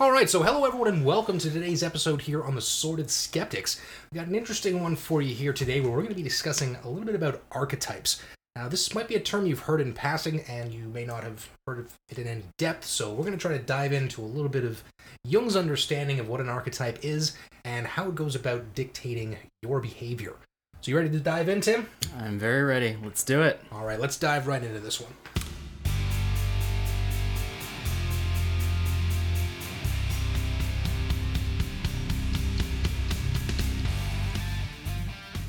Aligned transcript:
All 0.00 0.10
right, 0.10 0.28
so 0.28 0.42
hello 0.42 0.64
everyone, 0.64 0.88
and 0.88 1.04
welcome 1.04 1.38
to 1.38 1.48
today's 1.48 1.84
episode 1.84 2.20
here 2.20 2.42
on 2.42 2.56
the 2.56 2.60
Sorted 2.60 3.08
Skeptics. 3.12 3.80
We 4.10 4.18
got 4.18 4.26
an 4.26 4.34
interesting 4.34 4.82
one 4.82 4.96
for 4.96 5.22
you 5.22 5.32
here 5.32 5.52
today, 5.52 5.80
where 5.80 5.92
we're 5.92 5.98
going 5.98 6.08
to 6.08 6.16
be 6.16 6.22
discussing 6.24 6.76
a 6.82 6.88
little 6.88 7.04
bit 7.04 7.14
about 7.14 7.44
archetypes. 7.52 8.20
Now, 8.56 8.66
this 8.66 8.92
might 8.92 9.06
be 9.06 9.14
a 9.14 9.20
term 9.20 9.46
you've 9.46 9.60
heard 9.60 9.80
in 9.80 9.92
passing, 9.92 10.40
and 10.48 10.74
you 10.74 10.88
may 10.88 11.04
not 11.04 11.22
have 11.22 11.48
heard 11.64 11.78
of 11.78 11.92
it 12.08 12.18
in 12.18 12.26
any 12.26 12.42
depth. 12.58 12.84
So, 12.84 13.12
we're 13.12 13.22
going 13.22 13.38
to 13.38 13.38
try 13.38 13.56
to 13.56 13.62
dive 13.62 13.92
into 13.92 14.20
a 14.20 14.26
little 14.26 14.48
bit 14.48 14.64
of 14.64 14.82
Jung's 15.22 15.54
understanding 15.54 16.18
of 16.18 16.28
what 16.28 16.40
an 16.40 16.48
archetype 16.48 17.04
is 17.04 17.36
and 17.64 17.86
how 17.86 18.08
it 18.08 18.16
goes 18.16 18.34
about 18.34 18.74
dictating 18.74 19.36
your 19.62 19.78
behavior. 19.78 20.34
So, 20.80 20.90
you 20.90 20.96
ready 20.96 21.10
to 21.10 21.20
dive 21.20 21.48
in, 21.48 21.60
Tim? 21.60 21.86
I'm 22.18 22.36
very 22.36 22.64
ready. 22.64 22.96
Let's 23.00 23.22
do 23.22 23.42
it. 23.42 23.60
All 23.70 23.86
right, 23.86 24.00
let's 24.00 24.18
dive 24.18 24.48
right 24.48 24.64
into 24.64 24.80
this 24.80 25.00
one. 25.00 25.12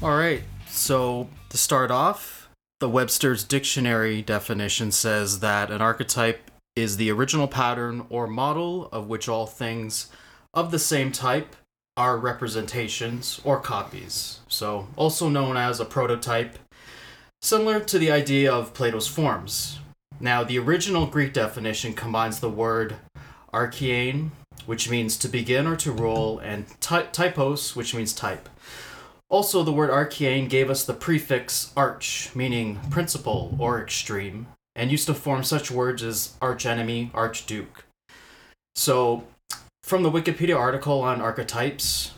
All 0.06 0.16
right. 0.16 0.44
So, 0.68 1.30
to 1.50 1.58
start 1.58 1.90
off, 1.90 2.48
the 2.80 2.88
Webster's 2.88 3.44
Dictionary 3.44 4.22
definition 4.22 4.92
says 4.92 5.40
that 5.40 5.72
an 5.72 5.82
archetype 5.82 6.52
is 6.76 6.98
the 6.98 7.10
original 7.10 7.48
pattern 7.48 8.06
or 8.12 8.28
model 8.28 8.88
of 8.92 9.08
which 9.08 9.28
all 9.28 9.48
things 9.48 10.12
of 10.54 10.70
the 10.70 10.78
same 10.78 11.12
type 11.12 11.56
are 11.98 12.20
representations 12.20 13.42
or 13.44 13.60
copies. 13.60 14.42
So, 14.48 14.90
also 14.96 15.28
known 15.28 15.58
as 15.58 15.80
a 15.80 15.86
prototype, 15.86 16.60
similar 17.42 17.80
to 17.80 17.98
the 17.98 18.12
idea 18.12 18.54
of 18.54 18.76
Plato's 18.76 19.08
forms. 19.08 19.80
Now, 20.20 20.44
the 20.44 20.60
original 20.60 21.08
Greek 21.08 21.34
definition 21.34 21.96
combines 21.96 22.42
the 22.42 22.50
word 22.52 22.98
archein, 23.52 24.30
which 24.68 24.88
means 24.88 25.18
to 25.18 25.28
begin 25.28 25.66
or 25.66 25.76
to 25.78 25.92
roll, 25.92 26.38
and 26.38 26.68
ty- 26.80 27.08
typos, 27.08 27.76
which 27.76 27.96
means 27.96 28.14
type. 28.14 28.50
Also, 29.30 29.64
the 29.64 29.74
word 29.74 29.90
archein 29.90 30.48
gave 30.48 30.70
us 30.70 30.86
the 30.86 30.94
prefix 30.94 31.74
arch, 31.76 32.30
meaning 32.36 32.80
principal 32.90 33.56
or 33.60 33.82
extreme, 33.82 34.48
and 34.76 34.92
used 34.92 35.08
to 35.08 35.14
form 35.14 35.44
such 35.44 35.72
words 35.72 36.04
as 36.04 36.36
archenemy, 36.42 37.10
archduke. 37.14 37.86
So, 38.76 39.24
from 39.84 40.04
the 40.04 40.12
Wikipedia 40.12 40.58
article 40.58 41.02
on 41.02 41.22
archetypes, 41.22 42.12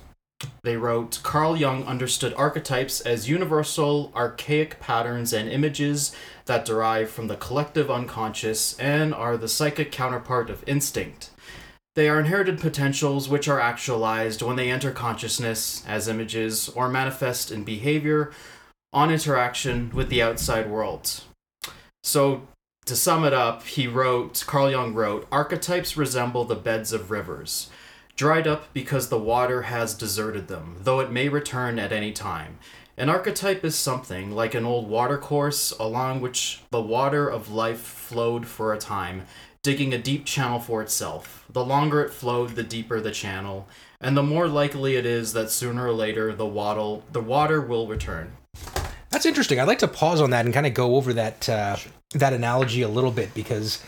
they 0.63 0.77
wrote 0.77 1.21
Carl 1.23 1.57
Jung 1.57 1.83
understood 1.85 2.33
archetypes 2.35 3.01
as 3.01 3.29
universal, 3.29 4.11
archaic 4.15 4.79
patterns 4.79 5.33
and 5.33 5.49
images 5.49 6.15
that 6.45 6.65
derive 6.65 7.09
from 7.09 7.27
the 7.27 7.37
collective 7.37 7.89
unconscious 7.89 8.77
and 8.77 9.13
are 9.13 9.37
the 9.37 9.47
psychic 9.47 9.91
counterpart 9.91 10.49
of 10.49 10.63
instinct. 10.67 11.31
They 11.97 12.09
are 12.09 12.19
inherited 12.19 12.59
potentials 12.59 13.27
which 13.27 13.47
are 13.47 13.59
actualized 13.59 14.43
when 14.43 14.55
they 14.55 14.69
enter 14.69 14.91
consciousness 14.91 15.83
as 15.87 16.07
images 16.07 16.69
or 16.69 16.89
manifest 16.89 17.51
in 17.51 17.63
behavior 17.63 18.31
on 18.93 19.11
interaction 19.11 19.89
with 19.91 20.09
the 20.09 20.21
outside 20.21 20.69
world. 20.69 21.23
So, 22.03 22.47
to 22.85 22.95
sum 22.95 23.25
it 23.25 23.33
up, 23.33 23.63
he 23.63 23.87
wrote, 23.87 24.43
Carl 24.45 24.69
Jung 24.69 24.93
wrote, 24.93 25.27
archetypes 25.31 25.97
resemble 25.97 26.45
the 26.45 26.53
beds 26.53 26.93
of 26.93 27.09
rivers, 27.09 27.71
dried 28.15 28.45
up 28.45 28.71
because 28.73 29.09
the 29.09 29.17
water 29.17 29.63
has 29.63 29.95
deserted 29.95 30.49
them, 30.49 30.75
though 30.81 30.99
it 30.99 31.11
may 31.11 31.29
return 31.29 31.79
at 31.79 31.91
any 31.91 32.11
time. 32.11 32.59
An 32.95 33.09
archetype 33.09 33.63
is 33.65 33.75
something 33.75 34.31
like 34.31 34.53
an 34.53 34.65
old 34.65 34.87
watercourse 34.87 35.71
along 35.79 36.21
which 36.21 36.61
the 36.71 36.81
water 36.81 37.27
of 37.27 37.51
life 37.51 37.81
flowed 37.81 38.45
for 38.45 38.71
a 38.71 38.79
time, 38.79 39.25
digging 39.67 39.93
a 39.93 39.97
deep 39.97 40.23
channel 40.23 40.61
for 40.61 40.81
itself. 40.81 41.43
The 41.51 41.65
longer 41.65 42.01
it 42.01 42.13
flowed, 42.13 42.51
the 42.55 42.63
deeper 42.63 43.01
the 43.01 43.11
channel, 43.11 43.67
and 43.99 44.15
the 44.15 44.23
more 44.23 44.47
likely 44.47 44.95
it 44.95 45.05
is 45.05 45.33
that 45.33 45.51
sooner 45.51 45.87
or 45.87 45.91
later 45.91 46.33
the 46.33 46.45
water, 46.45 47.01
the 47.11 47.19
water 47.19 47.59
will 47.59 47.85
return. 47.85 48.31
That's 49.09 49.25
interesting. 49.25 49.59
I'd 49.59 49.67
like 49.67 49.79
to 49.79 49.87
pause 49.89 50.21
on 50.21 50.29
that 50.29 50.45
and 50.45 50.53
kind 50.53 50.65
of 50.65 50.73
go 50.73 50.95
over 50.95 51.11
that 51.11 51.49
uh, 51.49 51.75
that 52.13 52.31
analogy 52.31 52.81
a 52.81 52.87
little 52.87 53.11
bit 53.11 53.33
because 53.33 53.83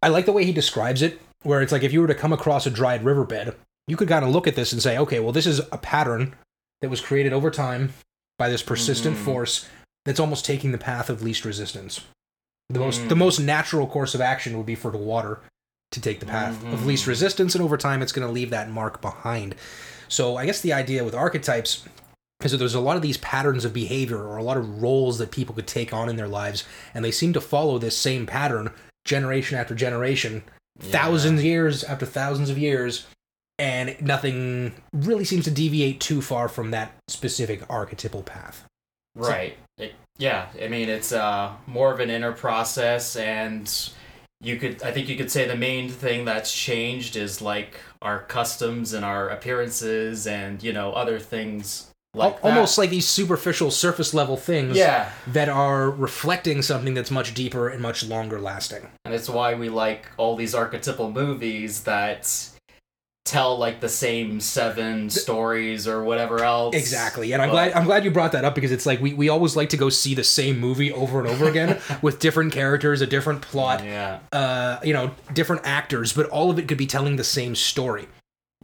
I 0.00 0.06
like 0.06 0.24
the 0.24 0.30
way 0.32 0.44
he 0.44 0.52
describes 0.52 1.02
it. 1.02 1.20
Where 1.42 1.62
it's 1.62 1.72
like 1.72 1.82
if 1.82 1.92
you 1.92 2.00
were 2.00 2.06
to 2.06 2.14
come 2.14 2.32
across 2.32 2.64
a 2.64 2.70
dried 2.70 3.02
riverbed, 3.04 3.56
you 3.88 3.96
could 3.96 4.06
kind 4.08 4.24
of 4.24 4.30
look 4.30 4.46
at 4.46 4.54
this 4.54 4.72
and 4.72 4.80
say, 4.80 4.96
okay, 4.98 5.18
well, 5.18 5.32
this 5.32 5.46
is 5.46 5.58
a 5.72 5.78
pattern 5.78 6.36
that 6.80 6.90
was 6.90 7.00
created 7.00 7.32
over 7.32 7.50
time 7.50 7.92
by 8.38 8.48
this 8.48 8.62
persistent 8.62 9.16
Mhm. 9.16 9.24
force 9.24 9.68
that's 10.04 10.20
almost 10.20 10.44
taking 10.44 10.70
the 10.70 10.78
path 10.78 11.10
of 11.10 11.22
least 11.22 11.44
resistance. 11.44 12.02
The 12.68 12.78
most 12.80 13.08
the 13.08 13.14
Mm. 13.14 13.18
most 13.18 13.38
natural 13.40 13.86
course 13.86 14.14
of 14.14 14.20
action 14.20 14.56
would 14.56 14.66
be 14.66 14.74
for 14.74 14.90
the 14.90 14.98
water 14.98 15.40
to 15.92 16.00
take 16.00 16.20
the 16.20 16.26
path 16.26 16.62
of 16.72 16.84
least 16.84 17.04
Mhm. 17.04 17.08
resistance, 17.08 17.54
and 17.54 17.62
over 17.62 17.76
time, 17.76 18.02
it's 18.02 18.12
going 18.12 18.26
to 18.26 18.32
leave 18.32 18.50
that 18.50 18.70
mark 18.70 19.00
behind. 19.00 19.54
So, 20.08 20.36
I 20.36 20.44
guess 20.46 20.60
the 20.60 20.72
idea 20.72 21.04
with 21.04 21.14
archetypes 21.14 21.84
is 22.42 22.50
that 22.52 22.58
there's 22.58 22.74
a 22.74 22.80
lot 22.80 22.96
of 22.96 23.02
these 23.02 23.16
patterns 23.18 23.64
of 23.64 23.72
behavior 23.72 24.18
or 24.22 24.36
a 24.36 24.42
lot 24.42 24.56
of 24.56 24.82
roles 24.82 25.18
that 25.18 25.30
people 25.30 25.54
could 25.54 25.66
take 25.66 25.92
on 25.94 26.08
in 26.08 26.16
their 26.16 26.28
lives, 26.28 26.64
and 26.92 27.04
they 27.04 27.10
seem 27.12 27.32
to 27.32 27.40
follow 27.40 27.78
this 27.78 27.96
same 27.96 28.26
pattern 28.26 28.70
generation 29.04 29.56
after 29.56 29.74
generation, 29.74 30.42
thousands 30.78 31.38
of 31.40 31.44
years 31.44 31.82
after 31.84 32.04
thousands 32.04 32.50
of 32.50 32.58
years, 32.58 33.06
and 33.58 33.96
nothing 34.02 34.74
really 34.92 35.24
seems 35.24 35.44
to 35.44 35.50
deviate 35.50 36.00
too 36.00 36.20
far 36.20 36.48
from 36.48 36.72
that 36.72 36.92
specific 37.08 37.62
archetypal 37.70 38.22
path. 38.22 38.64
Right. 39.14 39.56
It, 39.78 39.94
yeah. 40.18 40.46
I 40.62 40.68
mean, 40.68 40.88
it's 40.88 41.12
uh, 41.12 41.52
more 41.66 41.92
of 41.92 42.00
an 42.00 42.10
inner 42.10 42.32
process, 42.32 43.16
and 43.16 43.72
you 44.40 44.56
could, 44.56 44.82
I 44.82 44.92
think 44.92 45.08
you 45.08 45.16
could 45.16 45.30
say 45.30 45.46
the 45.46 45.56
main 45.56 45.88
thing 45.88 46.24
that's 46.24 46.52
changed 46.52 47.16
is 47.16 47.40
like 47.40 47.80
our 48.02 48.20
customs 48.20 48.92
and 48.92 49.04
our 49.04 49.28
appearances, 49.28 50.26
and 50.26 50.62
you 50.62 50.72
know 50.72 50.92
other 50.92 51.18
things 51.18 51.90
like 52.16 52.34
Al- 52.42 52.50
almost 52.50 52.78
like 52.78 52.90
these 52.90 53.06
superficial 53.06 53.70
surface 53.70 54.14
level 54.14 54.36
things 54.36 54.76
yeah. 54.76 55.10
that 55.28 55.48
are 55.48 55.90
reflecting 55.90 56.62
something 56.62 56.94
that's 56.94 57.10
much 57.10 57.34
deeper 57.34 57.68
and 57.68 57.80
much 57.80 58.04
longer 58.04 58.40
lasting. 58.40 58.88
And 59.04 59.14
it's 59.14 59.28
why 59.28 59.54
we 59.54 59.68
like 59.68 60.06
all 60.16 60.34
these 60.34 60.54
archetypal 60.54 61.12
movies 61.12 61.82
that 61.82 62.55
tell 63.26 63.58
like 63.58 63.80
the 63.80 63.88
same 63.88 64.40
seven 64.40 65.10
stories 65.10 65.86
or 65.86 66.02
whatever 66.04 66.42
else. 66.42 66.74
Exactly. 66.74 67.32
And 67.32 67.42
I'm 67.42 67.48
But- 67.48 67.52
glad 67.52 67.72
I'm 67.74 67.84
glad 67.84 68.04
you 68.04 68.10
brought 68.10 68.32
that 68.32 68.44
up 68.44 68.54
because 68.54 68.72
it's 68.72 68.86
like 68.86 69.00
we, 69.00 69.12
we 69.12 69.28
always 69.28 69.56
like 69.56 69.68
to 69.70 69.76
go 69.76 69.88
see 69.90 70.14
the 70.14 70.24
same 70.24 70.58
movie 70.58 70.90
over 70.92 71.18
and 71.18 71.28
over 71.28 71.46
again 71.50 71.78
with 72.02 72.18
different 72.20 72.52
characters, 72.52 73.00
a 73.02 73.06
different 73.06 73.42
plot, 73.42 73.84
Yeah. 73.84 74.20
uh, 74.32 74.78
you 74.82 74.92
know, 74.94 75.10
different 75.34 75.62
actors, 75.64 76.12
but 76.12 76.26
all 76.30 76.50
of 76.50 76.58
it 76.58 76.68
could 76.68 76.78
be 76.78 76.86
telling 76.86 77.16
the 77.16 77.24
same 77.24 77.54
story. 77.54 78.08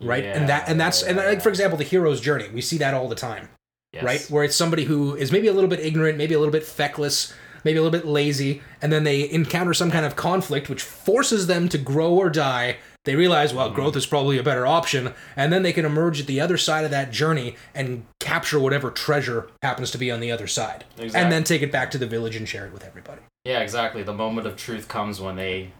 Right? 0.00 0.24
and 0.24 0.48
that 0.48 0.68
and 0.68 0.80
that's 0.80 1.02
and 1.02 1.16
like 1.18 1.42
for 1.42 1.48
example, 1.50 1.76
the 1.78 1.84
hero's 1.84 2.20
journey. 2.20 2.48
We 2.52 2.60
see 2.60 2.78
that 2.78 2.94
all 2.94 3.08
the 3.08 3.14
time. 3.14 3.48
Yes. 3.92 4.04
right? 4.04 4.26
Where 4.30 4.42
it's 4.42 4.56
somebody 4.56 4.84
who 4.84 5.14
is 5.16 5.30
maybe 5.30 5.48
a 5.48 5.52
little 5.52 5.68
bit 5.68 5.80
ignorant, 5.80 6.16
maybe 6.16 6.32
a 6.32 6.38
little 6.38 6.50
bit 6.52 6.64
feckless, 6.64 7.32
maybe 7.62 7.78
a 7.78 7.82
little 7.82 7.96
bit 7.96 8.06
lazy, 8.08 8.62
and 8.80 8.90
then 8.90 9.04
they 9.04 9.30
encounter 9.30 9.74
some 9.74 9.90
kind 9.90 10.06
of 10.06 10.16
conflict 10.16 10.70
which 10.70 10.82
forces 10.82 11.46
them 11.46 11.68
to 11.68 11.76
grow 11.78 12.12
or 12.14 12.30
die. 12.30 12.78
They 13.04 13.16
realize, 13.16 13.52
well, 13.52 13.66
mm-hmm. 13.66 13.74
growth 13.74 13.96
is 13.96 14.06
probably 14.06 14.38
a 14.38 14.42
better 14.42 14.66
option, 14.66 15.12
and 15.34 15.52
then 15.52 15.62
they 15.62 15.72
can 15.72 15.84
emerge 15.84 16.20
at 16.20 16.26
the 16.26 16.40
other 16.40 16.56
side 16.56 16.84
of 16.84 16.92
that 16.92 17.10
journey 17.10 17.56
and 17.74 18.04
capture 18.20 18.60
whatever 18.60 18.90
treasure 18.90 19.48
happens 19.62 19.90
to 19.90 19.98
be 19.98 20.10
on 20.10 20.20
the 20.20 20.30
other 20.30 20.46
side, 20.46 20.84
Exactly. 20.98 21.20
and 21.20 21.32
then 21.32 21.42
take 21.42 21.62
it 21.62 21.72
back 21.72 21.90
to 21.90 21.98
the 21.98 22.06
village 22.06 22.36
and 22.36 22.48
share 22.48 22.66
it 22.66 22.72
with 22.72 22.84
everybody. 22.84 23.22
Yeah, 23.44 23.60
exactly. 23.60 24.04
The 24.04 24.14
moment 24.14 24.46
of 24.46 24.56
truth 24.56 24.86
comes 24.86 25.20
when 25.20 25.34
they 25.34 25.72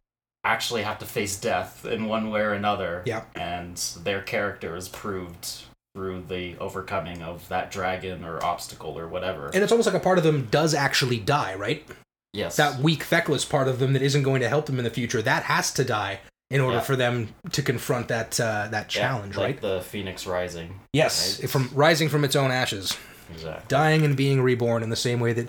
actually 0.45 0.83
have 0.83 0.99
to 0.99 1.07
face 1.07 1.39
death 1.39 1.85
in 1.85 2.07
one 2.07 2.31
way 2.31 2.41
or 2.41 2.53
another. 2.53 3.03
Yeah. 3.07 3.23
And 3.37 3.77
their 4.03 4.21
character 4.21 4.75
is 4.75 4.89
proved 4.89 5.63
through 5.95 6.25
the 6.29 6.57
overcoming 6.59 7.23
of 7.23 7.49
that 7.49 7.71
dragon 7.71 8.25
or 8.25 8.45
obstacle 8.45 8.99
or 8.99 9.07
whatever. 9.07 9.51
And 9.55 9.63
it's 9.63 9.71
almost 9.71 9.87
like 9.87 9.95
a 9.95 10.01
part 10.01 10.19
of 10.19 10.25
them 10.25 10.49
does 10.51 10.75
actually 10.75 11.19
die, 11.19 11.55
right? 11.55 11.87
yes. 12.33 12.57
That 12.57 12.81
weak, 12.81 13.05
feckless 13.05 13.45
part 13.45 13.69
of 13.69 13.79
them 13.79 13.93
that 13.93 14.03
isn't 14.03 14.23
going 14.23 14.41
to 14.41 14.49
help 14.49 14.67
them 14.67 14.79
in 14.79 14.85
the 14.85 14.91
future, 14.91 15.23
that 15.23 15.45
has 15.45 15.73
to 15.75 15.85
die 15.85 16.21
in 16.53 16.61
order 16.61 16.77
Yeah. 16.77 16.83
for 16.83 16.97
them 16.97 17.29
to 17.53 17.63
confront 17.63 18.09
that 18.09 18.39
uh, 18.39 18.69
that 18.71 18.95
Yeah, 18.95 19.01
challenge, 19.03 19.37
like 19.37 19.45
right? 19.47 19.61
the 19.61 19.81
phoenix 19.81 20.27
rising. 20.27 20.79
Yes, 20.93 21.41
right? 21.41 21.51
from 21.51 21.71
rising 21.73 22.09
from 22.09 22.25
its 22.25 22.37
own 22.37 22.51
ashes, 22.51 22.97
Exactly. 23.35 23.65
dying 23.69 24.05
and 24.05 24.15
being 24.17 24.43
reborn 24.43 24.83
in 24.83 24.91
the 24.91 24.97
same 24.97 25.19
way 25.19 25.33
that, 25.33 25.49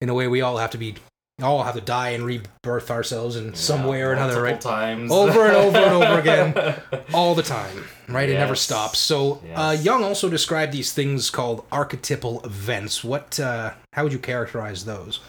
in 0.00 0.08
a 0.08 0.14
way, 0.14 0.26
we 0.26 0.40
all 0.40 0.56
have 0.56 0.70
to 0.70 0.78
be, 0.78 0.94
all 1.42 1.62
have 1.64 1.74
to 1.74 1.80
die 1.82 2.10
and 2.10 2.24
rebirth 2.24 2.90
ourselves 2.90 3.36
in 3.36 3.54
some 3.54 3.84
way 3.84 4.00
or 4.02 4.12
another, 4.12 4.42
right? 4.42 4.60
Times. 4.60 5.12
Over 5.12 5.46
and 5.46 5.56
over 5.56 5.78
and 5.78 5.94
over 6.02 6.18
again. 6.18 6.74
All 7.14 7.34
the 7.36 7.42
time, 7.44 7.84
right? 8.08 8.28
It 8.28 8.34
never 8.38 8.56
stops. 8.56 8.98
So, 8.98 9.40
uh, 9.54 9.76
Jung 9.80 10.02
also 10.02 10.28
described 10.28 10.72
these 10.72 10.92
things 10.92 11.30
called 11.30 11.64
archetypal 11.70 12.40
events. 12.44 13.04
What, 13.04 13.38
uh, 13.38 13.72
how 13.92 14.02
would 14.04 14.12
you 14.12 14.18
characterize 14.18 14.84
those? 14.84 15.20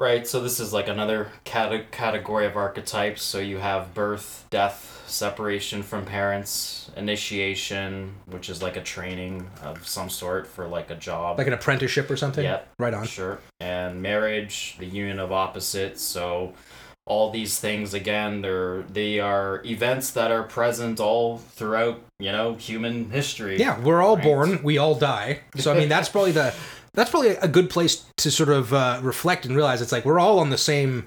Right, 0.00 0.26
so 0.26 0.40
this 0.40 0.60
is 0.60 0.72
like 0.72 0.88
another 0.88 1.30
cate- 1.44 1.90
category 1.90 2.46
of 2.46 2.56
archetypes. 2.56 3.20
So 3.20 3.38
you 3.38 3.58
have 3.58 3.92
birth, 3.92 4.46
death, 4.48 5.04
separation 5.06 5.82
from 5.82 6.06
parents, 6.06 6.90
initiation, 6.96 8.14
which 8.24 8.48
is 8.48 8.62
like 8.62 8.78
a 8.78 8.82
training 8.82 9.50
of 9.62 9.86
some 9.86 10.08
sort 10.08 10.46
for 10.46 10.66
like 10.66 10.88
a 10.88 10.94
job. 10.94 11.36
Like 11.36 11.48
an 11.48 11.52
apprenticeship 11.52 12.10
or 12.10 12.16
something? 12.16 12.42
Yep. 12.42 12.66
Right 12.78 12.94
on. 12.94 13.06
Sure. 13.06 13.40
And 13.60 14.00
marriage, 14.00 14.76
the 14.78 14.86
union 14.86 15.18
of 15.20 15.32
opposites. 15.32 16.00
So 16.00 16.54
all 17.06 17.30
these 17.30 17.58
things 17.58 17.92
again 17.92 18.40
they're 18.40 18.82
they 18.82 19.18
are 19.18 19.62
events 19.64 20.12
that 20.12 20.30
are 20.30 20.44
present 20.44 21.00
all 21.00 21.38
throughout 21.38 21.98
you 22.20 22.30
know 22.30 22.54
human 22.54 23.10
history 23.10 23.58
Yeah, 23.58 23.80
we're 23.80 24.00
all 24.02 24.14
Right. 24.16 24.24
born, 24.24 24.62
we 24.62 24.78
all 24.78 24.94
die. 24.94 25.40
So 25.56 25.72
I 25.74 25.78
mean, 25.78 25.88
that's 25.88 26.08
probably 26.08 26.32
the 26.32 26.54
that's 26.92 27.10
probably 27.10 27.30
a 27.30 27.48
good 27.48 27.70
place 27.70 28.04
to 28.16 28.30
sort 28.30 28.48
of 28.48 28.72
uh, 28.72 29.00
reflect 29.02 29.46
and 29.46 29.54
realize 29.54 29.80
it's 29.80 29.92
like 29.92 30.04
we're 30.04 30.18
all 30.18 30.38
on 30.38 30.50
the 30.50 30.58
same 30.58 31.06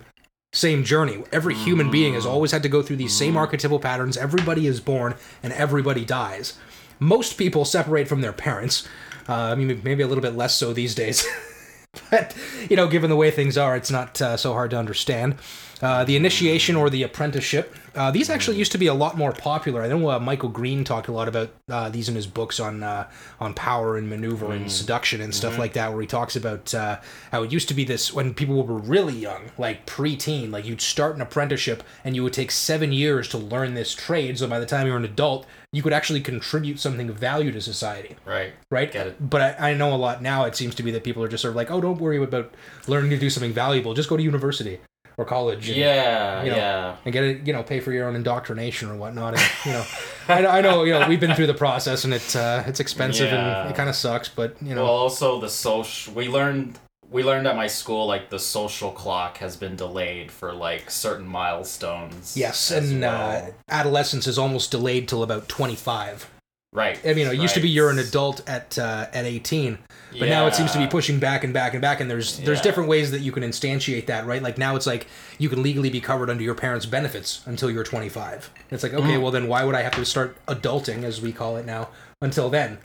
same 0.53 0.83
journey. 0.83 1.23
Every 1.31 1.55
human 1.55 1.89
being 1.89 2.13
has 2.13 2.25
always 2.25 2.51
had 2.51 2.63
to 2.63 2.69
go 2.69 2.83
through 2.83 2.97
these 2.97 3.15
same 3.15 3.35
archetypal 3.35 3.79
patterns. 3.79 4.17
Everybody 4.17 4.67
is 4.67 4.79
born 4.79 5.15
and 5.41 5.51
everybody 5.53 6.05
dies. 6.05 6.57
Most 6.99 7.37
people 7.37 7.65
separate 7.65 8.07
from 8.07 8.21
their 8.21 8.33
parents. 8.33 8.87
Uh, 9.27 9.33
I 9.33 9.55
mean, 9.55 9.81
maybe 9.83 10.03
a 10.03 10.07
little 10.07 10.21
bit 10.21 10.35
less 10.35 10.55
so 10.55 10.71
these 10.71 10.93
days. 10.93 11.25
but 12.11 12.35
you 12.69 12.75
know, 12.75 12.87
given 12.87 13.09
the 13.09 13.15
way 13.15 13.31
things 13.31 13.57
are, 13.57 13.75
it's 13.75 13.91
not 13.91 14.21
uh, 14.21 14.37
so 14.37 14.53
hard 14.53 14.69
to 14.71 14.77
understand. 14.77 15.37
Uh, 15.83 16.05
the 16.05 16.15
initiation 16.15 16.77
or 16.77 16.89
the 16.89 17.03
apprenticeship. 17.03 17.75
Uh, 17.93 18.09
these 18.09 18.29
actually 18.29 18.55
used 18.55 18.71
to 18.71 18.77
be 18.77 18.87
a 18.87 18.93
lot 18.93 19.17
more 19.17 19.33
popular. 19.33 19.83
I 19.83 19.89
know 19.89 20.09
uh, 20.09 20.17
Michael 20.17 20.47
Green 20.47 20.85
talked 20.85 21.09
a 21.09 21.11
lot 21.11 21.27
about 21.27 21.49
uh, 21.69 21.89
these 21.89 22.07
in 22.07 22.15
his 22.15 22.25
books 22.25 22.57
on 22.61 22.81
uh, 22.83 23.09
on 23.41 23.53
power 23.53 23.97
and 23.97 24.09
maneuver 24.09 24.53
and 24.53 24.71
seduction 24.71 25.19
and 25.19 25.35
stuff 25.35 25.57
like 25.59 25.73
that, 25.73 25.91
where 25.91 25.99
he 25.99 26.07
talks 26.07 26.37
about 26.37 26.73
uh, 26.73 27.01
how 27.33 27.43
it 27.43 27.51
used 27.51 27.67
to 27.67 27.73
be 27.73 27.83
this 27.83 28.13
when 28.13 28.33
people 28.33 28.63
were 28.63 28.77
really 28.77 29.13
young, 29.13 29.51
like 29.57 29.85
preteen, 29.85 30.51
like 30.51 30.65
you'd 30.65 30.79
start 30.79 31.15
an 31.15 31.21
apprenticeship 31.21 31.83
and 32.05 32.15
you 32.15 32.23
would 32.23 32.33
take 32.33 32.49
seven 32.49 32.93
years 32.93 33.27
to 33.27 33.37
learn 33.37 33.73
this 33.73 33.93
trade. 33.93 34.39
So 34.39 34.47
by 34.47 34.61
the 34.61 34.65
time 34.65 34.87
you're 34.87 34.95
an 34.95 35.03
adult, 35.03 35.45
you 35.73 35.83
could 35.83 35.91
actually 35.91 36.21
contribute 36.21 36.79
something 36.79 37.09
of 37.09 37.17
value 37.17 37.51
to 37.51 37.59
society 37.59 38.15
right 38.23 38.53
right? 38.69 38.89
Get 38.89 39.07
it. 39.07 39.29
But 39.29 39.59
I, 39.59 39.71
I 39.71 39.73
know 39.73 39.93
a 39.93 39.97
lot 39.97 40.21
now. 40.21 40.45
It 40.45 40.55
seems 40.55 40.75
to 40.75 40.83
be 40.83 40.91
that 40.91 41.03
people 41.03 41.21
are 41.23 41.27
just 41.27 41.41
sort 41.41 41.51
of 41.51 41.57
like, 41.57 41.71
oh, 41.71 41.81
don't 41.81 41.99
worry 41.99 42.23
about 42.23 42.53
learning 42.87 43.09
to 43.09 43.17
do 43.17 43.29
something 43.29 43.51
valuable. 43.51 43.93
Just 43.93 44.07
go 44.07 44.15
to 44.15 44.23
university 44.23 44.79
or 45.17 45.25
college. 45.25 45.67
And, 45.69 45.77
yeah 45.77 46.43
you 46.43 46.51
know, 46.51 46.57
yeah 46.57 46.95
And 47.05 47.13
get 47.13 47.23
it, 47.23 47.47
you 47.47 47.53
know, 47.53 47.63
pay 47.63 47.79
for 47.79 47.91
your 47.91 48.07
own 48.07 48.15
indoctrination 48.15 48.89
or 48.89 48.95
whatnot. 48.95 49.33
And, 49.37 49.43
you 49.65 49.71
know, 49.73 49.85
I, 50.27 50.41
know- 50.41 50.49
I 50.49 50.61
know, 50.61 50.83
you 50.83 50.93
know, 50.93 51.07
we've 51.07 51.19
been 51.19 51.35
through 51.35 51.47
the 51.47 51.53
process 51.53 52.03
and 52.03 52.13
it's 52.13 52.35
uh, 52.35 52.63
it's 52.67 52.79
expensive 52.79 53.31
Yeah. 53.31 53.61
and 53.63 53.69
it 53.71 53.75
kind 53.75 53.89
of 53.89 53.95
sucks. 53.95 54.29
But 54.29 54.55
you 54.61 54.73
know, 54.75 54.83
well 54.83 54.93
also 54.93 55.39
the 55.39 55.49
social 55.49 56.13
we 56.13 56.27
learned 56.27 56.79
we 57.11 57.23
learned 57.23 57.45
at 57.45 57.55
my 57.55 57.67
school 57.67 58.07
like 58.07 58.31
the 58.31 58.39
social 58.39 58.89
clock 58.91 59.37
has 59.37 59.55
been 59.55 59.75
delayed 59.75 60.31
for 60.31 60.51
like 60.51 60.89
certain 60.89 61.27
milestones 61.27 62.35
yes, 62.35 62.71
and 62.71 63.03
uh, 63.03 63.41
adolescence 63.69 64.25
is 64.27 64.37
almost 64.39 64.71
delayed 64.71 65.07
till 65.07 65.21
about 65.23 65.47
twenty 65.47 65.75
five. 65.75 66.27
Right 66.73 66.99
I 67.03 67.09
mean, 67.09 67.19
you 67.19 67.25
know, 67.25 67.31
it 67.31 67.39
used 67.39 67.53
to 67.53 67.61
be 67.61 67.69
you're 67.69 67.89
an 67.89 67.99
adult 67.99 68.47
at 68.49 68.77
uh, 68.77 69.07
at 69.13 69.25
eighteen. 69.25 69.77
But 70.19 70.29
now 70.29 70.45
it 70.45 70.53
seems 70.53 70.71
to 70.73 70.77
be 70.77 70.85
pushing 70.85 71.17
back 71.19 71.43
and 71.43 71.51
back 71.53 71.73
and 71.73 71.81
back, 71.81 71.99
and 71.99 72.09
there's 72.09 72.37
there's 72.39 72.59
Yeah. 72.59 72.63
different 72.63 72.87
ways 72.89 73.09
that 73.11 73.21
you 73.21 73.31
can 73.31 73.41
instantiate 73.41 74.05
that, 74.07 74.27
right? 74.27 74.43
Like 74.43 74.57
now 74.59 74.75
it's 74.75 74.85
like 74.85 75.07
you 75.39 75.49
can 75.49 75.63
legally 75.63 75.89
be 75.89 75.99
covered 76.01 76.29
under 76.29 76.43
your 76.43 76.53
parents' 76.53 76.85
benefits 76.85 77.41
until 77.47 77.71
you're 77.71 77.83
25. 77.83 78.51
It's 78.69 78.83
like 78.83 78.93
okay, 78.93 79.17
well 79.17 79.31
then 79.31 79.47
why 79.47 79.63
would 79.63 79.73
I 79.75 79.81
have 79.81 79.95
to 79.95 80.05
start 80.05 80.37
adulting, 80.47 81.03
as 81.03 81.19
we 81.21 81.31
call 81.31 81.57
it 81.57 81.65
now, 81.65 81.89
until 82.21 82.49
then? 82.49 82.77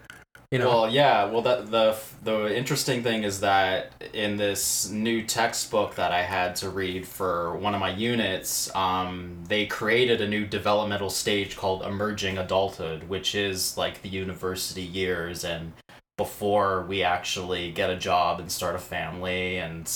You 0.51 0.59
know, 0.59 0.69
Well, 0.69 0.91
yeah. 0.91 1.27
Well, 1.27 1.43
the 1.43 1.57
the 1.61 1.97
the 2.25 2.57
interesting 2.57 3.03
thing 3.03 3.23
is 3.23 3.41
that 3.41 3.93
in 4.15 4.39
this 4.39 4.89
new 4.89 5.23
textbook 5.23 5.97
that 5.97 6.11
I 6.11 6.23
had 6.23 6.57
to 6.57 6.71
read 6.71 7.07
for 7.07 7.55
one 7.59 7.75
of 7.75 7.81
my 7.81 7.91
units, 7.91 8.75
um, 8.75 9.45
they 9.47 9.67
created 9.67 10.23
a 10.23 10.27
new 10.29 10.47
developmental 10.47 11.11
stage 11.11 11.55
called 11.55 11.83
emerging 11.83 12.39
adulthood, 12.39 13.05
which 13.11 13.35
is 13.35 13.77
like 13.77 14.01
the 14.01 14.09
university 14.09 14.81
years 14.83 15.45
and 15.45 15.75
before 16.17 16.83
we 16.89 17.03
actually 17.03 17.71
get 17.71 17.91
a 17.91 17.97
job 17.97 18.41
and 18.41 18.51
start 18.51 18.75
a 18.75 18.79
family 18.79 19.59
and. 19.59 19.91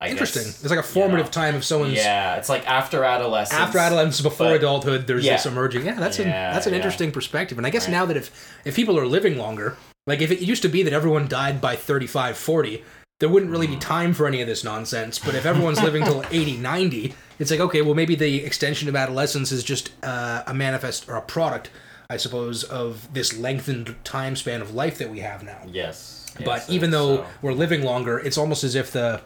I 0.00 0.08
interesting. 0.08 0.42
Guess, 0.42 0.62
it's 0.62 0.70
like 0.70 0.80
a 0.80 0.82
formative 0.82 1.18
you 1.18 1.24
know, 1.26 1.30
time 1.30 1.54
of 1.54 1.64
someone's 1.64 1.94
Yeah, 1.94 2.34
it's 2.34 2.48
like 2.48 2.68
after 2.68 3.04
adolescence. 3.04 3.60
after 3.60 3.78
adolescence, 3.78 4.20
before 4.20 4.48
but- 4.48 4.56
adulthood. 4.56 5.06
There's 5.06 5.24
Yeah. 5.24 5.34
this 5.34 5.46
emerging. 5.46 5.86
Yeah, 5.86 5.94
that's 5.94 6.18
an 6.18 6.26
Yeah, 6.26 6.52
that's 6.52 6.66
an 6.66 6.72
yeah. 6.72 6.78
interesting 6.78 7.12
perspective. 7.12 7.56
And 7.56 7.64
I 7.64 7.70
guess 7.70 7.84
Right. 7.84 7.92
now 7.92 8.06
that 8.06 8.16
if 8.16 8.32
if 8.64 8.74
people 8.74 8.98
are 8.98 9.06
living 9.06 9.38
longer, 9.38 9.76
like 10.06 10.20
if 10.20 10.30
it 10.30 10.40
used 10.40 10.62
to 10.62 10.68
be 10.68 10.82
that 10.82 10.92
everyone 10.92 11.28
died 11.28 11.60
by 11.60 11.76
35, 11.76 12.36
40, 12.36 12.84
there 13.20 13.28
wouldn't 13.28 13.52
really 13.52 13.68
be 13.68 13.76
time 13.76 14.14
for 14.14 14.26
any 14.26 14.40
of 14.40 14.48
this 14.48 14.64
nonsense. 14.64 15.18
But 15.18 15.34
if 15.34 15.46
everyone's 15.46 15.82
living 15.84 16.02
till 16.04 16.24
80, 16.30 16.56
90, 16.56 17.14
it's 17.38 17.50
like, 17.50 17.60
okay, 17.60 17.82
well, 17.82 17.94
maybe 17.94 18.14
the 18.14 18.44
extension 18.44 18.88
of 18.88 18.96
adolescence 18.96 19.52
is 19.52 19.62
just 19.62 19.92
uh, 20.02 20.42
a 20.46 20.54
manifest 20.54 21.08
or 21.08 21.16
a 21.16 21.22
product, 21.22 21.70
I 22.10 22.16
suppose, 22.16 22.64
of 22.64 23.12
this 23.14 23.38
lengthened 23.38 23.94
time 24.04 24.34
span 24.34 24.60
of 24.60 24.74
life 24.74 24.98
that 24.98 25.10
we 25.10 25.20
have 25.20 25.44
now. 25.44 25.60
Yes. 25.68 26.34
But 26.38 26.46
yes, 26.62 26.70
even 26.70 26.90
though 26.90 27.18
so- 27.18 27.26
we're 27.42 27.52
living 27.52 27.82
longer, 27.82 28.18
it's 28.18 28.38
almost 28.38 28.64
as 28.64 28.74
if 28.74 28.90
the 28.90 29.20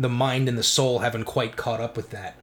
the 0.00 0.08
mind 0.08 0.48
and 0.48 0.56
the 0.56 0.62
soul 0.62 1.00
haven't 1.00 1.24
quite 1.24 1.56
caught 1.56 1.80
up 1.80 1.96
with 1.96 2.10
that 2.10 2.36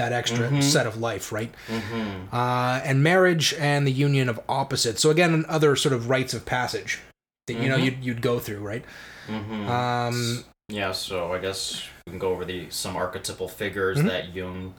that 0.00 0.12
extra 0.14 0.48
Mhm. 0.48 0.62
set 0.62 0.86
of 0.86 0.96
life, 0.98 1.30
right? 1.30 1.52
Mhm. 1.68 2.32
Uh, 2.32 2.80
and 2.84 3.02
marriage 3.02 3.52
and 3.58 3.86
the 3.86 3.92
union 3.92 4.28
of 4.30 4.40
opposites. 4.48 5.02
So 5.02 5.10
again, 5.10 5.44
other 5.46 5.76
sort 5.76 5.92
of 5.92 6.08
rites 6.08 6.32
of 6.32 6.46
passage 6.46 7.00
that 7.46 7.54
you 7.54 7.68
know 7.68 7.76
Mhm. 7.76 7.84
you'd, 7.84 8.04
you'd 8.04 8.22
go 8.22 8.38
through, 8.40 8.60
right? 8.60 8.84
Mhm. 9.28 9.68
Um, 9.68 10.44
Yeah, 10.68 10.92
so 10.92 11.32
I 11.32 11.38
guess 11.38 11.82
we 12.06 12.12
can 12.12 12.18
go 12.18 12.30
over 12.30 12.44
the 12.44 12.70
some 12.70 12.96
archetypal 12.96 13.48
figures 13.48 13.98
Mhm. 13.98 14.06
that 14.06 14.34
Jung 14.34 14.74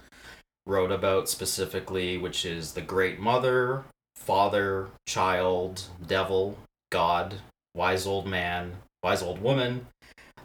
wrote 0.65 0.91
about 0.91 1.27
specifically, 1.29 2.17
which 2.17 2.45
is 2.45 2.73
the 2.73 2.81
great 2.81 3.19
mother, 3.19 3.83
father, 4.15 4.87
child, 5.07 5.83
devil, 6.05 6.57
god, 6.91 7.35
wise 7.75 8.07
old 8.07 8.25
man, 8.25 8.77
wise 9.03 9.21
old 9.21 9.41
woman, 9.41 9.87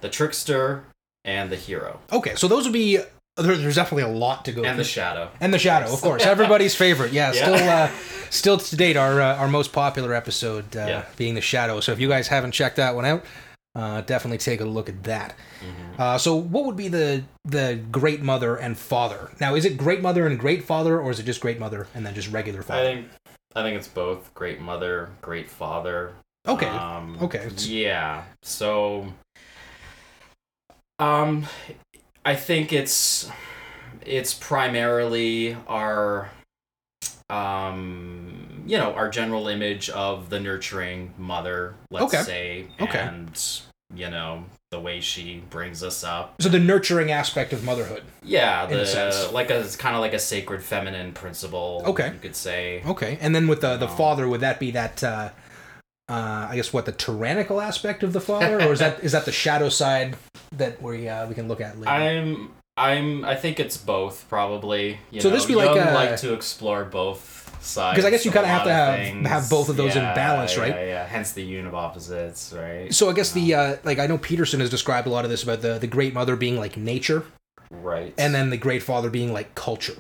the 0.01 0.09
trickster, 0.09 0.85
and 1.25 1.49
the 1.51 1.57
hero. 1.57 2.01
okay, 2.13 2.35
so 2.35 2.47
those 2.49 2.65
would 2.65 2.73
be. 2.73 2.99
There, 3.37 3.57
there's 3.57 3.75
definitely 3.75 4.05
a 4.05 4.09
lot 4.17 4.45
to 4.47 4.53
go 4.53 4.63
And 4.65 4.77
through. 4.77 4.85
the 4.85 4.89
shadow. 4.89 5.31
and 5.41 5.53
the 5.53 5.59
shadow, 5.59 5.93
of 5.93 6.01
course, 6.01 6.25
everybody's 6.25 6.75
favorite. 6.85 7.13
Yeah, 7.13 7.33
Yeah. 7.33 7.43
still, 7.43 7.69
uh, 7.69 7.91
still 8.31 8.59
to 8.59 8.77
date, 8.77 8.97
our 8.97 9.21
uh, 9.21 9.37
our 9.37 9.49
most 9.49 9.73
popular 9.73 10.15
episode 10.15 10.75
uh, 10.77 10.87
Yeah. 10.87 11.05
being 11.17 11.35
the 11.35 11.41
shadow. 11.43 11.81
So 11.81 11.93
if 11.93 12.01
you 12.01 12.09
guys 12.09 12.29
haven't 12.29 12.53
checked 12.53 12.77
that 12.77 12.95
one 12.95 13.05
out, 13.05 13.25
uh, 13.75 14.01
definitely 14.01 14.39
take 14.39 14.63
a 14.63 14.65
look 14.65 14.89
at 14.89 15.03
that. 15.05 15.35
Mhm. 15.61 16.01
Uh, 16.01 16.17
so 16.19 16.35
what 16.35 16.65
would 16.65 16.77
be 16.77 16.89
the 16.89 17.25
the 17.45 17.79
great 17.91 18.23
mother 18.23 18.57
and 18.57 18.79
father? 18.79 19.31
Now, 19.39 19.55
is 19.55 19.67
it 19.67 19.77
great 19.77 20.01
mother 20.01 20.27
and 20.27 20.39
great 20.39 20.65
father, 20.65 20.99
or 20.99 21.11
is 21.11 21.19
it 21.21 21.25
just 21.25 21.43
great 21.43 21.61
mother 21.61 21.87
and 21.95 22.07
then 22.07 22.15
just 22.15 22.31
regular 22.33 22.63
father? 22.63 22.81
I 22.81 22.85
think 22.95 23.09
I 23.55 23.63
think 23.63 23.77
it's 23.77 23.89
both 23.89 24.33
great 24.35 24.61
mother, 24.61 25.11
great 25.21 25.51
father. 25.51 26.13
Okay, 26.49 26.67
Um, 26.69 27.19
okay. 27.21 27.49
Yeah. 27.57 28.23
So, 28.43 29.13
um, 30.99 31.47
I 32.27 32.35
think 32.35 32.73
it's 32.73 33.31
it's 34.05 34.35
primarily 34.35 35.57
our 35.69 36.29
um 37.31 38.63
you 38.67 38.77
know 38.79 38.93
our 38.95 39.09
general 39.09 39.47
image 39.49 39.89
of 39.91 40.29
the 40.31 40.41
nurturing 40.41 41.15
mother 41.19 41.75
let's 41.91 42.13
Okay. 42.15 42.23
say 42.23 42.67
Okay. 42.81 42.99
and 43.01 43.31
you 43.95 44.11
know 44.11 44.45
the 44.73 44.81
way 44.81 45.01
she 45.01 45.43
brings 45.51 45.83
us 45.85 46.03
up 46.03 46.35
so 46.41 46.49
the 46.49 46.59
nurturing 46.59 47.11
aspect 47.13 47.53
of 47.53 47.63
motherhood. 47.65 48.03
yeah 48.25 48.65
In 48.69 48.79
a 48.79 48.85
the 48.85 49.31
like 49.33 49.51
a 49.51 49.61
it's 49.61 49.77
kind 49.77 49.95
of 49.95 50.01
like 50.01 50.13
a 50.15 50.19
sacred 50.19 50.63
feminine 50.65 51.13
principle 51.13 51.83
Okay. 51.87 52.13
you 52.13 52.19
could 52.19 52.37
say 52.37 52.83
Okay, 52.87 53.19
and 53.21 53.35
then 53.35 53.47
with 53.47 53.61
the 53.61 53.77
the 53.77 53.89
Um, 53.89 53.97
father, 53.97 54.27
would 54.29 54.41
that 54.41 54.59
be 54.59 54.73
that? 54.73 55.03
Uh, 55.05 55.31
uh, 56.09 56.47
I 56.51 56.57
guess 56.57 56.73
what 56.73 56.87
the 56.87 56.93
tyrannical 56.93 57.61
aspect 57.61 58.03
of 58.03 58.13
the 58.13 58.21
father, 58.21 58.61
or 58.63 58.73
is 58.73 58.79
that 58.79 59.03
is 59.03 59.13
that 59.13 59.25
the 59.25 59.33
shadow 59.33 59.69
side 59.69 60.17
that 60.53 60.81
we 60.83 61.09
uh, 61.09 61.27
we 61.27 61.35
can 61.35 61.49
look 61.49 61.61
at 61.61 61.79
later? 61.79 61.91
I'm 61.91 62.53
I'm 62.77 63.25
I 63.25 63.35
think 63.35 63.59
it's 63.59 63.77
both 63.77 64.27
probably. 64.29 64.99
You 65.11 65.21
So 65.21 65.29
know, 65.31 65.35
this 65.35 65.47
be 65.47 65.55
like 65.57 65.71
a- 65.71 65.95
like 65.95 66.17
to 66.19 66.33
explore 66.35 66.85
both 66.85 67.35
sides 67.61 67.97
because 67.97 68.05
I 68.05 68.11
guess 68.11 68.25
you 68.25 68.31
kinda 68.31 68.47
have 68.47 68.65
to 68.65 68.73
have- 68.73 68.95
things. 69.01 69.27
have 69.27 69.51
both 69.51 69.69
of 69.69 69.77
those 69.77 69.97
in 69.97 70.03
balance, 70.03 70.57
right? 70.57 70.73
Yeah, 70.75 70.85
yeah. 70.85 71.07
Hence 71.07 71.33
the 71.33 71.43
union 71.43 71.67
of 71.67 71.75
opposites, 71.75 72.53
right? 72.57 72.95
so 72.95 73.11
I 73.11 73.13
guess 73.13 73.33
the 73.33 73.55
uh, 73.55 73.77
like 73.83 73.99
I 73.99 74.07
know 74.07 74.19
Peterson 74.19 74.61
has 74.61 74.71
described 74.71 75.07
a 75.09 75.11
lot 75.11 75.25
of 75.25 75.31
this 75.31 75.43
about 75.43 75.63
the 75.63 75.79
the 75.79 75.87
great 75.89 76.15
mother 76.15 76.37
being 76.37 76.57
like 76.59 76.77
nature, 76.77 77.25
right. 77.71 78.15
and 78.17 78.33
then 78.35 78.51
the 78.51 78.57
great 78.57 78.83
father 78.85 79.11
being 79.11 79.33
like 79.33 79.55
culture. 79.57 79.97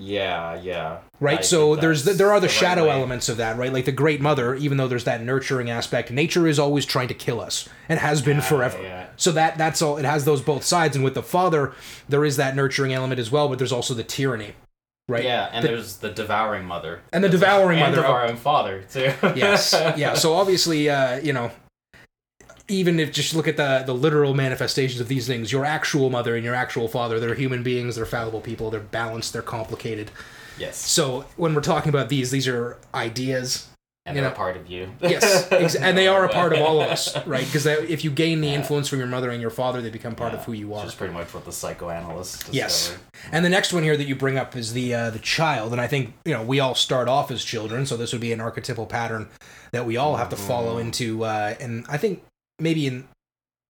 Yeah, 0.00 0.54
yeah. 0.62 0.98
right 1.18 1.40
I 1.40 1.42
so 1.42 1.74
there's 1.74 2.04
that's 2.04 2.18
there 2.18 2.30
are 2.32 2.38
the, 2.38 2.46
right 2.46 2.52
shadow 2.54 2.84
way. 2.84 2.90
elements 2.90 3.28
of 3.28 3.36
that 3.38 3.56
right 3.56 3.72
like 3.72 3.84
the 3.84 3.92
great 3.92 4.20
mother 4.20 4.54
even 4.54 4.76
though 4.78 4.86
there's 4.86 5.04
that 5.04 5.22
nurturing 5.22 5.68
aspect 5.70 6.10
nature 6.12 6.46
is 6.46 6.58
always 6.58 6.86
trying 6.86 7.08
to 7.08 7.14
kill 7.14 7.40
us 7.40 7.68
and 7.88 7.98
has 7.98 8.22
been 8.22 8.36
Yeah, 8.36 8.42
forever 8.42 8.80
yeah. 8.82 9.06
so 9.16 9.32
that 9.32 9.58
that's 9.58 9.82
all 9.82 9.96
it 9.96 10.04
has 10.04 10.24
those 10.24 10.40
both 10.40 10.62
sides 10.62 10.94
and 10.94 11.04
with 11.04 11.14
the 11.14 11.22
father 11.22 11.72
there 12.08 12.24
is 12.24 12.36
that 12.36 12.54
nurturing 12.54 12.92
element 12.94 13.18
as 13.18 13.30
well 13.32 13.48
but 13.48 13.58
there's 13.58 13.72
also 13.72 13.92
the 13.92 14.04
tyranny 14.04 14.52
right 15.08 15.24
Yeah, 15.24 15.48
and 15.52 15.64
The- 15.64 15.68
there's 15.68 15.96
the 15.96 16.10
devouring 16.10 16.64
mother. 16.64 17.00
And 17.12 17.24
the 17.24 17.28
devouring 17.28 17.80
Mother. 17.80 17.86
and 17.86 17.96
mother. 17.96 18.02
devouring 18.02 18.36
father 18.36 18.84
too. 18.92 19.12
yes 19.36 19.72
yeah 19.96 20.14
so 20.14 20.34
obviously 20.40 20.88
uh 20.88 21.18
you 21.18 21.32
know 21.32 21.50
even 22.68 23.00
if 23.00 23.12
just 23.12 23.34
look 23.34 23.48
at 23.48 23.56
the 23.56 23.82
the 23.86 23.94
literal 23.94 24.34
manifestations 24.34 25.00
of 25.00 25.08
these 25.08 25.26
things 25.26 25.50
your 25.50 25.64
actual 25.64 26.10
mother 26.10 26.36
and 26.36 26.44
your 26.44 26.54
actual 26.54 26.88
father 26.88 27.18
they're 27.18 27.34
human 27.34 27.62
beings 27.62 27.96
they're 27.96 28.06
fallible 28.06 28.40
people 28.40 28.70
they're 28.70 28.80
balanced 28.80 29.32
they're 29.32 29.42
complicated 29.42 30.10
yes. 30.58 30.76
so 30.76 31.24
when 31.36 31.54
we're 31.54 31.60
talking 31.60 31.88
about 31.88 32.08
these 32.08 32.30
these 32.30 32.46
are 32.46 32.78
ideas 32.94 33.68
and 34.08 34.16
they're 34.16 34.24
know- 34.24 34.30
a 34.30 34.34
part 34.34 34.56
of 34.56 34.70
you. 34.70 34.88
yes, 35.02 35.50
ex- 35.52 35.74
and 35.74 35.96
they 35.96 36.08
are 36.08 36.24
a 36.24 36.28
part 36.30 36.52
of 36.54 36.62
all 36.62 36.80
of 36.80 36.88
us, 36.88 37.14
right? 37.26 37.44
Because 37.44 37.66
if 37.66 38.04
you 38.04 38.10
gain 38.10 38.40
the 38.40 38.48
influence 38.48 38.88
from 38.88 38.98
your 38.98 39.08
mother 39.08 39.30
and 39.30 39.40
your 39.40 39.50
father, 39.50 39.82
they 39.82 39.90
become 39.90 40.14
part 40.14 40.32
of 40.32 40.44
who 40.46 40.52
you 40.52 40.72
are. 40.72 40.80
Which 40.80 40.88
is 40.88 40.94
pretty 40.94 41.12
much 41.12 41.34
what 41.34 41.44
the 41.44 41.52
psychoanalyst 41.52 42.38
discovered. 42.38 42.56
Yes. 42.56 42.96
And 43.32 43.44
the 43.44 43.50
next 43.50 43.72
one 43.72 43.82
here 43.82 43.96
that 43.96 44.06
you 44.06 44.16
bring 44.16 44.38
up 44.38 44.56
is 44.56 44.72
the 44.72 44.94
uh, 44.94 45.10
the 45.10 45.18
child, 45.18 45.72
and 45.72 45.80
I 45.80 45.86
think 45.86 46.14
you 46.24 46.32
know 46.32 46.42
we 46.42 46.58
all 46.58 46.74
start 46.74 47.06
off 47.08 47.30
as 47.30 47.44
children, 47.44 47.84
so 47.84 47.96
this 47.96 48.12
would 48.12 48.22
be 48.22 48.32
an 48.32 48.40
archetypal 48.40 48.86
pattern 48.86 49.28
that 49.72 49.84
we 49.84 49.98
all 49.98 50.16
have 50.16 50.30
to 50.30 50.36
follow 50.36 50.78
into. 50.78 51.24
Uh, 51.24 51.54
and 51.60 51.84
I 51.88 51.98
think 51.98 52.22
maybe 52.58 52.86
in, 52.86 53.08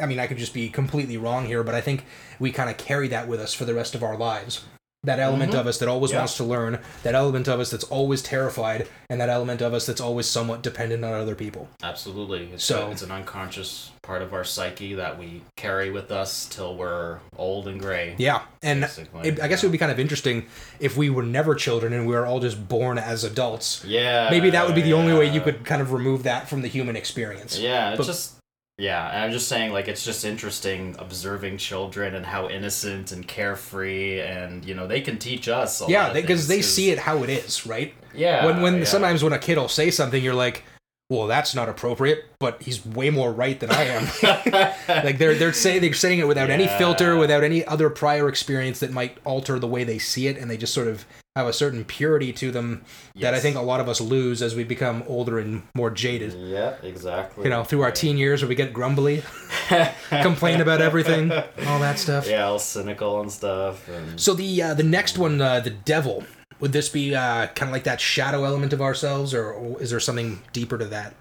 I 0.00 0.06
mean, 0.06 0.18
I 0.18 0.26
could 0.26 0.38
just 0.38 0.54
be 0.54 0.68
completely 0.68 1.16
wrong 1.16 1.46
here, 1.46 1.62
but 1.62 1.74
I 1.74 1.80
think 1.80 2.04
we 2.38 2.52
kind 2.52 2.70
of 2.70 2.76
carry 2.76 3.08
that 3.08 3.28
with 3.28 3.40
us 3.40 3.52
for 3.54 3.64
the 3.64 3.74
rest 3.74 3.94
of 3.94 4.02
our 4.02 4.16
lives. 4.16 4.64
That 5.04 5.20
element 5.20 5.52
Mhm. 5.52 5.60
of 5.60 5.66
us 5.68 5.78
that 5.78 5.88
always 5.88 6.10
Yeah. 6.10 6.18
wants 6.18 6.36
to 6.38 6.44
learn, 6.44 6.80
that 7.04 7.14
element 7.14 7.46
of 7.46 7.60
us 7.60 7.70
that's 7.70 7.84
always 7.84 8.20
terrified, 8.20 8.88
and 9.08 9.20
that 9.20 9.28
element 9.28 9.60
of 9.62 9.72
us 9.72 9.86
that's 9.86 10.00
always 10.00 10.26
somewhat 10.26 10.60
dependent 10.60 11.04
on 11.04 11.12
other 11.14 11.36
people. 11.36 11.68
Absolutely. 11.84 12.50
It's, 12.52 12.64
So- 12.64 12.88
a- 12.88 12.90
it's 12.90 13.02
an 13.02 13.12
unconscious 13.12 13.90
part 14.02 14.22
of 14.22 14.34
our 14.34 14.42
psyche 14.42 14.94
that 14.94 15.16
we 15.16 15.42
carry 15.56 15.90
with 15.92 16.10
us 16.10 16.46
till 16.50 16.74
we're 16.76 17.18
old 17.36 17.68
and 17.68 17.80
gray. 17.80 18.16
Yeah, 18.18 18.40
and 18.60 18.84
it, 19.22 19.40
I 19.40 19.46
guess 19.46 19.62
it 19.62 19.66
would 19.66 19.72
be 19.72 19.78
kind 19.78 19.92
of 19.92 20.00
interesting 20.00 20.46
if 20.80 20.96
we 20.96 21.10
were 21.10 21.22
never 21.22 21.54
children 21.54 21.92
and 21.92 22.04
we 22.06 22.14
were 22.16 22.26
all 22.26 22.40
just 22.40 22.68
born 22.68 22.98
as 22.98 23.22
adults. 23.22 23.82
Yeah. 23.86 24.28
maybe 24.30 24.50
that 24.50 24.66
would 24.66 24.74
be 24.74 24.82
the 24.82 24.94
only 24.94 25.12
way 25.14 25.28
you 25.30 25.40
could 25.40 25.64
kind 25.64 25.80
of 25.80 25.92
remove 25.92 26.24
that 26.24 26.48
from 26.48 26.62
the 26.62 26.68
human 26.68 26.96
experience. 26.96 27.56
Yeah, 27.58 27.90
it's 27.90 27.98
But- 27.98 28.06
just 28.06 28.32
yeah, 28.78 29.10
and 29.10 29.24
I'm 29.24 29.32
just 29.32 29.48
saying 29.48 29.72
like 29.72 29.88
it's 29.88 30.04
just 30.04 30.24
interesting 30.24 30.94
observing 31.00 31.58
children 31.58 32.14
and 32.14 32.24
how 32.24 32.48
innocent 32.48 33.10
and 33.10 33.26
carefree 33.26 34.20
and 34.20 34.64
you 34.64 34.72
know 34.72 34.86
they 34.86 35.00
can 35.00 35.18
teach 35.18 35.48
us. 35.48 35.80
A 35.80 35.86
Yeah, 35.88 36.12
because 36.12 36.46
they, 36.46 36.62
see 36.62 36.90
it 36.90 36.98
how 36.98 37.24
it 37.24 37.28
is, 37.28 37.66
right? 37.66 37.92
Yeah. 38.14 38.46
when 38.46 38.62
when 38.62 38.78
yeah. 38.78 38.84
sometimes 38.84 39.24
when 39.24 39.32
a 39.32 39.38
kid 39.38 39.58
will 39.58 39.68
say 39.68 39.90
something, 39.90 40.22
you're 40.22 40.32
like, 40.32 40.62
"Well, 41.10 41.26
that's 41.26 41.56
not 41.56 41.68
appropriate," 41.68 42.26
but 42.38 42.62
he's 42.62 42.86
way 42.86 43.10
more 43.10 43.32
right 43.32 43.58
than 43.58 43.72
I 43.72 43.82
am. 43.82 44.74
like 45.04 45.18
they're 45.18 45.34
they're 45.34 45.52
saying 45.52 45.80
they're 45.80 45.92
saying 45.92 46.20
it 46.20 46.28
without 46.28 46.48
any 46.48 46.68
filter, 46.68 47.16
without 47.16 47.42
any 47.42 47.64
other 47.64 47.90
prior 47.90 48.28
experience 48.28 48.78
that 48.78 48.92
might 48.92 49.18
alter 49.24 49.58
the 49.58 49.66
way 49.66 49.82
they 49.82 49.98
see 49.98 50.28
it, 50.28 50.38
and 50.38 50.48
they 50.48 50.56
just 50.56 50.72
sort 50.72 50.86
of 50.86 51.04
have 51.38 51.46
a 51.46 51.52
certain 51.52 51.84
purity 51.84 52.32
to 52.32 52.50
them 52.50 52.84
that 53.16 53.32
I 53.32 53.38
think 53.40 53.56
a 53.56 53.60
lot 53.60 53.80
of 53.80 53.88
us 53.88 54.00
lose 54.00 54.42
as 54.42 54.54
we 54.54 54.64
become 54.64 55.04
older 55.06 55.38
and 55.38 55.62
more 55.74 55.90
jaded. 55.90 56.34
Yeah, 56.34 56.74
exactly. 56.82 57.44
You 57.44 57.50
know, 57.50 57.62
through 57.62 57.82
our 57.82 57.92
teen 57.92 58.18
years 58.18 58.42
where 58.42 58.48
we 58.48 58.56
get 58.56 58.72
grumbly, 58.72 59.22
complain 60.08 60.60
about 60.60 60.80
everything, 60.80 61.30
all 61.32 61.78
that 61.80 61.98
stuff. 61.98 62.28
Yeah, 62.28 62.46
all 62.46 62.58
cynical 62.58 63.20
and 63.20 63.30
stuff. 63.30 63.88
And 63.88 64.20
So 64.20 64.34
the 64.34 64.62
uh, 64.62 64.74
the 64.74 64.82
next 64.82 65.16
one, 65.16 65.40
uh, 65.40 65.60
the 65.60 65.70
devil, 65.70 66.24
would 66.58 66.72
this 66.72 66.88
be 66.88 67.14
uh, 67.14 67.46
kind 67.48 67.68
of 67.68 67.72
like 67.72 67.84
that 67.84 68.00
shadow 68.00 68.44
element 68.44 68.72
of 68.72 68.82
ourselves, 68.82 69.32
or, 69.32 69.52
or 69.52 69.80
is 69.80 69.90
there 69.90 70.00
something 70.00 70.42
deeper 70.52 70.76
to 70.76 70.86
that? 70.86 71.14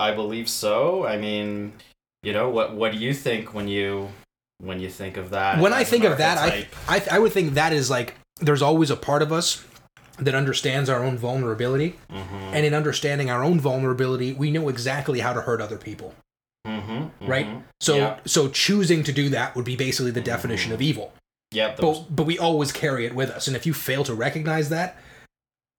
I 0.00 0.12
believe 0.14 0.48
so. 0.48 1.06
I 1.06 1.18
mean, 1.18 1.74
you 2.22 2.32
know, 2.32 2.48
what 2.48 2.74
what 2.74 2.92
do 2.92 2.98
you 2.98 3.12
think 3.12 3.52
when 3.52 3.68
you 3.68 4.08
when 4.58 4.80
you 4.80 4.88
think 4.88 5.18
of 5.18 5.30
that? 5.30 5.60
when 5.60 5.74
I 5.74 5.84
think 5.84 6.04
of 6.04 6.18
that, 6.18 6.38
I. 6.38 6.66
I 6.88 7.02
I 7.12 7.18
would 7.18 7.32
think 7.32 7.54
that 7.54 7.72
is 7.72 7.90
like 7.90 8.14
there's 8.40 8.62
always 8.62 8.90
a 8.90 8.96
part 8.96 9.22
of 9.22 9.32
us 9.32 9.64
that 10.18 10.34
understands 10.34 10.88
our 10.90 11.04
own 11.04 11.16
vulnerability, 11.16 11.96
Mhm, 12.10 12.52
and 12.52 12.66
in 12.66 12.74
understanding 12.74 13.30
our 13.30 13.44
own 13.44 13.60
vulnerability, 13.60 14.32
we 14.32 14.50
know 14.50 14.68
exactly 14.68 15.20
how 15.20 15.32
to 15.32 15.42
hurt 15.42 15.60
other 15.60 15.76
people, 15.78 16.14
mhm, 16.66 17.10
right? 17.20 17.46
mhm. 17.46 17.62
So 17.80 17.96
Yeah. 17.96 18.16
so 18.24 18.48
choosing 18.48 19.04
to 19.04 19.12
do 19.12 19.28
that 19.30 19.54
would 19.54 19.64
be 19.64 19.76
basically 19.76 20.10
the 20.10 20.20
definition 20.20 20.72
of 20.72 20.82
evil. 20.82 21.12
Yeah. 21.52 21.74
But 21.78 22.06
but 22.14 22.24
we 22.24 22.38
always 22.38 22.72
carry 22.72 23.06
it 23.06 23.14
with 23.14 23.30
us, 23.30 23.46
and 23.46 23.56
if 23.56 23.64
you 23.66 23.72
fail 23.74 24.02
to 24.04 24.14
recognize 24.14 24.68
that, 24.70 24.96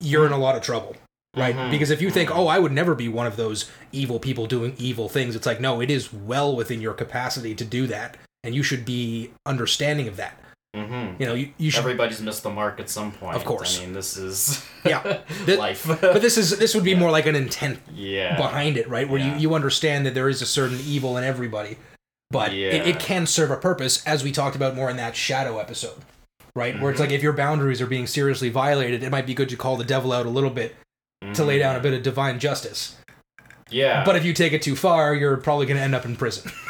you're 0.00 0.26
in 0.26 0.32
a 0.32 0.38
lot 0.38 0.56
of 0.56 0.62
trouble. 0.62 0.96
right? 1.36 1.54
Mhm. 1.54 1.70
Because 1.70 1.90
if 1.90 2.02
you 2.02 2.10
think, 2.10 2.28
oh, 2.34 2.48
I 2.48 2.58
would 2.58 2.72
never 2.72 2.92
be 2.92 3.06
one 3.06 3.24
of 3.24 3.36
those 3.36 3.66
evil 3.92 4.18
people 4.18 4.46
doing 4.48 4.74
evil 4.78 5.08
things, 5.08 5.36
it's 5.36 5.46
like, 5.46 5.60
no, 5.60 5.80
it 5.80 5.88
is 5.88 6.12
well 6.12 6.56
within 6.56 6.80
your 6.80 6.92
capacity 6.92 7.54
to 7.54 7.64
do 7.64 7.86
that, 7.86 8.16
and 8.42 8.52
you 8.52 8.64
should 8.64 8.84
be 8.84 9.30
understanding 9.46 10.08
of 10.08 10.16
that. 10.16 10.36
Mhm. 10.76 11.18
You 11.20 11.26
know, 11.26 11.34
you, 11.34 11.50
you 11.58 11.70
should. 11.70 11.80
Everybody's 11.80 12.20
missed 12.20 12.42
the 12.42 12.50
mark 12.50 12.80
at 12.80 12.88
some 12.88 13.12
point. 13.12 13.36
Of 13.36 13.44
course. 13.44 13.78
I 13.78 13.84
mean, 13.84 13.92
this 13.92 14.16
is 14.16 14.64
Yeah. 14.84 15.20
Life. 15.46 15.86
but 16.00 16.22
this 16.22 16.38
is 16.38 16.58
this 16.58 16.74
would 16.74 16.84
be 16.84 16.94
more 16.94 17.10
like 17.10 17.26
an 17.26 17.34
intent 17.36 17.78
yeah. 17.94 18.36
behind 18.36 18.76
it, 18.76 18.88
right? 18.88 19.08
Where 19.08 19.20
Yeah. 19.20 19.34
you, 19.34 19.40
you 19.48 19.54
understand 19.54 20.06
that 20.06 20.14
there 20.14 20.28
is 20.28 20.42
a 20.42 20.46
certain 20.46 20.78
evil 20.84 21.16
in 21.16 21.24
everybody, 21.24 21.76
but 22.30 22.52
it, 22.52 22.56
Yeah. 22.58 22.82
it 22.90 22.98
can 23.00 23.26
serve 23.26 23.50
a 23.50 23.56
purpose, 23.56 24.04
as 24.06 24.22
we 24.24 24.32
talked 24.32 24.56
about 24.56 24.74
more 24.76 24.88
in 24.90 24.96
that 24.96 25.16
shadow 25.16 25.58
episode, 25.58 25.98
right? 26.54 26.80
Where 26.80 26.90
it's 26.90 26.98
Mhm. 27.00 27.04
like 27.04 27.12
if 27.12 27.22
your 27.22 27.32
boundaries 27.32 27.80
are 27.80 27.86
being 27.86 28.06
seriously 28.06 28.48
violated, 28.48 29.02
it 29.02 29.10
might 29.10 29.26
be 29.26 29.34
good 29.34 29.48
to 29.50 29.56
call 29.56 29.76
the 29.76 29.84
devil 29.84 30.12
out 30.12 30.26
a 30.26 30.30
little 30.30 30.50
bit 30.50 30.76
to 31.34 31.44
lay 31.44 31.58
down 31.58 31.76
a 31.76 31.80
bit 31.80 31.92
of 31.92 32.02
divine 32.02 32.38
justice. 32.38 32.94
Yeah. 33.70 34.04
But 34.04 34.16
if 34.16 34.24
you 34.24 34.32
take 34.32 34.52
it 34.52 34.62
too 34.62 34.74
far, 34.74 35.14
you're 35.14 35.36
probably 35.36 35.66
going 35.66 35.76
to 35.76 35.82
end 35.82 35.94
up 35.94 36.04
in 36.04 36.16
prison. 36.16 36.50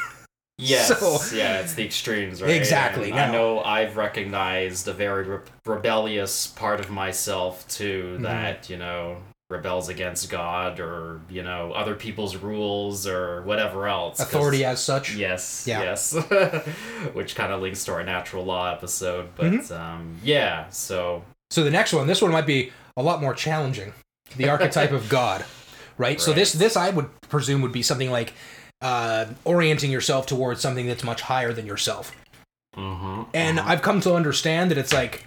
Yes. 0.60 0.88
So- 0.98 1.36
yeah, 1.36 1.60
it's 1.60 1.74
the 1.74 1.84
extremes, 1.84 2.40
right? 2.42 2.50
Exactly, 2.50 3.12
I 3.12 3.30
know 3.30 3.60
I've 3.62 3.96
recognized 3.96 4.86
a 4.88 4.92
very 4.92 5.24
re- 5.24 5.38
rebellious 5.66 6.46
part 6.48 6.80
of 6.80 6.90
myself 6.90 7.66
too 7.68 8.16
Mhm. 8.18 8.22
that, 8.22 8.68
you 8.70 8.76
know, 8.76 9.16
rebels 9.48 9.88
against 9.88 10.30
God 10.30 10.78
or, 10.78 11.20
you 11.28 11.42
know, 11.42 11.72
other 11.72 11.94
people's 11.96 12.36
rules 12.36 13.06
or 13.06 13.42
whatever 13.42 13.88
else. 13.88 14.20
Authority 14.20 14.64
as 14.64 14.80
such. 14.82 15.14
Yes, 15.16 15.64
Yeah. 15.66 15.82
yes. 15.82 16.12
Which 17.12 17.34
kind 17.34 17.52
of 17.52 17.60
links 17.60 17.84
to 17.86 17.92
our 17.92 18.04
natural 18.04 18.44
law 18.44 18.72
episode. 18.72 19.30
But 19.36 19.46
Mm-hmm. 19.46 19.72
um, 19.74 20.16
yeah, 20.22 20.68
so. 20.70 21.24
So 21.50 21.64
the 21.64 21.70
next 21.70 21.92
one, 21.92 22.06
this 22.06 22.22
one 22.22 22.30
might 22.30 22.46
be 22.46 22.72
a 22.96 23.02
lot 23.02 23.20
more 23.20 23.34
challenging. 23.34 23.92
The 24.36 24.48
archetype 24.48 24.92
of 24.92 25.08
God, 25.18 25.44
right? 25.98 26.20
So 26.20 26.32
this 26.32 26.52
this 26.52 26.76
I 26.76 26.90
would 26.90 27.08
presume 27.28 27.60
would 27.62 27.72
be 27.72 27.82
something 27.82 28.10
like 28.12 28.34
uh, 28.80 29.26
orienting 29.44 29.90
yourself 29.90 30.26
towards 30.26 30.60
something 30.60 30.86
that's 30.86 31.04
much 31.04 31.22
higher 31.22 31.52
than 31.52 31.66
yourself. 31.66 32.12
mhm, 32.76 33.26
And 33.34 33.58
mhm. 33.58 33.66
I've 33.66 33.82
come 33.82 34.00
to 34.02 34.14
understand 34.14 34.70
that 34.70 34.78
it's 34.78 34.92
like 34.92 35.24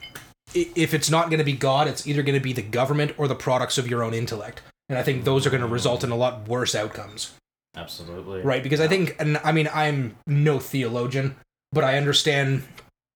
if 0.53 0.93
it's 0.93 1.09
not 1.09 1.29
going 1.29 1.39
to 1.39 1.43
be 1.43 1.53
God, 1.53 1.87
it's 1.87 2.05
either 2.07 2.23
going 2.23 2.37
to 2.37 2.43
be 2.43 2.53
the 2.53 2.61
government 2.61 3.13
or 3.17 3.27
the 3.27 3.35
products 3.35 3.77
of 3.77 3.87
your 3.87 4.03
own 4.03 4.13
intellect. 4.13 4.61
And 4.89 4.97
I 4.97 5.03
think 5.03 5.23
those 5.23 5.45
are 5.45 5.49
going 5.49 5.61
to 5.61 5.67
result 5.67 6.03
in 6.03 6.11
a 6.11 6.15
lot 6.15 6.47
worse 6.47 6.75
outcomes. 6.75 7.33
Absolutely. 7.75 8.41
right 8.41 8.61
because 8.61 8.79
i 8.79 8.87
think 8.87 9.15
and 9.19 9.39
i 9.43 9.51
mean 9.51 9.67
i'm 9.73 10.15
no 10.27 10.59
theologian 10.59 11.35
but 11.71 11.83
i 11.83 11.97
understand 11.97 12.61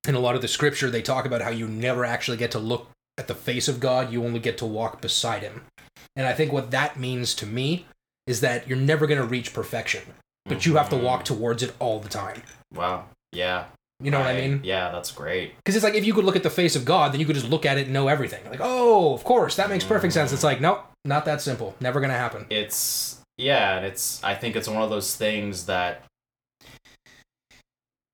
in 0.08 0.16
a 0.16 0.20
lot 0.20 0.34
of 0.34 0.42
the 0.42 0.48
scripture 0.48 0.90
they 0.90 1.04
talk 1.04 1.26
about 1.26 1.44
how 1.44 1.52
you 1.52 1.68
never 1.68 2.04
actually 2.04 2.38
get 2.38 2.50
to 2.50 2.58
look 2.58 2.90
at 3.20 3.28
the 3.28 3.36
face 3.36 3.68
of 3.68 3.80
god 3.80 4.12
you 4.12 4.26
only 4.26 4.40
get 4.40 4.58
to 4.58 4.66
walk 4.66 5.00
beside 5.00 5.44
him 5.44 5.62
and 6.16 6.26
i 6.26 6.34
think 6.34 6.52
what 6.52 6.72
that 6.72 6.98
means 7.00 7.36
to 7.36 7.46
me 7.46 7.86
is 8.26 8.42
that 8.42 8.68
you're 8.68 8.76
never 8.80 9.06
going 9.06 9.22
to 9.22 9.28
reach 9.28 9.54
perfection 9.54 10.02
but 10.48 10.66
you 10.66 10.76
have 10.76 10.90
to 10.90 10.96
walk 10.96 11.26
towards 11.26 11.64
it 11.64 11.74
all 11.80 12.00
the 12.00 12.10
time. 12.10 12.42
Wow. 12.74 13.06
Yeah. 13.32 13.66
you 14.02 14.12
know 14.12 14.20
what 14.20 14.28
i 14.28 14.34
mean? 14.34 14.62
Yeah, 14.64 14.92
that's 14.92 15.12
great. 15.12 15.56
because 15.58 15.76
it's 15.76 15.84
like 15.84 15.96
if 15.96 16.06
you 16.06 16.14
could 16.14 16.26
look 16.26 16.36
at 16.36 16.44
the 16.44 16.50
face 16.50 16.76
of 16.76 16.86
god 16.86 17.12
then 17.12 17.20
you 17.20 17.26
could 17.26 17.36
just 17.36 17.50
look 17.50 17.66
at 17.66 17.78
it 17.78 17.86
and 17.86 17.94
know 17.94 18.08
everything. 18.08 18.44
Like 18.50 18.60
oh 18.62 19.14
of 19.14 19.24
course 19.24 19.56
that 19.56 19.70
makes 19.70 19.84
perfect 19.84 20.14
sense. 20.14 20.32
It's 20.32 20.44
like 20.44 20.62
nope 20.62 20.86
not 21.06 21.26
that 21.26 21.42
simple. 21.42 21.76
Never 21.80 22.00
going 22.00 22.12
to 22.12 22.18
happen. 22.18 22.46
It's 22.50 23.20
yeah 23.38 23.78
and 23.78 23.86
it's 23.86 24.24
i 24.24 24.34
think 24.34 24.56
it's 24.56 24.68
one 24.68 24.82
of 24.82 24.90
those 24.90 25.16
things 25.16 25.68
that 25.68 26.04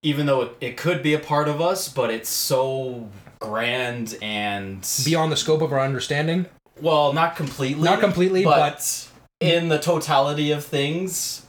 even 0.02 0.26
though 0.26 0.42
it, 0.42 0.58
it 0.60 0.78
could 0.78 1.02
be 1.02 1.14
a 1.14 1.20
part 1.20 1.48
of 1.48 1.62
us 1.62 1.88
but 1.88 2.10
it's 2.10 2.30
so 2.30 3.08
grand 3.40 4.18
and 4.22 4.88
beyond 5.06 5.32
the 5.32 5.38
scope 5.38 5.62
of 5.62 5.72
our 5.74 5.80
understanding? 5.82 6.46
Well 6.82 7.14
not 7.14 7.36
completely. 7.36 7.84
Not 7.84 8.00
completely, 8.00 8.44
but, 8.44 9.10
in 9.40 9.68
the 9.68 9.78
totality 9.80 10.52
of 10.52 10.64
things 10.64 11.46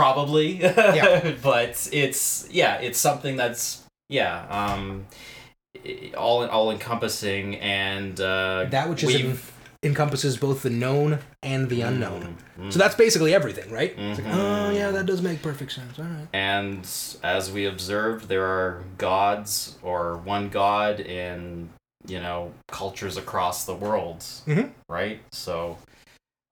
probably 0.00 0.48
Yeah. 1.00 1.34
but 1.42 1.88
it's 1.92 2.46
yeah 2.50 2.74
it's 2.86 2.98
something 2.98 3.34
that's 3.42 3.82
yeah 4.10 4.34
um 4.60 5.06
all 6.16 6.46
all 6.46 6.70
encompassing 6.70 7.56
and 7.56 8.20
uh 8.20 8.66
that 8.70 8.88
which 8.90 9.02
is 9.02 9.08
we've- 9.14 9.38
encompasses 9.82 10.36
both 10.36 10.62
the 10.62 10.70
known 10.70 11.18
and 11.42 11.68
the 11.68 11.80
unknown 11.82 12.36
Mm, 12.58 12.72
So 12.72 12.78
that's 12.78 12.94
basically 12.94 13.34
everything, 13.34 13.70
right? 13.70 13.92
It's 13.96 14.18
like, 14.18 14.32
oh 14.34 14.70
yeah, 14.70 14.90
that 14.90 15.04
does 15.04 15.20
make 15.20 15.42
perfect 15.42 15.72
sense. 15.72 15.98
All 15.98 16.06
right. 16.06 16.26
And 16.32 16.80
as 17.22 17.52
we 17.52 17.66
observed, 17.66 18.28
there 18.28 18.46
are 18.46 18.82
gods 18.96 19.76
or 19.82 20.16
one 20.24 20.48
god 20.48 20.98
in, 21.00 21.68
you 22.06 22.18
know, 22.18 22.52
cultures 22.80 23.16
across 23.18 23.66
the 23.66 23.74
world, 23.74 24.20
Mhm. 24.46 24.70
right? 24.88 25.20
So, 25.32 25.76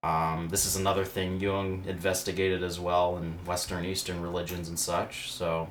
um, 0.04 0.48
this 0.50 0.66
is 0.66 0.76
another 0.76 1.04
thing 1.06 1.40
Jung 1.40 1.82
investigated 1.86 2.62
as 2.62 2.78
well 2.78 3.16
in 3.16 3.32
Western 3.46 3.86
Eastern 3.86 4.20
religions 4.20 4.68
and 4.68 4.78
such. 4.78 5.32
So, 5.32 5.70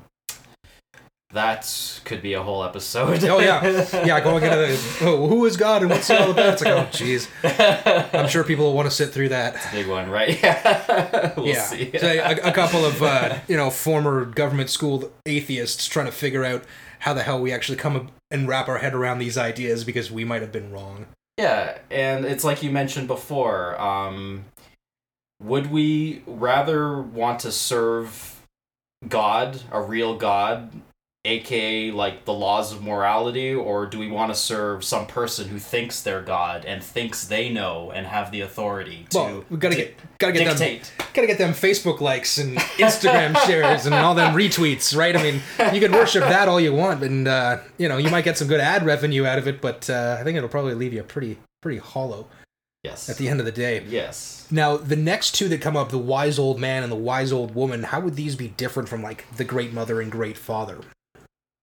that 1.32 2.00
could 2.04 2.20
be 2.20 2.34
a 2.34 2.42
whole 2.42 2.64
episode. 2.64 3.22
Oh 3.24 3.38
yeah, 3.38 3.62
yeah. 4.04 4.18
Going 4.20 4.42
into 4.42 4.56
the 4.56 4.98
oh, 5.02 5.28
who 5.28 5.44
is 5.44 5.56
God 5.56 5.82
and 5.82 5.90
what's 5.90 6.10
all 6.10 6.32
about? 6.32 6.54
It's 6.54 6.64
like 6.64 6.74
oh 6.74 6.86
jeez. 6.90 7.28
I'm 8.12 8.28
sure 8.28 8.42
people 8.42 8.64
will 8.64 8.74
want 8.74 8.88
to 8.88 8.94
sit 8.94 9.10
through 9.10 9.28
that. 9.28 9.56
Big 9.70 9.86
one, 9.86 10.10
right? 10.10 10.42
Yeah. 10.42 11.32
we'll 11.36 11.46
yeah. 11.46 11.62
see. 11.62 11.96
So 11.96 12.08
a, 12.08 12.48
a 12.48 12.52
couple 12.52 12.84
of 12.84 13.02
uh, 13.04 13.38
you 13.46 13.56
know 13.56 13.70
former 13.70 14.24
government 14.24 14.68
school 14.68 15.12
atheists 15.26 15.86
trying 15.86 16.06
to 16.06 16.12
figure 16.12 16.44
out 16.44 16.64
how 17.00 17.14
the 17.14 17.22
hell 17.22 17.40
we 17.40 17.52
actually 17.52 17.76
come 17.76 18.10
and 18.32 18.48
wrap 18.48 18.68
our 18.68 18.78
head 18.78 18.94
around 18.94 19.18
these 19.18 19.38
ideas 19.38 19.84
because 19.84 20.10
we 20.10 20.24
might 20.24 20.42
have 20.42 20.50
been 20.50 20.72
wrong. 20.72 21.06
Yeah, 21.38 21.78
and 21.90 22.24
it's 22.24 22.44
like 22.44 22.62
you 22.62 22.70
mentioned 22.70 23.08
before. 23.08 23.80
Um, 23.80 24.44
would 25.42 25.70
we 25.70 26.22
rather 26.26 27.00
want 27.00 27.40
to 27.40 27.52
serve 27.52 28.40
God, 29.08 29.60
a 29.72 29.82
real 29.82 30.16
God, 30.16 30.70
aka 31.26 31.90
like 31.90 32.24
the 32.26 32.32
laws 32.32 32.72
of 32.72 32.82
morality, 32.82 33.54
or 33.54 33.86
do 33.86 33.98
we 33.98 34.08
want 34.10 34.30
to 34.32 34.38
serve 34.38 34.84
some 34.84 35.06
person 35.06 35.48
who 35.48 35.58
thinks 35.58 36.02
they're 36.02 36.20
God 36.22 36.64
and 36.64 36.82
thinks 36.82 37.26
they 37.26 37.48
know 37.48 37.90
and 37.90 38.06
have 38.06 38.30
the 38.30 38.42
authority 38.42 39.06
to 39.10 39.18
Well, 39.18 39.44
we 39.50 39.56
gotta 39.56 39.74
di- 39.76 39.82
get 39.82 40.18
gotta 40.18 40.32
get 40.34 40.44
them 40.44 40.56
dictate? 40.58 40.92
gotta 41.14 41.26
get 41.26 41.38
them 41.38 41.52
Facebook 41.52 42.00
likes 42.00 42.38
and 42.38 42.56
Instagram 42.58 43.36
shares 43.46 43.86
and 43.86 43.94
all 43.94 44.14
them 44.14 44.34
retweets, 44.34 44.96
right? 44.96 45.16
I 45.16 45.22
mean, 45.22 45.40
you 45.72 45.80
can 45.80 45.92
worship 45.92 46.22
that 46.24 46.48
all 46.48 46.60
you 46.60 46.74
want, 46.74 47.02
and 47.02 47.26
uh, 47.26 47.58
you 47.78 47.88
know 47.88 47.96
you 47.96 48.10
might 48.10 48.24
get 48.24 48.36
some 48.36 48.48
good 48.48 48.60
ad 48.60 48.84
revenue 48.84 49.24
out 49.24 49.38
of 49.38 49.48
it, 49.48 49.60
but 49.60 49.88
uh, 49.88 50.18
I 50.20 50.24
think 50.24 50.36
it'll 50.36 50.48
probably 50.50 50.74
leave 50.74 50.92
you 50.92 51.02
pretty 51.02 51.38
pretty 51.62 51.78
hollow 51.78 52.26
Yes. 52.82 53.08
at 53.08 53.16
the 53.16 53.28
end 53.28 53.40
of 53.40 53.46
the 53.46 53.52
day. 53.52 53.82
yes. 53.88 54.46
Now, 54.50 54.76
the 54.76 54.94
next 54.94 55.30
two 55.34 55.48
that 55.48 55.62
come 55.62 55.74
up, 55.74 55.88
the 55.88 55.96
wise 55.96 56.38
old 56.38 56.60
man 56.60 56.82
and 56.82 56.92
the 56.92 56.96
wise 56.96 57.32
old 57.32 57.54
woman, 57.54 57.82
how 57.82 58.00
would 58.00 58.14
these 58.14 58.36
be 58.36 58.48
different 58.48 58.90
from 58.90 59.02
like 59.02 59.24
the 59.38 59.44
great 59.44 59.72
mother 59.72 60.02
and 60.02 60.12
great 60.12 60.36
father? 60.36 60.80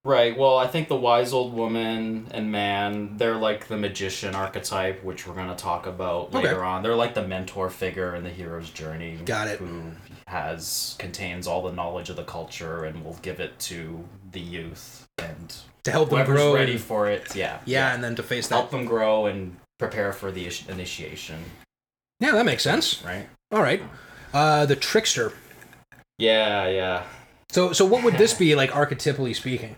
Right. 0.03 0.35
Well, 0.35 0.57
I 0.57 0.65
think 0.65 0.87
the 0.87 0.95
wise 0.95 1.31
old 1.31 1.53
woman 1.53 2.27
and 2.31 2.51
man, 2.51 3.17
they're 3.17 3.35
like 3.35 3.67
the 3.67 3.77
magician 3.77 4.33
archetype, 4.33 5.03
which 5.03 5.27
we're 5.27 5.35
going 5.35 5.49
to 5.49 5.55
talk 5.55 5.85
about 5.85 6.29
Okay. 6.33 6.47
later 6.47 6.63
on. 6.63 6.81
They're 6.81 6.95
like 6.95 7.13
the 7.13 7.27
mentor 7.27 7.69
figure 7.69 8.15
in 8.15 8.23
the 8.23 8.31
hero's 8.31 8.71
journey. 8.71 9.19
Got 9.23 9.47
it. 9.47 9.59
Who 9.59 9.91
has 10.25 10.95
contains 10.97 11.45
all 11.45 11.61
the 11.61 11.71
knowledge 11.71 12.09
of 12.09 12.15
the 12.15 12.23
culture 12.23 12.83
and 12.85 13.05
will 13.05 13.17
give 13.21 13.39
it 13.39 13.59
to 13.59 14.03
the 14.31 14.39
youth 14.39 15.05
and 15.19 15.53
To 15.83 15.91
help 15.91 16.09
them 16.09 16.25
grow. 16.25 16.55
ready 16.55 16.73
and- 16.73 16.81
for 16.81 17.07
it. 17.07 17.35
Yeah. 17.35 17.59
yeah, 17.65 17.93
and 17.93 18.03
then 18.03 18.15
to 18.15 18.23
face 18.23 18.47
that. 18.47 18.55
Help 18.55 18.71
them 18.71 18.85
grow 18.85 19.27
and 19.27 19.57
prepare 19.77 20.13
for 20.13 20.31
the 20.31 20.49
initiation. 20.67 21.43
Yeah, 22.19 22.31
that 22.31 22.45
makes 22.45 22.63
sense. 22.63 23.03
Right. 23.05 23.27
All 23.51 23.61
right. 23.61 23.83
Uh, 24.33 24.65
the 24.65 24.75
trickster. 24.75 25.33
Yeah. 26.17 26.67
Yeah. 26.69 27.03
So, 27.51 27.71
so 27.73 27.85
what 27.85 28.03
would 28.03 28.15
this 28.17 28.33
be 28.45 28.55
like 28.55 28.71
archetypally 28.71 29.35
speaking? 29.35 29.75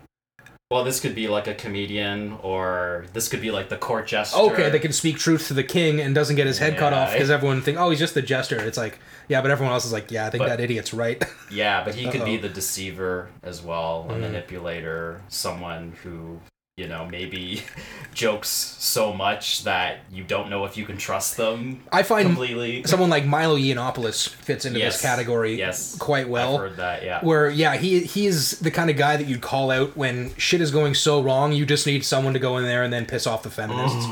Well, 0.74 0.84
this 0.84 1.00
could 1.00 1.14
be 1.14 1.28
like 1.28 1.46
a 1.46 1.54
comedian, 1.54 2.36
or 2.42 3.06
this 3.14 3.30
could 3.30 3.42
be 3.42 3.52
like 3.52 3.70
the 3.70 3.78
court 3.78 4.08
jester. 4.08 4.36
Okay, 4.40 4.72
they 4.72 4.80
can 4.80 4.92
speak 4.92 5.20
truth 5.20 5.48
to 5.50 5.54
the 5.54 5.64
king 5.64 6.02
and 6.02 6.16
doesn't 6.16 6.36
get 6.36 6.48
his 6.48 6.58
head 6.58 6.78
cut 6.80 6.94
off 6.94 7.14
because 7.14 7.30
everyone 7.30 7.62
think, 7.62 7.78
oh, 7.78 7.92
he's 7.92 8.00
just 8.00 8.16
the 8.16 8.24
jester. 8.24 8.60
It's 8.60 8.76
like, 8.78 8.98
yeah, 9.28 9.42
but 9.44 9.52
everyone 9.52 9.72
else 9.72 9.86
is 9.86 9.94
like, 9.94 10.10
yeah, 10.10 10.26
I 10.26 10.32
think 10.32 10.42
But- 10.42 10.48
that 10.50 10.60
idiot's 10.60 10.92
right. 10.92 11.24
Yeah, 11.52 11.84
but 11.84 11.94
he 11.94 12.10
could 12.10 12.26
be 12.26 12.38
the 12.38 12.50
deceiver 12.50 13.30
as 13.44 13.62
well, 13.62 14.08
a 14.10 14.14
Mm. 14.14 14.22
manipulator, 14.22 15.22
someone 15.30 15.94
who, 16.02 16.40
you 16.76 16.88
know, 16.88 17.06
maybe 17.06 17.62
jokes 18.16 18.50
so 18.50 19.14
much 19.14 19.64
that 19.64 20.00
you 20.12 20.24
don't 20.24 20.50
know 20.50 20.66
if 20.66 20.76
you 20.76 20.86
can 20.86 20.98
trust 20.98 21.38
them 21.38 21.84
I 21.92 22.02
find 22.02 22.28
completely. 22.28 22.84
someone 22.86 23.12
like 23.12 23.26
Milo 23.26 23.58
Yiannopoulos 23.58 24.30
fits 24.30 24.66
into 24.66 24.80
Yes, 24.80 24.94
this 24.94 25.02
category 25.02 25.56
yes, 25.56 25.96
quite 25.98 26.28
well. 26.28 26.56
I've 26.56 26.60
heard 26.62 26.78
that, 26.78 27.04
yeah. 27.04 27.24
Where 27.24 27.48
yeah, 27.50 27.76
he 27.76 28.00
he's 28.02 28.60
the 28.60 28.72
kind 28.72 28.90
of 28.90 28.98
guy 28.98 29.18
that 29.18 29.28
you'd 29.28 29.42
call 29.42 29.70
out 29.70 29.96
when 29.96 30.36
shit 30.38 30.62
is 30.62 30.72
going 30.72 30.96
so 30.96 31.22
wrong. 31.22 31.54
You 31.54 31.66
just 31.66 31.86
need 31.86 32.04
someone 32.04 32.34
to 32.34 32.40
go 32.40 32.58
in 32.58 32.64
there 32.64 32.82
and 32.84 32.92
then 32.92 33.06
piss 33.06 33.28
off 33.28 33.44
the 33.44 33.52
feminists 33.52 34.08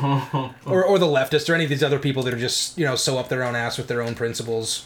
or 0.65 0.83
or 0.85 0.99
the 0.99 1.07
leftists 1.07 1.49
or 1.49 1.55
any 1.55 1.63
of 1.63 1.69
these 1.71 1.83
other 1.83 1.99
people 1.99 2.21
that 2.23 2.33
are 2.33 2.37
just 2.39 2.77
you 2.77 2.85
know 2.85 2.95
so 2.95 3.17
up 3.17 3.29
their 3.29 3.43
own 3.43 3.55
ass 3.55 3.77
with 3.79 3.87
their 3.87 4.03
own 4.03 4.13
principles 4.13 4.85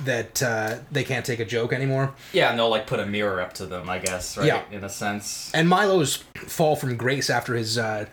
that 0.00 0.42
uh, 0.42 0.78
they 0.90 1.04
can't 1.04 1.24
take 1.24 1.40
a 1.40 1.44
joke 1.44 1.72
anymore. 1.72 2.14
yeah, 2.32 2.50
and 2.50 2.58
they'll 2.58 2.68
like 2.68 2.86
put 2.86 3.00
a 3.00 3.06
mirror 3.06 3.40
up 3.40 3.52
to 3.54 3.66
them, 3.66 3.88
I 3.88 3.98
guess, 3.98 4.36
right? 4.36 4.46
Yeah. 4.46 4.62
In 4.70 4.84
a 4.84 4.88
sense. 4.88 5.50
And 5.54 5.68
Milo's 5.68 6.16
fall 6.46 6.76
from 6.76 6.96
grace 6.96 7.30
after 7.30 7.54
his. 7.54 7.78
Uh, 7.78 8.06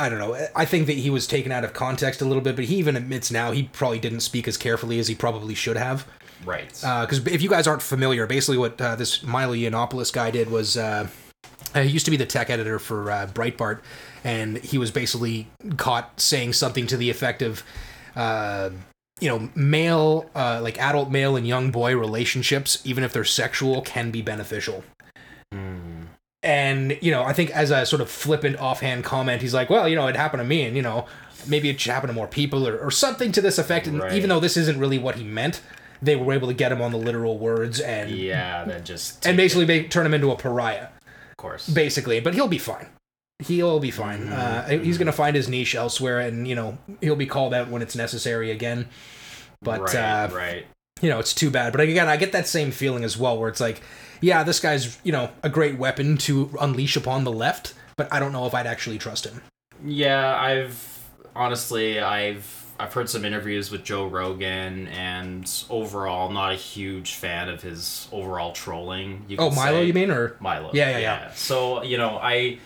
I 0.00 0.08
don't 0.08 0.20
know. 0.20 0.36
I 0.54 0.64
think 0.64 0.86
that 0.86 0.96
he 0.96 1.10
was 1.10 1.26
taken 1.26 1.50
out 1.50 1.64
of 1.64 1.72
context 1.72 2.20
a 2.20 2.24
little 2.24 2.42
bit, 2.42 2.54
but 2.54 2.66
he 2.66 2.76
even 2.76 2.94
admits 2.94 3.32
now 3.32 3.50
he 3.50 3.64
probably 3.64 3.98
didn't 3.98 4.20
speak 4.20 4.46
as 4.46 4.56
carefully 4.56 5.00
as 5.00 5.08
he 5.08 5.14
probably 5.16 5.54
should 5.54 5.76
have. 5.76 6.06
Right. 6.44 6.68
because 6.68 7.26
if 7.26 7.42
you 7.42 7.48
guys 7.48 7.66
aren't 7.66 7.82
familiar, 7.82 8.24
basically 8.26 8.58
what 8.58 8.80
uh, 8.80 8.94
this 8.94 9.24
Milo 9.24 9.54
Yiannopoulos 9.54 10.12
guy 10.12 10.30
did 10.30 10.50
was 10.50 10.76
uh, 10.76 11.08
uh, 11.74 11.82
he 11.82 11.90
used 11.90 12.04
to 12.06 12.10
be 12.10 12.16
the 12.16 12.26
tech 12.26 12.50
editor 12.50 12.78
for 12.78 13.10
uh, 13.10 13.26
Breitbart, 13.32 13.80
and 14.24 14.58
he 14.58 14.78
was 14.78 14.90
basically 14.90 15.48
caught 15.76 16.20
saying 16.20 16.52
something 16.54 16.86
to 16.86 16.96
the 16.96 17.10
effect 17.10 17.42
of, 17.42 17.62
uh, 18.16 18.70
you 19.20 19.28
know, 19.28 19.48
male, 19.54 20.30
uh, 20.34 20.60
like 20.62 20.78
adult 20.78 21.10
male 21.10 21.36
and 21.36 21.46
young 21.46 21.70
boy 21.70 21.96
relationships, 21.96 22.80
even 22.84 23.02
if 23.04 23.12
they're 23.12 23.24
sexual, 23.24 23.82
can 23.82 24.10
be 24.10 24.22
beneficial. 24.22 24.84
Hmm. 25.52 26.02
And 26.42 26.96
you 27.00 27.10
know, 27.10 27.24
I 27.24 27.32
think 27.32 27.50
as 27.50 27.70
a 27.70 27.84
sort 27.84 28.00
of 28.00 28.08
flippant, 28.10 28.58
offhand 28.58 29.04
comment, 29.04 29.42
he's 29.42 29.54
like, 29.54 29.68
"Well, 29.70 29.88
you 29.88 29.96
know, 29.96 30.06
it 30.06 30.14
happened 30.16 30.40
to 30.40 30.44
me, 30.44 30.62
and 30.64 30.76
you 30.76 30.82
know, 30.82 31.06
maybe 31.48 31.68
it 31.68 31.80
should 31.80 31.92
happen 31.92 32.08
to 32.08 32.14
more 32.14 32.28
people, 32.28 32.66
or, 32.66 32.78
or 32.78 32.90
something 32.92 33.32
to 33.32 33.40
this 33.40 33.58
effect." 33.58 33.86
And 33.88 33.98
Right. 34.00 34.12
even 34.12 34.28
though 34.28 34.40
this 34.40 34.56
isn't 34.56 34.78
really 34.78 34.98
what 34.98 35.16
he 35.16 35.24
meant, 35.24 35.60
they 36.00 36.14
were 36.14 36.32
able 36.32 36.46
to 36.46 36.54
get 36.54 36.70
him 36.70 36.80
on 36.80 36.92
the 36.92 36.98
literal 36.98 37.38
words 37.38 37.80
and 37.80 38.10
yeah, 38.10 38.64
then 38.64 38.84
just. 38.84 39.26
and 39.26 39.36
basically 39.36 39.66
make, 39.66 39.90
turn 39.90 40.06
him 40.06 40.14
into 40.14 40.30
a 40.30 40.36
pariah, 40.36 40.88
of 41.30 41.36
course. 41.38 41.68
basically. 41.68 42.20
But 42.20 42.34
he'll 42.34 42.46
be 42.46 42.58
fine. 42.58 42.86
He'll 43.40 43.80
be 43.80 43.90
fine. 43.90 44.28
Uh, 44.28 44.68
he's 44.68 44.96
gonna 44.98 45.12
find 45.12 45.34
his 45.34 45.48
niche 45.48 45.74
elsewhere, 45.74 46.20
and 46.20 46.46
you 46.46 46.54
know, 46.54 46.78
he'll 47.00 47.16
be 47.16 47.26
called 47.26 47.52
out 47.52 47.68
when 47.68 47.82
it's 47.82 47.96
necessary 47.96 48.50
again. 48.52 48.88
But 49.62 49.80
right, 49.80 49.94
uh, 49.94 50.28
right. 50.34 50.66
you 51.00 51.08
know, 51.10 51.18
it's 51.18 51.34
too 51.34 51.50
bad. 51.50 51.72
But 51.72 51.80
again, 51.82 52.08
I 52.08 52.16
get 52.16 52.32
that 52.32 52.46
same 52.46 52.70
feeling 52.70 53.04
as 53.04 53.16
well, 53.16 53.38
where 53.38 53.48
it's 53.48 53.60
like, 53.60 53.82
yeah, 54.20 54.42
this 54.44 54.60
guy's 54.60 54.98
you 55.04 55.12
know 55.12 55.30
a 55.42 55.48
great 55.48 55.78
weapon 55.78 56.16
to 56.18 56.50
unleash 56.60 56.96
upon 56.96 57.24
the 57.24 57.32
left, 57.32 57.74
but 57.96 58.12
I 58.12 58.20
don't 58.20 58.32
know 58.32 58.46
if 58.46 58.54
I'd 58.54 58.66
actually 58.66 58.98
trust 58.98 59.24
him. 59.26 59.42
Yeah, 59.84 60.34
I've 60.36 60.98
honestly 61.36 62.00
I've 62.00 62.54
I've 62.80 62.92
heard 62.92 63.10
some 63.10 63.24
interviews 63.24 63.70
with 63.72 63.82
Joe 63.84 64.06
Rogan 64.06 64.86
and 64.88 65.50
overall 65.68 66.30
not 66.30 66.52
a 66.52 66.56
huge 66.56 67.14
fan 67.14 67.48
of 67.48 67.60
his 67.62 68.06
overall 68.12 68.52
trolling. 68.52 69.24
You 69.28 69.36
Oh, 69.40 69.50
Milo, 69.50 69.80
say. 69.80 69.86
you 69.86 69.92
mean, 69.92 70.10
or 70.12 70.36
Milo? 70.40 70.70
Yeah, 70.72 70.90
yeah, 70.90 70.98
yeah. 70.98 71.32
So 71.34 71.82
you 71.82 71.98
know 71.98 72.18
I. 72.22 72.58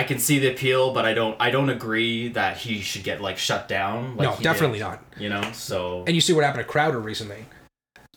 I 0.00 0.04
can 0.04 0.18
see 0.18 0.38
the 0.38 0.48
appeal, 0.52 0.92
but 0.92 1.04
I 1.04 1.12
don't. 1.14 1.36
I 1.40 1.50
don't 1.50 1.70
agree 1.70 2.28
that 2.28 2.56
he 2.58 2.80
should 2.80 3.02
get 3.04 3.20
like 3.20 3.36
shut 3.38 3.66
down. 3.68 4.16
Like 4.16 4.28
no, 4.28 4.36
definitely 4.42 4.78
did, 4.78 4.84
not. 4.84 5.02
You 5.18 5.28
know, 5.28 5.42
so 5.52 6.04
And 6.06 6.14
you 6.14 6.20
see 6.20 6.32
what 6.32 6.44
happened 6.44 6.64
to 6.64 6.70
Crowder 6.70 7.00
recently. 7.00 7.46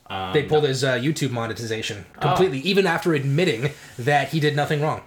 um, 0.08 0.32
They 0.34 0.44
pulled 0.44 0.66
his 0.66 0.84
uh, 0.84 0.94
YouTube 0.98 1.32
monetization 1.32 2.06
Oh. 2.18 2.22
completely, 2.22 2.60
even 2.60 2.86
after 2.86 3.14
admitting 3.16 3.72
that 3.98 4.30
he 4.30 4.40
did 4.40 4.56
nothing 4.56 4.80
wrong. 4.82 5.02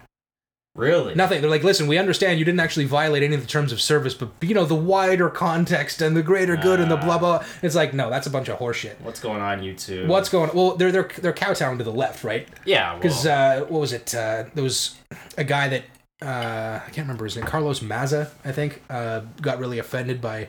really 0.75 1.15
Nothing. 1.15 1.39
They're 1.39 1.49
like, 1.49 1.63
listen, 1.63 1.87
we 1.87 1.97
understand 1.97 2.37
you 2.39 2.43
didn't 2.43 2.59
actually 2.59 2.83
violate 2.85 3.23
any 3.23 3.33
of 3.35 3.39
the 3.41 3.47
terms 3.47 3.71
of 3.71 3.79
service, 3.79 4.13
but 4.13 4.29
you 4.41 4.53
know 4.53 4.65
the 4.65 4.75
wider 4.75 5.29
context 5.29 6.01
and 6.01 6.17
the 6.17 6.23
greater 6.23 6.57
good 6.57 6.81
and 6.81 6.91
the 6.91 6.97
blah 6.97 7.17
blah. 7.17 7.45
It's 7.61 7.75
like, 7.75 7.93
no, 7.93 8.09
that's 8.09 8.27
a 8.27 8.29
bunch 8.29 8.49
of 8.49 8.59
horseshit. 8.59 8.99
What's 8.99 9.21
going 9.21 9.41
on 9.41 9.61
YouTube? 9.61 10.07
What's 10.07 10.27
going? 10.27 10.49
Well, 10.53 10.75
they're 10.75 10.91
they're 10.91 11.09
they're 11.21 11.31
kowtowing 11.45 11.77
to 11.77 11.85
the 11.85 11.93
left, 12.03 12.25
right? 12.25 12.49
yeah? 12.65 12.91
Well, 12.91 12.99
Because 13.01 13.25
uh, 13.25 13.65
what 13.69 13.79
was 13.79 13.93
it? 13.93 14.13
Uh, 14.13 14.43
there 14.53 14.63
was 14.65 14.97
a 15.37 15.45
guy 15.45 15.69
that 15.69 15.83
uh, 16.21 16.79
I 16.85 16.89
can't 16.91 17.05
remember 17.07 17.25
his 17.25 17.35
name. 17.35 17.45
Carlos 17.45 17.81
Maza, 17.81 18.31
I 18.43 18.51
think, 18.51 18.81
uh, 18.89 19.21
got 19.41 19.59
really 19.59 19.79
offended 19.79 20.21
by 20.21 20.47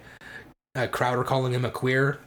uh, 0.74 0.86
Crowder 0.88 1.24
calling 1.24 1.52
him 1.52 1.64
a 1.64 1.70
queer, 1.70 2.18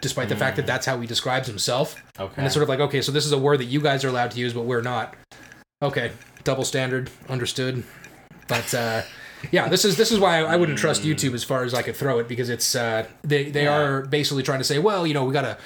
despite 0.00 0.28
the 0.28 0.36
fact 0.36 0.56
that 0.56 0.66
that's 0.66 0.86
how 0.86 1.00
he 1.00 1.06
describes 1.06 1.48
himself. 1.48 1.96
okay. 2.18 2.32
And 2.36 2.46
it's 2.46 2.54
sort 2.54 2.62
of 2.62 2.68
like, 2.68 2.80
okay, 2.80 3.00
so 3.02 3.10
this 3.12 3.26
is 3.26 3.32
a 3.32 3.38
word 3.38 3.58
that 3.60 3.64
you 3.64 3.80
guys 3.80 4.04
are 4.04 4.08
allowed 4.08 4.30
to 4.32 4.38
use, 4.38 4.52
but 4.52 4.62
we're 4.64 4.82
not. 4.82 5.14
Okay, 5.82 6.12
double 6.44 6.64
standard, 6.64 7.10
understood. 7.28 7.82
But 8.46 8.72
uh, 8.74 9.02
yeah, 9.50 9.68
this 9.68 9.84
is 9.84 9.96
this 9.96 10.12
is 10.12 10.18
why 10.20 10.38
I 10.38 10.56
wouldn't 10.56 10.78
trust 10.78 11.02
YouTube 11.02 11.34
as 11.34 11.42
far 11.44 11.64
as 11.64 11.74
I 11.74 11.82
could 11.82 11.96
throw 11.96 12.18
it 12.18 12.28
because 12.28 12.48
it's 12.48 12.74
uh, 12.76 13.06
they 13.22 13.50
they 13.50 13.64
Yeah. 13.64 13.76
are 13.76 14.02
basically 14.02 14.42
trying 14.42 14.58
to 14.60 14.64
say, 14.64 14.78
well, 14.78 15.06
you 15.06 15.14
know, 15.14 15.24
we 15.24 15.32
gotta 15.32 15.58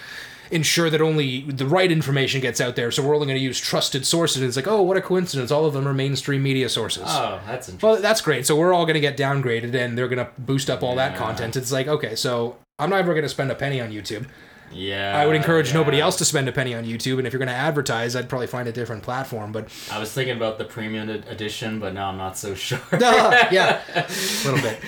ensure 0.51 0.91
that 0.91 1.01
only 1.01 1.43
the 1.43 1.67
right 1.67 1.91
information 1.91 2.41
gets 2.41 2.61
out 2.61 2.77
there, 2.77 2.91
so 2.91 3.03
we're 3.03 3.15
only 3.15 3.27
going 3.27 3.39
to 3.39 3.45
use 3.45 3.59
trusted 3.59 4.07
sources. 4.07 4.39
And 4.39 4.47
it's 4.47 4.57
like, 4.57 4.67
oh, 4.67 4.83
what 4.83 4.97
a 4.97 5.01
coincidence! 5.01 5.51
All 5.51 5.65
of 5.67 5.75
them 5.75 5.87
are 5.87 5.95
mainstream 5.95 6.43
media 6.43 6.69
sources. 6.69 7.05
oh, 7.07 7.41
that's 7.47 7.69
interesting. 7.69 7.89
Well, 7.89 8.01
that's 8.01 8.21
great. 8.21 8.47
So 8.47 8.57
we're 8.57 8.73
all 8.73 8.85
going 8.85 8.95
to 8.95 9.01
get 9.01 9.17
downgraded, 9.17 9.75
and 9.75 9.97
they're 9.97 10.09
going 10.09 10.25
to 10.25 10.31
boost 10.39 10.71
up 10.71 10.83
all 10.83 10.97
that 10.97 11.17
content. 11.17 11.57
It's 11.57 11.73
like, 11.73 11.89
okay, 11.89 12.15
so 12.15 12.57
I'm 12.79 12.91
not 12.91 13.01
ever 13.01 13.13
going 13.13 13.25
to 13.25 13.29
spend 13.29 13.51
a 13.51 13.55
penny 13.55 13.81
on 13.81 13.91
YouTube. 13.91 14.27
Yeah. 14.73 15.17
I 15.19 15.27
would 15.27 15.37
encourage 15.37 15.73
nobody 15.75 16.01
else 16.01 16.17
to 16.17 16.25
spend 16.25 16.49
a 16.49 16.53
penny 16.53 16.75
on 16.75 16.85
YouTube, 16.85 17.19
and 17.19 17.27
if 17.27 17.33
you're 17.33 17.39
going 17.39 17.49
to 17.49 17.55
advertise, 17.55 18.15
I'd 18.17 18.29
probably 18.29 18.47
find 18.47 18.69
a 18.69 18.73
different 18.73 19.03
platform. 19.03 19.53
But 19.53 19.69
I 19.91 19.99
was 19.99 20.13
thinking 20.13 20.37
about 20.37 20.59
the 20.59 20.65
premium 20.65 21.09
ed- 21.09 21.27
edition, 21.29 21.79
but 21.81 21.95
now 21.95 22.09
I'm 22.09 22.17
not 22.19 22.37
so 22.37 22.55
sure. 22.67 22.81
yeah, 22.93 23.81
a 23.95 24.07
little 24.47 24.61
bit. 24.63 24.79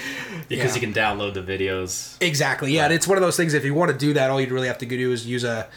because 0.49 0.75
Yeah. 0.77 0.81
you 0.81 0.81
can 0.81 0.95
download 0.95 1.35
the 1.35 1.43
videos. 1.43 2.17
Exactly. 2.21 2.73
Yeah, 2.73 2.85
and 2.85 2.95
it's 2.95 3.07
one 3.09 3.19
of 3.19 3.23
those 3.23 3.37
things. 3.37 3.55
If 3.55 3.65
you 3.65 3.75
want 3.75 3.91
to 3.93 3.97
do 3.99 4.13
that, 4.15 4.31
all 4.31 4.41
you'd 4.41 4.53
really 4.53 4.69
have 4.69 4.79
to 4.79 4.87
do 4.87 5.13
is 5.13 5.27
use 5.27 5.45
a 5.45 5.69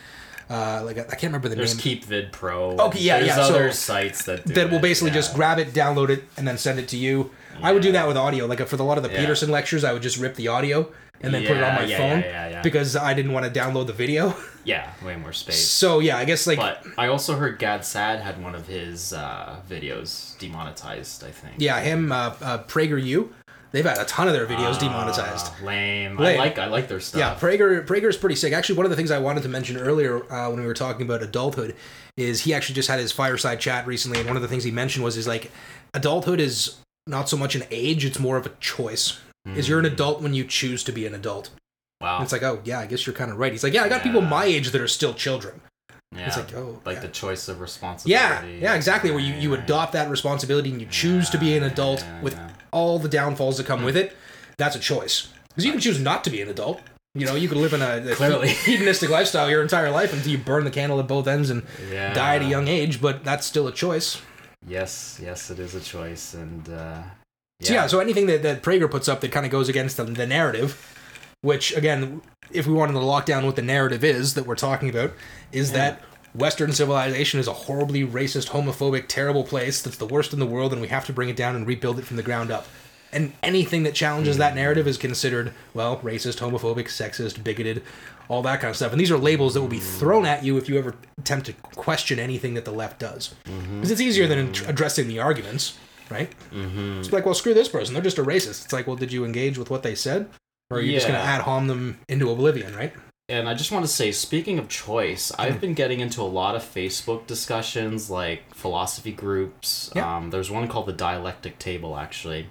uh, 0.50 0.82
like 0.84 0.98
I 0.98 1.04
can't 1.04 1.24
remember 1.24 1.48
the 1.50 1.56
name. 1.56 1.66
There's 1.66 1.86
name. 1.86 2.00
KeepVid 2.00 2.32
Pro. 2.34 2.72
Okay, 2.78 3.00
yeah, 3.00 3.18
There's 3.20 3.30
yeah, 3.30 3.36
so- 3.48 3.56
other 3.56 3.72
sites 3.72 4.26
that 4.26 4.46
that 4.48 4.70
will 4.70 4.78
it, 4.78 4.82
basically 4.82 5.10
yeah. 5.12 5.16
just 5.16 5.34
grab 5.36 5.58
it, 5.58 5.70
download 5.70 6.10
it, 6.10 6.26
and 6.38 6.48
then 6.48 6.58
send 6.58 6.80
it 6.80 6.88
to 6.90 6.98
you. 6.98 7.32
I 7.62 7.72
would 7.72 7.82
do 7.84 7.92
that 7.94 8.08
with 8.08 8.18
audio. 8.18 8.46
Like 8.48 8.60
for 8.68 8.76
the, 8.78 8.84
a 8.84 8.86
lot 8.86 8.98
of 8.98 9.04
the 9.04 9.12
Yeah. 9.12 9.20
Peterson 9.22 9.50
lectures, 9.52 9.84
I 9.84 9.94
would 9.94 10.02
just 10.02 10.18
rip 10.18 10.36
the 10.36 10.48
audio 10.50 10.92
and 11.24 11.34
then 11.34 11.42
put 11.48 11.58
it 11.58 11.64
on 11.64 11.76
my 11.76 11.86
yeah, 11.86 11.98
phone 11.98 12.20
yeah, 12.20 12.26
yeah, 12.26 12.50
yeah. 12.50 12.62
because 12.62 12.96
I 12.96 13.14
didn't 13.14 13.32
want 13.32 13.52
to 13.52 13.60
download 13.60 13.88
the 13.88 13.94
video. 13.94 14.36
Yeah, 14.66 14.94
way 15.06 15.18
more 15.18 15.34
space. 15.34 15.68
So 15.68 16.00
yeah, 16.00 16.16
I 16.18 16.24
guess 16.24 16.48
like 16.48 16.58
But 16.58 16.86
I 16.98 17.08
also 17.08 17.36
heard 17.36 17.60
Gad 17.60 17.84
Saad 17.84 18.22
had 18.22 18.42
one 18.42 18.56
of 18.56 18.66
his 18.66 19.12
uh, 19.12 19.58
videos 19.70 20.40
demonetized. 20.40 21.22
I 21.26 21.32
think. 21.32 21.56
yeah, 21.58 21.82
him 21.82 22.14
uh, 22.14 22.34
uh, 22.42 22.64
PragerU. 22.64 23.28
They've 23.74 23.84
had 23.84 23.98
a 23.98 24.06
ton 24.06 24.28
of 24.30 24.34
their 24.34 24.46
videos 24.48 24.76
Ah, 24.76 24.80
demonetized. 24.80 25.62
Lame. 25.64 26.16
Lame. 26.16 26.40
I 26.40 26.44
like 26.46 26.60
I 26.60 26.68
like 26.68 26.88
their 26.88 27.02
stuff. 27.02 27.20
Yeah, 27.20 27.36
Prager 27.36 27.86
Prager's 27.86 28.16
pretty 28.16 28.36
sick. 28.36 28.54
Actually, 28.54 28.78
one 28.78 28.86
of 28.86 28.90
the 28.90 28.96
things 28.96 29.12
I 29.12 29.20
wanted 29.20 29.44
to 29.44 29.50
mention 29.50 29.76
earlier 29.76 30.24
uh, 30.32 30.50
when 30.50 30.62
we 30.62 30.66
were 30.66 30.74
talking 30.74 31.06
about 31.06 31.22
adulthood 31.22 31.76
is 32.16 32.42
he 32.44 32.54
actually 32.54 32.76
just 32.76 32.88
had 32.88 33.02
his 33.02 33.12
fireside 33.12 33.60
chat 33.60 33.86
recently, 33.86 34.20
and 34.20 34.28
one 34.28 34.38
of 34.38 34.44
the 34.44 34.48
things 34.48 34.64
he 34.64 34.72
mentioned 34.72 35.04
was 35.04 35.18
is 35.18 35.28
like 35.28 35.52
adulthood 35.94 36.40
is 36.40 36.78
not 37.06 37.28
so 37.28 37.36
much 37.36 37.54
an 37.56 37.64
age; 37.70 38.06
it's 38.06 38.18
more 38.18 38.38
of 38.38 38.46
a 38.46 38.52
choice. 38.62 39.20
Is 39.46 39.68
you're 39.68 39.80
an 39.80 39.86
adult 39.86 40.22
when 40.22 40.34
you 40.34 40.46
choose 40.46 40.84
to 40.86 40.92
be 40.94 41.06
an 41.06 41.14
adult. 41.14 41.50
Wow. 42.00 42.16
And 42.18 42.24
it's 42.24 42.32
like, 42.32 42.44
oh 42.44 42.62
yeah, 42.64 42.80
I 42.80 42.86
guess 42.86 43.06
you're 43.06 43.16
kind 43.16 43.30
of 43.32 43.38
right. 43.38 43.52
He's 43.52 43.64
like, 43.64 43.74
yeah, 43.74 43.84
I 43.84 43.90
got 43.90 44.02
people 44.04 44.22
my 44.22 44.46
age 44.46 44.70
that 44.72 44.80
are 44.82 44.88
still 44.88 45.14
children. 45.14 45.60
yeah. 46.16 46.28
It's 46.28 46.38
like, 46.38 46.54
oh, 46.56 46.80
like 46.86 46.96
yeah. 46.98 47.02
the 47.02 47.08
choice 47.10 47.48
of 47.50 47.60
responsibility. 47.60 48.12
yeah, 48.12 48.46
yeah, 48.46 48.74
exactly. 48.76 49.12
Where 49.12 49.20
you, 49.20 49.34
you 49.34 49.54
adopt 49.54 49.92
that 49.94 50.10
responsibility 50.10 50.72
and 50.72 50.80
you 50.80 50.88
choose 50.88 51.30
to 51.32 51.38
be 51.38 51.56
an 51.58 51.64
adult 51.64 52.02
Yeah, 52.02 52.22
with 52.22 52.34
yeah. 52.36 52.50
all 52.72 53.00
the 53.00 53.10
downfalls 53.10 53.58
that 53.58 53.66
come 53.66 53.84
with 53.84 53.98
it. 53.98 54.16
That's 54.58 54.76
a 54.76 54.80
choice 54.80 55.28
because 55.50 55.66
you 55.66 55.72
can 55.72 55.82
choose 55.82 56.00
not 56.00 56.24
to 56.24 56.30
be 56.30 56.42
an 56.42 56.48
adult. 56.50 56.80
You 57.16 57.26
know, 57.28 57.36
you 57.36 57.48
could 57.48 57.58
live 57.58 57.74
in 57.74 57.82
a, 57.82 58.12
a 58.12 58.16
Clearly. 58.16 58.48
hedonistic 58.66 59.10
lifestyle 59.10 59.50
your 59.50 59.62
entire 59.62 59.92
life 59.92 60.14
until 60.14 60.32
you 60.32 60.38
burn 60.40 60.64
the 60.64 60.72
candle 60.72 61.00
at 61.00 61.08
both 61.08 61.28
ends 61.28 61.50
and 61.50 61.64
Yeah. 61.92 62.14
die 62.14 62.38
at 62.38 62.42
a 62.42 62.46
young 62.46 62.68
age. 62.68 63.02
But 63.02 63.24
that's 63.24 63.46
still 63.46 63.68
a 63.68 63.72
choice. 63.74 64.22
Yes, 64.66 65.20
yes, 65.22 65.52
it 65.52 65.60
is 65.60 65.76
a 65.76 65.82
choice, 65.82 66.34
and 66.34 66.68
uh, 66.70 67.04
So 67.64 67.74
yeah, 67.74 67.88
so 67.88 68.00
anything 68.00 68.28
that, 68.28 68.44
that 68.44 68.62
Prager 68.62 68.90
puts 68.90 69.08
up 69.08 69.22
that 69.22 69.32
kind 69.32 69.46
of 69.46 69.52
goes 69.52 69.70
against 69.70 69.98
the, 69.98 70.04
the 70.04 70.28
narrative, 70.28 70.98
which 71.42 71.76
again, 71.76 72.22
if 72.52 72.68
we 72.68 72.74
wanted 72.74 72.94
to 72.94 73.00
lock 73.00 73.26
down 73.26 73.46
what 73.46 73.56
the 73.56 73.62
narrative 73.62 74.04
is 74.04 74.34
that 74.34 74.46
we're 74.46 74.56
talking 74.56 74.90
about, 74.90 75.14
is 75.52 75.72
Yeah. 75.72 75.78
that 75.78 76.02
Western 76.34 76.72
civilization 76.72 77.40
is 77.40 77.48
a 77.48 77.54
horribly 77.54 78.06
racist, 78.06 78.50
homophobic, 78.50 79.08
terrible 79.08 79.44
place 79.44 79.82
that's 79.82 79.98
the 79.98 80.06
worst 80.06 80.34
in 80.34 80.40
the 80.40 80.46
world, 80.46 80.74
and 80.74 80.82
we 80.82 80.88
have 80.88 81.06
to 81.06 81.14
bring 81.14 81.30
it 81.30 81.36
down 81.36 81.56
and 81.56 81.68
rebuild 81.68 82.00
it 82.00 82.06
from 82.06 82.18
the 82.18 82.24
ground 82.24 82.52
up. 82.52 82.68
And 83.12 83.34
anything 83.44 83.84
that 83.84 83.94
challenges 83.94 84.38
that 84.38 84.54
hmm. 84.54 84.58
narrative 84.58 84.88
is 84.88 84.98
considered, 84.98 85.54
well, 85.74 85.98
racist, 85.98 86.40
homophobic, 86.40 86.88
sexist, 86.88 87.44
bigoted, 87.44 87.84
all 88.28 88.42
that 88.42 88.60
kind 88.60 88.72
of 88.72 88.76
stuff. 88.76 88.92
And 88.92 89.00
these 89.00 89.12
are 89.12 89.18
labels 89.18 89.54
that 89.54 89.62
will 89.62 89.68
be 89.68 89.78
hmm. 89.78 89.84
thrown 89.84 90.26
at 90.26 90.44
you 90.44 90.58
if 90.58 90.68
you 90.68 90.80
ever 90.80 90.96
attempt 91.20 91.46
to 91.46 91.54
question 91.76 92.18
anything 92.18 92.56
that 92.56 92.66
the 92.66 92.72
left 92.72 93.00
does. 93.00 93.36
Mm-hmm. 93.46 93.76
Because 93.76 93.92
it's 93.92 94.02
easier 94.02 94.26
than 94.26 94.50
ad- 94.50 94.62
addressing 94.68 95.08
the 95.08 95.20
arguments, 95.20 95.78
right? 96.10 96.30
Mm-hmm. 96.52 97.00
It's 97.00 97.12
like, 97.12 97.26
well, 97.26 97.34
screw 97.36 97.54
this 97.54 97.70
person. 97.70 97.94
They're 97.94 98.04
just 98.04 98.18
a 98.18 98.24
racist. 98.24 98.66
It's 98.66 98.74
like, 98.74 98.88
well, 98.88 98.96
did 98.96 99.12
you 99.12 99.26
engage 99.26 99.58
with 99.58 99.70
what 99.70 99.84
they 99.84 99.96
said? 99.96 100.30
Or 100.70 100.78
are 100.78 100.82
you 100.82 100.94
just 100.94 101.08
going 101.08 101.20
to 101.20 101.24
Yeah. 101.26 101.32
ad 101.36 101.42
hom 101.42 101.68
them 101.68 102.00
into 102.08 102.32
oblivion, 102.32 102.76
right? 102.76 102.94
And 103.30 103.48
I 103.48 103.54
just 103.54 103.72
want 103.72 103.86
to 103.86 103.92
say, 103.92 104.12
speaking 104.12 104.60
of 104.60 104.68
choice, 104.70 105.32
Mm-hmm. 105.32 105.42
I've 105.42 105.62
been 105.62 105.74
getting 105.74 106.00
into 106.02 106.22
a 106.22 106.24
lot 106.24 106.56
of 106.56 106.64
Facebook 106.64 107.26
discussions, 107.28 108.10
like 108.10 108.54
philosophy 108.54 109.12
groups. 109.12 109.92
Yeah. 109.96 110.18
Um, 110.18 110.30
there's 110.30 110.52
one 110.52 110.68
called 110.68 110.88
the 110.88 110.94
Dialectic 110.94 111.58
Table, 111.60 111.98
actually. 111.98 112.50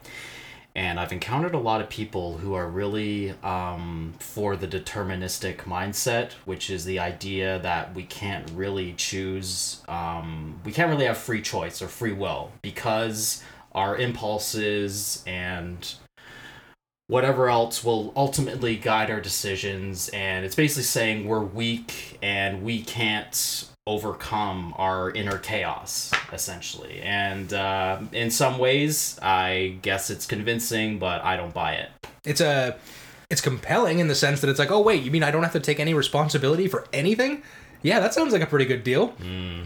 And 0.75 0.99
I've 0.99 1.13
encountered 1.13 1.55
a 1.55 1.59
lot 1.59 1.83
of 1.83 1.91
people 1.91 2.39
who 2.39 2.55
are 2.55 2.67
really 2.67 3.35
um, 3.43 4.15
for 4.19 4.57
the 4.57 4.67
deterministic 4.67 5.59
mindset, 5.65 6.33
which 6.47 6.71
is 6.71 6.87
the 6.87 6.99
idea 6.99 7.59
that 7.59 7.95
we 7.95 8.05
can't 8.05 8.51
really 8.53 8.95
choose, 8.95 9.83
um, 9.87 10.61
we 10.65 10.73
can't 10.73 10.89
really 10.91 11.05
have 11.05 11.19
free 11.19 11.43
choice 11.43 11.83
or 11.83 11.89
free 11.89 12.13
will 12.13 12.53
because 12.63 13.43
our 13.73 13.97
impulses 13.99 15.23
and 15.27 15.95
whatever 17.07 17.51
else 17.51 17.85
will 17.85 18.11
ultimately 18.17 18.77
guide 18.77 19.11
our 19.11 19.21
decisions. 19.21 20.09
And 20.11 20.47
it's 20.47 20.55
basically 20.55 20.85
saying 20.85 21.29
we're 21.29 21.41
weak 21.41 22.19
and 22.23 22.63
we 22.63 22.83
can't 22.83 23.69
overcome 23.87 24.73
our 24.77 25.11
inner 25.11 25.39
chaos 25.39 26.13
essentially 26.33 27.01
and 27.03 27.53
uh, 27.53 27.99
in 28.13 28.31
some 28.31 28.59
ways 28.59 29.19
i 29.23 29.77
guess 29.83 30.09
it's 30.09 30.25
convincing 30.25 30.99
but 31.01 31.23
i 31.25 31.37
don't 31.37 31.53
buy 31.53 31.73
it 31.75 31.91
It's 32.25 32.41
a, 32.41 32.77
it's 33.29 33.41
compelling 33.41 33.99
in 33.99 34.07
the 34.07 34.15
sense 34.15 34.41
that 34.43 34.51
it's 34.51 34.59
like, 34.59 34.71
oh 34.71 34.81
wait, 34.83 35.03
you 35.03 35.11
mean 35.11 35.23
I 35.25 35.31
don't 35.31 35.43
have 35.43 35.55
to 35.55 35.61
take 35.61 35.81
any 35.81 35.95
responsibility 35.95 36.69
for 36.69 36.87
anything? 36.93 37.43
Yeah, 37.83 37.99
that 37.99 38.13
sounds 38.15 38.33
like 38.33 38.43
a 38.43 38.47
pretty 38.47 38.67
good 38.67 38.85
deal. 38.85 39.15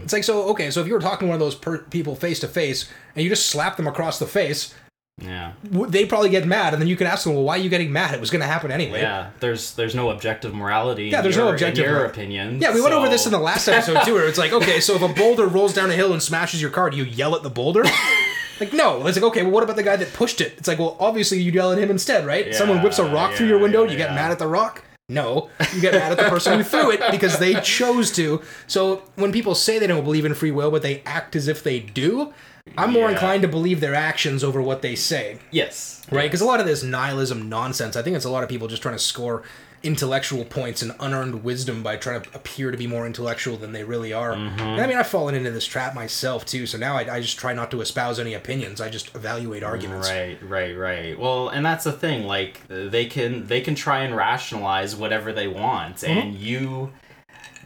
It's 0.01 0.13
like 0.13 0.23
so 0.23 0.43
okay, 0.51 0.71
so 0.71 0.79
if 0.81 0.87
you 0.87 0.93
were 0.93 1.01
talking 1.01 1.27
to 1.27 1.31
one 1.31 1.35
of 1.35 1.39
those 1.41 1.53
per- 1.53 1.79
people 1.79 2.15
face 2.15 2.39
to 2.39 2.47
face 2.47 2.89
and 3.13 3.23
you 3.23 3.29
just 3.29 3.47
slap 3.47 3.75
them 3.77 3.85
across 3.85 4.17
the 4.19 4.25
face, 4.25 4.73
yeah 5.19 5.53
they'd 5.63 6.07
probably 6.09 6.29
get 6.29 6.45
mad, 6.45 6.73
and 6.73 6.81
then 6.81 6.87
you 6.87 6.95
can 6.95 7.07
ask 7.07 7.23
them, 7.23 7.33
well, 7.33 7.43
why 7.43 7.55
are 7.57 7.61
you 7.61 7.69
getting 7.69 7.91
mad? 7.91 8.13
It 8.13 8.19
was 8.19 8.29
going 8.29 8.41
to 8.41 8.47
happen 8.47 8.71
anyway. 8.71 9.01
yeah 9.01 9.31
there's 9.39 9.73
there's 9.73 9.95
no 9.95 10.11
objective 10.11 10.53
morality 10.53 11.05
Yeah, 11.05 11.17
in 11.19 11.23
there's 11.23 11.37
no 11.37 11.49
objective 11.49 11.85
your 11.85 12.05
opinion 12.05 12.61
Yeah, 12.61 12.73
we 12.73 12.81
went 12.81 12.93
over 12.93 13.09
this 13.09 13.25
in 13.25 13.31
the 13.31 13.39
last 13.39 13.67
episode 13.67 14.03
too, 14.05 14.13
where 14.13 14.27
it's 14.27 14.37
like, 14.37 14.51
okay, 14.53 14.79
so 14.79 14.93
if 14.95 15.01
a 15.01 15.07
boulder 15.09 15.47
rolls 15.47 15.73
down 15.73 15.89
a 15.89 15.93
hill 15.93 16.13
and 16.13 16.21
smashes 16.21 16.61
your 16.61 16.71
car, 16.71 16.89
do 16.89 16.97
you 16.97 17.03
yell 17.03 17.35
at 17.35 17.41
the 17.43 17.49
boulder? 17.49 17.83
like, 18.59 18.73
no. 18.73 19.05
It's 19.07 19.17
like, 19.17 19.25
okay, 19.31 19.41
well, 19.43 19.51
what 19.51 19.63
about 19.63 19.75
the 19.75 19.83
guy 19.83 19.95
that 19.95 20.13
pushed 20.13 20.39
it? 20.41 20.53
It's 20.57 20.67
like, 20.67 20.77
well, 20.79 20.95
obviously 20.99 21.41
you 21.41 21.51
yell 21.51 21.71
at 21.71 21.77
him 21.79 21.89
instead, 21.89 22.25
right? 22.25 22.53
Someone 22.53 22.81
whips 22.83 22.99
a 22.99 23.03
Yeah, 23.03 23.13
rock 23.13 23.33
through 23.33 23.47
your 23.47 23.59
window, 23.59 23.83
yeah, 23.85 23.91
you 23.91 23.97
get 23.97 24.09
yeah. 24.09 24.15
mad 24.15 24.31
at 24.31 24.39
the 24.39 24.47
rock? 24.47 24.83
No, 25.09 25.49
you 25.73 25.79
get 25.81 25.93
mad 25.93 26.11
at 26.11 26.17
the 26.17 26.29
person 26.29 26.57
who 26.57 26.63
threw 26.63 26.91
it 26.91 27.01
because 27.11 27.39
they 27.39 27.55
chose 27.61 28.11
to. 28.11 28.41
So 28.67 29.03
when 29.15 29.31
people 29.31 29.55
say 29.55 29.79
they 29.79 29.87
don't 29.87 30.03
believe 30.03 30.25
in 30.25 30.33
free 30.33 30.51
will, 30.51 30.69
but 30.69 30.81
they 30.81 31.01
act 31.05 31.35
as 31.35 31.47
if 31.47 31.63
they 31.63 31.79
do, 31.79 32.33
I'm 32.77 32.91
more 32.91 33.05
Yeah. 33.07 33.11
inclined 33.13 33.41
to 33.43 33.47
believe 33.47 33.79
their 33.79 33.95
actions 33.95 34.43
over 34.43 34.61
what 34.61 34.81
they 34.81 34.95
say 34.95 35.37
yes 35.51 35.93
right? 36.09 36.23
Because 36.23 36.39
a 36.39 36.45
lot 36.45 36.61
of 36.61 36.65
this 36.65 36.83
nihilism 36.83 37.49
nonsense, 37.49 37.97
I 37.97 38.01
think 38.01 38.15
it's 38.15 38.23
a 38.23 38.29
lot 38.29 38.41
of 38.41 38.47
people 38.47 38.69
just 38.69 38.81
trying 38.81 38.95
to 38.95 38.99
score 39.03 39.43
intellectual 39.83 40.43
points 40.45 40.81
and 40.81 40.91
unearned 41.01 41.43
wisdom 41.43 41.83
by 41.83 41.95
trying 41.97 42.21
to 42.21 42.29
appear 42.33 42.71
to 42.71 42.77
be 42.77 42.87
more 42.87 43.05
intellectual 43.05 43.57
than 43.57 43.73
they 43.73 43.83
really 43.83 44.11
are. 44.13 44.31
Mm-hmm. 44.33 44.59
And 44.59 44.81
I 44.81 44.87
mean, 44.87 44.97
I've 44.97 45.07
fallen 45.07 45.35
into 45.35 45.51
this 45.51 45.65
trap 45.65 45.93
myself 45.93 46.45
too. 46.45 46.65
So 46.65 46.77
now 46.77 46.95
I, 46.95 47.15
I 47.15 47.19
just 47.21 47.37
try 47.37 47.53
not 47.53 47.71
to 47.71 47.81
espouse 47.81 48.19
any 48.19 48.33
opinions. 48.33 48.79
I 48.81 48.89
just 48.89 49.13
evaluate 49.15 49.63
arguments. 49.63 50.09
Right, 50.09 50.37
right, 50.41 50.75
right. 50.77 51.19
Well, 51.19 51.49
and 51.49 51.65
that's 51.65 51.83
the 51.83 51.91
thing. 51.91 52.25
Like 52.25 52.61
they 52.69 53.05
can 53.05 53.45
they 53.47 53.61
can 53.61 53.75
try 53.75 53.99
and 54.03 54.15
rationalize 54.15 54.95
whatever 54.95 55.31
they 55.33 55.47
want, 55.47 55.97
Mm-hmm. 55.97 56.17
and 56.19 56.35
you 56.35 56.91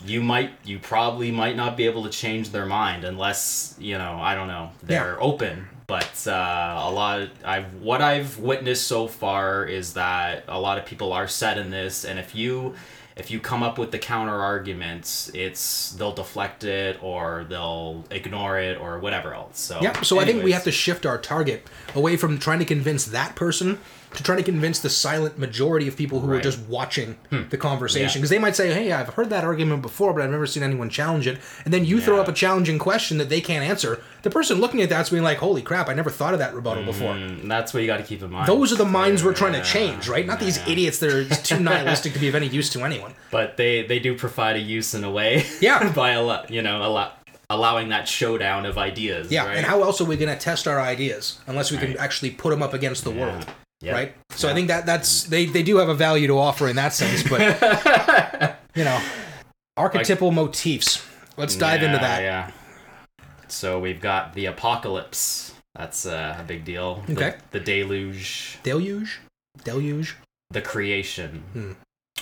you 0.05 0.21
might 0.21 0.51
you 0.63 0.79
probably 0.79 1.31
might 1.31 1.55
not 1.55 1.77
be 1.77 1.85
able 1.85 2.03
to 2.03 2.09
change 2.09 2.49
their 2.49 2.65
mind 2.65 3.03
unless 3.03 3.75
you 3.79 3.97
know 3.97 4.17
I 4.19 4.35
don't 4.35 4.47
know 4.47 4.71
they're 4.83 5.21
open. 5.21 5.67
But 5.87 6.25
uh, 6.25 6.83
a 6.85 6.91
lot 6.91 7.27
I've 7.43 7.73
what 7.81 8.01
I've 8.01 8.37
witnessed 8.37 8.87
so 8.87 9.07
far 9.07 9.65
is 9.65 9.93
that 9.93 10.45
a 10.47 10.59
lot 10.59 10.77
of 10.77 10.85
people 10.85 11.11
are 11.11 11.27
set 11.27 11.57
in 11.57 11.69
this, 11.69 12.05
and 12.05 12.17
if 12.17 12.33
you 12.33 12.75
if 13.17 13.29
you 13.29 13.39
come 13.39 13.61
up 13.61 13.77
with 13.77 13.91
the 13.91 13.99
counter 13.99 14.39
arguments, 14.39 15.29
it's 15.33 15.91
they'll 15.91 16.13
deflect 16.13 16.63
it 16.63 16.97
or 17.03 17.45
they'll 17.49 18.05
ignore 18.09 18.57
it 18.57 18.79
or 18.79 18.99
whatever 18.99 19.33
else. 19.33 19.59
So 19.59 19.79
Yeah, 19.81 20.01
so 20.01 20.19
I 20.19 20.25
think 20.25 20.43
we 20.43 20.53
have 20.53 20.63
to 20.63 20.71
shift 20.71 21.05
our 21.05 21.17
target 21.17 21.67
away 21.93 22.15
from 22.15 22.39
trying 22.39 22.59
to 22.59 22.65
convince 22.65 23.05
that 23.05 23.35
person 23.35 23.79
to 24.13 24.23
try 24.23 24.35
to 24.35 24.43
convince 24.43 24.79
the 24.79 24.89
silent 24.89 25.37
majority 25.39 25.87
of 25.87 25.95
people 25.95 26.19
who 26.19 26.29
are 26.29 26.33
Right. 26.35 26.43
just 26.43 26.59
watching 26.67 27.15
the 27.49 27.57
conversation. 27.57 28.07
Yeah. 28.09 28.13
Because 28.15 28.29
they 28.29 28.39
might 28.39 28.55
say, 28.55 28.73
hey, 28.73 28.91
I've 28.91 29.09
heard 29.13 29.29
that 29.29 29.43
argument 29.43 29.81
before, 29.81 30.13
but 30.13 30.21
I've 30.21 30.29
never 30.31 30.45
seen 30.45 30.63
anyone 30.63 30.89
challenge 30.89 31.27
it. 31.27 31.37
And 31.65 31.73
then 31.73 31.85
you 31.85 32.01
throw 32.01 32.19
up 32.19 32.27
a 32.27 32.33
challenging 32.33 32.77
question 32.77 33.17
that 33.19 33.29
they 33.29 33.39
can't 33.41 33.63
answer. 33.63 34.01
The 34.23 34.29
person 34.29 34.59
looking 34.59 34.81
at 34.81 34.89
that's 34.89 35.09
being 35.09 35.23
like, 35.23 35.37
holy 35.37 35.61
crap, 35.61 35.87
I 35.89 35.93
never 35.93 36.09
thought 36.09 36.33
of 36.33 36.39
that 36.39 36.53
rebuttal 36.53 36.83
before. 36.83 37.13
Mm, 37.13 37.47
that's 37.47 37.73
what 37.73 37.81
you 37.81 37.87
got 37.87 37.97
to 37.97 38.03
keep 38.03 38.21
in 38.21 38.29
mind. 38.31 38.47
Those 38.47 38.71
are 38.71 38.75
the 38.77 38.85
minds 38.85 39.23
we're 39.23 39.33
trying 39.33 39.53
to 39.53 39.63
change, 39.63 40.07
right? 40.09 40.25
Not 40.25 40.39
these 40.39 40.57
idiots 40.67 40.99
that 40.99 41.09
are 41.11 41.25
too 41.43 41.59
nihilistic 41.63 42.13
to 42.13 42.19
be 42.19 42.27
of 42.27 42.35
any 42.35 42.47
use 42.47 42.69
to 42.71 42.83
anyone. 42.83 43.13
But 43.31 43.57
they 43.57 43.83
they 43.83 43.99
do 43.99 44.17
provide 44.17 44.55
a 44.57 44.59
use 44.59 44.93
in 44.93 45.03
a 45.03 45.09
way. 45.11 45.45
Yeah. 45.61 45.91
by 45.95 46.11
allo- 46.11 46.45
you 46.49 46.61
know 46.61 46.81
allo- 46.83 47.11
allowing 47.49 47.89
that 47.89 48.07
showdown 48.07 48.65
of 48.65 48.77
ideas. 48.77 49.31
Yeah, 49.31 49.45
right? 49.47 49.57
and 49.57 49.65
how 49.65 49.81
else 49.83 49.99
are 50.01 50.05
we 50.05 50.15
going 50.17 50.31
to 50.33 50.39
test 50.39 50.67
our 50.67 50.79
ideas 50.79 51.39
unless 51.47 51.71
we 51.71 51.77
can 51.77 51.97
actually 51.97 52.31
put 52.31 52.49
them 52.51 52.61
up 52.63 52.73
against 52.73 53.03
the 53.03 53.11
world? 53.11 53.45
Yep. 53.81 53.93
right? 53.93 54.15
So 54.31 54.47
I 54.49 54.53
think 54.53 54.67
that 54.67 54.85
that's 54.85 55.23
they 55.23 55.45
they 55.45 55.63
do 55.63 55.77
have 55.77 55.89
a 55.89 55.95
value 55.95 56.27
to 56.27 56.37
offer 56.37 56.67
in 56.67 56.75
that 56.75 56.93
sense, 56.93 57.27
but 57.27 57.41
you 58.75 58.83
know, 58.83 59.01
archetypal 59.77 60.31
motifs. 60.31 61.05
Let's 61.37 61.55
dive 61.55 61.81
into 61.83 61.97
that. 61.97 62.21
Yeah. 62.21 62.51
So 63.47 63.79
we've 63.79 63.99
got 64.01 64.33
the 64.33 64.45
apocalypse. 64.45 65.53
That's 65.75 66.05
uh, 66.05 66.37
a 66.39 66.43
big 66.43 66.63
deal. 66.65 67.03
The- 67.07 67.13
Okay. 67.13 67.35
The, 67.51 67.59
deluge, 67.59 68.57
Deluge, 68.63 69.19
deluge. 69.63 70.15
the 70.49 70.61
creation. 70.61 71.43
Hmm. 71.53 71.71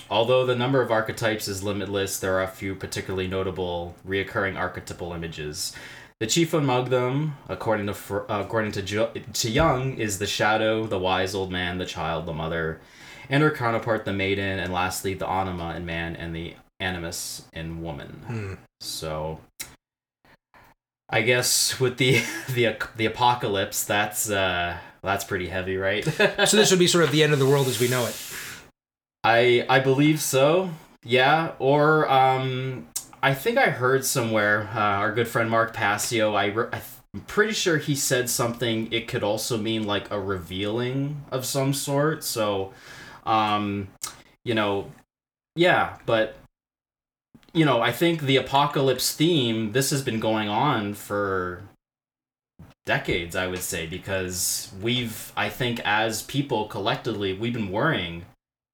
Although 0.09 0.45
the 0.45 0.55
number 0.55 0.81
of 0.81 0.91
archetypes 0.91 1.47
is 1.47 1.63
limitless, 1.63 2.19
there 2.19 2.35
are 2.35 2.43
a 2.43 2.47
few 2.47 2.73
particularly 2.75 3.27
notable 3.27 3.95
reoccurring 4.07 4.55
archetypal 4.57 5.13
images. 5.13 5.73
The 6.19 6.27
chief 6.27 6.53
among 6.53 6.89
them, 6.89 7.37
according 7.47 7.87
to 7.87 7.93
uh, 7.93 8.41
according 8.41 8.73
to, 8.73 8.81
jo- 8.81 9.11
to 9.33 9.49
Jung, 9.49 9.97
is 9.97 10.19
the 10.19 10.27
shadow, 10.27 10.85
the 10.85 10.99
wise 10.99 11.33
old 11.33 11.49
man, 11.49 11.77
the 11.77 11.85
child, 11.85 12.25
the 12.25 12.33
mother, 12.33 12.81
and 13.29 13.41
her 13.41 13.51
counterpart, 13.51 14.03
the 14.03 14.11
maiden, 14.11 14.59
and 14.59 14.73
lastly 14.73 15.13
the 15.13 15.25
anima 15.25 15.75
in 15.75 15.85
man 15.85 16.17
and 16.17 16.35
the 16.35 16.55
animus 16.81 17.43
in 17.53 17.81
woman. 17.81 18.21
Hmm. 18.27 18.53
So, 18.81 19.39
I 21.09 21.21
guess 21.21 21.79
with 21.79 21.95
the 21.95 22.21
the 22.49 22.75
the 22.97 23.05
apocalypse, 23.05 23.85
that's 23.85 24.29
uh 24.29 24.77
that's 25.01 25.23
pretty 25.23 25.47
heavy, 25.47 25.77
right? 25.77 26.03
So 26.45 26.57
this 26.57 26.69
would 26.69 26.79
be 26.79 26.87
sort 26.87 27.05
of 27.05 27.11
the 27.11 27.23
end 27.23 27.31
of 27.31 27.39
the 27.39 27.47
world 27.47 27.67
as 27.67 27.79
we 27.79 27.87
know 27.87 28.05
it. 28.05 28.15
I 29.23 29.65
I 29.69 29.79
believe 29.79 30.19
so. 30.19 30.71
Yeah, 31.05 31.53
or 31.59 32.09
um 32.09 32.88
I 33.21 33.33
think 33.33 33.57
I 33.57 33.69
heard 33.69 34.05
somewhere 34.05 34.69
uh, 34.73 34.79
our 34.79 35.11
good 35.11 35.27
friend 35.27 35.49
Mark 35.49 35.73
Passio 35.73 36.33
I, 36.33 36.45
re- 36.47 36.69
I 36.71 36.81
I'm 37.13 37.21
pretty 37.21 37.53
sure 37.53 37.77
he 37.77 37.95
said 37.95 38.29
something. 38.29 38.91
It 38.93 39.07
could 39.07 39.23
also 39.23 39.57
mean 39.57 39.87
like 39.87 40.11
a 40.11 40.19
revealing 40.19 41.23
of 41.31 41.43
some 41.43 41.73
sort. 41.73 42.23
So, 42.23 42.71
um, 43.25 43.87
you 44.45 44.53
know, 44.53 44.91
yeah, 45.55 45.97
but 46.05 46.37
you 47.53 47.65
know, 47.65 47.81
I 47.81 47.91
think 47.91 48.21
the 48.21 48.37
apocalypse 48.37 49.13
theme. 49.15 49.71
This 49.71 49.89
has 49.89 50.03
been 50.03 50.19
going 50.19 50.49
on 50.49 50.93
for 50.93 51.63
decades, 52.85 53.35
I 53.35 53.47
would 53.47 53.63
say, 53.63 53.87
because 53.87 54.71
we've, 54.79 55.31
I 55.35 55.49
think, 55.49 55.79
as 55.83 56.21
people 56.21 56.67
collectively, 56.67 57.33
we've 57.33 57.53
been 57.53 57.71
worrying 57.71 58.25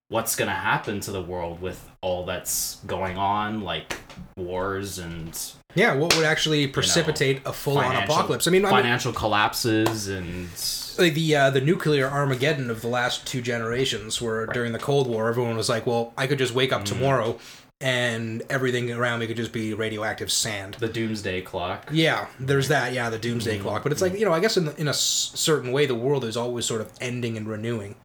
what's 0.10 0.36
going 0.36 0.48
to 0.50 0.54
happen 0.56 1.00
to 1.02 1.12
the 1.12 1.22
world 1.22 1.62
with 1.62 1.90
all 2.02 2.26
that's 2.26 2.78
going 2.86 3.18
on, 3.18 3.62
like 3.62 3.98
wars 4.38 5.00
and 5.00 5.38
Yeah, 5.74 5.96
what 5.96 6.16
would 6.16 6.26
actually 6.26 6.68
precipitate 6.68 7.42
a 7.46 7.52
full-on 7.54 7.96
apocalypse? 7.96 8.48
I 8.48 8.52
mean, 8.52 8.66
I 8.66 8.70
mean 8.72 8.82
financial 8.82 9.14
collapses 9.14 10.08
and 10.08 10.50
like 10.98 11.14
the 11.16 11.36
uh, 11.36 11.50
the 11.50 11.60
nuclear 11.62 12.08
Armageddon 12.08 12.70
of 12.70 12.82
the 12.82 12.88
last 12.88 13.26
two 13.28 13.42
generations, 13.42 14.22
where 14.22 14.46
during 14.48 14.72
the 14.74 14.80
Cold 14.80 15.08
War, 15.08 15.28
everyone 15.28 15.58
was 15.58 15.68
like, 15.70 15.86
"Well, 15.86 16.14
I 16.18 16.28
could 16.28 16.38
just 16.38 16.54
wake 16.54 16.72
up 16.72 16.84
Mm. 16.84 16.86
tomorrow, 16.86 17.40
and 17.82 18.42
everything 18.50 18.90
around 18.92 19.20
me 19.20 19.28
could 19.28 19.36
just 19.36 19.52
be 19.52 19.74
radioactive 19.74 20.32
sand." 20.32 20.76
the 20.80 20.88
doomsday 20.88 21.42
clock. 21.42 21.90
Yeah, 21.92 22.28
there's 22.40 22.70
that. 22.70 22.94
Yeah, 22.94 23.10
the 23.10 23.20
doomsday 23.20 23.60
clock. 23.60 23.84
But 23.84 23.92
it's 23.92 24.02
like 24.02 24.14
you 24.18 24.24
know, 24.24 24.32
I 24.34 24.40
guess 24.40 24.56
in 24.56 24.70
in 24.78 24.88
a 24.88 24.92
s- 24.92 25.32
certain 25.36 25.74
way, 25.74 25.86
the 25.86 25.96
world 25.96 26.24
is 26.24 26.38
always 26.38 26.66
sort 26.66 26.80
of 26.80 26.94
ending 27.02 27.36
and 27.36 27.46
renewing, 27.46 27.96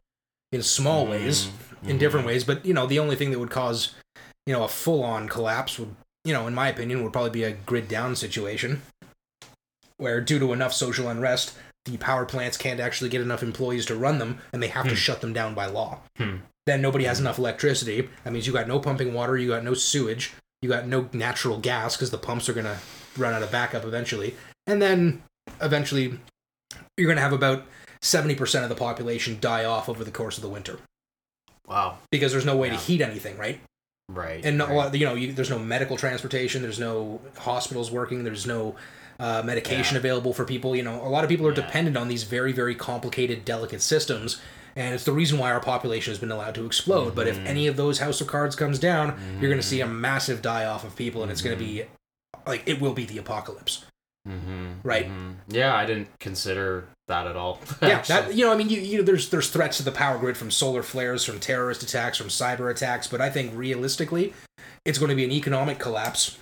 in 0.51 0.61
small 0.61 1.07
ways, 1.07 1.47
in 1.81 1.89
mm-hmm. 1.89 1.97
different 1.97 2.25
ways. 2.25 2.43
But 2.43 2.65
you 2.65 2.73
know, 2.73 2.87
the 2.87 2.99
only 2.99 3.15
thing 3.15 3.31
that 3.31 3.39
would 3.39 3.49
cause 3.49 3.93
you 4.45 4.53
know 4.53 4.63
a 4.63 4.67
full 4.67 5.03
on 5.03 5.29
collapse 5.29 5.77
would 5.79 5.95
you 6.23 6.33
know, 6.33 6.47
in 6.47 6.53
my 6.53 6.69
opinion, 6.69 7.03
would 7.03 7.13
probably 7.13 7.31
be 7.31 7.43
a 7.43 7.51
grid 7.51 7.87
down 7.87 8.15
situation, 8.15 8.81
where 9.97 10.21
due 10.21 10.39
to 10.39 10.53
enough 10.53 10.73
social 10.73 11.07
unrest, 11.07 11.55
the 11.85 11.97
power 11.97 12.25
plants 12.25 12.57
can't 12.57 12.79
actually 12.79 13.09
get 13.09 13.21
enough 13.21 13.41
employees 13.41 13.85
to 13.87 13.95
run 13.95 14.19
them, 14.19 14.39
and 14.53 14.61
they 14.61 14.67
have 14.67 14.85
to 14.85 14.91
hmm. 14.91 14.95
shut 14.95 15.21
them 15.21 15.33
down 15.33 15.55
by 15.55 15.65
law. 15.65 15.99
Hmm. 16.17 16.37
Then 16.67 16.81
nobody 16.81 17.05
has 17.05 17.17
hmm. 17.17 17.25
enough 17.25 17.39
electricity. 17.39 18.07
That 18.23 18.33
means 18.33 18.45
you 18.45 18.53
got 18.53 18.67
no 18.67 18.79
pumping 18.79 19.13
water, 19.13 19.37
you 19.37 19.49
got 19.49 19.63
no 19.63 19.73
sewage, 19.73 20.33
you 20.61 20.69
got 20.69 20.87
no 20.87 21.09
natural 21.11 21.57
gas 21.57 21.95
because 21.95 22.11
the 22.11 22.17
pumps 22.17 22.47
are 22.47 22.53
gonna 22.53 22.77
run 23.17 23.33
out 23.33 23.43
of 23.43 23.51
backup 23.51 23.83
eventually, 23.83 24.35
and 24.67 24.81
then 24.81 25.23
eventually 25.59 26.19
you're 26.97 27.09
gonna 27.09 27.21
have 27.21 27.33
about 27.33 27.65
seventy 28.03 28.35
percent 28.35 28.63
of 28.63 28.69
the 28.69 28.75
population 28.75 29.39
die 29.41 29.65
off 29.65 29.89
over 29.89 30.03
the 30.03 30.11
course 30.11 30.37
of 30.37 30.43
the 30.43 30.49
winter 30.49 30.77
Wow. 31.71 31.97
because 32.11 32.31
there's 32.31 32.45
no 32.45 32.57
way 32.57 32.67
Yeah. 32.67 32.73
to 32.77 32.79
heat 32.79 33.01
anything, 33.01 33.37
right? 33.37 33.59
Right. 34.09 34.43
and 34.45 34.61
a 34.61 34.65
right. 34.65 34.75
lot, 34.75 34.93
you 34.95 35.05
know, 35.05 35.15
you, 35.15 35.31
there's 35.31 35.49
no 35.49 35.57
medical 35.57 35.95
transportation, 35.95 36.61
there's 36.61 36.79
no 36.79 37.21
hospitals 37.37 37.89
working, 37.91 38.23
there's 38.25 38.45
no 38.45 38.75
uh, 39.19 39.41
medication 39.45 39.95
Yeah. 39.95 39.99
available 39.99 40.33
for 40.33 40.43
people. 40.45 40.75
You 40.75 40.83
know, 40.83 40.95
a 41.05 41.07
lot 41.07 41.23
of 41.23 41.29
people 41.29 41.45
are 41.47 41.51
Yeah. 41.53 41.61
dependent 41.65 41.95
on 41.95 42.07
these 42.09 42.23
very, 42.23 42.51
very 42.51 42.75
complicated, 42.75 43.45
delicate 43.45 43.81
systems, 43.81 44.41
and 44.75 44.93
it's 44.95 45.03
the 45.05 45.11
reason 45.13 45.37
why 45.37 45.51
our 45.51 45.59
population 45.59 46.11
has 46.11 46.17
been 46.19 46.31
allowed 46.31 46.55
to 46.55 46.65
explode. 46.65 47.13
But 47.15 47.27
if 47.27 47.37
Mm-hmm. 47.37 47.47
any 47.47 47.67
of 47.67 47.77
those 47.77 47.99
house 47.99 48.19
of 48.19 48.27
cards 48.27 48.55
comes 48.55 48.79
down, 48.79 49.17
you're 49.39 49.49
going 49.49 49.61
to 49.61 49.67
see 49.67 49.79
a 49.79 49.87
massive 49.87 50.41
die 50.41 50.65
off 50.65 50.83
of 50.83 50.95
people, 50.95 51.21
and 51.23 51.31
it's 51.31 51.41
going 51.41 51.57
to 51.57 51.63
be 51.63 51.83
like 52.47 52.63
it 52.65 52.81
will 52.81 52.93
be 52.93 53.05
the 53.05 53.17
apocalypse. 53.19 53.85
Mm-hmm. 54.27 54.67
Right. 54.83 55.09
Yeah, 55.47 55.73
I 55.75 55.85
didn't 55.85 56.07
consider 56.19 56.87
that 57.11 57.27
at 57.27 57.35
all. 57.35 57.59
Yeah, 57.81 58.01
that 58.03 58.33
you 58.33 58.45
know, 58.45 58.51
I 58.51 58.57
mean, 58.57 58.69
you, 58.69 58.79
you 58.81 58.97
know, 58.97 59.03
there's 59.03 59.29
there's 59.29 59.49
threats 59.49 59.77
to 59.77 59.83
the 59.83 59.91
power 59.91 60.17
grid 60.17 60.35
from 60.37 60.49
solar 60.51 60.83
flares, 60.83 61.23
from 61.23 61.39
terrorist 61.39 61.83
attacks, 61.83 62.17
from 62.17 62.27
cyber 62.29 62.71
attacks, 62.71 63.07
but 63.07 63.21
I 63.21 63.29
think 63.29 63.51
realistically, 63.55 64.33
it's 64.85 64.97
going 64.97 65.09
to 65.09 65.15
be 65.15 65.25
an 65.25 65.31
economic 65.31 65.77
collapse 65.79 66.37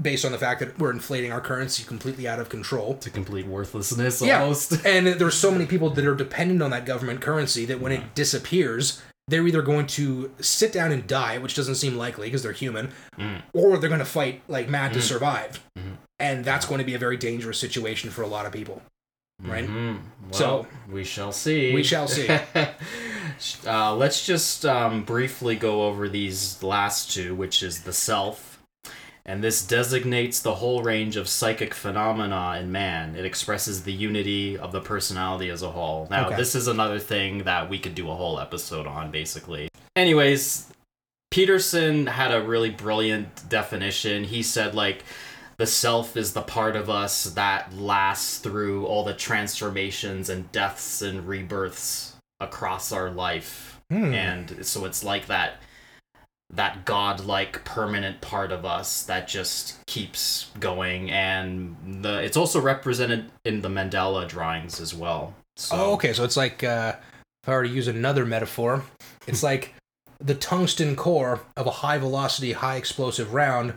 based 0.00 0.24
on 0.24 0.30
the 0.30 0.38
fact 0.38 0.60
that 0.60 0.78
we're 0.78 0.92
inflating 0.92 1.32
our 1.32 1.40
currency 1.40 1.82
completely 1.82 2.28
out 2.28 2.38
of 2.38 2.48
control. 2.48 2.94
to 2.98 3.10
complete 3.10 3.46
worthlessness 3.46 4.22
Yeah. 4.22 4.42
almost. 4.42 4.72
And 4.86 5.06
there's 5.08 5.34
so 5.34 5.50
many 5.50 5.66
people 5.66 5.90
that 5.90 6.04
are 6.06 6.14
dependent 6.14 6.62
on 6.62 6.70
that 6.70 6.86
government 6.86 7.20
currency 7.20 7.64
that 7.64 7.80
when 7.80 7.90
it 7.90 8.14
disappears, 8.14 9.02
they're 9.26 9.44
either 9.46 9.60
going 9.62 9.86
to 9.88 10.30
sit 10.40 10.72
down 10.72 10.92
and 10.92 11.04
die, 11.06 11.38
which 11.38 11.54
doesn't 11.56 11.74
seem 11.74 11.96
likely 11.96 12.28
because 12.28 12.42
they're 12.44 12.52
human, 12.52 12.92
Mm. 13.18 13.42
or 13.52 13.76
they're 13.76 13.88
going 13.90 13.98
to 13.98 14.04
fight 14.18 14.40
like 14.48 14.68
mad 14.68 14.92
to 14.94 15.02
survive. 15.02 15.60
Mhm. 15.76 15.96
And 16.20 16.44
that's 16.44 16.64
going 16.66 16.78
to 16.78 16.84
be 16.84 16.94
a 16.94 16.98
very 16.98 17.16
dangerous 17.16 17.58
situation 17.58 18.10
for 18.10 18.22
a 18.22 18.28
lot 18.28 18.46
of 18.46 18.52
people. 18.52 18.82
Right? 19.42 19.68
Mhm. 19.68 20.00
Well, 20.30 20.32
So- 20.32 20.66
we 20.90 21.04
shall 21.04 21.30
see. 21.32 21.72
We 21.72 21.84
shall 21.84 22.08
see. 22.08 22.28
uh, 23.66 23.94
let's 23.94 24.26
just 24.26 24.66
um, 24.66 25.04
briefly 25.04 25.54
go 25.54 25.82
over 25.86 26.08
these 26.08 26.60
last 26.62 27.12
two, 27.12 27.34
which 27.34 27.62
is 27.62 27.82
the 27.82 27.92
self. 27.92 28.58
And 29.24 29.44
this 29.44 29.64
designates 29.64 30.40
the 30.40 30.54
whole 30.56 30.82
range 30.82 31.16
of 31.16 31.28
psychic 31.28 31.74
phenomena 31.74 32.56
in 32.58 32.72
man. 32.72 33.14
It 33.14 33.26
expresses 33.26 33.82
the 33.84 33.92
unity 33.92 34.56
of 34.56 34.72
the 34.72 34.80
personality 34.80 35.50
as 35.50 35.62
a 35.62 35.70
whole. 35.70 36.08
Now, 36.10 36.28
Okay. 36.28 36.36
this 36.36 36.54
is 36.54 36.66
another 36.66 36.98
thing 36.98 37.44
that 37.44 37.68
we 37.68 37.78
could 37.78 37.94
do 37.94 38.10
a 38.10 38.14
whole 38.14 38.40
episode 38.40 38.86
on, 38.86 39.10
basically. 39.10 39.68
Anyways, 39.94 40.66
Peterson 41.30 42.06
had 42.06 42.32
a 42.32 42.40
really 42.40 42.70
brilliant 42.70 43.46
definition. 43.50 44.24
He 44.24 44.42
said, 44.42 44.74
like, 44.74 45.04
the 45.58 45.66
self 45.66 46.16
is 46.16 46.32
the 46.32 46.42
part 46.42 46.76
of 46.76 46.88
us 46.88 47.24
that 47.24 47.74
lasts 47.74 48.38
through 48.38 48.86
all 48.86 49.04
the 49.04 49.14
transformations 49.14 50.30
and 50.30 50.50
deaths 50.52 51.02
and 51.02 51.26
rebirths 51.26 52.16
across 52.40 52.92
our 52.92 53.10
life. 53.10 53.80
Hmm. 53.90 54.14
And 54.14 54.66
so 54.66 54.84
it's 54.84 55.02
like 55.02 55.26
that 55.26 55.60
that 56.50 56.86
godlike 56.86 57.62
permanent 57.64 58.22
part 58.22 58.52
of 58.52 58.64
us 58.64 59.02
that 59.02 59.28
just 59.28 59.84
keeps 59.86 60.50
going 60.58 61.10
and 61.10 61.76
the 62.02 62.22
it's 62.22 62.38
also 62.38 62.58
represented 62.58 63.30
in 63.44 63.60
the 63.60 63.68
mandala 63.68 64.26
drawings 64.26 64.80
as 64.80 64.94
well. 64.94 65.34
So 65.56 65.76
Oh, 65.76 65.92
okay. 65.94 66.12
So 66.12 66.24
it's 66.24 66.36
like, 66.36 66.62
uh, 66.62 66.94
if 67.42 67.48
I 67.48 67.52
were 67.52 67.64
to 67.64 67.68
use 67.68 67.88
another 67.88 68.24
metaphor, 68.24 68.84
it's 69.26 69.42
like 69.50 69.74
the 70.20 70.34
tungsten 70.34 70.96
core 70.96 71.40
of 71.56 71.66
a 71.66 71.70
high 71.70 71.98
velocity, 71.98 72.52
high 72.52 72.76
explosive 72.76 73.34
round 73.34 73.74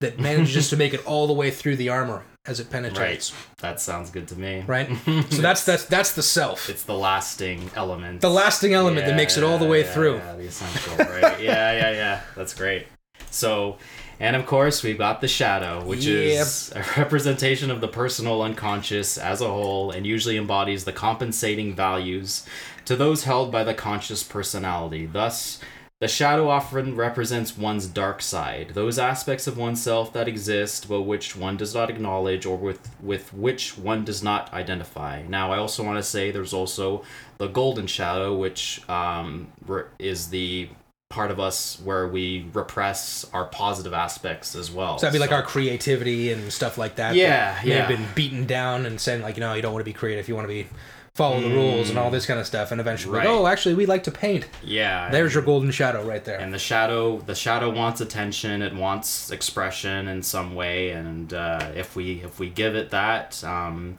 that 0.00 0.18
manages 0.18 0.68
to 0.70 0.76
make 0.76 0.92
it 0.94 1.04
all 1.06 1.26
the 1.26 1.32
way 1.32 1.50
through 1.50 1.76
the 1.76 1.88
armor 1.88 2.24
as 2.46 2.60
it 2.60 2.68
penetrates. 2.70 3.32
Right. 3.32 3.58
that 3.58 3.80
sounds 3.80 4.10
good 4.10 4.28
to 4.28 4.36
me. 4.36 4.64
Right. 4.66 4.88
So 5.30 5.40
that's 5.40 5.64
that's 5.64 5.84
that's 5.86 6.12
the 6.14 6.22
self, 6.22 6.68
it's 6.68 6.82
the 6.82 6.94
lasting 6.94 7.70
element. 7.74 8.20
the 8.20 8.28
lasting 8.30 8.74
element 8.74 9.06
that 9.06 9.16
makes 9.16 9.36
it 9.36 9.44
all 9.44 9.56
the 9.58 9.66
way 9.66 9.80
Yeah, 9.80 9.92
through. 9.92 10.16
Yeah, 10.16 10.34
the 10.36 10.46
essential, 10.46 10.96
right? 10.96 11.40
yeah, 11.40 11.72
yeah, 11.72 11.90
yeah. 11.92 12.20
That's 12.36 12.52
great. 12.54 12.86
So, 13.30 13.78
and 14.20 14.36
of 14.36 14.46
course, 14.46 14.82
we've 14.82 14.98
got 14.98 15.20
the 15.20 15.28
shadow, 15.28 15.84
which 15.84 16.06
is 16.06 16.70
a 16.74 16.84
representation 17.00 17.70
of 17.70 17.80
the 17.80 17.88
personal 17.88 18.42
unconscious 18.42 19.16
as 19.18 19.40
a 19.40 19.48
whole 19.48 19.90
and 19.90 20.06
usually 20.06 20.36
embodies 20.36 20.84
the 20.84 20.92
compensating 20.92 21.74
values 21.74 22.44
to 22.84 22.94
those 22.94 23.24
held 23.24 23.50
by 23.50 23.64
the 23.64 23.74
conscious 23.74 24.22
personality. 24.22 25.06
Thus, 25.06 25.58
the 26.04 26.08
shadow 26.08 26.50
often 26.50 26.94
represents 26.94 27.56
one's 27.56 27.86
dark 27.86 28.20
side, 28.20 28.72
those 28.74 28.98
aspects 28.98 29.46
of 29.46 29.56
oneself 29.56 30.12
that 30.12 30.28
exist 30.28 30.86
but 30.86 31.00
which 31.00 31.34
one 31.34 31.56
does 31.56 31.74
not 31.74 31.88
acknowledge 31.88 32.44
or 32.44 32.58
with, 32.58 32.90
with 33.02 33.32
which 33.32 33.78
one 33.78 34.04
does 34.04 34.22
not 34.22 34.52
identify. 34.52 35.22
Now, 35.22 35.50
I 35.50 35.56
also 35.56 35.82
want 35.82 35.96
to 35.96 36.02
say 36.02 36.30
there's 36.30 36.52
also 36.52 37.04
the 37.38 37.46
golden 37.46 37.86
shadow, 37.86 38.36
which 38.36 38.86
um, 38.86 39.46
re- 39.66 39.84
is 39.98 40.28
the 40.28 40.68
part 41.08 41.30
of 41.30 41.40
us 41.40 41.80
where 41.82 42.06
we 42.06 42.50
repress 42.52 43.24
our 43.32 43.46
positive 43.46 43.94
aspects 43.94 44.54
as 44.54 44.70
well. 44.70 44.98
So 44.98 45.06
that'd 45.06 45.18
be 45.18 45.20
like 45.26 45.32
our 45.32 45.42
creativity 45.42 46.32
and 46.32 46.52
stuff 46.52 46.76
like 46.76 46.96
that. 46.96 47.14
Yeah, 47.14 47.54
that 47.54 47.64
may 47.64 47.70
have 47.76 47.90
yeah. 47.90 47.96
been 47.96 48.06
beaten 48.14 48.44
down 48.44 48.84
and 48.84 49.00
saying 49.00 49.22
like, 49.22 49.36
you 49.36 49.40
know, 49.40 49.54
you 49.54 49.62
don't 49.62 49.72
want 49.72 49.80
to 49.80 49.90
be 49.90 49.94
creative. 49.94 50.28
You 50.28 50.34
want 50.34 50.44
to 50.44 50.52
be 50.52 50.66
follow 51.14 51.40
the 51.40 51.48
rules 51.48 51.90
and 51.90 51.98
all 51.98 52.10
this 52.10 52.26
kind 52.26 52.40
of 52.40 52.46
stuff. 52.46 52.72
And 52.72 52.80
eventually, 52.80 53.18
like, 53.18 53.28
oh, 53.28 53.46
actually, 53.46 53.74
we 53.74 53.86
like 53.86 54.02
to 54.04 54.10
paint. 54.10 54.46
yeah. 54.64 55.10
There's 55.10 55.32
your 55.32 55.44
golden 55.44 55.70
shadow 55.70 56.02
right 56.04 56.24
there. 56.24 56.38
and 56.40 56.52
the 56.52 56.58
shadow 56.58 57.18
the 57.20 57.34
shadow 57.36 57.70
wants 57.70 58.00
attention 58.00 58.62
it 58.62 58.74
wants 58.74 59.30
expression 59.30 60.08
in 60.08 60.22
some 60.22 60.54
way 60.56 60.90
and 60.90 61.32
uh, 61.32 61.70
if 61.76 61.94
we 61.94 62.20
if 62.24 62.40
we 62.40 62.48
give 62.50 62.74
it 62.74 62.90
that 62.90 63.42
um, 63.44 63.96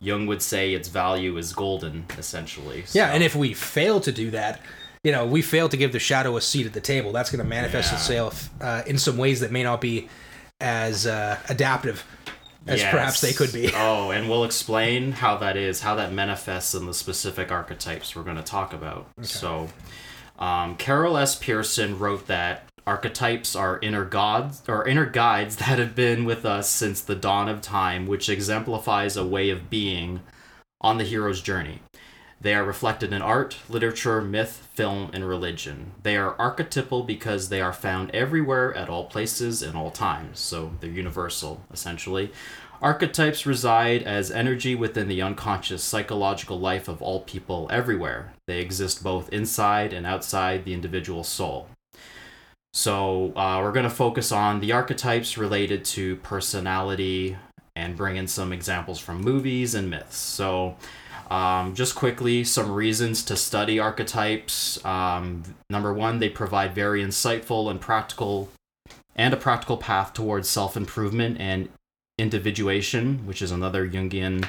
jung 0.00 0.26
would 0.26 0.42
say 0.42 0.74
its 0.74 0.88
value 0.88 1.36
is 1.36 1.52
golden 1.52 2.04
essentially 2.18 2.84
Yeah, 2.92 3.12
and 3.12 3.22
if 3.22 3.36
we 3.36 3.54
fail 3.54 4.00
to 4.00 4.10
do 4.10 4.30
that, 4.32 4.60
you 5.04 5.12
know, 5.12 5.24
we 5.26 5.42
fail 5.42 5.68
to 5.68 5.76
give 5.76 5.92
the 5.92 6.00
shadow 6.00 6.36
a 6.36 6.40
seat 6.40 6.66
at 6.66 6.72
the 6.72 6.80
table. 6.80 7.12
That's 7.12 7.30
going 7.30 7.42
to 7.44 7.48
manifest 7.48 7.92
Yeah. 7.92 7.98
itself 7.98 8.50
uh, 8.60 8.82
in 8.86 8.98
some 8.98 9.16
ways 9.16 9.38
that 9.40 9.52
may 9.52 9.62
not 9.62 9.80
be 9.80 10.08
as 10.60 11.06
uh, 11.06 11.38
adaptive 11.48 12.04
as 12.68 12.82
perhaps 12.82 13.20
they 13.20 13.32
could 13.32 13.52
be. 13.52 13.70
oh 13.74 14.10
and 14.10 14.28
we'll 14.28 14.44
explain 14.44 15.12
how 15.12 15.36
that 15.36 15.56
is 15.56 15.80
how 15.80 15.94
that 15.94 16.12
manifests 16.12 16.74
in 16.74 16.86
the 16.86 16.94
specific 16.94 17.50
archetypes 17.50 18.14
we're 18.14 18.22
going 18.22 18.36
to 18.36 18.42
talk 18.42 18.72
about. 18.72 19.08
So 19.22 19.68
um, 20.38 20.76
carol 20.76 21.16
s. 21.16 21.34
Pearson 21.34 21.98
wrote 21.98 22.26
that 22.26 22.64
archetypes 22.86 23.54
are 23.54 23.78
inner 23.80 24.04
gods 24.04 24.62
or 24.68 24.86
inner 24.86 25.06
guides 25.06 25.56
that 25.66 25.78
have 25.78 25.94
been 25.94 26.24
with 26.24 26.44
us 26.44 26.68
since 26.68 27.00
the 27.00 27.14
dawn 27.14 27.48
of 27.48 27.60
time 27.60 28.06
which 28.06 28.28
exemplifies 28.28 29.16
a 29.16 29.26
way 29.26 29.50
of 29.50 29.68
being 29.68 30.20
on 30.80 30.96
the 30.96 31.04
hero's 31.04 31.42
journey 31.42 31.80
they 32.40 32.54
are 32.54 32.64
reflected 32.64 33.12
in 33.12 33.20
art, 33.20 33.58
literature, 33.68 34.20
myth, 34.20 34.68
film, 34.72 35.10
and 35.12 35.28
religion. 35.28 35.92
They 36.02 36.16
are 36.16 36.36
archetypal 36.38 37.02
because 37.02 37.48
they 37.48 37.60
are 37.60 37.72
found 37.72 38.10
everywhere, 38.12 38.72
at 38.74 38.88
all 38.88 39.06
places, 39.06 39.62
in 39.62 39.74
all 39.74 39.90
times. 39.90 40.38
So 40.38 40.72
they're 40.80 40.90
universal, 40.90 41.64
essentially. 41.72 42.30
Archetypes 42.80 43.44
reside 43.44 44.04
as 44.04 44.30
energy 44.30 44.76
within 44.76 45.08
the 45.08 45.20
unconscious 45.20 45.82
psychological 45.82 46.60
life 46.60 46.86
of 46.86 47.02
all 47.02 47.22
people 47.22 47.66
everywhere. 47.72 48.32
They 48.46 48.60
exist 48.60 49.02
both 49.02 49.32
inside 49.32 49.92
and 49.92 50.06
outside 50.06 50.64
the 50.64 50.74
individual 50.74 51.24
soul. 51.24 51.68
So, 52.72 53.32
uh, 53.34 53.60
we're 53.60 53.72
going 53.72 53.88
to 53.88 53.90
focus 53.90 54.30
on 54.30 54.60
the 54.60 54.70
archetypes 54.70 55.36
related 55.36 55.84
to 55.86 56.16
personality 56.16 57.36
and 57.74 57.96
bring 57.96 58.16
in 58.16 58.28
some 58.28 58.52
examples 58.52 59.00
from 59.00 59.22
movies 59.22 59.74
and 59.74 59.90
myths. 59.90 60.16
So, 60.16 60.76
um, 61.28 61.74
just 61.74 61.94
quickly, 61.94 62.44
some 62.44 62.70
reasons 62.70 63.22
to 63.24 63.36
study 63.36 63.78
archetypes. 63.78 64.82
Um, 64.84 65.42
number 65.68 65.92
one, 65.92 66.18
they 66.18 66.28
provide 66.28 66.74
very 66.74 67.02
insightful 67.02 67.70
and 67.70 67.80
practical 67.80 68.50
and 69.14 69.34
a 69.34 69.36
practical 69.36 69.76
path 69.76 70.14
towards 70.14 70.48
self 70.48 70.76
improvement 70.76 71.38
and 71.40 71.68
individuation, 72.18 73.26
which 73.26 73.42
is 73.42 73.50
another 73.50 73.88
Jungian 73.88 74.48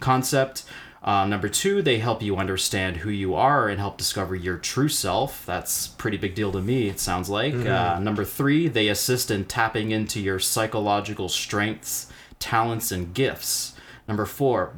concept. 0.00 0.64
Uh, 1.02 1.24
number 1.24 1.48
two, 1.48 1.80
they 1.80 1.98
help 1.98 2.22
you 2.22 2.36
understand 2.36 2.98
who 2.98 3.10
you 3.10 3.34
are 3.34 3.68
and 3.68 3.78
help 3.78 3.96
discover 3.96 4.34
your 4.34 4.58
true 4.58 4.88
self. 4.88 5.46
That's 5.46 5.86
pretty 5.86 6.16
big 6.16 6.34
deal 6.34 6.50
to 6.52 6.60
me, 6.60 6.88
it 6.88 6.98
sounds 6.98 7.30
like. 7.30 7.54
Mm-hmm. 7.54 7.68
Uh, 7.68 8.00
number 8.00 8.24
three, 8.24 8.68
they 8.68 8.88
assist 8.88 9.30
in 9.30 9.44
tapping 9.44 9.92
into 9.92 10.20
your 10.20 10.40
psychological 10.40 11.28
strengths, 11.28 12.10
talents, 12.40 12.90
and 12.90 13.14
gifts. 13.14 13.74
Number 14.08 14.26
four, 14.26 14.74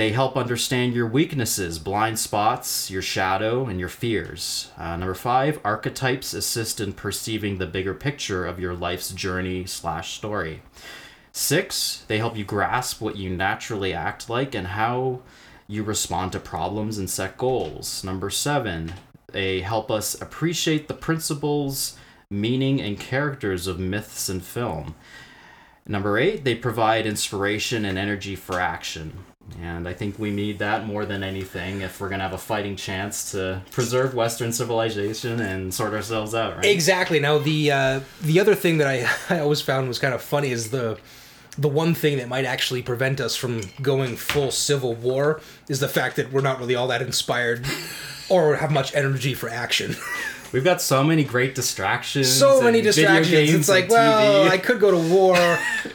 they 0.00 0.12
help 0.12 0.34
understand 0.34 0.94
your 0.94 1.06
weaknesses, 1.06 1.78
blind 1.78 2.18
spots, 2.18 2.90
your 2.90 3.02
shadow, 3.02 3.66
and 3.66 3.78
your 3.78 3.90
fears. 3.90 4.70
Uh, 4.78 4.96
number 4.96 5.12
five, 5.12 5.60
archetypes 5.62 6.32
assist 6.32 6.80
in 6.80 6.94
perceiving 6.94 7.58
the 7.58 7.66
bigger 7.66 7.92
picture 7.92 8.46
of 8.46 8.58
your 8.58 8.72
life's 8.72 9.10
journey 9.10 9.66
slash 9.66 10.14
story. 10.14 10.62
Six, 11.32 12.06
they 12.08 12.16
help 12.16 12.34
you 12.34 12.44
grasp 12.44 13.02
what 13.02 13.16
you 13.16 13.28
naturally 13.28 13.92
act 13.92 14.30
like 14.30 14.54
and 14.54 14.68
how 14.68 15.20
you 15.68 15.82
respond 15.82 16.32
to 16.32 16.40
problems 16.40 16.96
and 16.96 17.10
set 17.10 17.36
goals. 17.36 18.02
Number 18.02 18.30
seven, 18.30 18.94
they 19.32 19.60
help 19.60 19.90
us 19.90 20.18
appreciate 20.18 20.88
the 20.88 20.94
principles, 20.94 21.98
meaning, 22.30 22.80
and 22.80 22.98
characters 22.98 23.66
of 23.66 23.78
myths 23.78 24.30
and 24.30 24.42
film. 24.42 24.94
Number 25.86 26.16
eight, 26.16 26.44
they 26.44 26.54
provide 26.54 27.04
inspiration 27.04 27.84
and 27.84 27.98
energy 27.98 28.34
for 28.34 28.58
action. 28.58 29.26
And 29.62 29.86
I 29.88 29.92
think 29.92 30.18
we 30.18 30.30
need 30.30 30.58
that 30.60 30.86
more 30.86 31.04
than 31.04 31.22
anything 31.22 31.80
if 31.80 32.00
we're 32.00 32.08
going 32.08 32.20
to 32.20 32.24
have 32.24 32.32
a 32.32 32.38
fighting 32.38 32.76
chance 32.76 33.32
to 33.32 33.62
preserve 33.70 34.14
Western 34.14 34.52
civilization 34.52 35.40
and 35.40 35.72
sort 35.72 35.92
ourselves 35.92 36.34
out, 36.34 36.56
right? 36.56 36.64
Exactly. 36.64 37.20
Now 37.20 37.38
the 37.38 37.72
uh, 37.72 38.00
the 38.22 38.40
other 38.40 38.54
thing 38.54 38.78
that 38.78 38.86
I, 38.86 39.08
I 39.34 39.40
always 39.40 39.60
found 39.60 39.88
was 39.88 39.98
kind 39.98 40.14
of 40.14 40.22
funny 40.22 40.50
is 40.50 40.70
the 40.70 40.98
the 41.58 41.68
one 41.68 41.94
thing 41.94 42.16
that 42.18 42.28
might 42.28 42.44
actually 42.44 42.80
prevent 42.80 43.20
us 43.20 43.36
from 43.36 43.60
going 43.82 44.16
full 44.16 44.50
civil 44.50 44.94
war 44.94 45.40
is 45.68 45.80
the 45.80 45.88
fact 45.88 46.16
that 46.16 46.32
we're 46.32 46.40
not 46.40 46.58
really 46.58 46.74
all 46.74 46.88
that 46.88 47.02
inspired 47.02 47.66
or 48.28 48.56
have 48.56 48.70
much 48.70 48.94
energy 48.94 49.34
for 49.34 49.48
action. 49.48 49.96
We've 50.52 50.64
got 50.64 50.80
so 50.80 51.04
many 51.04 51.24
great 51.24 51.54
distractions. 51.54 52.30
so 52.32 52.60
many 52.60 52.80
distractions. 52.82 53.50
It's 53.54 53.68
like, 53.68 53.88
well, 53.88 54.46
TV. 54.46 54.50
I 54.50 54.58
could 54.66 54.80
go 54.80 54.90
to 54.90 54.96
war, 55.14 55.36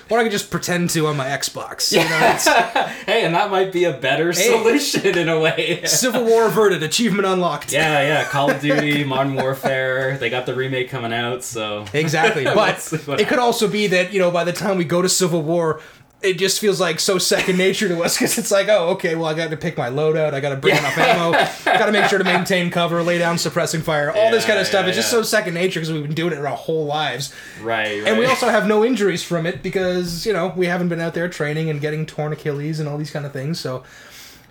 or 0.09 0.19
I 0.19 0.23
could 0.23 0.31
just 0.31 0.49
pretend 0.49 0.89
to 0.91 1.07
on 1.07 1.17
my 1.17 1.25
Xbox. 1.27 1.91
You 1.91 1.99
know, 1.99 2.87
hey, 3.05 3.25
and 3.25 3.35
that 3.35 3.51
might 3.51 3.71
be 3.73 3.83
a 3.83 3.93
better 3.93 4.31
solution 4.33 5.17
in 5.17 5.29
a 5.29 5.39
way. 5.39 5.81
Civil 5.85 6.23
War 6.25 6.47
averted, 6.47 6.83
achievement 6.83 7.25
unlocked. 7.27 7.71
yeah, 7.73 8.01
yeah. 8.01 8.23
Call 8.25 8.49
of 8.51 8.61
Duty, 8.61 9.03
Modern 9.03 9.35
Warfare. 9.35 10.17
They 10.17 10.29
got 10.29 10.45
the 10.45 10.55
remake 10.55 10.89
coming 10.89 11.13
out, 11.13 11.43
so 11.43 11.85
Exactly. 11.93 12.43
But 12.55 12.55
Let's 12.55 12.83
see 12.83 12.97
what 12.97 13.19
it 13.19 13.27
could 13.27 13.39
also 13.39 13.67
be 13.67 13.87
that, 13.87 14.13
you 14.13 14.19
know, 14.19 14.31
by 14.31 14.43
the 14.43 14.53
time 14.53 14.77
we 14.77 14.85
go 14.85 15.01
to 15.01 15.09
Civil 15.09 15.41
War, 15.41 15.81
it 16.21 16.39
just 16.39 16.59
feels 16.59 16.79
like 16.81 16.99
so 16.99 17.17
second 17.19 17.57
nature 17.57 17.87
to 17.87 18.01
us 18.01 18.17
because 18.17 18.37
it's 18.37 18.49
like, 18.49 18.67
oh, 18.67 18.89
okay, 18.89 19.13
well, 19.15 19.25
I 19.25 19.33
got 19.35 19.51
to 19.51 19.57
pick 19.57 19.77
my 19.77 19.89
loadout. 19.89 20.33
I 20.33 20.39
got 20.39 20.49
to 20.49 20.55
bring 20.55 20.75
enough 20.75 20.97
ammo. 20.97 21.31
got 21.65 21.85
to 21.85 21.91
make 21.91 22.05
sure 22.09 22.17
to 22.17 22.23
maintain 22.25 22.71
cover, 22.71 23.03
lay 23.03 23.19
down 23.19 23.37
suppressing 23.37 23.81
fire, 23.81 24.11
all 24.11 24.31
this 24.31 24.45
kind 24.45 24.57
of 24.59 24.65
stuff. 24.65 24.83
yeah, 24.83 24.89
it's 24.89 24.97
just 24.97 25.11
so 25.11 25.21
second 25.21 25.53
nature 25.53 25.79
because 25.79 25.91
we've 25.93 26.01
been 26.03 26.15
doing 26.15 26.33
it 26.33 26.39
our 26.43 26.55
whole 26.55 26.85
lives. 26.85 27.33
right, 27.61 27.99
right. 28.01 28.07
And 28.07 28.17
we 28.17 28.25
also 28.25 28.47
have 28.49 28.65
no 28.67 28.83
injuries 28.83 29.23
from 29.23 29.45
it 29.45 29.61
because, 29.61 30.25
you 30.25 30.33
know, 30.33 30.53
we 30.55 30.65
haven't 30.65 30.89
been 30.89 31.01
out 31.01 31.13
there 31.13 31.29
training 31.29 31.69
and 31.69 31.79
getting 31.79 32.05
torn 32.07 32.33
Achilles 32.33 32.79
and 32.79 32.89
all 32.89 32.97
these 32.97 33.11
kind 33.11 33.25
of 33.25 33.31
things. 33.33 33.59
So, 33.59 33.83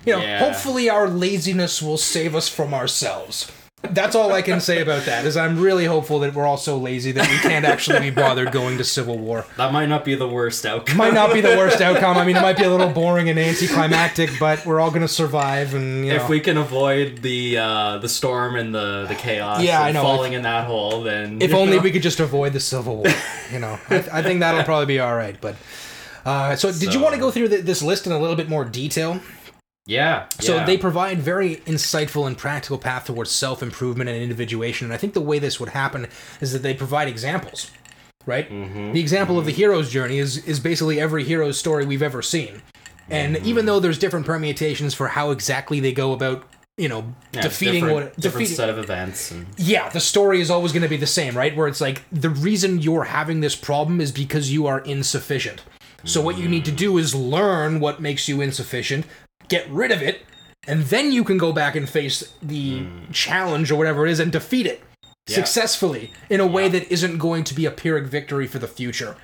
you 0.07 0.13
know, 0.13 0.21
Yeah. 0.23 0.39
hopefully 0.39 0.89
our 0.91 1.09
laziness 1.09 1.83
will 1.83 1.97
save 1.99 2.35
us 2.37 2.49
from 2.49 2.73
ourselves. 2.75 3.51
That's 3.91 4.15
all 4.15 4.33
I 4.33 4.43
can 4.43 4.61
say 4.61 4.81
about 4.81 5.05
that. 5.05 5.25
Is 5.25 5.37
I'm 5.37 5.59
really 5.61 5.85
hopeful 5.85 6.19
that 6.21 6.35
we're 6.35 6.47
all 6.47 6.57
so 6.57 6.77
lazy 6.79 7.13
that 7.13 7.29
we 7.29 7.37
can't 7.39 7.65
actually 7.65 8.01
be 8.01 8.11
bothered 8.11 8.51
going 8.53 8.79
to 8.79 8.85
civil 8.85 9.19
war. 9.19 9.45
that 9.57 9.73
might 9.73 9.89
not 9.89 10.05
be 10.05 10.15
the 10.15 10.29
worst 10.29 10.65
outcome. 10.67 10.97
Might 10.97 11.15
not 11.15 11.33
be 11.33 11.41
the 11.41 11.57
worst 11.57 11.81
outcome. 11.89 12.17
I 12.17 12.25
mean, 12.25 12.37
it 12.37 12.43
might 12.43 12.57
be 12.57 12.65
a 12.65 12.71
little 12.71 12.89
boring 12.91 13.29
and 13.29 13.39
anticlimactic, 13.39 14.31
but 14.41 14.65
we're 14.67 14.81
all 14.81 14.91
gonna 14.91 15.09
survive. 15.09 15.75
And 15.75 16.05
you 16.07 16.13
know, 16.15 16.23
if 16.23 16.29
we 16.29 16.41
can 16.41 16.57
avoid 16.57 17.19
the 17.23 17.59
uh, 17.59 17.99
the 17.99 18.09
storm 18.09 18.57
and 18.57 18.75
the 18.75 19.07
the 19.07 19.15
chaos, 19.15 19.63
Yeah, 19.63 19.81
I 19.83 19.93
know. 19.93 20.03
falling 20.03 20.33
in 20.33 20.43
that 20.43 20.67
hole, 20.67 21.03
then 21.03 21.41
if 21.43 21.53
only 21.55 21.77
know. 21.77 21.83
we 21.83 21.91
could 21.91 22.03
just 22.03 22.21
avoid 22.21 22.53
the 22.53 22.61
civil 22.61 22.97
war. 22.99 23.13
You 23.53 23.59
know, 23.61 23.79
I, 23.91 23.97
I 24.13 24.23
think 24.23 24.41
that'll 24.41 24.65
probably 24.65 24.87
be 24.87 24.99
all 25.01 25.15
right. 25.15 25.37
But 25.41 25.57
uh, 26.25 26.57
so, 26.57 26.73
did 26.73 26.95
you 26.95 27.01
want 27.01 27.15
to 27.15 27.21
go 27.21 27.31
through 27.31 27.49
th 27.49 27.65
this 27.65 27.83
list 27.83 28.07
in 28.07 28.13
a 28.13 28.19
little 28.19 28.37
bit 28.37 28.49
more 28.49 28.65
detail? 28.65 29.21
Yeah. 29.87 30.27
So 30.41 30.57
yeah. 30.57 30.65
they 30.65 30.79
provide 30.79 31.19
very 31.19 31.57
insightful 31.67 32.27
and 32.27 32.39
practical 32.39 32.79
path 32.79 33.05
towards 33.07 33.31
self 33.31 33.63
improvement 33.63 34.09
and 34.09 34.19
individuation. 34.23 34.87
And 34.87 34.95
I 34.95 34.97
think 34.97 35.13
the 35.13 35.21
way 35.21 35.39
this 35.39 35.61
would 35.61 35.71
happen 35.71 36.09
is 36.41 36.53
that 36.53 36.63
they 36.63 36.73
provide 36.75 37.07
examples, 37.07 37.71
right? 38.25 38.49
Mm-hmm. 38.51 38.93
The 38.93 39.01
example 39.01 39.39
of 39.39 39.45
the 39.45 39.53
hero's 39.53 39.91
journey 39.91 40.19
is 40.19 40.39
is 40.47 40.59
basically 40.59 41.01
every 41.01 41.25
hero's 41.25 41.59
story 41.59 41.85
we've 41.85 42.03
ever 42.03 42.23
seen. 42.23 42.63
And 43.11 43.37
Mm-hmm. 43.37 43.47
even 43.47 43.67
though 43.67 43.81
there's 43.81 43.99
different 43.99 44.25
permutations 44.25 44.95
for 44.95 45.09
how 45.09 45.31
exactly 45.31 45.79
they 45.79 45.93
go 45.93 46.15
about, 46.15 46.45
you 46.79 46.89
know, 46.89 47.15
Yeah, 47.35 47.43
defeating 47.43 47.85
different, 47.85 47.95
what 47.95 48.17
different 48.17 48.47
defeating, 48.47 48.57
set 48.57 48.71
of 48.71 48.79
events 48.79 49.31
and 49.31 49.47
yeah, 49.59 49.91
the 49.91 50.01
story 50.01 50.41
is 50.41 50.51
always 50.51 50.73
going 50.73 50.85
to 50.85 50.89
be 50.89 50.97
the 50.97 51.07
same, 51.07 51.37
right? 51.37 51.55
Where 51.55 51.69
it's 51.69 51.83
like 51.83 52.03
the 52.11 52.31
reason 52.31 52.81
you're 52.81 53.05
having 53.05 53.41
this 53.41 53.55
problem 53.55 54.01
is 54.01 54.11
because 54.11 54.51
you 54.51 54.67
are 54.67 54.81
insufficient. 54.81 55.63
So 56.07 56.21
what 56.21 56.37
you 56.37 56.49
need 56.49 56.67
to 56.67 56.73
do 56.73 56.99
is 56.99 57.15
learn 57.15 57.81
what 57.81 57.99
makes 58.01 58.29
you 58.29 58.43
insufficient, 58.43 59.07
get 59.49 59.69
rid 59.71 59.91
of 59.91 60.03
it, 60.03 60.23
and 60.67 60.83
then 60.85 61.13
you 61.13 61.25
can 61.25 61.39
go 61.39 61.53
back 61.53 61.77
and 61.77 61.89
face 61.89 62.33
the 62.43 62.85
challenge 63.13 63.71
or 63.71 63.77
whatever 63.77 64.07
it 64.07 64.11
is 64.13 64.21
and 64.21 64.33
defeat 64.33 64.67
it 64.67 64.83
Yeah. 65.27 65.37
successfully 65.37 66.11
in 66.31 66.41
a 66.41 66.47
way 66.47 66.69
that 66.69 66.91
isn't 66.93 67.19
going 67.19 67.45
to 67.45 67.55
be 67.55 67.67
a 67.67 67.71
pyrrhic 67.71 68.05
victory 68.07 68.47
for 68.47 68.59
the 68.59 68.69
future. 68.69 69.17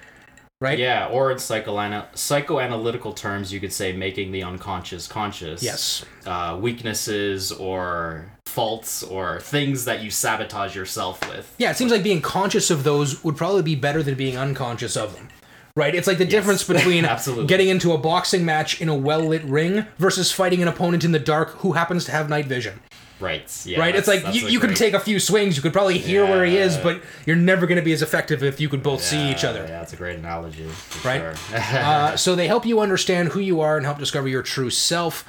Right? 0.62 0.78
yeah, 0.78 1.06
or 1.06 1.32
in 1.32 1.38
psychoana- 1.38 2.08
psychoanalytical 2.14 3.16
terms, 3.16 3.50
you 3.50 3.60
could 3.60 3.72
say 3.72 3.94
making 3.94 4.30
the 4.32 4.42
unconscious 4.42 5.06
conscious. 5.06 5.62
Yes. 5.62 6.04
Uh, 6.26 6.58
weaknesses 6.60 7.50
or 7.50 8.30
faults 8.44 9.02
or 9.02 9.40
things 9.40 9.86
that 9.86 10.02
you 10.02 10.10
sabotage 10.10 10.76
yourself 10.76 11.26
with. 11.30 11.54
Yeah, 11.56 11.70
it 11.70 11.78
seems 11.78 11.90
like 11.90 12.02
being 12.02 12.20
conscious 12.20 12.70
of 12.70 12.84
those 12.84 13.24
would 13.24 13.38
probably 13.38 13.62
be 13.62 13.74
better 13.74 14.02
than 14.02 14.16
being 14.16 14.36
unconscious 14.36 14.98
of 14.98 15.14
them. 15.14 15.28
Right? 15.76 15.94
It's 15.94 16.06
like 16.06 16.18
the 16.18 16.24
difference 16.24 16.64
between 16.64 17.04
Absolutely. 17.06 17.46
getting 17.46 17.68
into 17.68 17.92
a 17.92 17.98
boxing 17.98 18.44
match 18.44 18.80
in 18.80 18.88
a 18.88 18.94
well 18.94 19.20
lit 19.20 19.44
ring 19.44 19.86
versus 19.98 20.32
fighting 20.32 20.62
an 20.62 20.68
opponent 20.68 21.04
in 21.04 21.12
the 21.12 21.18
dark 21.18 21.50
who 21.58 21.72
happens 21.72 22.04
to 22.06 22.12
have 22.12 22.28
night 22.28 22.46
vision. 22.46 22.80
Right. 23.20 23.66
Yeah. 23.66 23.78
Right? 23.78 23.94
It's 23.94 24.08
like 24.08 24.34
you, 24.34 24.48
you 24.48 24.58
can 24.58 24.74
take 24.74 24.94
a 24.94 25.00
few 25.00 25.20
swings, 25.20 25.54
you 25.56 25.62
could 25.62 25.74
probably 25.74 25.98
hear 25.98 26.24
where 26.24 26.44
he 26.44 26.56
is, 26.56 26.78
but 26.78 27.02
you're 27.26 27.36
never 27.36 27.66
going 27.66 27.76
to 27.76 27.84
be 27.84 27.92
as 27.92 28.00
effective 28.00 28.42
if 28.42 28.60
you 28.60 28.68
could 28.68 28.82
both 28.82 29.02
see 29.02 29.30
each 29.30 29.44
other. 29.44 29.60
Yeah, 29.60 29.66
that's 29.78 29.92
a 29.92 29.96
great 29.96 30.18
analogy. 30.18 30.66
Right? 31.04 31.20
sure. 31.20 31.34
Uh, 31.54 32.16
so 32.16 32.34
they 32.34 32.46
help 32.46 32.64
you 32.64 32.80
understand 32.80 33.28
who 33.28 33.40
you 33.40 33.60
are 33.60 33.76
and 33.76 33.84
help 33.84 33.98
discover 33.98 34.26
your 34.26 34.42
true 34.42 34.70
self. 34.70 35.26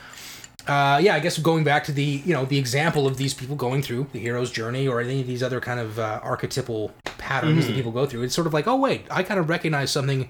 Uh, 0.67 0.99
yeah, 1.01 1.15
I 1.15 1.19
guess 1.19 1.37
going 1.37 1.63
back 1.63 1.83
to 1.85 1.91
the 1.91 2.03
you 2.03 2.33
know 2.33 2.45
the 2.45 2.57
example 2.57 3.07
of 3.07 3.17
these 3.17 3.33
people 3.33 3.55
going 3.55 3.81
through 3.81 4.07
the 4.13 4.19
hero's 4.19 4.51
journey 4.51 4.87
or 4.87 5.01
any 5.01 5.21
of 5.21 5.27
these 5.27 5.41
other 5.43 5.59
kind 5.59 5.79
of 5.79 5.97
uh, 5.99 6.19
archetypal 6.23 6.91
patterns 7.03 7.59
Mm-hmm. 7.59 7.67
that 7.67 7.75
people 7.75 7.91
go 7.91 8.05
through, 8.05 8.23
it's 8.23 8.35
sort 8.35 8.47
of 8.47 8.53
like 8.53 8.67
oh 8.67 8.75
wait, 8.75 9.05
I 9.09 9.23
kind 9.23 9.39
of 9.39 9.49
recognize 9.49 9.91
something 9.91 10.29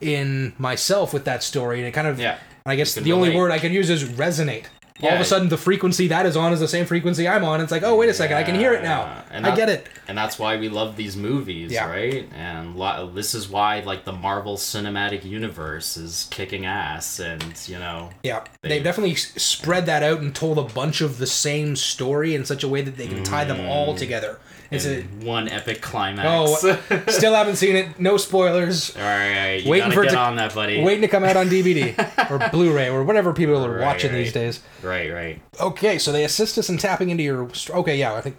in 0.00 0.52
myself 0.58 1.12
with 1.12 1.24
that 1.24 1.42
story, 1.42 1.78
and 1.78 1.86
it 1.88 1.92
kind 1.92 2.06
of 2.06 2.18
Yeah. 2.18 2.38
I 2.66 2.76
guess 2.76 2.94
the 2.94 3.00
can 3.02 3.12
only 3.12 3.34
word 3.34 3.50
I 3.50 3.58
can 3.58 3.72
use 3.72 3.88
is 3.90 4.04
resonate. 4.04 4.64
All 5.02 5.10
of 5.14 5.20
a 5.20 5.24
sudden, 5.24 5.48
the 5.48 5.56
frequency 5.58 6.08
that 6.08 6.26
is 6.26 6.36
on 6.36 6.52
is 6.52 6.60
the 6.60 6.68
same 6.68 6.86
frequency 6.86 7.28
I'm 7.28 7.44
on. 7.44 7.60
It's 7.60 7.70
like, 7.72 7.82
oh, 7.82 7.96
wait 7.96 8.08
a 8.08 8.14
second, 8.14 8.36
I 8.36 8.42
can 8.42 8.54
hear 8.54 8.72
it 8.72 8.82
now. 8.82 9.22
And 9.30 9.46
I 9.46 9.50
that- 9.50 9.56
get 9.56 9.68
it. 9.68 9.86
and 10.08 10.18
that's 10.18 10.38
why 10.38 10.56
we 10.56 10.68
love 10.68 10.96
these 10.96 11.16
movies, 11.16 11.70
Yeah. 11.72 11.88
right? 11.88 12.28
And 12.36 12.76
lo- 12.76 13.10
this 13.14 13.34
is 13.34 13.48
why 13.48 13.80
like 13.80 14.04
the 14.04 14.12
Marvel 14.12 14.56
Cinematic 14.56 15.24
Universe 15.24 15.96
is 15.96 16.26
kicking 16.30 16.66
ass, 16.66 17.18
and 17.18 17.44
you 17.66 17.78
know, 17.78 18.10
Yeah, 18.22 18.40
They- 18.62 18.68
they've 18.70 18.84
definitely 18.84 19.14
spread 19.14 19.86
that 19.86 20.02
out 20.02 20.20
and 20.20 20.34
told 20.34 20.58
a 20.58 20.62
bunch 20.62 21.00
of 21.00 21.18
the 21.18 21.26
same 21.26 21.76
story 21.76 22.34
in 22.34 22.44
such 22.44 22.62
a 22.64 22.68
way 22.68 22.82
that 22.82 22.96
they 22.96 23.06
can 23.06 23.22
tie 23.24 23.44
them 23.44 23.58
Mm. 23.58 23.68
all 23.68 23.94
together. 23.94 24.38
It's 24.70 24.86
a 24.86 25.02
one 25.24 25.48
epic 25.48 25.80
climax. 25.80 26.62
oh, 26.64 27.02
still 27.08 27.34
haven't 27.34 27.56
seen 27.56 27.74
it. 27.76 27.98
No 27.98 28.16
spoilers. 28.16 28.94
all 28.96 29.02
right, 29.02 29.56
you 29.56 29.70
Waiting 29.70 29.90
for 29.90 30.02
it 30.02 30.06
get 30.06 30.12
to- 30.12 30.18
on 30.18 30.36
that, 30.36 30.54
buddy. 30.54 30.82
Waiting 30.82 31.02
to 31.02 31.08
come 31.08 31.24
out 31.24 31.36
on 31.36 31.48
DVD 31.48 32.30
or 32.30 32.48
Blu-ray 32.50 32.88
or 32.88 33.02
whatever 33.02 33.32
people 33.32 33.64
are 33.64 33.70
Right, 33.78 33.84
watching 33.84 34.12
these 34.12 34.32
days. 34.32 34.60
Right, 34.82 35.12
right. 35.12 35.42
Okay, 35.60 35.98
so 35.98 36.12
they 36.12 36.24
assist 36.24 36.56
us 36.56 36.68
in 36.70 36.78
tapping 36.78 37.10
into 37.10 37.22
your. 37.24 37.50
Okay, 37.70 37.96
yeah, 37.98 38.14
I 38.14 38.20
think 38.20 38.36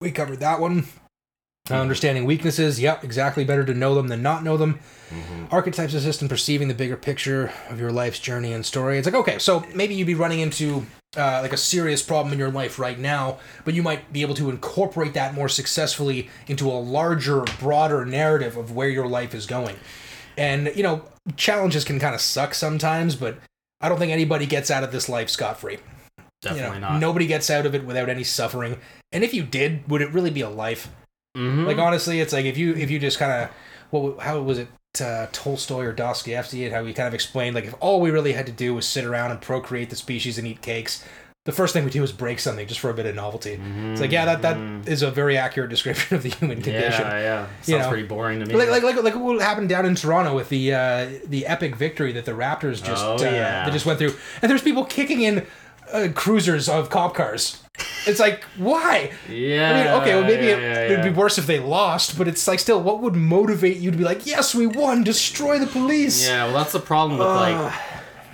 we 0.00 0.10
covered 0.10 0.40
that 0.40 0.58
one. 0.60 0.86
Uh, 1.70 1.76
understanding 1.76 2.26
weaknesses, 2.26 2.78
yep, 2.78 3.02
exactly. 3.04 3.42
Better 3.42 3.64
to 3.64 3.72
know 3.72 3.94
them 3.94 4.08
than 4.08 4.22
not 4.22 4.44
know 4.44 4.56
them. 4.58 4.80
Archetypes 5.50 5.94
assist 5.94 6.20
in 6.20 6.28
perceiving 6.28 6.68
the 6.68 6.74
bigger 6.74 6.96
picture 6.96 7.52
of 7.70 7.78
your 7.80 7.90
life's 7.92 8.18
journey 8.18 8.52
and 8.52 8.66
story. 8.66 8.98
It's 8.98 9.06
like, 9.06 9.14
okay, 9.14 9.38
so 9.38 9.64
maybe 9.74 9.94
you'd 9.94 10.06
be 10.06 10.14
running 10.14 10.40
into 10.40 10.84
uh, 11.16 11.40
like 11.42 11.52
a 11.52 11.56
serious 11.56 12.02
problem 12.02 12.32
in 12.32 12.38
your 12.38 12.50
life 12.50 12.78
right 12.78 12.98
now, 12.98 13.38
but 13.64 13.74
you 13.74 13.82
might 13.82 14.12
be 14.12 14.22
able 14.22 14.34
to 14.34 14.50
incorporate 14.50 15.14
that 15.14 15.34
more 15.34 15.48
successfully 15.48 16.28
into 16.48 16.70
a 16.70 16.74
larger, 16.74 17.42
broader 17.60 18.04
narrative 18.04 18.56
of 18.56 18.72
where 18.72 18.88
your 18.88 19.06
life 19.06 19.34
is 19.34 19.46
going. 19.46 19.76
And, 20.36 20.72
you 20.74 20.82
know, 20.82 21.04
challenges 21.36 21.84
can 21.84 22.00
kind 22.00 22.14
of 22.14 22.20
suck 22.20 22.54
sometimes, 22.54 23.16
but 23.16 23.38
I 23.80 23.88
don't 23.88 23.98
think 23.98 24.12
anybody 24.12 24.46
gets 24.46 24.70
out 24.70 24.82
of 24.82 24.92
this 24.92 25.08
life 25.08 25.30
scot 25.30 25.60
free. 25.60 25.78
Definitely 26.42 26.76
you 26.76 26.80
know, 26.80 26.88
not. 26.90 27.00
Nobody 27.00 27.26
gets 27.26 27.50
out 27.50 27.66
of 27.66 27.74
it 27.74 27.84
without 27.84 28.08
any 28.08 28.24
suffering. 28.24 28.78
And 29.12 29.24
if 29.24 29.32
you 29.32 29.42
did, 29.44 29.88
would 29.88 30.02
it 30.02 30.12
really 30.12 30.30
be 30.30 30.42
a 30.42 30.50
life? 30.50 30.88
Mhm. 31.36 31.66
Like 31.66 31.78
honestly, 31.78 32.20
it's 32.20 32.32
like 32.32 32.44
if 32.44 32.56
you 32.56 32.74
if 32.74 32.90
you 32.90 32.98
just 32.98 33.18
kind 33.18 33.32
of 33.32 33.50
what 33.90 34.20
how 34.20 34.40
was 34.40 34.58
it 34.58 34.68
uh, 35.00 35.26
Tolstoy 35.32 35.84
or 35.84 35.92
Dostoevsky 35.92 36.64
and 36.64 36.74
how 36.74 36.84
he 36.84 36.92
kind 36.92 37.08
of 37.08 37.14
explained 37.14 37.54
like 37.54 37.64
if 37.64 37.74
all 37.80 38.00
we 38.00 38.10
really 38.10 38.32
had 38.32 38.46
to 38.46 38.52
do 38.52 38.74
was 38.74 38.86
sit 38.86 39.04
around 39.04 39.30
and 39.30 39.40
procreate 39.40 39.90
the 39.90 39.96
species 39.96 40.38
and 40.38 40.46
eat 40.46 40.60
cakes, 40.62 41.04
the 41.44 41.52
first 41.52 41.74
thing 41.74 41.84
we 41.84 41.90
do 41.90 42.02
is 42.02 42.10
break 42.10 42.40
something 42.40 42.66
just 42.66 42.80
for 42.80 42.88
a 42.88 42.94
bit 42.94 43.04
of 43.04 43.14
novelty. 43.14 43.60
It's 43.92 44.00
like 44.00 44.10
yeah, 44.12 44.24
that 44.24 44.42
that 44.42 44.88
is 44.88 45.02
a 45.02 45.10
very 45.10 45.36
accurate 45.36 45.68
description 45.68 46.16
of 46.16 46.22
the 46.22 46.30
human 46.30 46.62
condition. 46.62 47.02
Yeah, 47.02 47.18
yeah. 47.20 47.46
Sounds 47.46 47.68
You 47.68 47.78
know. 47.78 47.88
pretty 47.88 48.04
boring 48.06 48.40
to 48.40 48.46
me. 48.46 48.54
Like, 48.54 48.70
like 48.70 48.82
like 48.82 49.02
like 49.02 49.14
what 49.14 49.40
happened 49.42 49.68
down 49.68 49.84
in 49.84 49.94
Toronto 49.94 50.34
with 50.34 50.48
the 50.48 50.72
uh, 50.72 51.08
the 51.26 51.44
epic 51.46 51.76
victory 51.76 52.12
that 52.12 52.24
the 52.24 52.32
Raptors 52.32 52.82
just 52.82 53.04
Oh, 53.04 53.16
uh, 53.16 53.22
yeah. 53.30 53.66
they 53.66 53.72
just 53.72 53.84
went 53.84 53.98
through, 53.98 54.14
and 54.40 54.50
there's 54.50 54.62
people 54.62 54.84
kicking 54.86 55.20
in 55.20 55.46
uh, 55.94 56.08
cruisers 56.14 56.68
of 56.68 56.90
cop 56.90 57.14
cars. 57.14 57.62
It's 58.06 58.20
like 58.20 58.44
why? 58.56 59.12
yeah. 59.28 59.70
I 59.70 59.74
mean, 59.74 60.02
okay, 60.02 60.14
well 60.14 60.24
maybe 60.24 60.46
yeah, 60.46 60.56
it, 60.56 60.60
yeah, 60.62 60.92
it'd 60.92 61.04
be 61.04 61.10
worse 61.10 61.38
if 61.38 61.46
they 61.46 61.58
lost, 61.58 62.18
but 62.18 62.28
it's 62.28 62.46
like 62.46 62.58
still, 62.58 62.82
what 62.82 63.00
would 63.00 63.14
motivate 63.14 63.78
you 63.78 63.90
to 63.90 63.96
be 63.96 64.04
like, 64.04 64.26
yes, 64.26 64.54
we 64.54 64.66
won, 64.66 65.02
destroy 65.02 65.58
the 65.58 65.66
police? 65.66 66.26
Yeah, 66.26 66.44
well, 66.44 66.54
that's 66.54 66.72
the 66.72 66.80
problem 66.80 67.18
with 67.18 67.28
like 67.28 67.72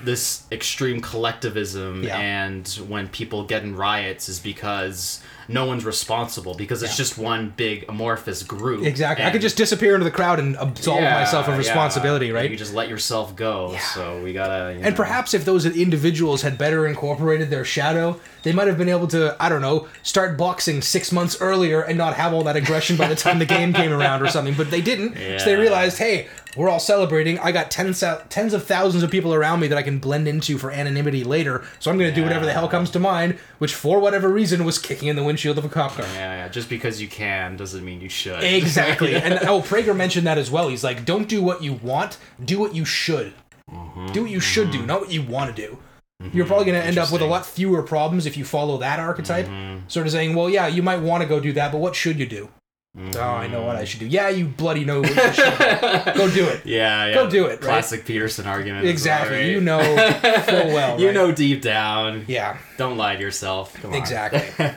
this 0.05 0.45
extreme 0.51 1.01
collectivism 1.01 2.03
Yeah. 2.05 2.19
and 2.19 2.67
when 2.89 3.09
people 3.09 3.45
get 3.45 3.63
in 3.63 3.77
riots 3.77 4.29
is 4.29 4.39
because 4.39 5.21
no 5.49 5.65
one's 5.65 5.85
responsible 5.85 6.55
because 6.55 6.81
it's 6.83 6.97
just 6.97 7.19
one 7.19 7.53
big 7.57 7.85
amorphous 7.89 8.43
group. 8.45 8.85
Exactly. 8.87 9.25
I 9.27 9.31
could 9.31 9.41
just 9.41 9.57
disappear 9.57 9.95
into 9.95 10.05
the 10.05 10.11
crowd 10.11 10.39
and 10.39 10.55
absolve 10.57 11.01
Yeah, 11.01 11.15
myself 11.15 11.49
of 11.49 11.55
yeah. 11.55 11.59
responsibility, 11.59 12.31
right? 12.31 12.49
You 12.49 12.57
just 12.57 12.73
let 12.73 12.89
yourself 12.89 13.35
go. 13.35 13.77
So 13.95 14.23
we 14.23 14.33
gotta. 14.33 14.67
And 14.69 14.83
know. 14.83 14.93
perhaps 14.93 15.35
if 15.35 15.45
those 15.45 15.67
individuals 15.67 16.43
had 16.43 16.57
better 16.57 16.87
incorporated 16.87 17.51
their 17.51 17.65
shadow, 17.65 18.21
they 18.45 18.53
might 18.53 18.69
have 18.69 18.79
been 18.79 18.89
able 18.89 19.09
to, 19.09 19.37
I 19.41 19.49
don't 19.49 19.61
know, 19.61 19.89
start 20.05 20.39
boxing 20.39 20.83
six 20.83 21.11
months 21.11 21.37
earlier 21.41 21.81
and 21.83 21.99
not 21.99 22.15
have 22.15 22.33
all 22.33 22.45
that 22.45 22.57
aggression 22.57 22.97
by 22.97 23.09
the 23.09 23.17
time 23.17 23.41
the 23.41 23.45
game 23.47 23.73
came 23.73 23.93
around 23.93 24.23
or 24.23 24.29
something. 24.29 24.55
But 24.55 24.71
they 24.71 24.81
didn't. 24.81 25.17
So 25.41 25.47
they 25.47 25.57
realized, 25.57 25.99
hey, 25.99 26.29
we're 26.57 26.69
all 26.69 26.81
celebrating. 26.81 27.39
I 27.39 27.53
got 27.53 27.71
tens, 27.71 28.03
tens 28.29 28.53
of 28.53 28.65
thousands 28.65 29.03
of 29.03 29.11
people 29.11 29.35
around 29.35 29.61
me 29.61 29.69
that 29.69 29.79
I 29.79 29.83
can 29.83 29.99
blend 29.99 30.27
into 30.27 30.59
for 30.59 30.71
anonymity 30.71 31.25
later. 31.25 31.65
So 31.79 31.91
I'm 31.91 31.99
going 31.99 32.11
to 32.11 32.15
do 32.15 32.23
whatever 32.23 32.45
the 32.45 32.53
hell 32.53 32.69
comes 32.69 32.91
to 32.91 32.99
mind, 32.99 33.39
which 33.59 33.75
for 33.75 34.01
whatever 34.01 34.29
reason 34.29 34.65
was 34.65 34.79
kicking 34.79 35.09
in 35.09 35.17
the 35.17 35.23
windshield 35.23 35.59
of 35.59 35.65
a 35.65 35.69
cop 35.69 35.93
car. 35.93 36.07
Yeah, 36.15 36.45
yeah. 36.45 36.49
Just 36.49 36.69
because 36.69 37.01
you 37.01 37.09
can 37.09 37.57
doesn't 37.57 37.85
mean 37.85 38.01
you 38.01 38.09
should. 38.09 38.43
Exactly. 38.61 39.15
and 39.15 39.35
oh, 39.49 39.63
Prager 39.63 39.97
mentioned 39.97 40.27
that 40.27 40.39
as 40.39 40.51
well. 40.51 40.69
He's 40.69 40.85
like, 40.85 41.05
don't 41.05 41.29
do 41.29 41.43
what 41.43 41.63
you 41.63 41.75
want, 41.75 42.19
do 42.45 42.59
what 42.59 42.75
you 42.75 42.85
should. 42.85 43.33
Mm-hmm. 43.71 44.07
Do 44.07 44.23
what 44.23 44.31
you 44.31 44.41
should 44.41 44.71
do, 44.71 44.79
mm-hmm. 44.79 44.87
not 44.87 45.01
what 45.01 45.13
you 45.13 45.23
want 45.23 45.55
to 45.55 45.69
do. 45.69 45.79
Mm-hmm. 46.23 46.37
You're 46.37 46.47
probably 46.47 46.67
going 46.67 46.81
to 46.81 46.87
end 46.87 46.99
up 46.99 47.11
with 47.11 47.23
a 47.23 47.27
lot 47.27 47.47
fewer 47.47 47.83
problems 47.83 48.27
if 48.27 48.37
you 48.37 48.45
follow 48.45 48.79
that 48.79 48.99
archetype. 49.01 49.49
Sort 49.89 50.07
of 50.07 50.13
saying, 50.13 50.35
well, 50.35 50.51
yeah, 50.51 50.67
you 50.67 50.83
might 50.83 50.99
want 51.01 51.23
to 51.23 51.29
go 51.29 51.41
do 51.41 51.53
that, 51.55 51.73
but 51.73 51.79
what 51.79 51.95
should 51.95 52.19
you 52.19 52.27
do? 52.27 52.51
Oh, 52.99 53.21
I 53.21 53.47
know 53.47 53.63
what 53.63 53.77
I 53.77 53.85
should 53.85 54.01
do. 54.01 54.07
Yeah, 54.07 54.31
you 54.31 54.47
bloody 54.47 54.85
know 54.85 55.01
what 55.01 55.11
you 55.11 55.33
should 55.33 55.59
do. 55.59 56.13
Go 56.17 56.31
do 56.31 56.49
it. 56.49 56.67
Yeah, 56.67 57.07
yeah. 57.07 57.15
Go 57.15 57.31
do 57.31 57.47
it, 57.47 57.51
right? 57.51 57.61
Classic 57.61 58.05
Peterson 58.05 58.47
argument. 58.47 58.87
Exactly. 58.87 59.31
well, 59.31 59.41
right? 59.41 59.51
You 59.53 59.61
know 59.61 60.43
full 60.45 60.75
well. 60.75 61.01
You 61.01 61.07
right? 61.07 61.15
know 61.15 61.31
deep 61.31 61.63
down. 61.63 62.25
Yeah, 62.27 62.59
Don't 62.79 62.97
lie 62.97 63.15
to 63.15 63.23
yourself. 63.23 63.75
Come 63.75 63.93
on. 63.93 63.97
exactly. 63.97 64.43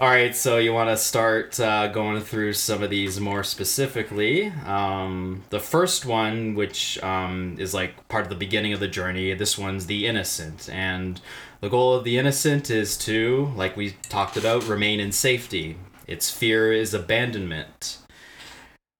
All 0.00 0.08
right, 0.08 0.34
so 0.34 0.58
you 0.58 0.72
want 0.72 0.90
to 0.90 0.96
start 0.96 1.58
uh, 1.60 1.86
going 1.88 2.20
through 2.20 2.54
some 2.54 2.82
of 2.82 2.90
these 2.90 3.20
more 3.20 3.44
specifically. 3.44 4.48
Um, 4.66 5.44
the 5.50 5.60
first 5.60 6.04
one, 6.04 6.54
which 6.54 7.02
um, 7.02 7.56
is 7.58 7.74
like 7.74 8.08
part 8.08 8.24
of 8.24 8.28
the 8.28 8.34
beginning 8.36 8.72
of 8.72 8.80
the 8.80 8.88
journey, 8.88 9.34
this 9.34 9.56
one's 9.56 9.86
the 9.86 10.06
innocent. 10.06 10.68
And 10.70 11.20
the 11.60 11.68
goal 11.68 11.94
of 11.94 12.02
the 12.02 12.18
innocent 12.18 12.70
is 12.70 12.96
to, 12.98 13.52
like 13.56 13.76
we 13.76 13.92
talked 14.08 14.36
about, 14.36 14.64
remain 14.64 14.98
in 14.98 15.12
safety. 15.12 15.76
Its 16.06 16.30
fear 16.30 16.72
is 16.72 16.94
abandonment. 16.94 17.98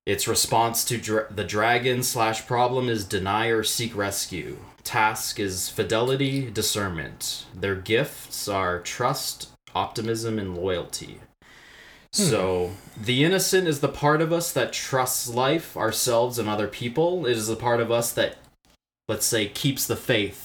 Its 0.06 0.28
response 0.28 0.84
to 0.84 0.98
dra- 0.98 1.32
the 1.32 1.44
dragon 1.44 2.02
slash 2.02 2.46
problem 2.46 2.88
is 2.88 3.04
deny 3.04 3.46
or 3.46 3.62
seek 3.62 3.96
rescue. 3.96 4.58
Task 4.82 5.40
is 5.40 5.70
fidelity, 5.70 6.50
discernment. 6.50 7.46
Their 7.54 7.74
gifts 7.74 8.46
are 8.46 8.80
trust, 8.80 9.48
optimism, 9.74 10.38
and 10.38 10.56
loyalty. 10.56 11.20
Hmm. 12.14 12.22
So, 12.22 12.70
the 12.96 13.24
innocent 13.24 13.66
is 13.66 13.80
the 13.80 13.88
part 13.88 14.20
of 14.20 14.30
us 14.30 14.52
that 14.52 14.74
trusts 14.74 15.28
life, 15.28 15.74
ourselves, 15.74 16.38
and 16.38 16.48
other 16.48 16.68
people. 16.68 17.24
It 17.24 17.36
is 17.36 17.46
the 17.46 17.56
part 17.56 17.80
of 17.80 17.90
us 17.90 18.12
that, 18.12 18.36
let's 19.08 19.26
say, 19.26 19.48
keeps 19.48 19.86
the 19.86 19.96
faith 19.96 20.43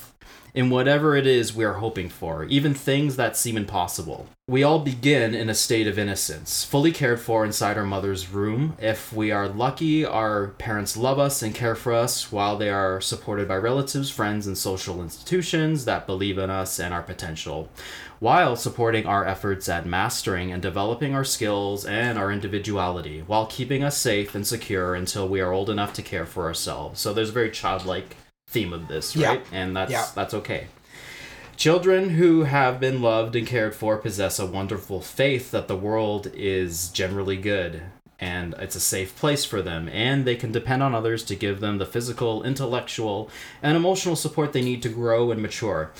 in 0.53 0.69
whatever 0.69 1.15
it 1.15 1.27
is 1.27 1.55
we 1.55 1.63
are 1.63 1.73
hoping 1.73 2.09
for, 2.09 2.43
even 2.45 2.73
things 2.73 3.15
that 3.15 3.37
seem 3.37 3.57
impossible. 3.57 4.27
We 4.47 4.63
all 4.63 4.79
begin 4.79 5.35
in 5.35 5.47
a 5.47 5.53
state 5.53 5.85
of 5.85 5.99
innocence, 5.99 6.63
fully 6.65 6.91
cared 6.91 7.19
for 7.19 7.45
inside 7.45 7.77
our 7.77 7.85
mother's 7.85 8.31
room. 8.31 8.75
If 8.81 9.13
we 9.13 9.29
are 9.29 9.47
lucky, 9.47 10.03
our 10.03 10.47
parents 10.47 10.97
love 10.97 11.19
us 11.19 11.43
and 11.43 11.53
care 11.53 11.75
for 11.75 11.93
us 11.93 12.31
while 12.31 12.57
they 12.57 12.69
are 12.69 12.99
supported 12.99 13.47
by 13.47 13.57
relatives, 13.57 14.09
friends, 14.09 14.47
and 14.47 14.57
social 14.57 15.03
institutions 15.03 15.85
that 15.85 16.07
believe 16.07 16.39
in 16.39 16.49
us 16.49 16.79
and 16.79 16.95
our 16.95 17.03
potential, 17.03 17.69
while 18.17 18.55
supporting 18.55 19.05
our 19.05 19.23
efforts 19.23 19.69
at 19.69 19.85
mastering 19.85 20.51
and 20.51 20.63
developing 20.63 21.13
our 21.13 21.23
skills 21.23 21.85
and 21.85 22.17
our 22.17 22.31
individuality, 22.31 23.19
while 23.27 23.45
keeping 23.45 23.83
us 23.83 23.97
safe 23.97 24.33
and 24.33 24.47
secure 24.47 24.95
until 24.95 25.27
we 25.27 25.41
are 25.41 25.53
old 25.53 25.69
enough 25.69 25.93
to 25.93 26.01
care 26.01 26.25
for 26.25 26.45
ourselves. 26.45 26.99
So 26.99 27.13
there's 27.13 27.29
a 27.29 27.33
very 27.33 27.51
childlike 27.51 28.17
theme 28.49 28.73
of 28.73 28.87
this, 28.87 29.15
Yeah. 29.15 29.27
right? 29.29 29.45
And 29.51 29.75
that's 29.75 29.91
Yeah. 29.91 30.05
that's 30.15 30.33
okay. 30.33 30.67
Children 31.57 32.11
who 32.11 32.43
have 32.43 32.79
been 32.79 33.01
loved 33.01 33.35
and 33.35 33.45
cared 33.45 33.75
for 33.75 33.97
possess 33.97 34.39
a 34.39 34.45
wonderful 34.45 35.01
faith 35.01 35.51
that 35.51 35.67
the 35.67 35.75
world 35.75 36.31
is 36.33 36.87
generally 36.89 37.35
good 37.35 37.81
and 38.21 38.53
it's 38.59 38.75
a 38.75 38.79
safe 38.81 39.15
place 39.15 39.45
for 39.45 39.61
them, 39.61 39.87
and 39.89 40.25
they 40.25 40.35
can 40.35 40.51
depend 40.51 40.83
on 40.83 40.93
others 40.93 41.23
to 41.23 41.35
give 41.35 41.61
them 41.61 41.77
the 41.77 41.85
physical, 41.85 42.43
intellectual, 42.43 43.29
and 43.63 43.77
emotional 43.77 44.15
support 44.15 44.51
they 44.51 44.61
need 44.61 44.81
to 44.81 44.89
grow 44.89 45.31
and 45.31 45.41
mature. 45.41 45.91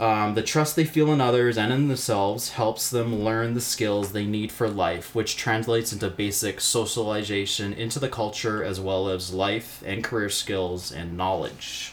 Um, 0.00 0.34
the 0.34 0.42
trust 0.44 0.76
they 0.76 0.84
feel 0.84 1.12
in 1.12 1.20
others 1.20 1.58
and 1.58 1.72
in 1.72 1.88
themselves 1.88 2.50
helps 2.50 2.88
them 2.88 3.24
learn 3.24 3.54
the 3.54 3.60
skills 3.60 4.12
they 4.12 4.26
need 4.26 4.52
for 4.52 4.68
life, 4.68 5.12
which 5.12 5.36
translates 5.36 5.92
into 5.92 6.08
basic 6.08 6.60
socialization 6.60 7.72
into 7.72 7.98
the 7.98 8.08
culture 8.08 8.62
as 8.62 8.78
well 8.78 9.08
as 9.08 9.34
life 9.34 9.82
and 9.84 10.04
career 10.04 10.28
skills 10.28 10.92
and 10.92 11.16
knowledge. 11.16 11.90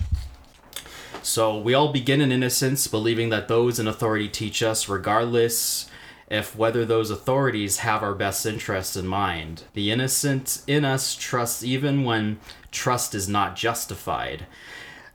So 1.24 1.58
we 1.58 1.74
all 1.74 1.92
begin 1.92 2.22
in 2.22 2.32
innocence, 2.32 2.86
believing 2.86 3.30
that 3.30 3.48
those 3.48 3.80
in 3.80 3.88
authority 3.88 4.30
teach 4.30 4.62
us, 4.62 4.88
regardless 4.88 5.90
if 6.30 6.56
whether 6.56 6.86
those 6.86 7.10
authorities 7.10 7.80
have 7.80 8.04
our 8.04 8.14
best 8.14 8.46
interests 8.46 8.96
in 8.96 9.08
mind. 9.08 9.64
The 9.74 9.90
innocent 9.90 10.62
in 10.68 10.86
us 10.86 11.16
trusts 11.16 11.64
even 11.64 12.04
when 12.04 12.40
trust 12.72 13.16
is 13.16 13.28
not 13.28 13.56
justified. 13.56 14.46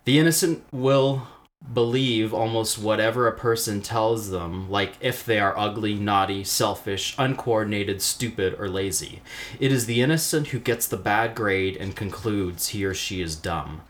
The 0.05 0.19
innocent 0.19 0.65
will 0.73 1.29
believe 1.73 2.35
almost 2.35 2.79
whatever 2.79 3.29
a 3.29 3.37
person 3.37 3.81
tells 3.81 4.31
them, 4.31 4.69
like 4.71 4.95
if 5.01 5.25
they 5.25 5.39
are 5.39 5.57
ugly, 5.59 5.95
naughty, 5.95 6.43
selfish, 6.43 7.15
uncoordinated, 7.19 8.03
stupid, 8.03 8.55
or 8.59 8.69
lazy. 8.69 9.21
It 9.61 9.71
is 9.71 9.87
the 9.87 10.01
innocent 10.01 10.49
who 10.49 10.59
gets 10.59 10.87
the 10.87 10.97
bad 10.97 11.35
grade 11.35 11.77
and 11.77 11.95
concludes 11.95 12.69
he 12.69 12.85
or 12.85 12.95
she 12.95 13.21
is 13.21 13.37
dumb. 13.37 13.83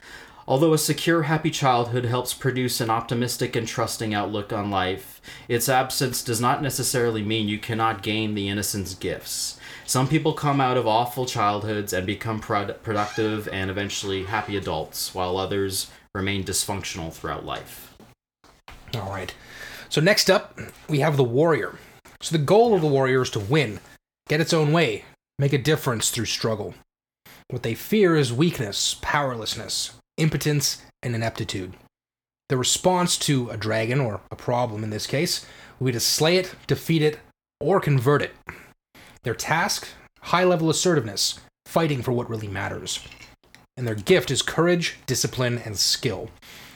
Although 0.47 0.73
a 0.73 0.79
secure, 0.79 1.23
happy 1.23 1.51
childhood 1.51 2.05
helps 2.05 2.35
produce 2.35 2.81
an 2.81 2.91
optimistic 2.91 3.55
and 3.55 3.69
trusting 3.69 4.13
outlook 4.13 4.53
on 4.53 4.69
life, 4.69 5.21
its 5.47 5.69
absence 5.69 6.25
does 6.25 6.41
not 6.41 6.61
necessarily 6.61 7.23
mean 7.23 7.47
you 7.47 7.59
cannot 7.59 8.03
gain 8.03 8.35
the 8.35 8.49
innocent's 8.49 8.95
gifts. 8.95 9.61
Some 9.87 10.09
people 10.09 10.33
come 10.33 10.61
out 10.61 10.77
of 10.77 10.89
awful 10.89 11.25
childhoods 11.25 11.93
and 11.93 12.05
become 12.05 12.41
prod- 12.41 12.83
productive 12.83 13.49
and 13.49 13.71
eventually 13.71 14.25
happy 14.25 14.57
adults, 14.57 15.15
while 15.15 15.37
others 15.37 15.89
remain 16.15 16.45
dysfunctional 16.45 17.13
throughout 17.13 17.45
life. 17.45 17.95
All 18.95 19.11
right. 19.11 19.35
So 19.89 20.01
next 20.01 20.31
up, 20.31 20.59
we 20.89 21.01
have 21.01 21.17
the 21.17 21.25
warrior. 21.25 21.79
So 22.21 22.37
the 22.37 22.45
goal 22.45 22.75
of 22.75 22.81
the 22.81 22.87
warrior 22.87 23.23
is 23.23 23.31
to 23.31 23.41
win, 23.41 23.81
get 24.29 24.41
its 24.41 24.53
own 24.53 24.73
way, 24.73 25.05
make 25.39 25.53
a 25.53 25.59
difference 25.59 26.11
through 26.11 26.27
struggle. 26.27 26.75
What 27.49 27.63
they 27.63 27.75
fear 27.75 28.17
is 28.17 28.33
weakness, 28.33 28.97
powerlessness, 29.01 29.95
impotence, 30.17 30.83
and 31.03 31.15
ineptitude. 31.15 31.75
The 32.49 32.57
response 32.57 33.17
to 33.19 33.49
a 33.51 33.57
dragon, 33.57 34.01
or 34.01 34.21
a 34.31 34.37
problem 34.37 34.85
in 34.85 34.91
this 34.91 35.07
case, 35.07 35.47
will 35.79 35.87
be 35.87 35.93
to 35.93 36.01
slay 36.01 36.37
it, 36.37 36.55
defeat 36.67 37.03
it, 37.03 37.19
or 37.61 37.81
convert 37.81 38.23
it. 38.23 38.33
Their 39.23 39.35
task 39.35 39.89
high 40.21 40.45
level 40.45 40.71
assertiveness, 40.71 41.41
fighting 41.67 42.03
for 42.03 42.13
what 42.13 42.29
really 42.29 42.49
matters. 42.49 43.01
And 43.81 43.89
their 43.89 43.95
gift 43.95 44.31
is 44.31 44.43
courage, 44.43 44.99
discipline, 45.07 45.57
and 45.65 45.75
skill. 45.75 46.29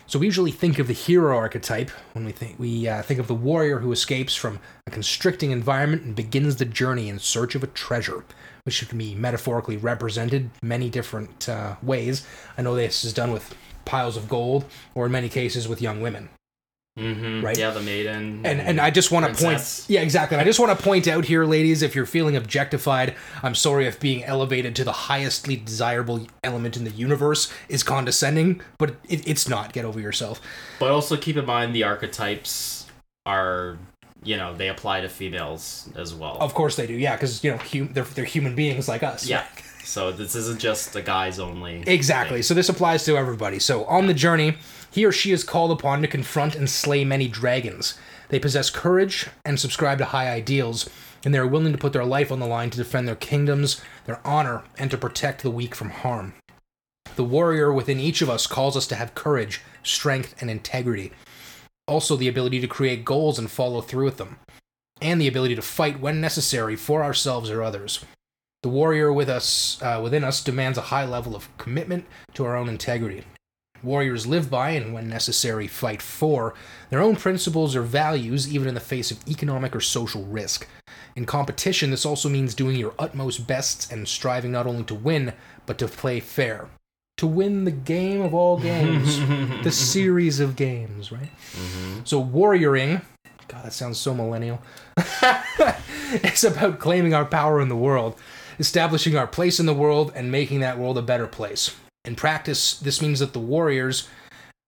So 0.07 0.19
we 0.19 0.25
usually 0.25 0.51
think 0.51 0.79
of 0.79 0.87
the 0.87 0.95
hero 0.95 1.37
archetype 1.37 1.91
when 2.15 2.25
we 2.25 2.33
think 2.33 2.59
we 2.59 2.89
uh, 2.89 3.03
think 3.03 3.21
of 3.21 3.27
the 3.27 3.35
warrior 3.35 3.81
who 3.81 3.93
escapes 3.93 4.35
from 4.35 4.59
a 4.87 4.91
constricting 4.91 5.51
environment 5.51 6.05
and 6.05 6.17
begins 6.17 6.57
the 6.57 6.65
journey 6.65 7.11
in 7.11 7.19
search 7.19 7.55
of 7.55 7.63
a 7.63 7.67
treasure, 7.67 8.25
which 8.63 8.89
can 8.89 8.97
be 8.97 9.15
metaphorically 9.15 9.77
represented 9.77 10.49
many 10.63 10.89
different 10.89 11.47
uh, 11.47 11.77
ways. 11.83 12.27
I 12.57 12.63
know 12.63 12.75
this 12.75 13.05
is 13.05 13.13
done 13.13 13.33
with 13.33 13.55
piles 13.85 14.17
of 14.17 14.27
gold, 14.27 14.65
or 14.95 15.05
in 15.05 15.13
many 15.13 15.29
cases 15.29 15.69
with 15.69 15.83
young 15.83 16.01
women. 16.01 16.31
Mm-hmm. 16.99 17.45
Right. 17.45 17.59
Yeah, 17.59 17.71
the 17.71 17.81
maiden. 17.81 18.47
And 18.47 18.61
and 18.61 18.81
I 18.81 18.91
just 18.91 19.11
want 19.11 19.27
to 19.27 19.45
point, 19.45 19.85
yeah, 19.89 20.01
exactly. 20.01 20.37
And 20.37 20.41
I 20.41 20.45
just 20.45 20.61
want 20.61 20.79
to 20.79 20.85
point 20.85 21.09
out 21.09 21.25
here, 21.25 21.45
ladies, 21.45 21.83
if 21.83 21.97
you're 21.97 22.07
feeling 22.07 22.37
objectified, 22.37 23.17
I'm 23.43 23.57
sorry 23.57 23.87
if 23.87 23.99
being 23.99 24.23
elevated 24.23 24.77
to 24.77 24.85
the 24.85 24.93
highestly 24.93 25.57
desirable 25.57 26.27
element 26.45 26.77
in 26.77 26.85
the 26.85 26.91
universe 26.93 27.53
is 27.69 27.83
condescending, 27.83 28.61
but 28.79 28.91
it, 29.09 29.27
it's 29.27 29.49
not. 29.49 29.73
Get 29.73 29.85
over 29.85 29.99
yourself. 29.99 30.41
But 30.79 30.93
also 30.93 31.17
keep 31.17 31.37
in 31.37 31.47
mind 31.47 31.75
the 31.75 31.83
archetypes 31.83 32.87
are, 33.27 33.77
you 34.23 34.37
know, 34.37 34.55
they 34.55 34.69
apply 34.69 35.01
to 35.01 35.09
females 35.09 35.89
as 35.97 36.15
well. 36.15 36.37
Of 36.41 36.55
course 36.55 36.77
they 36.77 36.87
do, 36.87 36.95
yeah, 36.95 37.17
because 37.17 37.43
you 37.43 37.51
know 37.51 37.57
hum- 37.57 37.91
they're 37.93 38.05
they're 38.05 38.25
human 38.25 38.55
beings 38.55 38.87
like 38.87 39.03
us. 39.03 39.27
yeah. 39.27 39.45
So 39.83 40.13
this 40.13 40.35
isn't 40.35 40.61
just 40.61 40.95
the 40.95 41.03
guys 41.03 41.39
only. 41.39 41.85
Exactly. 41.87 42.41
So 42.41 42.55
this 42.55 42.71
applies 42.71 43.05
to 43.05 43.19
everybody. 43.19 43.59
So 43.59 43.85
on 43.85 44.07
the 44.07 44.15
journey, 44.15 44.57
he 44.95 45.05
or 45.05 45.11
she 45.11 45.33
is 45.33 45.43
called 45.43 45.73
upon 45.73 46.03
to 46.03 46.07
confront 46.07 46.55
and 46.55 46.71
slay 46.71 47.05
many 47.05 47.27
dragons. 47.27 47.99
They 48.29 48.39
possess 48.39 48.71
courage 48.71 49.27
and 49.45 49.59
subscribe 49.59 49.99
to 49.99 50.05
high 50.05 50.31
ideals, 50.31 50.89
and 51.25 51.35
they 51.35 51.39
are 51.39 51.49
willing 51.49 51.73
to 51.73 51.79
put 51.79 51.93
their 51.93 52.05
life 52.05 52.31
on 52.31 52.39
the 52.39 52.47
line 52.47 52.71
to 52.71 52.77
defend 52.77 53.09
their 53.09 53.17
kingdoms, 53.17 53.83
their 54.05 54.25
honor, 54.25 54.63
and 54.79 54.93
to 54.93 54.97
protect 54.97 55.43
the 55.43 55.51
weak 55.51 55.75
from 55.75 55.91
harm. 55.91 56.35
The 57.17 57.25
warrior 57.25 57.73
within 57.73 57.99
each 57.99 58.23
of 58.23 58.31
us 58.31 58.47
calls 58.47 58.77
us 58.77 58.87
to 58.87 58.95
have 58.95 59.17
courage, 59.17 59.63
strength, 59.83 60.37
and 60.41 60.49
integrity. 60.49 61.11
Also, 61.89 62.15
the 62.15 62.29
ability 62.29 62.61
to 62.61 62.69
create 62.69 63.05
goals 63.05 63.37
and 63.37 63.51
follow 63.51 63.81
through 63.81 64.05
with 64.05 64.19
them, 64.19 64.39
and 65.03 65.21
the 65.21 65.29
ability 65.29 65.57
to 65.57 65.63
fight 65.63 65.99
when 65.99 66.21
necessary 66.21 66.77
for 66.77 67.03
ourselves 67.03 67.51
or 67.51 67.65
others. 67.65 68.05
The 68.63 68.69
warrior 68.69 69.13
with 69.13 69.29
us, 69.29 69.83
uh, 69.83 69.99
within 70.01 70.23
us 70.23 70.41
demands 70.41 70.79
a 70.79 70.83
high 70.83 71.05
level 71.05 71.35
of 71.35 71.49
commitment 71.59 72.07
to 72.35 72.45
our 72.45 72.57
own 72.57 72.69
integrity. 72.69 73.25
Warriors 73.85 74.27
live 74.27 74.51
by 74.51 74.71
and, 74.71 74.95
when 74.95 75.09
necessary, 75.09 75.67
fight 75.67 76.01
for 76.01 76.55
their 76.91 77.01
own 77.01 77.17
principles 77.17 77.77
or 77.77 77.83
values, 77.83 78.53
even 78.53 78.69
in 78.69 78.75
the 78.75 78.81
face 78.81 79.11
of 79.11 79.27
economic 79.29 79.77
or 79.77 79.81
social 79.81 80.25
risk. 80.25 80.67
In 81.17 81.27
competition, 81.27 81.91
this 81.91 82.07
also 82.07 82.29
means 82.29 82.55
doing 82.55 82.77
your 82.77 82.95
utmost 82.99 83.47
best 83.47 83.93
and 83.93 84.09
striving 84.09 84.53
not 84.53 84.67
only 84.67 84.85
to 84.85 84.95
win, 84.95 85.33
but 85.67 85.79
to 85.79 85.87
play 85.87 86.21
fair. 86.21 86.69
To 87.19 87.27
win 87.27 87.65
the 87.65 87.71
game 87.71 88.21
of 88.23 88.35
all 88.35 88.59
games, 88.59 89.19
the 89.63 89.71
series 89.71 90.41
of 90.41 90.57
games, 90.57 91.13
right? 91.13 91.31
Mm-hmm. 91.53 92.01
So, 92.05 92.25
warrioring, 92.25 93.03
God, 93.47 93.65
that 93.65 93.73
sounds 93.73 93.99
so 93.99 94.15
millennial. 94.15 94.61
it's 94.97 96.43
about 96.43 96.81
claiming 96.81 97.15
our 97.15 97.25
power 97.25 97.61
in 97.61 97.69
the 97.69 97.77
world, 97.77 98.19
establishing 98.59 99.17
our 99.17 99.29
place 99.29 99.61
in 99.61 99.67
the 99.67 99.75
world, 99.75 100.13
and 100.17 100.33
making 100.33 100.61
that 100.61 100.79
world 100.79 100.99
a 100.99 101.03
better 101.03 101.29
place. 101.29 101.77
In 102.05 102.17
practice, 102.17 102.79
this 102.79 103.01
means 103.01 103.21
that 103.21 103.33
the 103.33 103.39
warriors, 103.39 104.09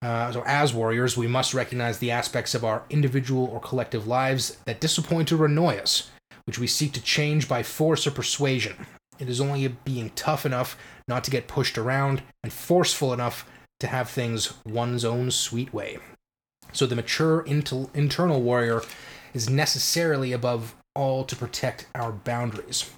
uh, 0.02 0.32
so 0.32 0.42
as 0.46 0.72
warriors, 0.72 1.16
we 1.16 1.26
must 1.26 1.54
recognize 1.54 1.98
the 1.98 2.10
aspects 2.10 2.54
of 2.54 2.64
our 2.64 2.84
individual 2.88 3.44
or 3.46 3.60
collective 3.60 4.06
lives 4.06 4.56
that 4.64 4.80
disappoint 4.80 5.30
or 5.32 5.44
annoy 5.44 5.76
us, 5.76 6.10
which 6.44 6.58
we 6.58 6.66
seek 6.66 6.92
to 6.92 7.02
change 7.02 7.48
by 7.48 7.62
force 7.62 8.06
or 8.06 8.10
persuasion. 8.10 8.86
It 9.18 9.28
is 9.28 9.40
only 9.40 9.68
being 9.68 10.10
tough 10.10 10.46
enough 10.46 10.76
not 11.08 11.24
to 11.24 11.30
get 11.30 11.48
pushed 11.48 11.78
around 11.78 12.22
and 12.42 12.52
forceful 12.52 13.12
enough 13.12 13.48
to 13.80 13.86
have 13.86 14.08
things 14.08 14.54
one's 14.64 15.04
own 15.04 15.30
sweet 15.30 15.72
way. 15.72 15.98
So 16.72 16.86
the 16.86 16.96
mature 16.96 17.42
intel- 17.44 17.94
internal 17.94 18.42
warrior 18.42 18.82
is 19.34 19.50
necessarily 19.50 20.32
above 20.32 20.74
all 20.94 21.24
to 21.24 21.36
protect 21.36 21.86
our 21.94 22.12
boundaries. 22.12 22.90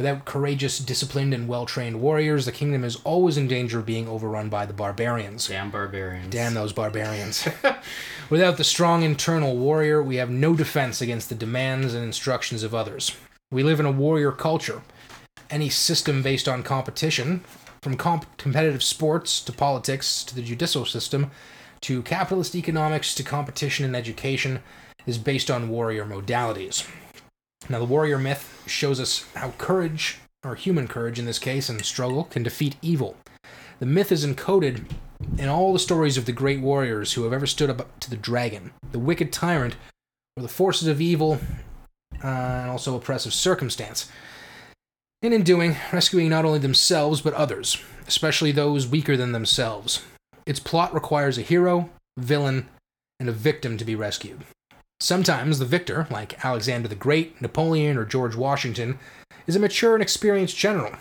Without 0.00 0.24
courageous, 0.24 0.78
disciplined, 0.78 1.34
and 1.34 1.46
well 1.46 1.66
trained 1.66 2.00
warriors, 2.00 2.46
the 2.46 2.52
kingdom 2.52 2.84
is 2.84 2.96
always 3.04 3.36
in 3.36 3.46
danger 3.46 3.80
of 3.80 3.84
being 3.84 4.08
overrun 4.08 4.48
by 4.48 4.64
the 4.64 4.72
barbarians. 4.72 5.48
Damn 5.48 5.70
barbarians. 5.70 6.30
Damn 6.30 6.54
those 6.54 6.72
barbarians. 6.72 7.46
Without 8.30 8.56
the 8.56 8.64
strong 8.64 9.02
internal 9.02 9.58
warrior, 9.58 10.02
we 10.02 10.16
have 10.16 10.30
no 10.30 10.54
defense 10.54 11.02
against 11.02 11.28
the 11.28 11.34
demands 11.34 11.92
and 11.92 12.02
instructions 12.02 12.62
of 12.62 12.74
others. 12.74 13.14
We 13.50 13.62
live 13.62 13.78
in 13.78 13.84
a 13.84 13.92
warrior 13.92 14.32
culture. 14.32 14.80
Any 15.50 15.68
system 15.68 16.22
based 16.22 16.48
on 16.48 16.62
competition, 16.62 17.44
from 17.82 17.98
comp- 17.98 18.38
competitive 18.38 18.82
sports 18.82 19.38
to 19.42 19.52
politics 19.52 20.24
to 20.24 20.34
the 20.34 20.40
judicial 20.40 20.86
system 20.86 21.30
to 21.82 22.00
capitalist 22.00 22.54
economics 22.54 23.14
to 23.16 23.22
competition 23.22 23.84
in 23.84 23.94
education, 23.94 24.60
is 25.04 25.18
based 25.18 25.50
on 25.50 25.68
warrior 25.68 26.06
modalities. 26.06 26.88
Now, 27.68 27.78
the 27.78 27.84
warrior 27.84 28.18
myth 28.18 28.62
shows 28.66 28.98
us 28.98 29.26
how 29.34 29.50
courage, 29.52 30.18
or 30.44 30.54
human 30.54 30.88
courage 30.88 31.18
in 31.18 31.26
this 31.26 31.38
case, 31.38 31.68
and 31.68 31.84
struggle 31.84 32.24
can 32.24 32.42
defeat 32.42 32.76
evil. 32.82 33.16
The 33.78 33.86
myth 33.86 34.10
is 34.10 34.26
encoded 34.26 34.84
in 35.38 35.48
all 35.48 35.72
the 35.72 35.78
stories 35.78 36.16
of 36.16 36.24
the 36.24 36.32
great 36.32 36.60
warriors 36.60 37.12
who 37.12 37.24
have 37.24 37.32
ever 37.32 37.46
stood 37.46 37.70
up 37.70 38.00
to 38.00 38.10
the 38.10 38.16
dragon, 38.16 38.72
the 38.92 38.98
wicked 38.98 39.32
tyrant, 39.32 39.76
or 40.36 40.42
the 40.42 40.48
forces 40.48 40.88
of 40.88 41.00
evil, 41.00 41.38
uh, 42.22 42.26
and 42.26 42.70
also 42.70 42.96
oppressive 42.96 43.34
circumstance. 43.34 44.10
And 45.22 45.34
in 45.34 45.42
doing, 45.42 45.76
rescuing 45.92 46.30
not 46.30 46.44
only 46.44 46.58
themselves 46.58 47.20
but 47.20 47.34
others, 47.34 47.82
especially 48.06 48.52
those 48.52 48.86
weaker 48.86 49.16
than 49.16 49.32
themselves. 49.32 50.02
Its 50.46 50.60
plot 50.60 50.94
requires 50.94 51.38
a 51.38 51.42
hero, 51.42 51.90
villain, 52.18 52.68
and 53.18 53.28
a 53.28 53.32
victim 53.32 53.76
to 53.76 53.84
be 53.84 53.94
rescued. 53.94 54.44
Sometimes 55.00 55.58
the 55.58 55.64
victor, 55.64 56.06
like 56.10 56.44
Alexander 56.44 56.86
the 56.88 56.94
Great, 56.94 57.40
Napoleon, 57.40 57.96
or 57.96 58.04
George 58.04 58.36
Washington, 58.36 58.98
is 59.46 59.56
a 59.56 59.60
mature 59.60 59.94
and 59.94 60.02
experienced 60.02 60.56
general. 60.56 60.92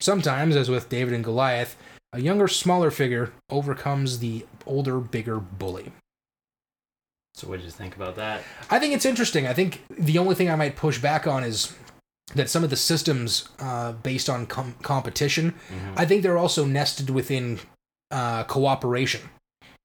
Sometimes, 0.00 0.56
as 0.56 0.70
with 0.70 0.88
David 0.88 1.12
and 1.12 1.22
Goliath, 1.24 1.76
a 2.12 2.20
younger, 2.20 2.48
smaller 2.48 2.90
figure 2.90 3.32
overcomes 3.50 4.20
the 4.20 4.46
older, 4.66 4.98
bigger 4.98 5.38
bully. 5.38 5.92
So 7.34 7.48
what 7.48 7.56
did 7.58 7.66
you 7.66 7.70
think 7.70 7.94
about 7.94 8.16
that? 8.16 8.42
I 8.70 8.78
think 8.78 8.94
it's 8.94 9.04
interesting. 9.04 9.46
I 9.46 9.52
think 9.52 9.82
the 9.90 10.18
only 10.18 10.34
thing 10.34 10.50
I 10.50 10.56
might 10.56 10.74
push 10.76 10.98
back 10.98 11.26
on 11.26 11.44
is 11.44 11.74
that 12.34 12.48
some 12.48 12.64
of 12.64 12.70
the 12.70 12.76
systems 12.76 13.48
uh, 13.60 13.92
based 13.92 14.28
on 14.30 14.46
com- 14.46 14.74
competition, 14.82 15.54
I 15.96 16.04
think 16.06 16.22
they're 16.22 16.38
also 16.38 16.64
nested 16.64 17.10
within 17.10 17.60
uh, 18.10 18.44
cooperation, 18.44 19.20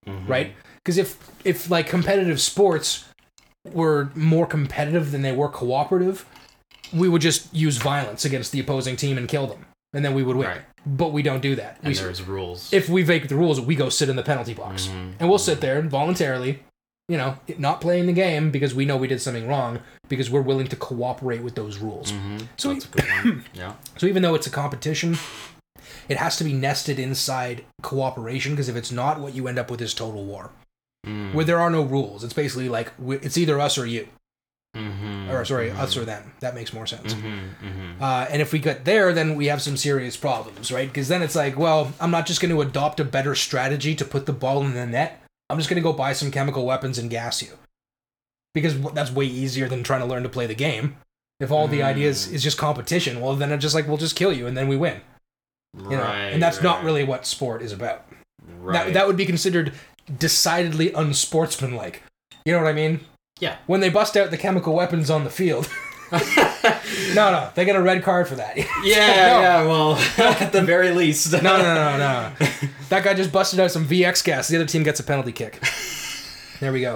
Mhm. 0.08 0.28
right? 0.30 0.56
Because 0.78 0.98
if 0.98 1.18
if 1.46 1.70
like 1.70 1.88
competitive 1.88 2.40
sports 2.42 3.06
were 3.72 4.10
more 4.16 4.46
competitive 4.46 5.12
than 5.12 5.22
they 5.22 5.32
were 5.32 5.50
cooperative, 5.50 6.26
we 6.94 7.08
would 7.10 7.22
just 7.22 7.54
use 7.54 7.78
violence 7.78 8.26
against 8.26 8.52
the 8.52 8.60
opposing 8.60 8.96
team 8.96 9.18
and 9.18 9.28
kill 9.28 9.48
them, 9.48 9.66
and 9.94 10.04
then 10.04 10.14
we 10.14 10.24
would 10.24 10.36
win. 10.36 10.48
Right. 10.48 10.62
But 10.86 11.14
we 11.14 11.22
don't 11.24 11.42
do 11.42 11.56
that. 11.56 11.78
And 11.82 11.88
We, 11.90 11.94
there's 11.94 12.22
rules. 12.22 12.72
if 12.74 12.90
we 12.90 13.04
break 13.04 13.30
the 13.30 13.36
rules, 13.36 13.62
we 13.62 13.76
go 13.76 13.90
sit 13.90 14.10
in 14.10 14.16
the 14.18 14.24
penalty 14.24 14.54
box, 14.54 14.88
Mhm. 14.88 15.14
and 15.20 15.30
we'll 15.30 15.40
sit 15.40 15.62
there 15.62 15.82
voluntarily, 15.82 16.60
you 17.08 17.18
know, 17.18 17.38
not 17.58 17.80
playing 17.80 18.06
the 18.08 18.14
game 18.14 18.52
because 18.52 18.76
we 18.76 18.86
know 18.86 18.98
we 18.98 19.08
did 19.08 19.22
something 19.22 19.48
wrong 19.48 19.80
because 20.10 20.30
we're 20.30 20.42
willing 20.42 20.68
to 20.68 20.76
cooperate 20.76 21.42
with 21.42 21.56
those 21.56 21.78
rules. 21.78 22.12
Mhm. 22.12 22.48
So 22.58 22.74
That's 22.74 22.86
a 22.86 22.90
good 22.90 23.06
one. 23.06 23.46
Yeah. 23.54 23.74
So 23.98 24.08
even 24.08 24.22
though 24.24 24.36
it's 24.36 24.48
a 24.48 24.50
competition, 24.52 25.18
it 26.10 26.18
has 26.18 26.36
to 26.38 26.44
be 26.44 26.52
nested 26.54 27.00
inside 27.00 27.64
cooperation 27.82 28.52
because 28.52 28.68
if 28.68 28.76
it's 28.76 28.92
not, 28.92 29.20
what 29.22 29.34
you 29.34 29.48
end 29.48 29.58
up 29.58 29.72
with 29.72 29.82
is 29.82 29.94
total 29.94 30.26
war, 30.26 30.52
Mm. 31.06 31.34
where 31.34 31.44
there 31.44 31.60
are 31.60 31.70
no 31.70 31.82
rules. 31.82 32.24
It's 32.24 32.34
basically 32.34 32.70
like 32.70 32.92
it's 33.08 33.38
either 33.38 33.60
us 33.60 33.78
or 33.78 33.86
you, 33.86 34.08
Mhm. 34.76 35.30
or 35.30 35.44
sorry, 35.44 35.70
Mhm. 35.70 35.78
us 35.78 35.98
or 35.98 36.06
them. 36.06 36.32
That 36.40 36.56
makes 36.56 36.72
more 36.72 36.88
sense. 36.88 37.14
Mhm. 37.14 37.50
Mhm. 37.62 38.02
Uh, 38.02 38.26
and 38.30 38.42
if 38.42 38.54
we 38.54 38.60
get 38.60 38.86
there, 38.86 39.12
then 39.12 39.36
we 39.36 39.48
have 39.48 39.62
some 39.62 39.76
serious 39.76 40.16
problems, 40.16 40.72
right? 40.72 40.88
Because 40.88 41.10
then 41.10 41.22
it's 41.22 41.36
like, 41.36 41.58
well, 41.58 41.92
I'm 42.00 42.10
not 42.10 42.26
just 42.26 42.40
going 42.40 42.52
to 42.56 42.62
adopt 42.62 43.02
a 43.02 43.04
better 43.04 43.36
strategy 43.36 43.96
to 43.96 44.06
put 44.06 44.26
the 44.26 44.32
ball 44.34 44.64
in 44.66 44.74
the 44.76 44.86
net. 44.86 45.22
I'm 45.50 45.58
just 45.58 45.70
going 45.70 45.76
to 45.76 45.84
go 45.84 45.92
buy 45.92 46.14
some 46.14 46.32
chemical 46.32 46.66
weapons 46.66 46.98
and 46.98 47.10
gas 47.10 47.42
you. 47.42 47.50
Because 48.54 48.80
that's 48.94 49.12
way 49.12 49.26
easier 49.26 49.68
than 49.68 49.84
trying 49.84 50.00
to 50.02 50.06
learn 50.06 50.24
to 50.24 50.30
play 50.30 50.46
the 50.48 50.56
game. 50.56 50.96
If 51.42 51.52
all 51.52 51.68
the 51.68 51.80
Mm. 51.80 51.86
ideas 51.86 52.28
is 52.28 52.42
just 52.44 52.58
competition, 52.58 53.20
well, 53.20 53.36
then 53.36 53.52
it's 53.52 53.62
just 53.62 53.76
like, 53.76 53.88
we'll 53.90 53.98
just 53.98 54.16
kill 54.16 54.32
you 54.32 54.48
and 54.48 54.56
then 54.56 54.70
we 54.70 54.78
win. 54.78 55.02
You 55.76 55.98
know? 55.98 56.04
Right. 56.04 56.28
and 56.32 56.42
that's 56.42 56.62
not 56.62 56.84
really 56.84 57.04
what 57.04 57.26
sport 57.26 57.62
is 57.62 57.74
about. 57.74 58.06
Right. 58.60 58.74
That, 58.86 58.94
that 58.94 59.08
would 59.08 59.18
be 59.18 59.26
considered 59.26 59.74
decidedly 60.18 60.92
unsportsmanlike. 60.94 62.04
You 62.46 62.54
know 62.54 62.60
what 62.60 62.68
I 62.68 62.74
mean? 62.74 63.00
Yeah. 63.40 63.58
When 63.68 63.80
they 63.80 63.90
bust 63.90 64.16
out 64.18 64.32
the 64.32 64.38
chemical 64.38 64.74
weapons 64.76 65.10
on 65.10 65.24
the 65.24 65.30
field. 65.30 65.70
no, 66.12 67.32
no, 67.32 67.50
they 67.56 67.66
get 67.66 67.76
a 67.76 67.82
red 67.82 68.04
card 68.04 68.28
for 68.28 68.36
that. 68.36 68.56
Yeah, 68.84 69.08
No. 69.08 69.42
yeah, 69.42 69.66
well, 69.66 69.96
at 70.42 70.52
the 70.52 70.62
very 70.62 70.92
least. 70.92 71.32
No, 71.32 71.40
no, 71.42 71.58
no, 71.58 71.98
no. 71.98 72.32
That 72.90 73.04
guy 73.04 73.14
just 73.14 73.32
busted 73.32 73.60
out 73.60 73.72
some 73.72 73.86
VX 73.88 74.24
gas. 74.24 74.48
The 74.48 74.58
other 74.58 74.66
team 74.66 74.84
gets 74.84 75.00
a 75.00 75.04
penalty 75.04 75.32
kick. 75.32 75.60
There 76.60 76.72
we 76.72 76.82
go. 76.82 76.96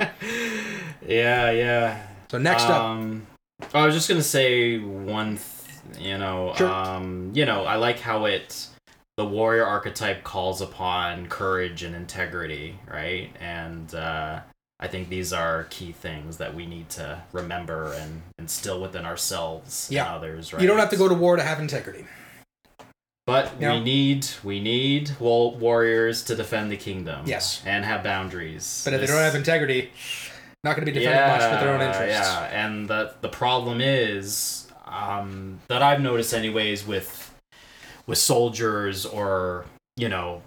Yeah, 1.08 1.51
yeah. 1.51 2.05
So 2.30 2.38
next 2.38 2.64
up, 2.66 2.82
um, 2.84 3.26
I 3.74 3.86
was 3.86 3.95
just 3.95 4.08
gonna 4.10 4.22
say 4.22 4.78
one, 4.80 5.38
th- 5.38 6.05
You 6.05 6.18
know, 6.18 6.53
Sure. 6.58 6.68
um, 6.70 7.32
you 7.34 7.45
know, 7.45 7.64
I 7.66 7.76
like 7.78 7.99
how 7.99 8.26
it 8.26 8.68
the 9.18 9.26
warrior 9.26 9.65
archetype 9.65 10.24
calls 10.24 10.61
upon 10.61 11.28
courage 11.28 11.82
and 11.84 11.95
integrity, 11.95 12.80
right? 12.88 13.32
And 13.39 13.93
uh, 13.95 14.41
I 14.80 14.88
think 14.88 15.09
these 15.09 15.34
are 15.34 15.63
key 15.72 15.91
things 15.91 16.38
that 16.38 16.53
we 16.53 16.68
need 16.68 16.89
to 16.91 17.24
remember 17.34 17.93
and 17.93 18.22
instill 18.38 18.80
within 18.80 19.05
ourselves 19.07 19.88
Yeah. 19.91 20.05
and 20.05 20.15
others, 20.18 20.53
right? 20.53 20.61
You 20.61 20.68
don't 20.68 20.78
have 20.78 20.91
to 20.91 20.97
go 20.97 21.07
to 21.09 21.15
war 21.15 21.36
to 21.36 21.41
have 21.43 21.59
integrity. 21.59 22.05
But 23.26 23.53
Yeah. 23.59 23.74
we 23.74 23.80
need 23.84 24.28
we 24.43 24.61
need 24.61 25.11
wa- 25.20 25.47
warriors 25.49 26.24
to 26.26 26.36
defend 26.36 26.72
the 26.72 26.78
kingdom. 26.78 27.24
Yes. 27.26 27.61
and 27.65 27.84
have 27.84 28.03
boundaries. 28.03 28.84
But 28.86 28.93
if 28.93 29.01
they 29.01 29.07
don't 29.07 29.18
have 29.18 29.36
integrity, 29.36 29.91
not 30.63 30.76
going 30.76 30.86
to 30.86 30.91
be 30.91 30.99
defending 30.99 31.28
much 31.28 31.41
for 31.41 31.65
their 31.65 31.74
own 31.74 31.82
interests. 31.82 32.30
Yeah, 32.30 32.43
and 32.65 32.88
the 32.88 33.15
the 33.22 33.30
problem 33.30 33.82
is 33.82 34.72
um, 34.86 35.59
that 35.68 35.82
I've 35.82 35.99
noticed, 36.01 36.34
anyways, 36.34 36.88
with 36.88 37.34
with 38.08 38.18
soldiers 38.18 39.05
or 39.05 39.66
you 39.95 40.10
know, 40.10 40.41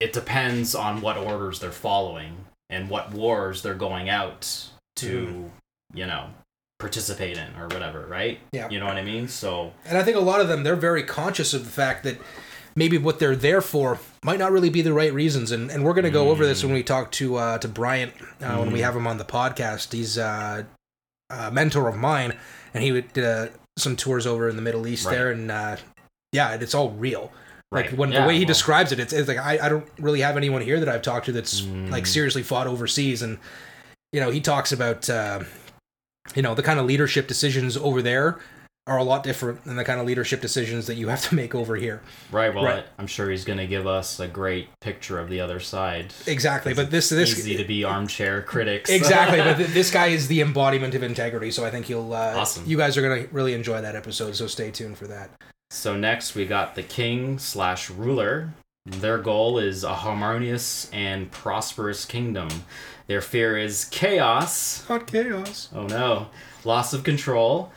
it 0.00 0.12
depends 0.12 0.74
on 0.74 1.00
what 1.00 1.16
orders 1.16 1.60
they're 1.60 1.70
following 1.70 2.44
and 2.70 2.88
what 2.90 3.12
wars 3.12 3.62
they're 3.62 3.74
going 3.74 4.08
out 4.08 4.68
to, 4.96 5.50
you 5.94 6.06
know, 6.06 6.28
participate 6.78 7.36
in 7.36 7.54
or 7.56 7.68
whatever, 7.68 8.06
right? 8.06 8.40
Yeah. 8.52 8.68
You 8.70 8.80
know 8.80 8.86
what 8.86 8.96
I 8.96 9.02
mean? 9.02 9.28
So 9.28 9.72
And 9.84 9.96
I 9.98 10.02
think 10.02 10.16
a 10.16 10.20
lot 10.20 10.40
of 10.40 10.48
them, 10.48 10.62
they're 10.62 10.76
very 10.76 11.02
conscious 11.02 11.52
of 11.54 11.64
the 11.64 11.70
fact 11.70 12.04
that 12.04 12.18
maybe 12.74 12.96
what 12.98 13.18
they're 13.18 13.36
there 13.36 13.60
for 13.60 13.98
might 14.24 14.38
not 14.38 14.50
really 14.52 14.70
be 14.70 14.82
the 14.82 14.92
right 14.94 15.12
reasons. 15.12 15.50
And, 15.52 15.70
and 15.70 15.84
we're 15.84 15.94
going 15.94 16.04
to 16.04 16.10
go 16.10 16.30
over 16.30 16.46
this 16.46 16.64
when 16.64 16.72
we 16.74 16.82
talk 16.82 17.12
to 17.12 17.36
uh, 17.36 17.58
to 17.58 17.68
Bryant 17.68 18.12
uh, 18.42 18.56
when 18.56 18.72
we 18.72 18.80
have 18.80 18.96
him 18.96 19.06
on 19.06 19.18
the 19.18 19.24
podcast. 19.24 19.92
He's 19.92 20.16
uh, 20.18 20.64
a 21.30 21.50
mentor 21.50 21.88
of 21.88 21.96
mine, 21.96 22.34
and 22.74 22.82
he 22.82 22.98
did 23.00 23.24
uh, 23.24 23.48
some 23.78 23.96
tours 23.96 24.26
over 24.26 24.48
in 24.48 24.56
the 24.56 24.62
Middle 24.62 24.86
East 24.86 25.06
Right. 25.06 25.12
there. 25.12 25.30
And 25.30 25.50
uh, 25.50 25.76
yeah, 26.36 26.54
it's 26.54 26.74
all 26.74 26.90
real. 26.90 27.32
Like 27.72 27.90
when 27.90 28.12
Yeah, 28.12 28.20
the 28.22 28.28
way 28.28 28.34
he 28.34 28.40
well- 28.40 28.46
describes 28.54 28.92
it, 28.92 29.00
it's, 29.00 29.12
it's 29.12 29.26
like 29.28 29.38
I, 29.38 29.58
I 29.60 29.68
don't 29.68 29.86
really 29.98 30.20
have 30.20 30.36
anyone 30.36 30.62
here 30.62 30.78
that 30.78 30.88
I've 30.88 31.02
talked 31.02 31.26
to 31.26 31.32
that's 31.32 31.62
Mm. 31.62 31.90
like 31.90 32.06
seriously 32.06 32.42
fought 32.44 32.66
overseas, 32.68 33.22
and 33.22 33.38
you 34.12 34.20
know 34.20 34.30
he 34.30 34.40
talks 34.40 34.70
about 34.70 35.10
uh, 35.10 35.40
you 36.36 36.42
know 36.42 36.54
the 36.54 36.62
kind 36.62 36.78
of 36.78 36.86
leadership 36.86 37.26
decisions 37.26 37.76
over 37.76 38.02
there 38.02 38.38
are 38.88 38.98
a 38.98 39.02
lot 39.04 39.24
different 39.24 39.64
than 39.64 39.74
the 39.74 39.82
kind 39.84 39.98
of 39.98 40.06
leadership 40.06 40.40
decisions 40.40 40.86
that 40.86 40.94
you 40.94 41.08
have 41.08 41.20
to 41.28 41.34
make 41.34 41.56
over 41.56 41.74
here. 41.74 42.00
right, 42.30 42.54
well, 42.54 42.62
Right. 42.64 42.84
I'm 43.00 43.08
sure 43.08 43.28
he's 43.30 43.44
going 43.44 43.58
to 43.58 43.66
give 43.66 43.84
us 43.84 44.20
a 44.20 44.28
great 44.28 44.68
picture 44.80 45.18
of 45.18 45.28
the 45.28 45.40
other 45.40 45.58
side. 45.58 46.14
Exactly, 46.28 46.72
but 46.72 46.92
this 46.92 47.08
this 47.08 47.36
Easy 47.36 47.56
to 47.56 47.64
be 47.64 47.82
armchair 47.82 48.42
critics. 48.42 48.88
exactly, 48.88 49.38
but 49.40 49.56
this 49.74 49.90
guy 49.90 50.06
is 50.18 50.28
the 50.28 50.40
embodiment 50.40 50.94
of 50.94 51.02
integrity. 51.02 51.50
So 51.50 51.64
I 51.64 51.70
think 51.72 51.88
you'll 51.88 52.14
uh, 52.14 52.34
Awesome. 52.36 52.62
You 52.64 52.76
guys 52.76 52.96
are 52.96 53.02
gonna 53.02 53.26
really 53.32 53.54
enjoy 53.54 53.80
that 53.80 53.96
episode, 53.96 54.36
so 54.36 54.46
stay 54.46 54.70
tuned 54.70 54.96
for 54.98 55.08
that. 55.08 55.30
So 55.70 55.96
next 55.96 56.34
we 56.34 56.46
got 56.46 56.74
the 56.74 56.82
king 56.82 57.38
slash 57.38 57.90
ruler. 57.90 58.54
Their 58.84 59.18
goal 59.18 59.58
is 59.58 59.82
a 59.82 59.94
harmonious 59.94 60.88
and 60.92 61.30
prosperous 61.30 62.04
kingdom. 62.04 62.48
Their 63.08 63.20
fear 63.20 63.58
is 63.58 63.84
chaos. 63.84 64.84
Hot 64.86 65.06
chaos. 65.06 65.68
Oh 65.74 65.86
no, 65.86 66.28
loss 66.64 66.92
of 66.92 67.02
control. 67.02 67.72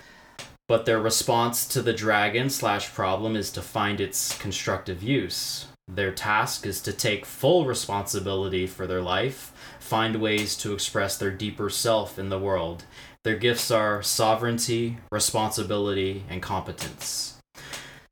But 0.68 0.86
their 0.86 1.02
response 1.02 1.68
to 1.70 1.82
the 1.82 1.94
dragon 1.94 2.52
slash 2.52 2.94
problem 2.94 3.36
is 3.36 3.52
to 3.54 3.62
find 3.62 4.00
its 4.00 4.38
constructive 4.38 5.02
use. 5.02 5.66
Their 5.88 6.12
task 6.12 6.68
is 6.68 6.80
to 6.82 6.94
take 6.94 7.26
full 7.26 7.66
responsibility 7.66 8.68
for 8.68 8.86
their 8.86 9.02
life, 9.02 9.52
find 9.80 10.18
ways 10.18 10.56
to 10.58 10.74
express 10.74 11.18
their 11.18 11.32
deeper 11.32 11.72
self 11.72 12.20
in 12.20 12.30
the 12.30 12.38
world. 12.38 12.84
Their 13.24 13.38
gifts 13.38 13.72
are 13.72 14.04
sovereignty, 14.04 15.00
responsibility, 15.12 16.24
and 16.30 16.44
competence. 16.44 17.39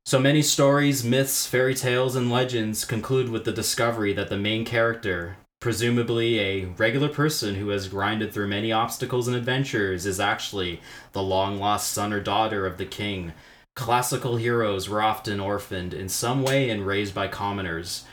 So 0.08 0.18
many 0.18 0.40
stories, 0.40 1.04
myths, 1.04 1.46
fairy 1.46 1.74
tales, 1.74 2.16
and 2.16 2.30
legends 2.30 2.86
conclude 2.86 3.28
with 3.28 3.44
the 3.44 3.52
discovery 3.52 4.14
that 4.14 4.30
the 4.30 4.38
main 4.38 4.64
character, 4.64 5.36
presumably 5.60 6.40
a 6.40 6.64
regular 6.64 7.10
person 7.10 7.56
who 7.56 7.68
has 7.68 7.88
grinded 7.88 8.32
through 8.32 8.48
many 8.48 8.72
obstacles 8.72 9.28
and 9.28 9.36
adventures, 9.36 10.06
is 10.06 10.18
actually 10.18 10.80
the 11.12 11.22
long 11.22 11.58
lost 11.58 11.92
son 11.92 12.14
or 12.14 12.20
daughter 12.20 12.64
of 12.64 12.78
the 12.78 12.86
king. 12.86 13.34
Classical 13.76 14.36
heroes 14.36 14.88
were 14.88 15.02
often 15.02 15.40
orphaned 15.40 15.92
in 15.92 16.08
some 16.08 16.42
way 16.42 16.70
and 16.70 16.86
raised 16.86 17.14
by 17.14 17.28
commoners. 17.28 18.06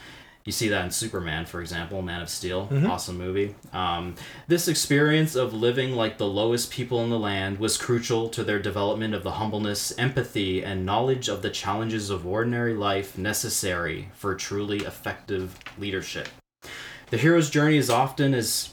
You 0.46 0.52
see 0.52 0.68
that 0.68 0.86
in 0.86 0.92
Superman, 0.92 1.48
for 1.48 1.60
example, 1.60 2.04
Man 2.04 2.22
of 2.22 2.30
Steel, 2.30 2.70
awesome 2.88 3.18
movie. 3.18 3.56
Um, 3.74 4.14
this 4.48 4.68
experience 4.68 5.36
of 5.36 5.56
living 5.56 5.94
like 5.94 6.20
the 6.20 6.28
lowest 6.28 6.72
people 6.72 7.04
in 7.04 7.10
the 7.10 7.18
land 7.18 7.58
was 7.58 7.80
crucial 7.80 8.30
to 8.30 8.44
their 8.44 8.60
development 8.60 9.16
of 9.16 9.24
the 9.24 9.32
humbleness, 9.32 9.98
empathy, 9.98 10.64
and 10.64 10.86
knowledge 10.86 11.30
of 11.30 11.42
the 11.42 11.50
challenges 11.50 12.12
of 12.12 12.28
ordinary 12.28 12.76
life 12.76 13.18
necessary 13.18 14.10
for 14.14 14.36
truly 14.36 14.78
effective 14.86 15.58
leadership. 15.80 16.28
The 17.10 17.18
hero's 17.18 17.50
journey 17.50 17.78
is 17.78 17.90
often 17.90 18.36
as 18.36 18.70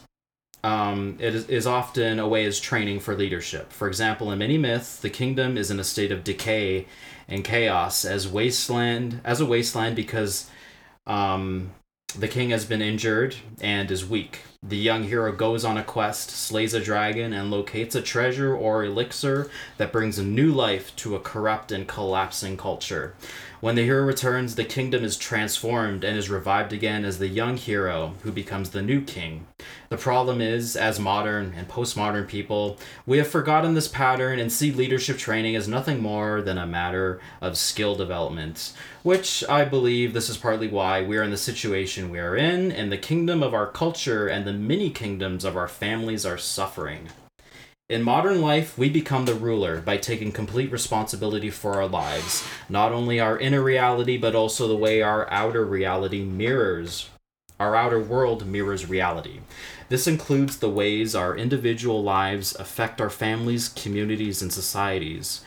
um, 0.63 1.17
it 1.19 1.35
is, 1.35 1.49
is 1.49 1.67
often 1.67 2.19
a 2.19 2.29
way 2.29 2.45
as 2.45 2.61
training 2.61 3.01
for 3.01 3.17
leadership. 3.17 3.73
For 3.73 3.89
example, 3.89 4.31
in 4.31 4.39
many 4.39 4.59
myths, 4.59 4.97
the 4.97 5.11
kingdom 5.11 5.57
is 5.57 5.71
in 5.71 5.81
a 5.81 5.85
state 5.85 6.13
of 6.13 6.23
decay 6.23 6.87
and 7.29 7.43
chaos 7.43 8.05
as 8.05 8.29
wasteland 8.29 9.23
as 9.25 9.41
a 9.41 9.47
wasteland 9.47 9.97
because 9.97 10.51
um, 11.07 11.73
the 12.19 12.29
king 12.29 12.51
has 12.51 12.65
been 12.65 12.83
injured 12.83 13.37
and 13.61 13.91
is 13.91 14.09
weak. 14.09 14.41
The 14.65 14.77
young 14.77 15.03
hero 15.03 15.33
goes 15.33 15.65
on 15.65 15.77
a 15.77 15.83
quest, 15.83 16.31
slays 16.31 16.73
a 16.73 16.81
dragon, 16.81 17.33
and 17.33 17.51
locates 17.51 17.97
a 17.97 18.01
treasure 18.01 18.55
or 18.55 18.85
elixir 18.85 19.51
that 19.77 19.91
brings 19.91 20.21
a 20.21 20.25
new 20.25 20.53
life 20.53 20.95
to 20.97 21.17
a 21.17 21.21
corrupt 21.21 21.73
and 21.73 21.89
collapsing 21.89 22.57
culture. 22.57 23.15
When 23.63 23.77
the 23.77 23.85
hero 23.85 24.05
returns, 24.05 24.57
the 24.57 24.65
kingdom 24.65 25.05
is 25.05 25.17
transformed 25.17 26.03
and 26.03 26.19
is 26.19 26.29
revived 26.29 26.73
again 26.73 27.05
as 27.05 27.19
the 27.19 27.29
young 27.29 27.57
hero 27.57 28.15
who 28.23 28.33
becomes 28.33 28.71
the 28.71 28.83
new 28.83 29.01
king. 29.01 29.47
The 29.89 29.97
problem 29.97 30.41
is, 30.41 30.75
as 30.75 30.99
modern 30.99 31.55
and 31.57 31.69
postmodern 31.69 32.27
people, 32.27 32.77
we 33.07 33.19
have 33.19 33.29
forgotten 33.29 33.75
this 33.75 33.87
pattern 33.87 34.41
and 34.41 34.51
see 34.51 34.73
leadership 34.73 35.17
training 35.17 35.55
as 35.55 35.69
nothing 35.69 36.01
more 36.01 36.43
than 36.43 36.59
a 36.59 36.67
matter 36.67 37.21
of 37.41 37.57
skill 37.57 37.95
development. 37.95 38.73
Which 39.05 39.45
I 39.49 39.65
believe 39.65 40.13
this 40.13 40.29
is 40.29 40.37
partly 40.37 40.67
why 40.67 41.03
we 41.05 41.17
are 41.17 41.23
in 41.23 41.31
the 41.31 41.37
situation 41.37 42.11
we 42.11 42.19
are 42.19 42.37
in, 42.37 42.73
and 42.73 42.91
the 42.91 42.99
kingdom 42.99 43.45
of 43.45 43.55
our 43.55 43.69
culture 43.69 44.27
and 44.27 44.45
the 44.45 44.52
many 44.53 44.91
kingdoms 44.91 45.45
of 45.45 45.57
our 45.57 45.69
families 45.69 46.27
are 46.27 46.39
suffering. 46.39 47.09
In 47.89 48.03
modern 48.03 48.41
life, 48.41 48.79
we 48.79 48.89
become 48.89 49.27
the 49.27 49.35
ruler 49.35 49.81
by 49.83 49.99
taking 49.99 50.33
complete 50.33 50.73
responsibility 50.73 51.51
for 51.51 51.75
our 51.75 51.87
lives, 51.87 52.43
not 52.69 52.91
only 52.91 53.21
our 53.21 53.39
inner 53.39 53.63
reality, 53.63 54.17
but 54.17 54.35
also 54.35 54.67
the 54.67 54.77
way 54.77 55.03
our 55.03 55.31
outer 55.31 55.65
reality 55.65 56.23
mirrors. 56.25 57.11
Our 57.61 57.77
outer 57.77 58.01
world 58.01 58.47
mirrors 58.47 58.89
reality. 58.89 59.41
This 59.91 60.07
includes 60.07 60.57
the 60.57 60.71
ways 60.71 61.15
our 61.15 61.37
individual 61.37 62.03
lives 62.03 62.55
affect 62.55 63.01
our 63.01 63.11
families, 63.11 63.69
communities, 63.69 64.41
and 64.41 64.53
societies. 64.53 65.45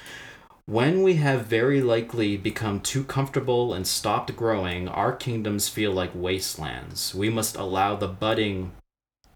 When 0.68 1.04
we 1.04 1.16
have 1.16 1.48
very 1.48 1.82
likely 1.82 2.38
become 2.38 2.80
too 2.80 3.04
comfortable 3.04 3.74
and 3.74 3.88
stopped 3.88 4.36
growing, 4.36 4.88
our 4.88 5.14
kingdoms 5.14 5.68
feel 5.68 5.92
like 5.92 6.12
wastelands. 6.14 7.16
We 7.16 7.30
must 7.30 7.56
allow 7.56 7.96
the 7.96 8.08
budding 8.08 8.72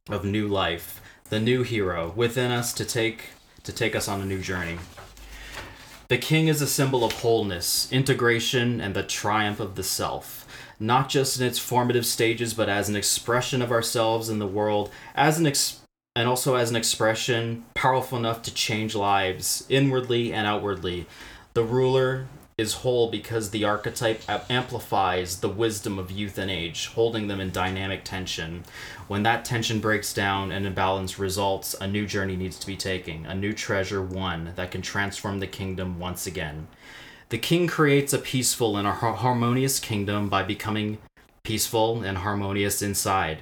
of 0.09 0.25
new 0.25 0.47
life, 0.47 1.01
the 1.29 1.39
new 1.39 1.63
hero 1.63 2.11
within 2.15 2.51
us 2.51 2.73
to 2.73 2.85
take 2.85 3.25
to 3.63 3.71
take 3.71 3.95
us 3.95 4.07
on 4.07 4.21
a 4.21 4.25
new 4.25 4.41
journey. 4.41 4.77
The 6.07 6.17
king 6.17 6.47
is 6.47 6.61
a 6.61 6.67
symbol 6.67 7.03
of 7.03 7.11
wholeness, 7.11 7.91
integration, 7.91 8.81
and 8.81 8.95
the 8.95 9.03
triumph 9.03 9.59
of 9.59 9.75
the 9.75 9.83
self, 9.83 10.47
not 10.79 11.07
just 11.07 11.39
in 11.39 11.45
its 11.45 11.59
formative 11.59 12.05
stages, 12.05 12.55
but 12.55 12.67
as 12.67 12.89
an 12.89 12.95
expression 12.95 13.61
of 13.61 13.71
ourselves 13.71 14.27
in 14.27 14.39
the 14.39 14.47
world, 14.47 14.89
as 15.13 15.37
an 15.37 15.45
ex- 15.45 15.81
and 16.15 16.27
also 16.27 16.55
as 16.55 16.71
an 16.71 16.75
expression 16.75 17.63
powerful 17.75 18.17
enough 18.17 18.41
to 18.41 18.53
change 18.53 18.95
lives 18.95 19.67
inwardly 19.69 20.33
and 20.33 20.47
outwardly. 20.47 21.05
The 21.53 21.63
ruler 21.63 22.27
is 22.59 22.73
whole 22.73 23.09
because 23.09 23.49
the 23.49 23.63
archetype 23.63 24.21
amplifies 24.49 25.39
the 25.39 25.49
wisdom 25.49 25.97
of 25.97 26.11
youth 26.11 26.37
and 26.37 26.51
age, 26.51 26.87
holding 26.87 27.27
them 27.27 27.39
in 27.39 27.51
dynamic 27.51 28.03
tension. 28.03 28.63
When 29.07 29.23
that 29.23 29.45
tension 29.45 29.79
breaks 29.79 30.13
down 30.13 30.51
and 30.51 30.65
imbalance 30.65 31.17
results, 31.17 31.73
a 31.79 31.87
new 31.87 32.05
journey 32.05 32.35
needs 32.35 32.59
to 32.59 32.67
be 32.67 32.75
taken, 32.75 33.25
a 33.25 33.33
new 33.33 33.53
treasure 33.53 34.01
won 34.01 34.51
that 34.55 34.71
can 34.71 34.81
transform 34.81 35.39
the 35.39 35.47
kingdom 35.47 35.99
once 35.99 36.27
again. 36.27 36.67
The 37.29 37.37
king 37.37 37.67
creates 37.67 38.11
a 38.11 38.19
peaceful 38.19 38.75
and 38.75 38.87
a 38.87 38.91
harmonious 38.91 39.79
kingdom 39.79 40.29
by 40.29 40.43
becoming 40.43 40.97
peaceful 41.43 42.03
and 42.03 42.17
harmonious 42.17 42.81
inside. 42.81 43.39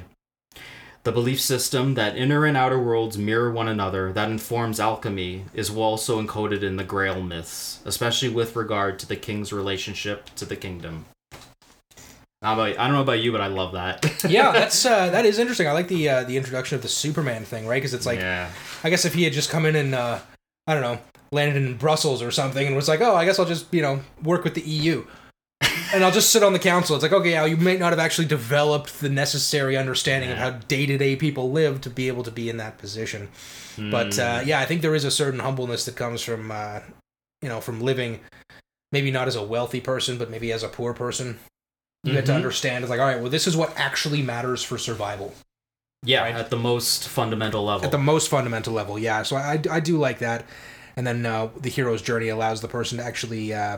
The 1.08 1.14
belief 1.14 1.40
system 1.40 1.94
that 1.94 2.18
inner 2.18 2.46
and 2.46 2.58
outer 2.58 2.78
worlds 2.78 3.18
mirror 3.18 3.50
one 3.50 3.70
another 3.70 4.12
that 4.12 4.30
informs 4.30 4.78
alchemy 4.78 5.46
is 5.54 5.70
also 5.70 6.22
encoded 6.22 6.64
in 6.64 6.76
the 6.76 6.84
Grail 6.84 7.22
myths, 7.22 7.80
especially 7.86 8.28
with 8.28 8.58
regard 8.58 9.00
to 9.00 9.08
the 9.08 9.16
king's 9.16 9.54
relationship 9.54 10.30
to 10.36 10.44
the 10.44 10.58
kingdom. 10.58 11.06
I 12.42 12.74
don't 12.74 12.92
know 12.92 13.02
about 13.02 13.22
you, 13.22 13.32
but 13.32 13.40
I 13.40 13.48
love 13.48 13.72
that. 13.72 14.26
yeah, 14.30 14.52
that's 14.52 14.86
uh, 14.86 15.10
that 15.12 15.26
is 15.26 15.40
interesting. 15.40 15.66
I 15.66 15.72
like 15.72 15.88
the 15.88 16.10
uh, 16.10 16.24
the 16.26 16.36
introduction 16.36 16.76
of 16.76 16.82
the 16.82 16.90
Superman 16.90 17.46
thing, 17.46 17.68
right? 17.68 17.78
Because 17.78 17.94
it's 17.94 18.06
like 18.06 18.20
yeah, 18.20 18.52
I 18.84 18.90
guess 18.90 19.06
if 19.06 19.14
he 19.14 19.24
had 19.24 19.32
just 19.32 19.50
come 19.50 19.66
in 19.66 19.78
and 19.78 19.96
uh, 19.96 20.20
I 20.68 20.74
don't 20.74 20.84
know 20.84 21.00
landed 21.32 21.56
in 21.56 21.78
Brussels 21.78 22.22
or 22.22 22.32
something 22.32 22.68
and 22.68 22.76
was 22.76 22.90
like, 22.90 23.00
oh, 23.00 23.16
I 23.16 23.24
guess 23.24 23.40
I'll 23.40 23.46
just 23.46 23.74
you 23.74 23.82
know 23.82 24.02
work 24.24 24.44
with 24.44 24.56
the 24.56 24.62
EU. 24.62 25.06
And 25.94 26.04
I'll 26.04 26.12
just 26.12 26.32
sit 26.32 26.44
on 26.44 26.54
the 26.54 26.60
council. 26.60 26.96
It's 26.96 27.04
like, 27.04 27.12
okay, 27.14 27.32
yeah, 27.32 27.46
you 27.46 27.58
may 27.58 27.78
not 27.78 27.92
have 27.92 28.00
actually 28.00 28.28
developed 28.28 29.00
the 29.00 29.10
necessary 29.10 29.78
understanding 29.78 30.32
of 30.32 30.38
how 30.38 30.52
day 30.52 30.86
to 30.86 30.98
day 30.98 31.16
people 31.16 31.52
live 31.52 31.82
to 31.82 31.90
be 31.90 32.08
able 32.08 32.24
to 32.24 32.32
be 32.32 32.50
in 32.50 32.58
that 32.58 32.78
position. 32.78 33.30
But 33.78 34.18
uh, 34.18 34.42
yeah, 34.46 34.60
I 34.60 34.66
think 34.66 34.82
there 34.82 34.96
is 34.96 35.04
a 35.06 35.12
certain 35.12 35.40
humbleness 35.40 35.86
that 35.86 35.96
comes 35.96 36.22
from, 36.24 36.52
uh, 36.52 36.80
you 37.42 37.50
know, 37.50 37.62
from 37.62 37.80
living 37.82 38.20
maybe 38.92 39.12
not 39.12 39.28
as 39.28 39.36
a 39.36 39.44
wealthy 39.44 39.82
person, 39.82 40.18
but 40.18 40.30
maybe 40.32 40.52
as 40.52 40.64
a 40.64 40.68
poor 40.70 40.94
person. 40.94 41.38
You 42.04 42.14
get 42.14 42.26
to 42.28 42.32
Mhm. 42.32 42.36
understand 42.38 42.84
it's 42.84 42.90
like, 42.90 43.00
all 43.02 43.06
right, 43.06 43.20
well, 43.20 43.30
this 43.30 43.48
is 43.48 43.58
what 43.58 43.78
actually 43.78 44.22
matters 44.22 44.64
for 44.64 44.78
survival 44.78 45.34
yeah, 46.04 46.22
right. 46.22 46.36
at 46.36 46.50
the 46.50 46.56
most 46.58 47.08
fundamental 47.08 47.66
level. 47.66 47.84
at 47.86 47.92
the 47.92 47.98
most 47.98 48.30
fundamental 48.30 48.74
level. 48.74 48.98
Yeah, 48.98 49.24
so 49.24 49.36
I, 49.36 49.60
I 49.70 49.80
do 49.82 49.98
like 49.98 50.20
that. 50.20 50.46
And 50.96 51.06
then 51.06 51.26
uh, 51.26 51.50
the 51.60 51.70
hero's 51.70 52.02
journey 52.02 52.30
allows 52.30 52.62
the 52.62 52.68
person 52.68 52.98
to 53.00 53.04
actually 53.04 53.54
uh, 53.54 53.78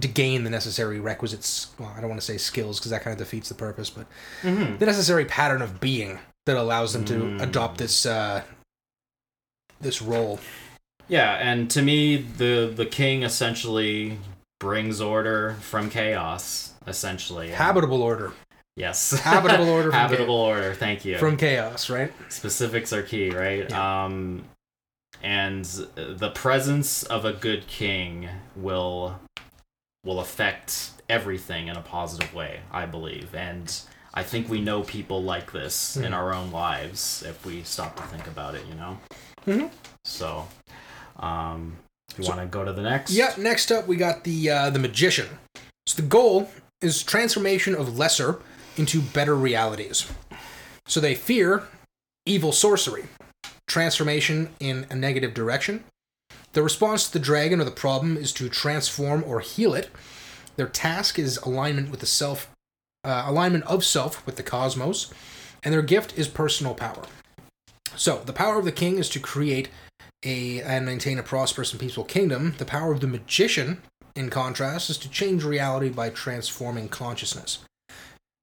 to 0.00 0.08
gain 0.08 0.44
the 0.44 0.50
necessary 0.50 1.00
requisites. 1.00 1.68
Well, 1.78 1.92
I 1.96 2.00
don't 2.00 2.08
want 2.10 2.20
to 2.20 2.26
say 2.26 2.36
skills 2.38 2.78
because 2.78 2.90
that 2.90 3.02
kind 3.02 3.12
of 3.12 3.18
defeats 3.18 3.48
the 3.48 3.54
purpose, 3.54 3.90
but 3.90 4.06
Mhm. 4.42 4.78
the 4.78 4.86
necessary 4.86 5.24
pattern 5.24 5.62
of 5.62 5.80
being 5.80 6.18
that 6.46 6.56
allows 6.56 6.92
them 6.92 7.04
to 7.06 7.14
Mm. 7.14 7.42
adopt 7.42 7.78
this 7.78 8.06
uh, 8.06 8.42
this 9.80 10.02
role. 10.02 10.40
Yeah, 11.08 11.34
and 11.34 11.70
to 11.70 11.82
me, 11.82 12.16
the 12.16 12.72
the 12.74 12.86
king 12.86 13.22
essentially 13.22 14.18
brings 14.60 15.00
order 15.00 15.56
from 15.60 15.88
chaos. 15.90 16.72
Essentially, 16.86 17.50
Habitable 17.50 18.02
order 18.02 18.32
Yes, 18.76 19.10
Habitable 19.24 19.68
order 19.68 19.90
from 19.90 19.98
habitable 20.00 20.36
order. 20.36 20.72
Thank 20.74 21.04
you. 21.04 21.18
from 21.18 21.36
chaos, 21.36 21.90
right? 21.90 22.12
Specifics 22.28 22.92
are 22.92 23.02
key, 23.02 23.30
right? 23.30 23.70
Um, 23.72 24.44
and 25.22 25.64
the 25.96 26.30
presence 26.34 27.02
of 27.02 27.24
a 27.24 27.32
good 27.32 27.66
king 27.66 28.28
will 28.54 29.18
will 30.04 30.20
affect 30.20 30.90
everything 31.08 31.68
in 31.68 31.76
a 31.76 31.82
positive 31.82 32.32
way, 32.34 32.60
I 32.72 32.86
believe, 32.86 33.34
and. 33.34 33.72
I 34.14 34.22
think 34.24 34.48
we 34.48 34.60
know 34.60 34.82
people 34.82 35.22
like 35.22 35.52
this 35.52 35.94
in 35.96 36.10
Mhm. 36.10 36.16
our 36.16 36.34
own 36.34 36.50
lives 36.50 37.22
if 37.24 37.44
we 37.44 37.62
stop 37.62 37.94
to 37.96 38.02
think 38.04 38.26
about 38.26 38.54
it, 38.56 38.64
you 38.66 38.74
know? 38.74 38.98
Mhm. 39.46 39.70
So, 40.04 40.48
um, 41.20 41.76
you 42.16 42.24
So- 42.24 42.30
want 42.30 42.40
to 42.40 42.46
go 42.46 42.64
to 42.64 42.72
the 42.72 42.82
next? 42.82 43.12
Yeah. 43.12 43.34
Next 43.36 43.70
up, 43.70 43.86
we 43.86 43.96
got 43.96 44.24
the 44.24 44.50
uh, 44.50 44.70
the 44.70 44.78
magician. 44.80 45.38
So 45.86 45.96
the 46.02 46.08
goal 46.08 46.50
is 46.80 47.02
transformation 47.04 47.74
of 47.76 47.96
lesser 47.96 48.40
into 48.76 49.02
better 49.02 49.36
realities. 49.36 50.06
So 50.88 50.98
they 51.00 51.14
fear 51.14 51.68
evil 52.26 52.50
sorcery, 52.50 53.04
transformation 53.68 54.54
in 54.58 54.86
a 54.90 54.96
negative 54.96 55.32
direction. 55.34 55.84
The 56.52 56.62
response 56.62 57.06
to 57.06 57.12
the 57.12 57.24
dragon 57.24 57.60
or 57.60 57.64
the 57.64 57.70
problem 57.70 58.16
is 58.16 58.32
to 58.34 58.48
transform 58.48 59.22
or 59.24 59.40
heal 59.40 59.74
it. 59.74 59.90
Their 60.56 60.68
task 60.68 61.18
is 61.18 61.36
alignment 61.38 61.90
with 61.90 62.00
the 62.00 62.06
self, 62.06 62.50
uh, 63.04 63.24
alignment 63.26 63.64
of 63.64 63.84
self 63.84 64.24
with 64.26 64.36
the 64.36 64.42
cosmos, 64.42 65.12
and 65.62 65.72
their 65.72 65.82
gift 65.82 66.18
is 66.18 66.28
personal 66.28 66.74
power. 66.74 67.04
So 67.96 68.22
the 68.24 68.32
power 68.32 68.58
of 68.58 68.64
the 68.64 68.72
king 68.72 68.98
is 68.98 69.08
to 69.10 69.20
create 69.20 69.68
a 70.24 70.60
and 70.62 70.84
maintain 70.84 71.18
a 71.18 71.22
prosperous 71.22 71.72
and 71.72 71.80
peaceful 71.80 72.04
kingdom. 72.04 72.54
The 72.58 72.64
power 72.64 72.92
of 72.92 73.00
the 73.00 73.06
magician, 73.06 73.82
in 74.16 74.30
contrast, 74.30 74.90
is 74.90 74.98
to 74.98 75.10
change 75.10 75.44
reality 75.44 75.90
by 75.90 76.10
transforming 76.10 76.88
consciousness. 76.88 77.60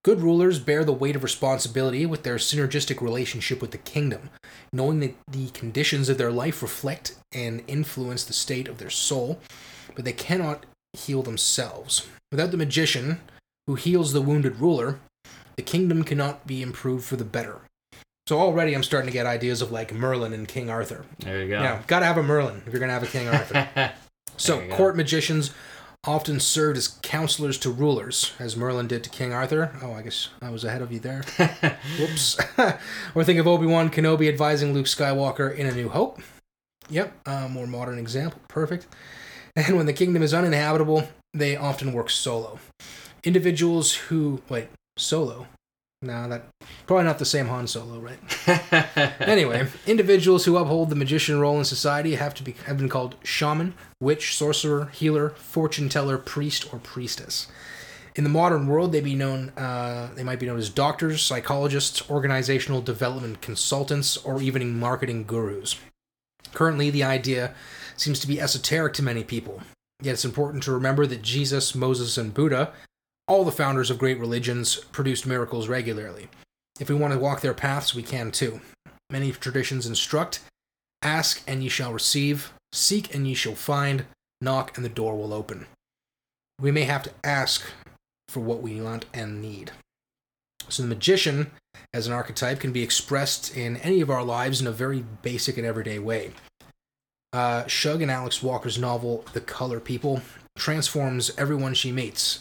Good 0.04 0.22
rulers 0.22 0.60
bear 0.60 0.86
the 0.86 0.94
weight 0.94 1.16
of 1.16 1.24
responsibility 1.24 2.06
with 2.06 2.24
their 2.24 2.36
synergistic 2.36 3.02
relationship 3.02 3.60
with 3.60 3.72
the 3.72 3.80
kingdom, 3.80 4.30
knowing 4.76 5.00
that 5.00 5.16
the 5.32 5.50
conditions 5.50 6.10
of 6.10 6.18
their 6.18 6.32
life 6.32 6.62
reflect 6.62 7.16
and 7.34 7.64
influence 7.68 8.24
the 8.26 8.34
state 8.34 8.68
of 8.68 8.78
their 8.78 8.90
soul, 8.90 9.40
but 9.96 10.06
they 10.06 10.14
cannot 10.14 10.66
heal 10.94 11.22
themselves. 11.22 12.08
Without 12.32 12.52
the 12.52 12.58
magician, 12.58 13.22
who 13.68 13.76
heals 13.76 14.14
the 14.14 14.22
wounded 14.22 14.60
ruler, 14.60 15.00
the 15.56 15.64
kingdom 15.64 16.04
cannot 16.04 16.46
be 16.46 16.62
improved 16.62 17.06
for 17.06 17.16
the 17.16 17.24
better. 17.26 17.62
So 18.28 18.40
already 18.40 18.74
I'm 18.74 18.84
starting 18.84 19.08
to 19.08 19.14
get 19.14 19.26
ideas 19.26 19.62
of 19.62 19.72
like 19.72 19.94
Merlin 19.94 20.34
and 20.34 20.48
King 20.48 20.70
Arthur. 20.70 21.06
There 21.20 21.42
you 21.44 21.50
go. 21.50 21.62
Yeah, 21.62 21.82
gotta 21.88 22.06
have 22.06 22.18
a 22.18 22.24
Merlin 22.24 22.62
if 22.66 22.74
you're 22.74 22.80
gonna 22.80 22.94
have 22.94 23.04
a 23.04 23.08
King 23.08 23.28
Arthur. 23.28 23.92
so 24.38 24.56
There 24.56 24.66
you 24.66 24.72
go. 24.72 24.76
court 24.78 24.96
magicians 24.96 25.52
often 26.08 26.40
served 26.40 26.78
as 26.78 26.88
counselors 27.02 27.58
to 27.60 27.72
rulers, 27.72 28.34
as 28.40 28.56
Merlin 28.56 28.88
did 28.88 29.04
to 29.04 29.10
King 29.10 29.34
Arthur. 29.34 29.72
Oh, 29.82 29.94
I 29.94 30.02
guess 30.02 30.30
I 30.42 30.50
was 30.50 30.64
ahead 30.64 30.82
of 30.82 30.92
you 30.92 31.00
there. 31.00 31.24
Whoops. 32.00 32.38
or 33.16 33.24
think 33.24 33.40
of 33.40 33.48
Obi 33.48 33.66
Wan 33.66 33.90
Kenobi 33.90 34.28
advising 34.28 34.74
Luke 34.74 34.86
Skywalker 34.86 35.56
in 35.56 35.66
A 35.66 35.72
New 35.74 35.90
Hope. 35.90 36.22
Yep, 36.90 37.28
a 37.28 37.50
more 37.50 37.68
modern 37.68 37.98
example. 37.98 38.40
Perfect. 38.48 38.88
And 39.56 39.78
when 39.78 39.86
the 39.86 39.94
kingdom 39.94 40.22
is 40.22 40.34
uninhabitable, 40.34 41.08
they 41.34 41.56
often 41.56 41.94
work 41.94 42.10
solo. 42.10 42.60
Individuals 43.24 43.94
who 43.96 44.42
wait 44.50 44.68
solo. 44.98 45.48
No, 46.06 46.30
that 46.30 46.44
probably 46.86 47.06
not 47.06 47.18
the 47.18 47.26
same 47.26 47.48
Han 47.48 47.66
Solo, 47.68 48.00
right? 48.00 48.20
Anyway, 49.20 49.68
individuals 49.88 50.46
who 50.46 50.56
uphold 50.56 50.90
the 50.90 50.96
magician 50.96 51.40
role 51.40 51.58
in 51.58 51.66
society 51.66 52.16
have 52.16 52.34
to 52.36 52.44
be 52.44 52.52
have 52.68 52.78
been 52.78 52.90
called 52.90 53.16
shaman, 53.24 53.74
witch, 54.00 54.38
sorcerer, 54.38 54.86
healer, 54.94 55.32
fortune 55.32 55.90
teller, 55.90 56.18
priest, 56.18 56.72
or 56.72 56.80
priestess. 56.80 57.48
In 58.16 58.24
the 58.24 58.30
modern 58.30 58.68
world, 58.68 58.92
they 58.92 59.02
be 59.02 59.16
known 59.16 59.50
uh, 59.58 60.12
they 60.16 60.24
might 60.24 60.40
be 60.40 60.46
known 60.46 60.60
as 60.60 60.70
doctors, 60.70 61.24
psychologists, 61.24 62.08
organizational 62.10 62.82
development 62.82 63.42
consultants, 63.42 64.16
or 64.18 64.42
even 64.42 64.80
marketing 64.80 65.24
gurus. 65.24 65.76
Currently, 66.54 66.92
the 66.92 67.04
idea 67.04 67.56
seems 67.98 68.20
to 68.20 68.28
be 68.28 68.40
esoteric 68.40 68.94
to 68.94 69.04
many 69.04 69.24
people. 69.24 69.62
Yet 70.02 70.14
it's 70.14 70.26
important 70.26 70.64
to 70.64 70.72
remember 70.72 71.08
that 71.08 71.24
Jesus, 71.24 71.74
Moses, 71.74 72.18
and 72.18 72.34
Buddha, 72.34 72.74
all 73.28 73.44
the 73.44 73.52
founders 73.52 73.90
of 73.90 73.98
great 73.98 74.20
religions, 74.20 74.76
produced 74.92 75.26
miracles 75.26 75.68
regularly. 75.68 76.30
If 76.80 76.90
we 76.90 76.96
want 76.96 77.14
to 77.14 77.20
walk 77.20 77.42
their 77.42 77.54
paths, 77.54 77.96
we 77.96 78.04
can 78.04 78.32
too. 78.32 78.62
Many 79.10 79.32
traditions 79.32 79.86
instruct 79.86 80.42
ask 81.06 81.44
and 81.48 81.64
ye 81.64 81.70
shall 81.70 81.94
receive, 81.94 82.52
seek 82.74 83.14
and 83.14 83.28
ye 83.28 83.36
shall 83.36 83.56
find, 83.56 84.06
knock 84.42 84.76
and 84.76 84.84
the 84.84 84.90
door 84.90 85.16
will 85.16 85.34
open. 85.34 85.68
We 86.60 86.72
may 86.72 86.84
have 86.84 87.04
to 87.04 87.12
ask 87.24 87.64
for 88.28 88.40
what 88.40 88.62
we 88.62 88.82
want 88.82 89.06
and 89.14 89.42
need. 89.42 89.72
So, 90.68 90.82
the 90.82 90.90
magician, 90.90 91.52
as 91.94 92.08
an 92.08 92.14
archetype, 92.14 92.60
can 92.60 92.72
be 92.72 92.82
expressed 92.82 93.56
in 93.56 93.78
any 93.78 94.02
of 94.02 94.10
our 94.10 94.24
lives 94.24 94.62
in 94.62 94.68
a 94.68 94.72
very 94.72 95.06
basic 95.22 95.58
and 95.58 95.66
everyday 95.66 96.00
way. 96.00 96.32
Uh, 97.32 97.68
Shug 97.68 98.02
in 98.02 98.10
Alice 98.10 98.42
Walker's 98.42 98.80
novel, 98.80 99.26
The 99.34 99.42
Color 99.42 99.80
Purple, 99.80 100.22
transforms 100.58 101.32
everyone 101.38 101.76
she 101.76 101.92
meets, 101.92 102.40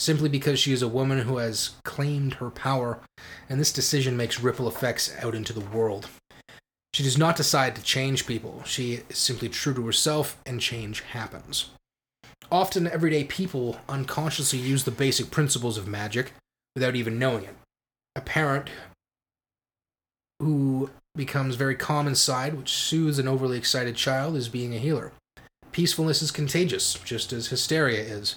simply 0.00 0.30
because 0.30 0.58
she 0.58 0.72
is 0.72 0.80
a 0.80 0.88
woman 0.88 1.18
who 1.18 1.36
has 1.36 1.72
claimed 1.84 2.34
her 2.34 2.50
power 2.50 3.00
and 3.50 3.60
this 3.60 3.70
decision 3.70 4.16
makes 4.16 4.40
ripple 4.40 4.66
effects 4.66 5.14
out 5.22 5.34
into 5.34 5.52
the 5.52 5.60
world. 5.60 6.08
She 6.94 7.02
does 7.02 7.18
not 7.18 7.36
decide 7.36 7.76
to 7.76 7.82
change 7.82 8.26
people, 8.26 8.62
she 8.64 9.02
is 9.10 9.18
simply 9.18 9.50
true 9.50 9.74
to 9.74 9.84
herself, 9.84 10.38
and 10.46 10.58
change 10.58 11.02
happens. 11.02 11.68
Often, 12.50 12.88
everyday 12.88 13.24
people 13.24 13.78
unconsciously 13.88 14.58
use 14.58 14.84
the 14.84 14.90
basic 14.90 15.30
principles 15.30 15.76
of 15.76 15.86
magic 15.86 16.32
without 16.74 16.96
even 16.96 17.18
knowing 17.18 17.44
it. 17.44 17.54
A 18.16 18.22
parent 18.22 18.70
who 20.40 20.90
becomes 21.14 21.56
very 21.56 21.76
calm 21.76 22.08
inside, 22.08 22.54
which 22.54 22.72
soothes 22.72 23.18
an 23.18 23.28
overly 23.28 23.58
excited 23.58 23.96
child, 23.96 24.34
is 24.34 24.48
being 24.48 24.74
a 24.74 24.78
healer. 24.78 25.12
Peacefulness 25.72 26.22
is 26.22 26.30
contagious, 26.30 26.94
just 27.04 27.32
as 27.32 27.48
hysteria 27.48 28.00
is. 28.00 28.36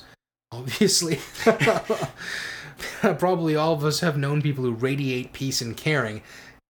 Obviously. 0.53 1.19
Probably 3.01 3.55
all 3.55 3.73
of 3.73 3.83
us 3.83 4.01
have 4.01 4.17
known 4.17 4.41
people 4.41 4.63
who 4.63 4.73
radiate 4.73 5.33
peace 5.33 5.61
and 5.61 5.75
caring, 5.75 6.21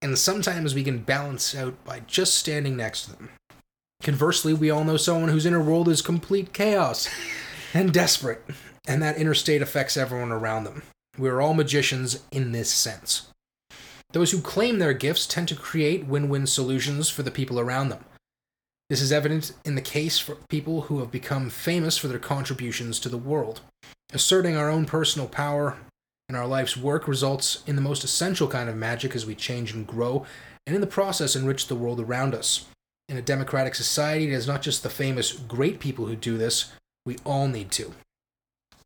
and 0.02 0.18
sometimes 0.18 0.74
we 0.74 0.84
can 0.84 1.00
balance 1.00 1.54
out 1.56 1.84
by 1.84 2.00
just 2.02 2.36
standing 2.36 2.78
next 2.78 3.06
to 3.06 3.12
them. 3.12 3.30
Conversely, 4.02 4.54
we 4.54 4.70
all 4.70 4.84
know 4.84 4.98
someone 4.98 5.30
whose 5.30 5.46
inner 5.46 5.62
world 5.62 5.90
is 5.90 6.02
complete 6.02 6.54
chaos 6.54 7.10
and 7.74 7.94
desperate, 7.94 8.44
and 8.88 9.02
that 9.02 9.18
inner 9.18 9.34
state 9.34 9.62
affects 9.62 9.98
everyone 9.98 10.32
around 10.32 10.64
them. 10.64 10.84
We 11.18 11.30
are 11.30 11.42
all 11.42 11.54
magicians 11.54 12.24
in 12.32 12.54
this 12.54 12.72
sense. 12.72 13.28
Those 14.14 14.32
who 14.32 14.42
claim 14.42 14.80
their 14.80 14.94
gifts 14.94 15.26
tend 15.26 15.48
to 15.50 15.56
create 15.56 16.06
win 16.06 16.30
win 16.30 16.48
solutions 16.48 17.10
for 17.10 17.24
the 17.24 17.32
people 17.32 17.60
around 17.60 17.90
them. 17.90 18.06
This 18.90 19.02
is 19.02 19.12
evident 19.12 19.54
in 19.66 19.76
the 19.76 19.82
case 19.82 20.20
for 20.20 20.36
people 20.50 20.82
who 20.82 21.00
have 21.00 21.10
become 21.10 21.50
famous 21.50 21.98
for 21.98 22.08
their 22.08 22.20
contributions 22.20 23.00
to 23.00 23.10
the 23.10 23.18
world. 23.18 23.62
Asserting 24.12 24.56
our 24.56 24.70
own 24.70 24.86
personal 24.86 25.28
power 25.28 25.78
in 26.30 26.36
our 26.36 26.48
life's 26.48 26.78
work 26.78 27.08
results 27.08 27.64
in 27.66 27.76
the 27.76 27.82
most 27.82 28.04
essential 28.04 28.48
kind 28.48 28.70
of 28.70 28.76
magic 28.76 29.16
as 29.16 29.26
we 29.26 29.36
change 29.36 29.74
and 29.74 29.88
grow, 29.88 30.26
and 30.66 30.76
in 30.76 30.82
the 30.82 30.88
process 30.88 31.36
enrich 31.36 31.68
the 31.68 31.76
world 31.76 32.00
around 32.00 32.36
us. 32.36 32.66
In 33.10 33.18
a 33.18 33.22
democratic 33.22 33.76
society, 33.76 34.28
it 34.28 34.34
is 34.34 34.48
not 34.48 34.62
just 34.62 34.84
the 34.84 34.90
famous 34.90 35.32
great 35.32 35.80
people 35.80 36.06
who 36.06 36.16
do 36.16 36.38
this, 36.38 36.72
we 37.06 37.18
all 37.26 37.48
need 37.48 37.72
to. 37.72 37.94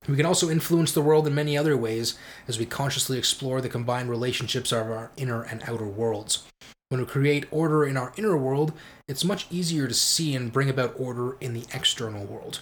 We 0.08 0.16
can 0.16 0.26
also 0.26 0.50
influence 0.50 0.92
the 0.92 1.02
world 1.02 1.28
in 1.28 1.36
many 1.36 1.58
other 1.58 1.76
ways 1.76 2.18
as 2.48 2.58
we 2.58 2.66
consciously 2.66 3.18
explore 3.18 3.62
the 3.62 3.70
combined 3.70 4.10
relationships 4.10 4.72
of 4.72 4.90
our 4.90 5.12
inner 5.18 5.44
and 5.44 5.62
outer 5.68 5.86
worlds. 5.86 6.48
When 6.90 7.02
we 7.02 7.08
create 7.08 7.46
order 7.52 7.86
in 7.86 7.98
our 7.98 8.14
inner 8.16 8.38
world, 8.38 8.72
it's 9.08 9.26
much 9.26 9.48
easier 9.52 9.88
to 9.88 9.94
see 9.94 10.36
and 10.36 10.54
bring 10.54 10.70
about 10.70 10.98
order 10.98 11.36
in 11.42 11.54
the 11.54 11.66
external 11.74 12.26
world. 12.26 12.62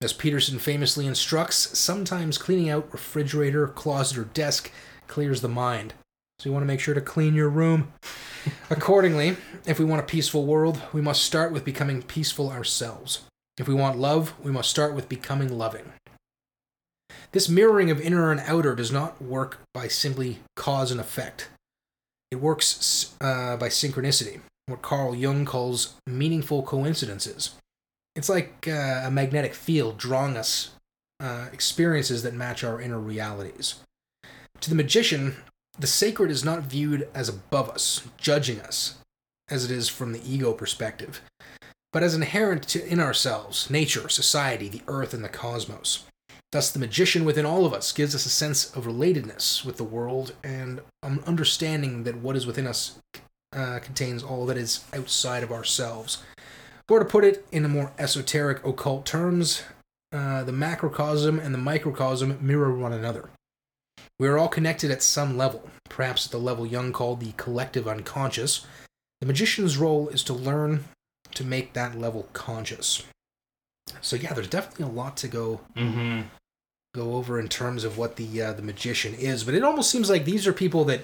As 0.00 0.12
Peterson 0.12 0.58
famously 0.58 1.06
instructs, 1.06 1.76
sometimes 1.76 2.38
cleaning 2.38 2.68
out 2.68 2.92
refrigerator, 2.92 3.66
closet, 3.66 4.18
or 4.18 4.24
desk 4.24 4.70
clears 5.08 5.40
the 5.40 5.48
mind. 5.48 5.94
So 6.38 6.48
you 6.48 6.52
want 6.52 6.62
to 6.62 6.68
make 6.68 6.80
sure 6.80 6.94
to 6.94 7.00
clean 7.00 7.34
your 7.34 7.48
room. 7.48 7.92
Accordingly, 8.70 9.36
if 9.66 9.78
we 9.78 9.84
want 9.84 10.02
a 10.02 10.06
peaceful 10.06 10.44
world, 10.44 10.80
we 10.92 11.00
must 11.00 11.22
start 11.22 11.52
with 11.52 11.64
becoming 11.64 12.02
peaceful 12.02 12.50
ourselves. 12.50 13.22
If 13.58 13.66
we 13.66 13.74
want 13.74 13.98
love, 13.98 14.34
we 14.42 14.52
must 14.52 14.70
start 14.70 14.94
with 14.94 15.08
becoming 15.08 15.56
loving. 15.56 15.92
This 17.32 17.48
mirroring 17.48 17.90
of 17.90 18.00
inner 18.00 18.30
and 18.30 18.40
outer 18.40 18.74
does 18.74 18.92
not 18.92 19.22
work 19.22 19.60
by 19.72 19.88
simply 19.88 20.40
cause 20.54 20.90
and 20.90 21.00
effect. 21.00 21.48
It 22.34 22.40
works 22.40 23.14
uh, 23.20 23.56
by 23.56 23.68
synchronicity, 23.68 24.40
what 24.66 24.82
Carl 24.82 25.14
Jung 25.14 25.44
calls 25.44 25.94
meaningful 26.04 26.64
coincidences. 26.64 27.54
It's 28.16 28.28
like 28.28 28.66
uh, 28.66 29.02
a 29.04 29.10
magnetic 29.12 29.54
field 29.54 29.98
drawing 29.98 30.36
us 30.36 30.70
uh, 31.20 31.46
experiences 31.52 32.24
that 32.24 32.34
match 32.34 32.64
our 32.64 32.80
inner 32.80 32.98
realities. 32.98 33.76
To 34.62 34.68
the 34.68 34.74
magician, 34.74 35.36
the 35.78 35.86
sacred 35.86 36.32
is 36.32 36.44
not 36.44 36.64
viewed 36.64 37.06
as 37.14 37.28
above 37.28 37.70
us, 37.70 38.02
judging 38.16 38.60
us, 38.60 38.96
as 39.48 39.64
it 39.64 39.70
is 39.70 39.88
from 39.88 40.12
the 40.12 40.28
ego 40.28 40.52
perspective, 40.54 41.20
but 41.92 42.02
as 42.02 42.16
inherent 42.16 42.64
to, 42.70 42.84
in 42.84 42.98
ourselves, 42.98 43.70
nature, 43.70 44.08
society, 44.08 44.68
the 44.68 44.82
earth, 44.88 45.14
and 45.14 45.22
the 45.22 45.28
cosmos. 45.28 46.02
Thus, 46.54 46.70
the 46.70 46.78
magician 46.78 47.24
within 47.24 47.44
all 47.44 47.66
of 47.66 47.74
us 47.74 47.90
gives 47.90 48.14
us 48.14 48.26
a 48.26 48.30
sense 48.30 48.72
of 48.76 48.84
relatedness 48.84 49.64
with 49.64 49.76
the 49.76 49.82
world 49.82 50.36
and 50.44 50.82
an 51.02 51.18
understanding 51.26 52.04
that 52.04 52.18
what 52.18 52.36
is 52.36 52.46
within 52.46 52.68
us 52.68 53.00
uh, 53.52 53.80
contains 53.80 54.22
all 54.22 54.46
that 54.46 54.56
is 54.56 54.84
outside 54.92 55.42
of 55.42 55.50
ourselves. 55.50 56.22
Or 56.88 57.00
to 57.00 57.04
put 57.04 57.24
it 57.24 57.44
in 57.50 57.64
a 57.64 57.68
more 57.68 57.90
esoteric 57.98 58.64
occult 58.64 59.04
terms, 59.04 59.64
uh, 60.12 60.44
the 60.44 60.52
macrocosm 60.52 61.40
and 61.40 61.52
the 61.52 61.58
microcosm 61.58 62.38
mirror 62.40 62.72
one 62.72 62.92
another. 62.92 63.30
We 64.20 64.28
are 64.28 64.38
all 64.38 64.46
connected 64.46 64.92
at 64.92 65.02
some 65.02 65.36
level, 65.36 65.68
perhaps 65.88 66.24
at 66.24 66.30
the 66.30 66.38
level 66.38 66.64
Jung 66.64 66.92
called 66.92 67.18
the 67.18 67.32
collective 67.36 67.88
unconscious. 67.88 68.64
The 69.20 69.26
magician's 69.26 69.76
role 69.76 70.08
is 70.08 70.22
to 70.22 70.32
learn 70.32 70.84
to 71.32 71.42
make 71.42 71.72
that 71.72 71.98
level 71.98 72.28
conscious. 72.32 73.02
So 74.00 74.14
yeah, 74.14 74.32
there's 74.32 74.46
definitely 74.46 74.84
a 74.84 74.96
lot 74.96 75.16
to 75.16 75.26
go 75.26 75.60
Mm-hmm. 75.74 76.28
Go 76.94 77.16
over 77.16 77.38
in 77.38 77.48
terms 77.48 77.84
of 77.84 77.98
what 77.98 78.16
the 78.16 78.40
uh, 78.40 78.52
the 78.52 78.62
magician 78.62 79.14
is, 79.14 79.44
but 79.44 79.54
it 79.54 79.62
almost 79.62 79.90
seems 79.90 80.08
like 80.08 80.24
these 80.24 80.46
are 80.46 80.52
people 80.52 80.84
that 80.84 81.00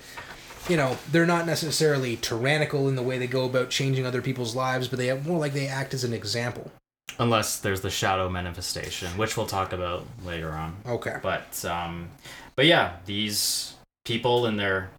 you 0.69 0.77
know 0.77 0.97
they're 1.11 1.27
not 1.27 1.47
necessarily 1.47 2.17
tyrannical 2.17 2.89
in 2.89 2.95
the 2.95 3.03
way 3.03 3.19
they 3.19 3.27
go 3.27 3.45
about 3.45 3.69
changing 3.69 4.07
other 4.07 4.23
people's 4.23 4.55
lives, 4.55 4.89
but 4.89 4.99
they 4.99 5.09
have 5.09 5.27
more 5.27 5.39
like 5.39 5.53
they 5.53 5.67
act 5.67 5.93
as 5.93 6.05
an 6.05 6.15
example. 6.15 6.71
Unless 7.19 7.59
there's 7.59 7.83
the 7.83 7.91
shadow 7.91 8.31
manifestation, 8.31 9.09
which 9.19 9.37
we'll 9.37 9.47
talk 9.47 9.73
about 9.73 10.07
later 10.25 10.53
on. 10.53 10.77
Okay. 10.87 11.17
But 11.23 11.63
um, 11.65 12.09
but 12.55 12.67
yeah, 12.67 12.97
these 13.05 13.75
people 14.05 14.47
in 14.47 14.57
their 14.57 14.91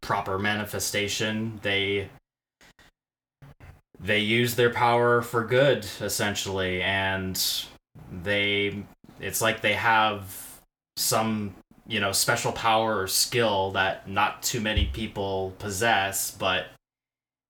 proper 0.00 0.38
manifestation, 0.38 1.60
they 1.62 2.08
they 4.00 4.18
use 4.18 4.56
their 4.56 4.70
power 4.70 5.22
for 5.22 5.44
good 5.44 5.86
essentially, 6.00 6.82
and 6.82 7.40
they 8.24 8.84
it's 9.20 9.40
like 9.40 9.60
they 9.62 9.74
have 9.74 10.60
some 10.96 11.54
you 11.86 12.00
know 12.00 12.12
special 12.12 12.52
power 12.52 13.00
or 13.00 13.06
skill 13.06 13.70
that 13.72 14.08
not 14.08 14.42
too 14.42 14.60
many 14.60 14.86
people 14.86 15.54
possess, 15.58 16.30
but 16.30 16.66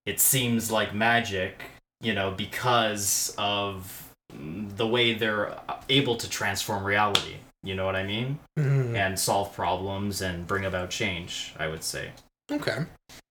it 0.05 0.21
seems 0.21 0.71
like 0.71 0.95
magic, 0.95 1.63
you 2.01 2.15
know, 2.15 2.31
because 2.31 3.35
of 3.39 4.13
the 4.33 4.87
way 4.87 5.15
they're 5.15 5.59
able 5.89 6.17
to 6.17 6.29
transform 6.29 6.85
reality. 6.85 7.37
You 7.63 7.75
know 7.75 7.85
what 7.85 7.97
I 7.97 8.05
mean? 8.05 8.39
Mhm. 8.59 8.95
And 8.97 9.19
solve 9.19 9.53
problems 9.53 10.21
and 10.23 10.47
bring 10.47 10.65
about 10.65 10.91
change, 10.91 11.53
I 11.59 11.67
would 11.67 11.83
say. 11.83 12.13
Okay. 12.51 12.85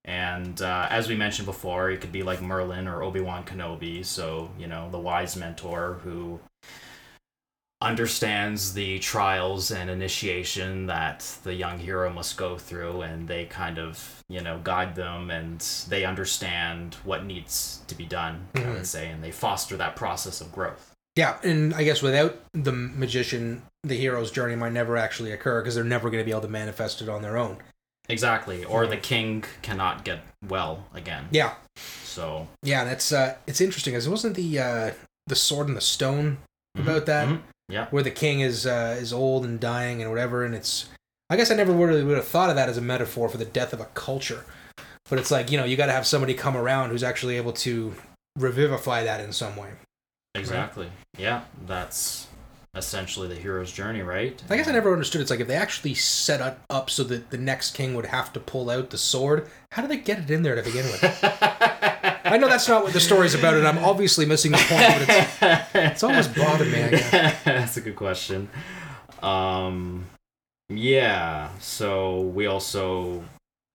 And 0.04 0.62
uh, 0.62 0.88
as 0.90 1.08
we 1.08 1.16
mentioned 1.16 1.46
before, 1.46 1.90
it 1.90 2.02
could 2.02 2.12
be 2.12 2.22
like 2.24 2.42
Merlin 2.42 2.88
or 2.88 3.02
Obi 3.02 3.22
Wan 3.22 3.46
Kenobi. 3.46 4.06
So, 4.06 4.52
you 4.60 4.68
know, 4.68 4.90
the 4.92 5.00
wise 5.00 5.36
mentor 5.38 6.00
who 6.04 6.40
understands 7.82 8.74
the 8.74 9.00
trials 9.00 9.70
and 9.72 9.90
initiation 9.90 10.88
that 10.88 11.20
the 11.44 11.54
young 11.54 11.78
hero 11.80 12.12
must 12.12 12.38
go 12.38 12.58
through, 12.58 13.02
and 13.02 13.28
they 13.28 13.46
kind 13.46 13.78
of, 13.78 14.24
you 14.30 14.42
know, 14.42 14.60
guide 14.64 14.96
them 14.96 15.30
and 15.30 15.60
they 15.90 16.04
understand 16.06 16.96
what 17.04 17.26
needs 17.26 17.82
to 17.88 17.96
be 17.96 18.06
done, 18.06 18.48
I 18.56 18.60
Mhm. 18.60 18.74
would 18.74 18.88
say, 18.88 19.10
and 19.10 19.24
they 19.24 19.32
foster 19.32 19.78
that 19.78 19.96
process 19.96 20.42
of 20.42 20.52
growth. 20.52 20.92
Yeah, 21.16 21.38
and 21.44 21.74
I 21.74 21.84
guess 21.84 22.02
without 22.02 22.38
the 22.54 22.72
magician, 22.74 23.62
the 23.84 23.96
hero's 23.96 24.32
journey 24.32 24.56
might 24.56 24.74
never 24.74 24.98
actually 24.98 25.32
occur 25.32 25.62
because 25.62 25.76
they're 25.76 25.84
never 25.84 26.10
going 26.10 26.20
to 26.22 26.26
be 26.26 26.32
able 26.32 26.42
to 26.42 26.48
manifest 26.50 27.02
it 27.02 27.08
on 27.08 27.22
their 27.22 27.38
own. 27.38 27.58
Exactly. 28.10 28.64
Or 28.66 28.86
the 28.86 28.98
king 28.98 29.44
cannot 29.62 30.04
get 30.04 30.20
well 30.48 30.86
again. 30.94 31.28
Yeah, 31.32 31.56
So, 32.04 32.48
yeah, 32.64 32.84
that's 32.86 33.12
uh, 33.12 33.36
it's 33.48 33.60
interesting. 33.62 33.96
As 33.96 34.08
it 34.08 34.10
wasn't 34.10 34.36
the 34.36 34.60
uh, 34.60 34.92
the 35.28 35.36
sword 35.36 35.68
and 35.68 35.76
the 35.76 35.82
stone 35.82 36.38
about 36.78 37.06
that, 37.08 37.28
mhm. 37.28 37.42
Yeah. 37.68 37.88
where 37.90 38.04
the 38.04 38.12
king 38.12 38.42
is 38.42 38.66
uh, 38.66 38.96
is 39.00 39.12
old 39.12 39.44
and 39.46 39.60
dying 39.60 40.02
and 40.02 40.10
whatever, 40.12 40.44
and 40.44 40.54
it's. 40.56 40.90
I 41.30 41.36
guess 41.38 41.50
I 41.50 41.56
never 41.56 41.72
really 41.74 42.04
would 42.04 42.18
have 42.18 42.28
thought 42.28 42.52
of 42.52 42.56
that 42.56 42.70
as 42.70 42.78
a 42.78 42.82
metaphor 42.82 43.28
for 43.30 43.38
the 43.38 43.46
death 43.46 43.74
of 43.74 43.80
a 43.80 43.86
culture, 43.86 44.46
but 45.10 45.18
it's 45.18 45.32
like 45.32 45.50
you 45.52 45.58
know 45.58 45.66
you 45.66 45.76
got 45.76 45.88
to 45.88 45.92
have 45.92 46.06
somebody 46.06 46.34
come 46.36 46.56
around 46.56 46.90
who's 46.92 47.04
actually 47.04 47.38
able 47.38 47.54
to 47.54 47.94
revivify 48.38 49.04
that 49.04 49.22
in 49.22 49.34
some 49.34 49.56
way. 49.56 49.70
Exactly. 50.36 50.90
Yeah, 51.18 51.44
that's 51.66 52.28
essentially 52.76 53.28
the 53.28 53.36
hero's 53.36 53.72
journey, 53.72 54.02
right? 54.02 54.42
I 54.50 54.58
guess 54.58 54.68
I 54.68 54.74
never 54.74 54.92
understood. 54.92 55.22
It's 55.22 55.32
like 55.32 55.40
if 55.40 55.48
they 55.48 55.56
actually 55.56 55.94
set 55.94 56.42
it 56.42 56.58
up 56.70 56.90
so 56.90 57.04
that 57.06 57.30
the 57.32 57.38
next 57.38 57.72
king 57.74 57.94
would 57.96 58.08
have 58.08 58.34
to 58.34 58.40
pull 58.40 58.70
out 58.70 58.90
the 58.90 58.98
sword, 58.98 59.48
how 59.72 59.82
do 59.82 59.88
they 59.88 59.98
get 59.98 60.20
it 60.20 60.30
in 60.30 60.44
there 60.44 60.56
to 60.56 60.62
begin 60.62 60.86
with? 60.86 61.02
I 62.26 62.38
know 62.38 62.48
that's 62.50 62.68
not 62.68 62.84
what 62.84 62.94
the 62.94 63.00
story's 63.00 63.34
about, 63.36 63.54
and 63.54 63.68
I'm 63.68 63.78
obviously 63.78 64.26
missing 64.26 64.52
the 64.52 64.58
point, 64.58 65.08
but 65.08 65.10
it's, 65.10 65.76
it's 65.76 66.04
always 66.04 66.28
bothered 66.28 66.72
me. 66.72 66.84
I 66.84 66.90
guess. 66.90 67.12
That's 67.44 67.78
a 67.78 67.82
good 67.82 67.96
question. 67.96 68.50
Um, 69.22 70.06
yeah. 70.70 71.50
So 71.60 72.22
we 72.22 72.48
also, 72.48 73.24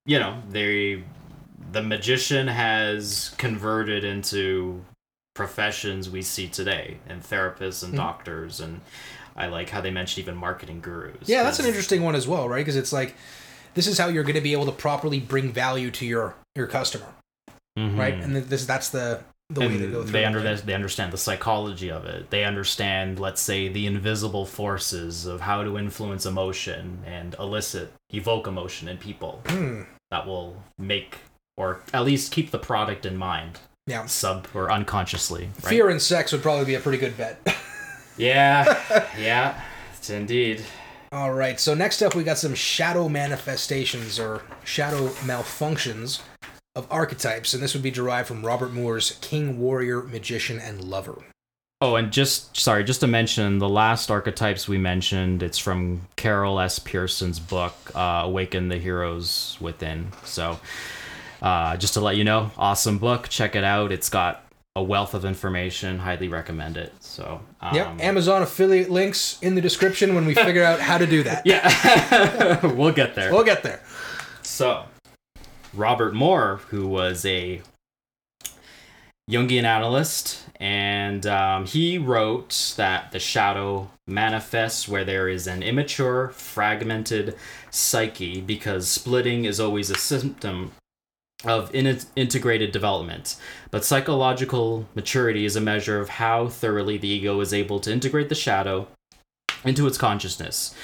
you 0.05 0.19
know, 0.19 0.41
they, 0.49 1.03
the 1.71 1.81
magician 1.81 2.47
has 2.47 3.33
converted 3.37 4.03
into 4.03 4.83
professions 5.33 6.09
we 6.09 6.21
see 6.21 6.47
today, 6.47 6.97
and 7.07 7.23
therapists 7.23 7.83
and 7.83 7.93
Mhm. 7.93 7.97
doctors, 7.97 8.59
and 8.59 8.81
I 9.35 9.47
like 9.47 9.69
how 9.69 9.79
they 9.79 9.91
mentioned 9.91 10.23
even 10.25 10.35
marketing 10.35 10.81
gurus. 10.81 11.27
Yeah, 11.29 11.43
that's 11.43 11.59
an 11.59 11.65
interesting 11.65 12.03
one 12.03 12.15
as 12.15 12.27
well, 12.27 12.49
right? 12.49 12.59
Because 12.59 12.75
it's 12.75 12.91
like 12.91 13.15
this 13.73 13.87
is 13.87 13.97
how 13.97 14.07
you're 14.09 14.23
going 14.25 14.35
to 14.35 14.41
be 14.41 14.51
able 14.51 14.65
to 14.65 14.73
properly 14.73 15.21
bring 15.21 15.53
value 15.53 15.89
to 15.91 16.05
your 16.05 16.35
your 16.53 16.67
customer, 16.67 17.05
right? 17.77 18.15
Mhm. 18.19 18.23
And 18.23 18.35
this 18.35 18.65
that's 18.65 18.89
the 18.89 19.21
the 19.49 19.61
way 19.61 19.77
to 19.77 19.87
go 19.87 20.03
through. 20.03 20.11
they 20.13 20.23
it, 20.23 20.25
under 20.27 20.39
right? 20.39 20.65
they 20.65 20.73
understand 20.73 21.11
the 21.11 21.17
psychology 21.17 21.91
of 21.91 22.05
it. 22.05 22.29
They 22.29 22.45
understand, 22.45 23.19
let's 23.19 23.41
say, 23.41 23.67
the 23.67 23.85
invisible 23.85 24.45
forces 24.45 25.25
of 25.25 25.41
how 25.41 25.63
to 25.63 25.77
influence 25.77 26.25
emotion 26.25 27.03
and 27.05 27.35
elicit, 27.37 27.91
evoke 28.11 28.47
emotion 28.47 28.87
in 28.87 28.97
people 28.97 29.41
Hmm. 29.47 29.81
that 30.09 30.25
will 30.25 30.63
make 30.77 31.17
or 31.57 31.81
at 31.93 32.05
least 32.05 32.31
keep 32.31 32.49
the 32.51 32.57
product 32.57 33.05
in 33.05 33.17
mind, 33.17 33.59
Yeah. 33.87 34.05
sub 34.05 34.47
or 34.53 34.71
unconsciously. 34.71 35.49
Right? 35.61 35.69
Fear 35.69 35.89
and 35.89 36.01
sex 36.01 36.31
would 36.31 36.41
probably 36.41 36.63
be 36.65 36.75
a 36.75 36.79
pretty 36.79 36.97
good 36.97 37.17
bet. 37.17 37.39
Yeah, 38.17 38.77
yeah, 39.17 39.59
it's 39.97 40.09
indeed. 40.09 40.63
All 41.13 41.33
right, 41.33 41.59
so 41.59 41.73
next 41.73 42.01
up 42.01 42.13
we 42.13 42.23
got 42.23 42.37
some 42.37 42.53
shadow 42.55 43.09
manifestations 43.09 44.19
or 44.19 44.43
shadow 44.63 45.07
malfunctions 45.25 46.19
of 46.75 46.87
archetypes, 46.89 47.53
and 47.53 47.61
this 47.61 47.73
would 47.73 47.83
be 47.83 47.91
derived 47.91 48.27
from 48.27 48.45
Robert 48.45 48.71
Moore's 48.71 49.17
King, 49.21 49.59
Warrior, 49.59 50.03
Magician, 50.03 50.59
and 50.59 50.83
Lover. 50.83 51.23
Oh, 51.81 51.95
and 51.95 52.11
just 52.11 52.55
sorry, 52.55 52.83
just 52.83 52.99
to 52.99 53.07
mention 53.07 53.57
the 53.57 53.67
last 53.67 54.11
archetypes 54.11 54.67
we 54.67 54.77
mentioned. 54.77 55.41
It's 55.41 55.57
from 55.57 56.01
Carol 56.15 56.59
S. 56.59 56.77
Pearson's 56.77 57.39
book, 57.39 57.73
uh, 57.95 58.21
"Awaken 58.23 58.69
the 58.69 58.77
Heroes 58.77 59.57
Within." 59.59 60.11
So, 60.23 60.59
uh, 61.41 61.77
just 61.77 61.95
to 61.95 62.01
let 62.01 62.17
you 62.17 62.23
know, 62.23 62.51
awesome 62.55 62.99
book. 62.99 63.29
Check 63.29 63.55
it 63.55 63.63
out. 63.63 63.91
It's 63.91 64.09
got 64.09 64.45
a 64.75 64.83
wealth 64.83 65.15
of 65.15 65.25
information. 65.25 65.97
Highly 65.97 66.27
recommend 66.27 66.77
it. 66.77 66.93
So, 66.99 67.41
um, 67.61 67.75
yep, 67.75 67.99
Amazon 67.99 68.43
affiliate 68.43 68.91
links 68.91 69.39
in 69.41 69.55
the 69.55 69.61
description 69.61 70.13
when 70.13 70.27
we 70.27 70.35
figure 70.35 70.63
out 70.63 70.79
how 70.79 70.99
to 70.99 71.07
do 71.07 71.23
that. 71.23 71.41
yeah, 71.47 72.63
we'll 72.75 72.93
get 72.93 73.15
there. 73.15 73.31
We'll 73.31 73.43
get 73.43 73.63
there. 73.63 73.81
So, 74.43 74.85
Robert 75.73 76.13
Moore, 76.13 76.57
who 76.69 76.87
was 76.87 77.25
a 77.25 77.61
Jungian 79.29 79.63
analyst, 79.63 80.43
and 80.59 81.25
um, 81.25 81.65
he 81.65 81.97
wrote 81.97 82.73
that 82.75 83.11
the 83.11 83.19
shadow 83.19 83.89
manifests 84.05 84.87
where 84.87 85.05
there 85.05 85.29
is 85.29 85.47
an 85.47 85.63
immature, 85.63 86.29
fragmented 86.29 87.35
psyche 87.69 88.41
because 88.41 88.89
splitting 88.89 89.45
is 89.45 89.59
always 89.59 89.89
a 89.89 89.95
symptom 89.95 90.71
of 91.45 91.73
in- 91.73 91.99
integrated 92.15 92.71
development. 92.71 93.37
But 93.71 93.85
psychological 93.85 94.87
maturity 94.95 95.45
is 95.45 95.55
a 95.55 95.61
measure 95.61 95.99
of 95.99 96.09
how 96.09 96.47
thoroughly 96.47 96.97
the 96.97 97.07
ego 97.07 97.39
is 97.39 97.53
able 97.53 97.79
to 97.81 97.91
integrate 97.91 98.29
the 98.29 98.35
shadow 98.35 98.87
into 99.63 99.87
its 99.87 99.97
consciousness. 99.97 100.75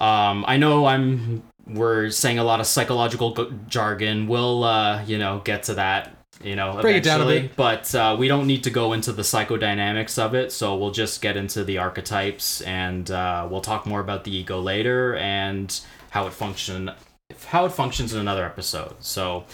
Um, 0.00 0.44
I 0.46 0.56
know 0.56 0.86
I'm 0.86 1.42
we're 1.68 2.10
saying 2.10 2.38
a 2.38 2.44
lot 2.44 2.60
of 2.60 2.66
psychological 2.66 3.34
g- 3.34 3.50
jargon. 3.68 4.26
We'll 4.26 4.64
uh, 4.64 5.04
you 5.04 5.18
know 5.18 5.40
get 5.44 5.64
to 5.64 5.74
that 5.74 6.14
you 6.42 6.56
know 6.56 6.80
Break 6.80 6.96
it 6.96 7.02
down 7.02 7.20
a 7.20 7.24
eventually, 7.24 7.48
bit. 7.48 7.56
but 7.56 7.94
uh, 7.94 8.16
we 8.18 8.28
don't 8.28 8.46
need 8.46 8.64
to 8.64 8.70
go 8.70 8.92
into 8.92 9.12
the 9.12 9.22
psychodynamics 9.22 10.18
of 10.18 10.34
it. 10.34 10.52
So 10.52 10.76
we'll 10.76 10.92
just 10.92 11.20
get 11.20 11.36
into 11.36 11.64
the 11.64 11.78
archetypes, 11.78 12.60
and 12.62 13.10
uh, 13.10 13.46
we'll 13.50 13.60
talk 13.60 13.86
more 13.86 14.00
about 14.00 14.24
the 14.24 14.34
ego 14.36 14.60
later 14.60 15.16
and 15.16 15.78
how 16.10 16.26
it 16.26 16.32
function 16.32 16.90
how 17.48 17.66
it 17.66 17.72
functions 17.72 18.12
in 18.12 18.20
another 18.20 18.44
episode. 18.44 18.94
So. 19.00 19.44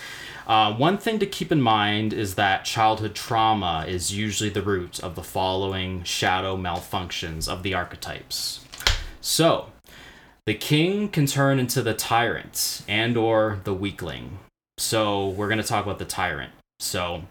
Uh, 0.46 0.74
one 0.74 0.98
thing 0.98 1.18
to 1.18 1.24
keep 1.24 1.50
in 1.50 1.58
mind 1.58 2.12
is 2.12 2.34
that 2.34 2.66
childhood 2.66 3.14
trauma 3.14 3.86
is 3.88 4.14
usually 4.14 4.50
the 4.50 4.60
root 4.60 5.00
of 5.02 5.14
the 5.14 5.22
following 5.22 6.02
shadow 6.04 6.54
malfunctions 6.54 7.48
of 7.48 7.62
the 7.62 7.72
archetypes. 7.72 8.62
So, 9.22 9.70
the 10.46 10.54
king 10.54 11.08
can 11.08 11.26
turn 11.26 11.58
into 11.58 11.82
the 11.82 11.94
tyrant 11.94 12.82
and 12.86 13.16
or 13.16 13.60
the 13.64 13.74
weakling. 13.74 14.38
So, 14.76 15.28
we're 15.28 15.48
going 15.48 15.60
to 15.60 15.66
talk 15.66 15.84
about 15.84 15.98
the 15.98 16.04
tyrant. 16.04 16.52
So, 16.80 17.24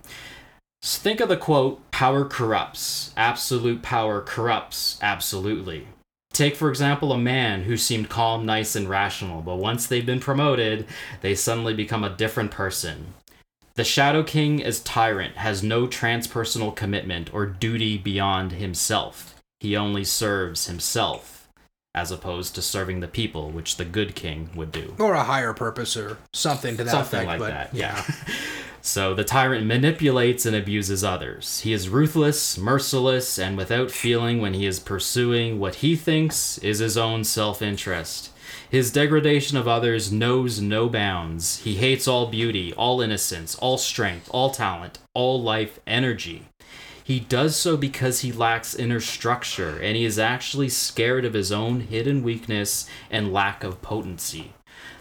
think 0.84 1.20
of 1.20 1.30
the 1.30 1.38
quote, 1.38 1.92
power 1.92 2.26
corrupts. 2.26 3.12
Absolute 3.16 3.82
power 3.82 4.22
corrupts 4.22 4.98
absolutely. 5.02 5.88
Take, 6.34 6.56
for 6.56 6.70
example, 6.70 7.12
a 7.12 7.18
man 7.18 7.64
who 7.64 7.78
seemed 7.78 8.10
calm, 8.10 8.44
nice, 8.46 8.76
and 8.76 8.90
rational, 8.90 9.42
but 9.42 9.58
once 9.58 9.86
they've 9.86 10.06
been 10.06 10.20
promoted, 10.20 10.88
they 11.22 11.36
suddenly 11.36 11.76
become 11.76 12.04
a 12.04 12.16
different 12.16 12.50
person. 12.50 13.14
The 13.76 13.84
Shadow 13.84 14.24
King, 14.24 14.64
as 14.64 14.80
tyrant, 14.80 15.36
has 15.38 15.62
no 15.62 15.86
transpersonal 15.88 16.76
commitment 16.76 17.32
or 17.34 17.46
duty 17.46 17.98
beyond 18.00 18.54
himself. 18.54 19.36
He 19.60 19.78
only 19.78 20.04
serves 20.04 20.66
himself, 20.66 21.43
as 21.96 22.12
opposed 22.12 22.56
to 22.56 22.62
serving 22.62 23.00
the 23.00 23.08
people, 23.08 23.52
which 23.52 23.78
the 23.78 23.86
good 23.86 24.16
king 24.16 24.50
would 24.56 24.72
do. 24.72 24.96
Or 25.00 25.14
a 25.14 25.24
higher 25.24 25.54
purpose 25.54 25.96
or 25.96 26.18
something 26.34 26.78
to 26.78 26.84
that 26.84 26.92
Something 26.92 27.22
effect. 27.22 27.28
like 27.28 27.40
but 27.40 27.50
that, 27.50 27.74
yeah. 27.74 28.04
So 28.86 29.14
the 29.14 29.24
tyrant 29.24 29.66
manipulates 29.66 30.46
and 30.46 30.54
abuses 30.54 31.06
others. 31.06 31.62
He 31.62 31.72
is 31.72 31.88
ruthless, 31.88 32.58
merciless, 32.58 33.40
and 33.40 33.56
without 33.56 33.92
feeling 33.92 34.42
when 34.42 34.54
he 34.54 34.66
is 34.66 34.82
pursuing 34.82 35.58
what 35.58 35.76
he 35.76 35.96
thinks 35.96 36.58
is 36.58 36.80
his 36.80 36.98
own 36.98 37.24
self 37.24 37.62
interest. 37.62 38.32
His 38.70 38.92
degradation 38.92 39.56
of 39.56 39.70
others 39.70 40.12
knows 40.12 40.60
no 40.60 40.90
bounds. 40.90 41.60
He 41.60 41.76
hates 41.76 42.10
all 42.10 42.28
beauty, 42.28 42.74
all 42.74 43.00
innocence, 43.00 43.56
all 43.56 43.78
strength, 43.78 44.30
all 44.34 44.50
talent, 44.50 45.00
all 45.14 45.42
life 45.42 45.80
energy. 45.88 46.48
He 47.04 47.20
does 47.20 47.56
so 47.56 47.76
because 47.76 48.22
he 48.22 48.32
lacks 48.32 48.74
inner 48.74 49.02
structure 49.02 49.78
and 49.78 49.98
he 49.98 50.06
is 50.06 50.18
actually 50.18 50.70
scared 50.70 51.26
of 51.26 51.34
his 51.34 51.52
own 51.52 51.82
hidden 51.82 52.24
weakness 52.24 52.88
and 53.12 53.34
lack 53.34 53.64
of 53.64 53.82
potency. 53.82 54.54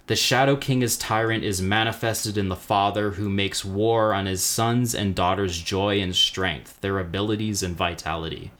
The 0.08 0.16
Shadow 0.16 0.56
King 0.56 0.82
as 0.82 0.98
tyrant 0.98 1.44
is 1.44 1.62
manifested 1.62 2.36
in 2.36 2.48
the 2.48 2.56
father 2.56 3.12
who 3.12 3.30
makes 3.30 3.64
war 3.64 4.12
on 4.12 4.26
his 4.26 4.42
sons 4.42 4.96
and 4.96 5.14
daughters' 5.14 5.60
joy 5.60 6.00
and 6.00 6.14
strength, 6.14 6.80
their 6.80 6.98
abilities 6.98 7.62
and 7.62 7.76
vitality. 7.76 8.50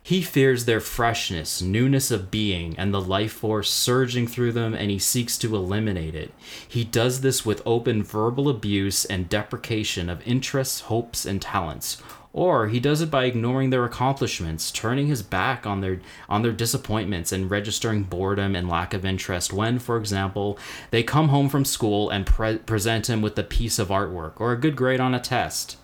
He 0.00 0.22
fears 0.22 0.64
their 0.66 0.78
freshness, 0.78 1.60
newness 1.60 2.12
of 2.12 2.30
being, 2.30 2.76
and 2.78 2.94
the 2.94 3.00
life 3.00 3.32
force 3.32 3.68
surging 3.68 4.28
through 4.28 4.52
them, 4.52 4.72
and 4.72 4.88
he 4.88 5.00
seeks 5.00 5.36
to 5.38 5.56
eliminate 5.56 6.14
it. 6.14 6.32
He 6.68 6.84
does 6.84 7.22
this 7.22 7.44
with 7.44 7.60
open 7.66 8.04
verbal 8.04 8.48
abuse 8.48 9.04
and 9.04 9.28
deprecation 9.28 10.08
of 10.08 10.24
interests, 10.24 10.82
hopes, 10.82 11.26
and 11.26 11.42
talents. 11.42 12.00
Or 12.36 12.68
he 12.68 12.80
does 12.80 13.00
it 13.00 13.10
by 13.10 13.24
ignoring 13.24 13.70
their 13.70 13.86
accomplishments, 13.86 14.70
turning 14.70 15.06
his 15.06 15.22
back 15.22 15.66
on 15.66 15.80
their 15.80 16.00
on 16.28 16.42
their 16.42 16.52
disappointments 16.52 17.32
and 17.32 17.50
registering 17.50 18.02
boredom 18.02 18.54
and 18.54 18.68
lack 18.68 18.92
of 18.92 19.06
interest 19.06 19.54
when, 19.54 19.78
for 19.78 19.96
example, 19.96 20.58
they 20.90 21.02
come 21.02 21.30
home 21.30 21.48
from 21.48 21.64
school 21.64 22.10
and 22.10 22.26
pre- 22.26 22.58
present 22.58 23.08
him 23.08 23.22
with 23.22 23.38
a 23.38 23.42
piece 23.42 23.78
of 23.78 23.88
artwork 23.88 24.34
or 24.36 24.52
a 24.52 24.60
good 24.60 24.76
grade 24.76 25.00
on 25.00 25.14
a 25.14 25.18
test. 25.18 25.78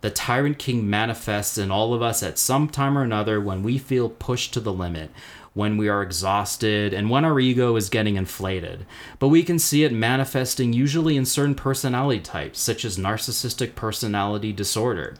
The 0.00 0.10
Tyrant 0.10 0.58
King 0.58 0.90
manifests 0.90 1.56
in 1.56 1.70
all 1.70 1.94
of 1.94 2.02
us 2.02 2.20
at 2.24 2.36
some 2.36 2.68
time 2.68 2.98
or 2.98 3.04
another 3.04 3.40
when 3.40 3.62
we 3.62 3.78
feel 3.78 4.08
pushed 4.08 4.52
to 4.54 4.60
the 4.60 4.72
limit, 4.72 5.12
when 5.54 5.76
we 5.76 5.88
are 5.88 6.02
exhausted, 6.02 6.92
and 6.92 7.10
when 7.10 7.24
our 7.24 7.38
ego 7.38 7.76
is 7.76 7.88
getting 7.88 8.16
inflated. 8.16 8.86
But 9.20 9.28
we 9.28 9.44
can 9.44 9.60
see 9.60 9.84
it 9.84 9.92
manifesting 9.92 10.72
usually 10.72 11.16
in 11.16 11.26
certain 11.26 11.54
personality 11.54 12.18
types, 12.18 12.58
such 12.58 12.84
as 12.84 12.98
narcissistic 12.98 13.76
personality 13.76 14.52
disorder. 14.52 15.14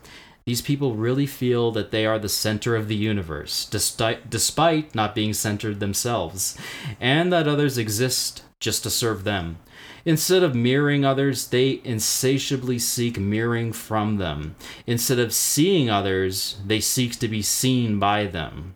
These 0.45 0.63
people 0.63 0.97
really 0.97 1.27
feel 1.27 1.71
that 1.73 1.93
they 1.93 2.05
are 2.05 2.19
the 2.19 2.29
center 2.29 2.75
of 2.75 2.89
the 2.89 2.97
universe, 2.97 3.65
despite, 3.65 4.29
despite 4.29 4.95
not 4.95 5.15
being 5.15 5.35
centered 5.35 5.79
themselves, 5.79 6.59
and 7.01 7.33
that 7.33 7.47
others 7.47 7.79
exist 7.79 8.43
just 8.59 8.83
to 8.83 8.91
serve 8.91 9.23
them. 9.23 9.59
Instead 10.05 10.43
of 10.43 10.55
mirroring 10.55 11.05
others, 11.05 11.49
they 11.49 11.81
insatiably 11.85 12.79
seek 12.79 13.19
mirroring 13.19 13.73
from 13.73 14.17
them. 14.17 14.57
Instead 14.85 15.21
of 15.21 15.33
seeing 15.33 15.89
others, 15.89 16.59
they 16.67 16.81
seek 16.81 17.19
to 17.21 17.29
be 17.29 17.43
seen 17.43 18.01
by 18.01 18.27
them. 18.27 18.75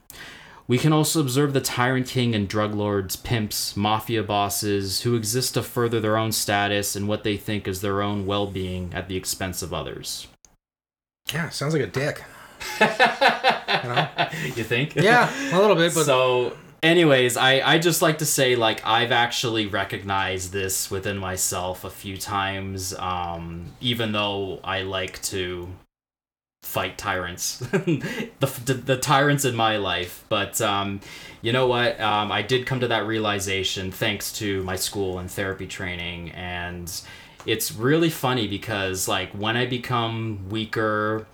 We 0.69 0.79
can 0.79 0.93
also 0.93 1.21
observe 1.21 1.53
the 1.53 1.61
tyrant 1.61 2.09
king 2.09 2.35
and 2.35 2.49
drug 2.49 2.75
lords, 2.75 3.15
pimps, 3.17 3.77
mafia 3.77 4.23
bosses 4.23 5.03
who 5.03 5.15
exist 5.15 5.55
to 5.55 5.63
further 5.63 6.01
their 6.01 6.17
own 6.17 6.33
status 6.33 6.97
and 6.97 7.07
what 7.07 7.23
they 7.23 7.37
think 7.37 7.69
is 7.69 7.81
their 7.81 8.03
own 8.03 8.27
well 8.27 8.47
being 8.47 8.93
at 8.93 9.09
the 9.09 9.17
expense 9.17 9.63
of 9.63 9.73
others. 9.73 10.27
Yeah, 11.33 11.49
sounds 11.51 11.75
like 11.75 11.83
a 11.83 11.87
dick. 11.87 12.23
You 14.57 14.65
think? 14.65 14.97
Yeah, 14.97 15.31
a 15.57 15.61
little 15.61 15.77
bit, 15.77 15.95
but 15.95 16.05
so 16.05 16.57
anyways 16.83 17.37
i 17.37 17.61
i 17.61 17.79
just 17.79 18.03
like 18.03 18.19
to 18.19 18.27
say 18.27 18.55
like 18.55 18.85
i've 18.87 19.11
actually 19.11 19.67
recognized 19.67 20.53
this 20.53 20.91
within 20.91 21.17
myself 21.17 21.85
a 21.85 21.91
few 21.91 22.17
times 22.17 22.95
um 22.99 23.73
even 23.81 24.13
though 24.13 24.61
i 24.63 24.83
like 24.83 25.21
to 25.23 25.69
fight 26.63 26.99
tyrants 26.99 27.59
the, 27.59 28.61
the 28.67 28.75
the 28.75 28.97
tyrants 28.97 29.45
in 29.45 29.57
my 29.57 29.79
life 29.79 30.25
but 30.29 30.61
um 30.61 31.01
you 31.41 31.51
know 31.53 31.67
what 31.67 31.99
um 32.01 32.31
i 32.31 32.43
did 32.43 32.67
come 32.67 32.81
to 32.81 32.89
that 32.89 33.07
realization 33.07 33.91
thanks 33.91 34.33
to 34.33 34.63
my 34.63 34.77
school 34.77 35.19
and 35.19 35.31
therapy 35.31 35.67
training 35.67 36.31
and 36.33 37.01
it's 37.47 37.73
really 37.73 38.11
funny 38.11 38.47
because 38.47 39.09
like 39.09 39.31
when 39.33 39.57
i 39.57 39.67
become 39.67 40.49
weaker 40.49 41.27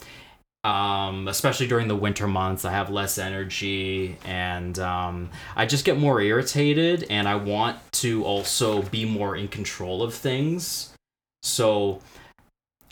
um, 0.65 1.27
especially 1.27 1.67
during 1.67 1.89
the 1.89 1.97
winter 1.97 2.29
months. 2.29 2.65
I 2.65 2.71
have 2.71 2.91
less 2.91 3.19
energy 3.19 4.17
and 4.25 4.79
um, 4.79 5.31
I 5.57 5.67
just 5.67 5.85
get 5.85 5.99
more 5.99 6.21
irritated, 6.21 7.07
and 7.11 7.29
I 7.29 7.35
want 7.35 7.79
to 7.95 8.25
also 8.25 8.83
be 8.83 9.05
more 9.05 9.37
in 9.37 9.49
control 9.49 10.03
of 10.03 10.15
things. 10.15 10.95
So 11.43 12.01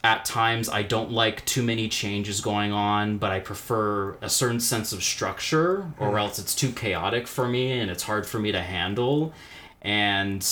at 0.02 0.24
times, 0.24 0.68
I 0.68 0.82
don't 0.82 1.12
like 1.12 1.44
too 1.44 1.62
many 1.62 1.88
changes 1.88 2.40
going 2.40 2.72
on, 2.72 3.18
but 3.18 3.30
I 3.30 3.38
prefer 3.38 4.16
a 4.20 4.28
certain 4.28 4.60
sense 4.60 4.92
of 4.92 5.04
structure, 5.04 5.92
or 5.98 6.18
else 6.18 6.38
it's 6.38 6.54
too 6.54 6.72
chaotic 6.72 7.28
for 7.28 7.46
me 7.46 7.78
and 7.78 7.90
it's 7.90 8.02
hard 8.02 8.26
for 8.26 8.40
me 8.40 8.50
to 8.50 8.62
handle. 8.62 9.32
And 9.82 10.46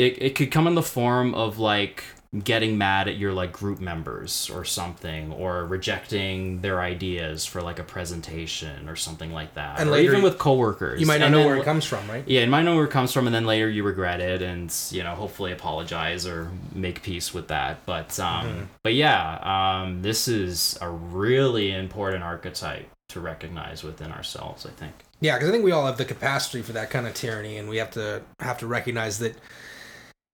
it, 0.00 0.22
it 0.22 0.34
could 0.34 0.50
come 0.50 0.66
in 0.66 0.74
the 0.74 0.82
form 0.82 1.34
of 1.34 1.58
like 1.58 2.04
getting 2.44 2.78
mad 2.78 3.08
at 3.08 3.16
your 3.16 3.32
like 3.32 3.52
group 3.52 3.80
members 3.80 4.48
or 4.50 4.64
something 4.64 5.32
or 5.32 5.66
rejecting 5.66 6.60
their 6.60 6.80
ideas 6.80 7.44
for 7.44 7.60
like 7.60 7.80
a 7.80 7.82
presentation 7.82 8.88
or 8.88 8.94
something 8.94 9.32
like 9.32 9.52
that 9.54 9.80
And 9.80 9.88
or 9.88 9.92
later 9.94 10.12
even 10.12 10.22
with 10.22 10.38
coworkers 10.38 11.00
you 11.00 11.06
might 11.08 11.18
not 11.18 11.26
And 11.26 11.32
know 11.32 11.38
then 11.38 11.46
where 11.48 11.56
it 11.56 11.64
comes 11.64 11.84
from, 11.84 12.08
right? 12.08 12.22
yeah, 12.28 12.42
you 12.42 12.46
might 12.46 12.62
know 12.62 12.76
where 12.76 12.84
it 12.84 12.92
comes 12.92 13.12
from, 13.12 13.26
and 13.26 13.34
then 13.34 13.46
later 13.46 13.68
you 13.68 13.82
regret 13.82 14.20
it, 14.20 14.42
and 14.42 14.72
you 14.92 15.02
know, 15.02 15.14
hopefully 15.16 15.50
apologize 15.50 16.24
or 16.24 16.52
make 16.72 17.02
peace 17.02 17.34
with 17.34 17.48
that. 17.48 17.84
But 17.84 18.18
um, 18.20 18.46
Mm-hmm. 18.46 18.64
but 18.84 18.94
yeah, 18.94 19.80
um, 19.82 20.02
this 20.02 20.28
is 20.28 20.78
a 20.80 20.88
really 20.88 21.72
important 21.72 22.22
archetype 22.22 22.88
to 23.08 23.18
recognize 23.20 23.82
within 23.82 24.12
ourselves. 24.12 24.64
I 24.64 24.70
think. 24.70 24.94
Yeah, 25.20 25.34
because 25.36 25.48
I 25.48 25.52
think 25.52 25.64
we 25.64 25.72
all 25.72 25.84
have 25.86 25.98
the 25.98 26.04
capacity 26.04 26.62
for 26.62 26.72
that 26.74 26.90
kind 26.90 27.06
of 27.08 27.14
tyranny, 27.14 27.58
and 27.58 27.68
we 27.68 27.78
have 27.78 27.90
to 27.92 28.22
have 28.38 28.58
to 28.58 28.68
recognize 28.68 29.18
that 29.18 29.34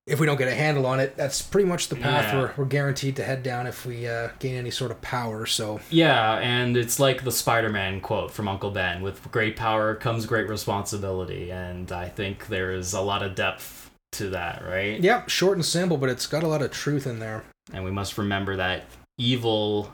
if 0.06 0.20
we 0.20 0.26
don't 0.26 0.36
get 0.36 0.48
a 0.48 0.54
handle 0.54 0.86
on 0.86 1.00
it, 1.00 1.16
that's 1.16 1.42
pretty 1.42 1.66
much 1.68 1.88
the 1.88 1.96
path 1.96 2.32
Yeah. 2.32 2.40
we're, 2.40 2.52
we're 2.58 2.64
guaranteed 2.64 3.16
to 3.16 3.24
head 3.24 3.42
down 3.42 3.66
if 3.66 3.84
we 3.84 4.06
uh, 4.06 4.28
gain 4.38 4.54
any 4.56 4.70
sort 4.70 4.90
of 4.92 5.00
power. 5.00 5.46
So 5.46 5.80
Yeah, 5.90 6.34
and 6.38 6.76
it's 6.76 7.00
like 7.00 7.24
the 7.24 7.32
Spider-Man 7.32 8.00
quote 8.00 8.30
from 8.30 8.46
Uncle 8.48 8.70
Ben: 8.70 9.02
"With 9.02 9.30
great 9.32 9.56
power 9.56 9.94
comes 9.94 10.26
great 10.26 10.48
responsibility," 10.48 11.50
and 11.50 11.90
I 11.90 12.08
think 12.08 12.46
there 12.48 12.72
is 12.72 12.92
a 12.92 13.00
lot 13.00 13.22
of 13.22 13.34
depth 13.34 13.90
to 14.12 14.30
that, 14.30 14.62
right? 14.64 15.00
yeah, 15.00 15.26
short 15.26 15.56
and 15.58 15.64
simple, 15.64 15.96
but 15.98 16.08
it's 16.08 16.26
got 16.26 16.42
a 16.42 16.48
lot 16.48 16.62
of 16.62 16.70
truth 16.70 17.06
in 17.06 17.18
there. 17.18 17.44
and 17.72 17.84
we 17.84 17.90
must 17.90 18.16
remember 18.16 18.54
that 18.56 18.84
evil 19.18 19.92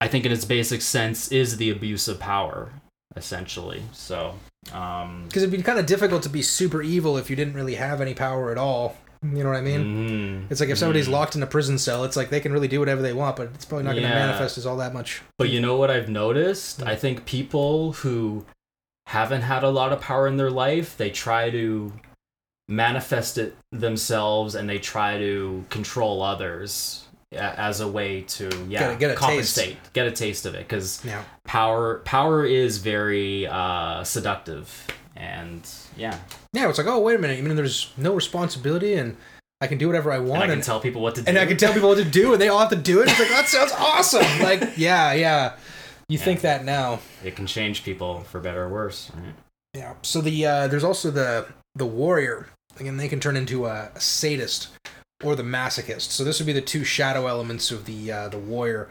i 0.00 0.06
think 0.06 0.24
in 0.24 0.30
its 0.32 0.44
basic 0.44 0.80
sense 0.82 1.32
is 1.32 1.56
the 1.56 1.70
abuse 1.70 2.06
of 2.08 2.20
power 2.20 2.70
essentially 3.16 3.82
so 3.92 4.34
um 4.72 5.24
Because 5.26 5.42
it'd 5.42 5.54
be 5.56 5.62
kind 5.62 5.78
of 5.78 5.86
difficult 5.86 6.22
to 6.24 6.28
be 6.28 6.42
super 6.42 6.82
evil 6.82 7.16
if 7.18 7.28
you 7.30 7.36
didn't 7.36 7.54
really 7.54 7.74
have 7.74 8.00
any 8.00 8.14
power 8.14 8.50
at 8.50 8.58
all. 8.58 8.96
You 9.22 9.44
know 9.44 9.50
what 9.50 9.56
I 9.58 9.60
mean? 9.60 9.84
Mhm. 10.46 10.50
It's 10.50 10.60
like 10.60 10.68
if 10.70 10.78
somebody's 10.78 11.06
Mhm. 11.08 11.12
locked 11.12 11.36
in 11.36 11.42
a 11.44 11.46
prison 11.46 11.78
cell, 11.78 12.02
it's 12.04 12.16
like 12.16 12.30
they 12.30 12.40
can 12.40 12.52
really 12.52 12.66
do 12.68 12.80
whatever 12.80 13.02
they 13.02 13.12
want, 13.12 13.36
but 13.36 13.50
it's 13.54 13.64
probably 13.64 13.84
not 13.84 13.92
going 13.92 14.02
to 14.02 14.08
manifest 14.08 14.58
as 14.58 14.66
all 14.66 14.76
that 14.78 14.92
much. 14.92 15.20
But 15.38 15.48
you 15.50 15.60
know 15.60 15.76
what 15.76 15.90
I've 15.92 16.08
noticed? 16.08 16.82
I 16.82 16.96
think 16.96 17.24
people 17.24 17.92
who 17.92 18.44
haven't 19.06 19.42
had 19.42 19.62
a 19.62 19.70
lot 19.70 19.92
of 19.92 20.00
power 20.00 20.26
in 20.26 20.38
their 20.38 20.50
life, 20.50 20.96
they 20.96 21.10
try 21.10 21.50
to 21.50 21.92
manifest 22.68 23.38
it 23.38 23.56
themselves 23.70 24.54
and 24.54 24.68
they 24.68 24.78
try 24.78 25.18
to 25.18 25.64
control 25.70 26.22
others 26.22 27.01
as 27.32 27.80
a 27.80 27.88
way 27.88 28.22
to 28.22 28.48
yeah 28.68 28.80
Get 28.80 28.92
a- 28.92 28.96
get 28.96 29.10
a 29.10 29.16
taste. 29.16 29.76
get 29.92 30.06
a 30.06 30.10
taste 30.10 30.44
of 30.46 30.54
it 30.54 30.66
because 30.68 31.02
Yeah. 31.04 31.22
power 31.44 31.98
power 32.04 32.44
is 32.44 32.78
very 32.78 33.46
uh 33.46 34.04
seductive 34.04 34.86
and 35.16 35.66
yeah 35.96 36.18
Yeah, 36.52 36.68
it's 36.68 36.78
like, 36.78 36.86
oh, 36.86 36.98
wait 37.00 37.14
a 37.16 37.18
minute. 37.18 37.38
You 37.38 37.44
mean 37.44 37.56
there's 37.56 37.90
no 37.96 38.14
responsibility 38.14 38.94
and 38.94 39.16
I 39.60 39.66
can 39.68 39.78
do 39.78 39.86
whatever 39.86 40.10
I 40.10 40.16
and 40.16 40.28
want 40.28 40.42
i 40.42 40.46
can 40.46 40.54
and, 40.54 40.62
tell 40.62 40.80
people 40.80 41.00
what 41.02 41.14
to 41.16 41.22
do 41.22 41.28
and 41.28 41.38
I 41.38 41.46
can 41.46 41.56
tell 41.56 41.72
people 41.72 41.88
what 41.88 41.98
to 41.98 42.04
do 42.04 42.32
and 42.32 42.40
they 42.42 42.48
all 42.48 42.58
have 42.58 42.70
to 42.70 42.76
do 42.76 43.00
it? 43.00 43.08
It's 43.08 43.18
like, 43.20 43.28
that 43.28 43.46
sounds 43.56 43.72
awesome. 43.72 44.26
Like, 44.42 44.76
yeah, 44.76 45.12
yeah. 45.12 45.52
You 46.08 46.18
Yeah. 46.18 46.24
think 46.24 46.40
that 46.40 46.64
now. 46.64 47.00
it 47.24 47.36
can 47.36 47.46
change 47.46 47.84
people 47.84 48.20
for 48.24 48.40
better 48.40 48.62
or 48.64 48.68
worse 48.68 49.10
right? 49.14 49.34
Yeah. 49.74 49.94
So 50.02 50.20
the 50.20 50.44
uh, 50.46 50.68
there's 50.68 50.84
also 50.84 51.10
the 51.10 51.46
the 51.76 51.86
warrior. 51.86 52.48
Again, 52.80 52.96
they 52.96 53.08
can 53.08 53.20
turn 53.20 53.36
into 53.36 53.66
a, 53.66 53.90
a 53.94 54.00
sadist 54.00 54.68
or 55.22 55.34
the 55.36 55.42
masochist. 55.42 56.10
So 56.10 56.24
this 56.24 56.38
would 56.40 56.46
be 56.46 56.52
the 56.52 56.60
two 56.60 56.84
shadow 56.84 57.26
elements 57.26 57.70
of 57.70 57.84
the 57.86 58.10
uh, 58.12 58.28
the 58.28 58.38
warrior. 58.38 58.88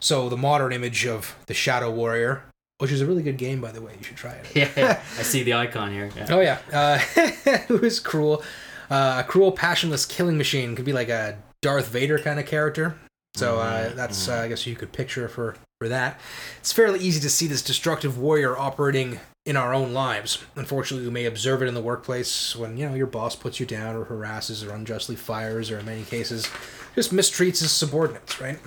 So 0.00 0.28
the 0.28 0.36
modern 0.36 0.72
image 0.72 1.06
of 1.06 1.34
the 1.46 1.54
shadow 1.54 1.90
warrior, 1.90 2.44
which 2.78 2.92
is 2.92 3.00
a 3.00 3.06
really 3.06 3.22
good 3.22 3.38
game 3.38 3.60
by 3.60 3.72
the 3.72 3.80
way. 3.80 3.92
You 3.98 4.04
should 4.04 4.16
try 4.16 4.32
it. 4.32 4.46
yeah 4.76 5.00
i 5.18 5.22
see 5.22 5.42
the 5.42 5.54
icon 5.54 5.92
here 5.92 6.10
yeah. 6.16 6.26
Oh 6.30 6.40
yeah, 6.40 6.58
uh, 6.72 6.98
who 7.68 7.78
is 7.84 8.00
cruel? 8.00 8.42
Uh, 8.90 9.22
a 9.24 9.28
cruel, 9.28 9.50
passionless 9.50 10.04
killing 10.04 10.36
machine 10.36 10.76
could 10.76 10.84
be 10.84 10.92
like 10.92 11.08
a 11.08 11.38
Darth 11.62 11.88
Vader 11.88 12.18
kind 12.18 12.38
of 12.38 12.44
character. 12.46 12.96
So 13.34 13.58
uh, 13.58 13.90
Mhm, 13.90 13.94
that's 13.96 14.28
mhm. 14.28 14.32
uh, 14.38 14.42
I 14.42 14.48
guess 14.48 14.66
you 14.66 14.76
could 14.76 14.92
picture 14.92 15.26
for 15.28 15.56
for 15.80 15.88
that. 15.88 16.20
It's 16.60 16.72
fairly 16.72 17.00
easy 17.00 17.20
to 17.20 17.30
see 17.30 17.46
this 17.46 17.62
destructive 17.62 18.18
warrior 18.18 18.56
operating 18.56 19.18
in 19.46 19.56
our 19.56 19.74
own 19.74 19.92
lives. 19.92 20.42
Unfortunately, 20.56 21.06
we 21.06 21.12
may 21.12 21.26
observe 21.26 21.60
it 21.62 21.66
in 21.68 21.74
the 21.74 21.80
workplace 21.82 22.56
when 22.56 22.76
you 22.76 22.88
know 22.88 22.94
your 22.94 23.06
boss 23.06 23.36
puts 23.36 23.60
you 23.60 23.66
down 23.66 23.94
or 23.96 24.04
harasses 24.04 24.64
or 24.64 24.72
unjustly 24.72 25.16
fires 25.16 25.70
or 25.70 25.78
in 25.78 25.86
many 25.86 26.02
cases 26.04 26.48
just 26.94 27.12
mistreats 27.12 27.60
his 27.60 27.70
subordinates. 27.70 28.40
Right. 28.40 28.58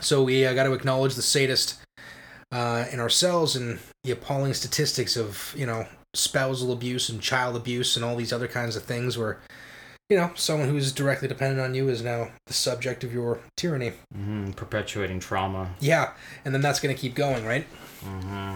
So 0.00 0.22
we 0.22 0.44
uh, 0.46 0.54
got 0.54 0.64
to 0.64 0.72
acknowledge 0.72 1.14
the 1.14 1.22
sadist 1.22 1.78
uh, 2.52 2.86
in 2.92 3.00
ourselves 3.00 3.54
and 3.56 3.78
the 4.04 4.10
appalling 4.12 4.54
statistics 4.54 5.16
of 5.16 5.54
you 5.56 5.66
know 5.66 5.86
spousal 6.14 6.72
abuse 6.72 7.08
and 7.08 7.20
child 7.20 7.54
abuse 7.54 7.96
and 7.96 8.04
all 8.04 8.16
these 8.16 8.32
other 8.32 8.48
kinds 8.48 8.74
of 8.74 8.82
things 8.82 9.16
where 9.16 9.38
you 10.08 10.16
know 10.16 10.32
someone 10.34 10.68
who's 10.68 10.90
directly 10.90 11.28
dependent 11.28 11.60
on 11.60 11.72
you 11.74 11.88
is 11.88 12.02
now 12.02 12.28
the 12.46 12.52
subject 12.52 13.04
of 13.04 13.12
your 13.12 13.38
tyranny 13.56 13.92
Mhm, 14.16 14.56
perpetuating 14.56 15.20
trauma 15.20 15.70
yeah 15.78 16.14
and 16.44 16.52
then 16.52 16.60
that's 16.62 16.80
going 16.80 16.92
to 16.92 17.00
keep 17.00 17.14
going 17.14 17.46
right 17.46 17.64
hmm 18.02 18.54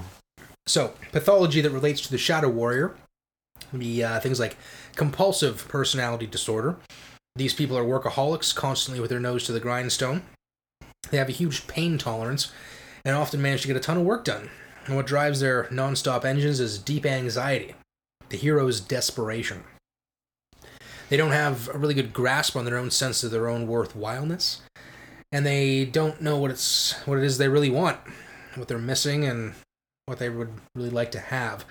so 0.66 0.94
pathology 1.12 1.60
that 1.60 1.70
relates 1.70 2.00
to 2.02 2.10
the 2.10 2.18
shadow 2.18 2.48
warrior 2.48 2.96
would 3.72 3.80
be 3.80 4.02
uh, 4.02 4.20
things 4.20 4.40
like 4.40 4.56
compulsive 4.96 5.66
personality 5.68 6.26
disorder. 6.26 6.76
These 7.36 7.54
people 7.54 7.76
are 7.76 7.84
workaholics 7.84 8.54
constantly 8.54 9.00
with 9.00 9.10
their 9.10 9.20
nose 9.20 9.44
to 9.44 9.52
the 9.52 9.60
grindstone. 9.60 10.22
They 11.10 11.18
have 11.18 11.28
a 11.28 11.32
huge 11.32 11.66
pain 11.66 11.98
tolerance 11.98 12.52
and 13.04 13.16
often 13.16 13.42
manage 13.42 13.62
to 13.62 13.68
get 13.68 13.76
a 13.76 13.80
ton 13.80 13.98
of 13.98 14.04
work 14.04 14.24
done. 14.24 14.50
And 14.86 14.96
what 14.96 15.06
drives 15.06 15.40
their 15.40 15.68
non-stop 15.70 16.24
engines 16.24 16.60
is 16.60 16.78
deep 16.78 17.06
anxiety. 17.06 17.74
The 18.28 18.36
hero's 18.36 18.80
desperation. 18.80 19.64
They 21.08 21.16
don't 21.16 21.32
have 21.32 21.68
a 21.68 21.78
really 21.78 21.94
good 21.94 22.12
grasp 22.12 22.56
on 22.56 22.64
their 22.64 22.78
own 22.78 22.90
sense 22.90 23.22
of 23.22 23.30
their 23.30 23.48
own 23.48 23.66
worthwhileness 23.66 24.60
and 25.34 25.44
they 25.44 25.84
don't 25.84 26.20
know 26.20 26.38
what 26.38 26.52
it's 26.52 26.92
what 27.06 27.18
it 27.18 27.24
is 27.24 27.38
they 27.38 27.48
really 27.48 27.70
want 27.70 27.98
what 28.54 28.68
they're 28.68 28.78
missing 28.78 29.24
and 29.24 29.52
what 30.06 30.18
they 30.18 30.28
would 30.28 30.50
really 30.74 30.90
like 30.90 31.10
to 31.12 31.18
have. 31.18 31.64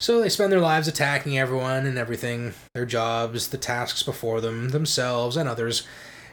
So 0.00 0.20
they 0.20 0.28
spend 0.28 0.52
their 0.52 0.60
lives 0.60 0.88
attacking 0.88 1.38
everyone 1.38 1.86
and 1.86 1.98
everything 1.98 2.54
their 2.74 2.86
jobs 2.86 3.48
the 3.48 3.58
tasks 3.58 4.02
before 4.02 4.40
them 4.40 4.70
themselves 4.70 5.36
and 5.36 5.48
others. 5.48 5.86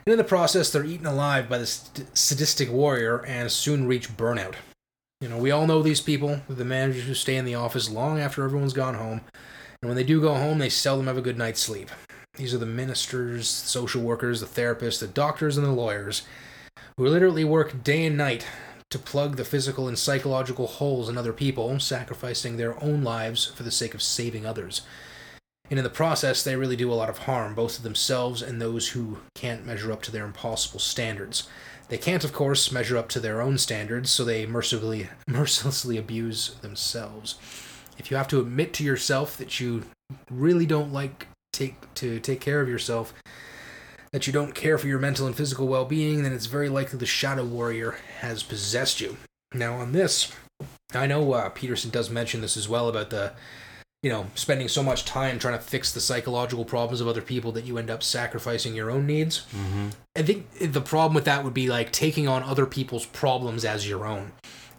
And 0.06 0.12
in 0.12 0.18
the 0.18 0.24
process 0.24 0.70
they're 0.70 0.86
eaten 0.86 1.06
alive 1.06 1.48
by 1.50 1.58
this 1.58 1.90
sadistic 2.14 2.72
warrior 2.72 3.26
and 3.26 3.52
soon 3.52 3.88
reach 3.88 4.16
burnout. 4.18 4.56
You 5.22 5.30
know 5.30 5.38
we 5.38 5.52
all 5.52 5.68
know 5.68 5.82
these 5.82 6.02
people 6.02 6.42
the 6.50 6.66
managers 6.66 7.06
who 7.06 7.14
stay 7.14 7.38
in 7.38 7.46
the 7.46 7.56
office 7.56 7.90
long 7.90 8.20
after 8.20 8.44
everyone's 8.44 8.74
gone 8.74 8.96
home. 8.96 9.22
And 9.82 9.90
when 9.90 9.96
they 9.96 10.04
do 10.04 10.22
go 10.22 10.34
home 10.34 10.60
they 10.60 10.70
seldom 10.70 11.08
have 11.08 11.18
a 11.18 11.22
good 11.22 11.38
night's 11.38 11.62
sleep. 11.62 11.90
These 12.36 12.54
are 12.54 12.58
the 12.58 12.66
ministers 12.66 13.48
social 13.48 14.02
workers 14.02 14.42
the 14.42 14.46
therapists 14.46 15.00
the 15.00 15.08
doctors 15.08 15.58
and 15.58 15.66
the 15.66 15.72
lawyers 15.72 16.24
who 16.98 17.08
literally 17.08 17.44
work 17.44 17.84
day 17.84 18.06
and 18.06 18.18
night 18.18 18.46
to 18.94 19.00
plug 19.00 19.38
the 19.38 19.44
physical 19.44 19.88
and 19.88 19.98
psychological 19.98 20.68
holes 20.68 21.10
in 21.10 21.18
other 21.18 21.34
people, 21.34 21.80
sacrificing 21.80 22.58
their 22.58 22.82
own 22.82 23.04
lives 23.04 23.48
for 23.48 23.64
the 23.64 23.72
sake 23.72 23.96
of 23.96 24.04
saving 24.04 24.46
others. 24.46 24.84
And 25.68 25.80
in 25.80 25.84
the 25.84 25.90
process, 25.90 26.44
they 26.44 26.56
really 26.56 26.76
do 26.76 26.92
a 26.92 26.94
lot 26.94 27.10
of 27.10 27.18
harm, 27.20 27.56
both 27.56 27.78
to 27.78 27.82
themselves 27.82 28.44
and 28.44 28.62
those 28.62 28.90
who 28.90 29.18
can't 29.34 29.66
measure 29.66 29.92
up 29.92 30.04
to 30.04 30.12
their 30.12 30.26
impossible 30.26 30.80
standards. 30.80 31.50
They 31.90 31.98
can't, 31.98 32.24
of 32.24 32.34
course, 32.34 32.72
measure 32.72 32.96
up 32.96 33.10
to 33.10 33.20
their 33.20 33.42
own 33.42 33.58
standards, 33.58 34.12
so 34.12 34.24
they 34.24 34.46
mercilessly, 34.46 35.10
mercilessly 35.28 35.98
abuse 35.98 36.54
themselves. 36.62 37.34
If 37.98 38.12
you 38.12 38.18
have 38.18 38.28
to 38.28 38.40
admit 38.40 38.74
to 38.76 38.84
yourself 38.84 39.38
that 39.38 39.60
you 39.60 39.86
really 40.30 40.68
don't 40.68 40.94
like 40.94 41.26
take 41.52 41.92
to 41.96 42.20
take 42.20 42.42
care 42.42 42.62
of 42.62 42.70
yourself, 42.70 43.12
that 44.14 44.26
you 44.28 44.32
don't 44.32 44.56
care 44.56 44.78
for 44.78 44.88
your 44.88 45.00
mental 45.00 45.28
and 45.28 45.36
physical 45.36 45.68
well 45.68 45.84
being, 45.86 46.24
then 46.24 46.32
it's 46.32 46.46
very 46.46 46.70
likely 46.70 46.98
the 46.98 47.06
Shadow 47.06 47.44
Warrior 47.44 47.98
has 48.22 48.44
possessed 48.44 49.02
you. 49.02 49.18
Now, 49.54 49.76
on 49.76 49.92
this, 49.92 50.32
I 50.94 51.08
know 51.08 51.34
uh, 51.34 51.50
Peterson 51.50 51.90
does 51.92 52.10
mention 52.10 52.40
this 52.40 52.56
as 52.56 52.70
well 52.70 52.88
about 52.88 53.10
the, 53.10 53.34
you 54.04 54.10
know, 54.12 54.28
spending 54.36 54.68
so 54.68 54.84
much 54.84 55.04
time 55.04 55.40
trying 55.40 55.58
to 55.58 55.64
fix 55.64 55.92
the 55.92 56.00
psychological 56.00 56.64
problems 56.64 57.02
of 57.02 57.08
other 57.08 57.22
people 57.22 57.52
that 57.54 57.66
you 57.66 57.78
end 57.78 57.90
up 57.90 58.04
sacrificing 58.04 58.76
your 58.76 58.90
own 58.92 59.06
needs. 59.06 59.40
hmm 59.52 59.90
I 60.16 60.22
think 60.22 60.48
the 60.60 60.82
problem 60.82 61.16
with 61.16 61.26
that 61.26 61.44
would 61.44 61.56
be 61.56 61.68
like 61.70 61.92
taking 61.92 62.28
on 62.28 62.44
other 62.44 62.68
people's 62.68 63.08
problems 63.08 63.66
as 63.66 63.90
your 63.90 64.06
own. 64.06 64.32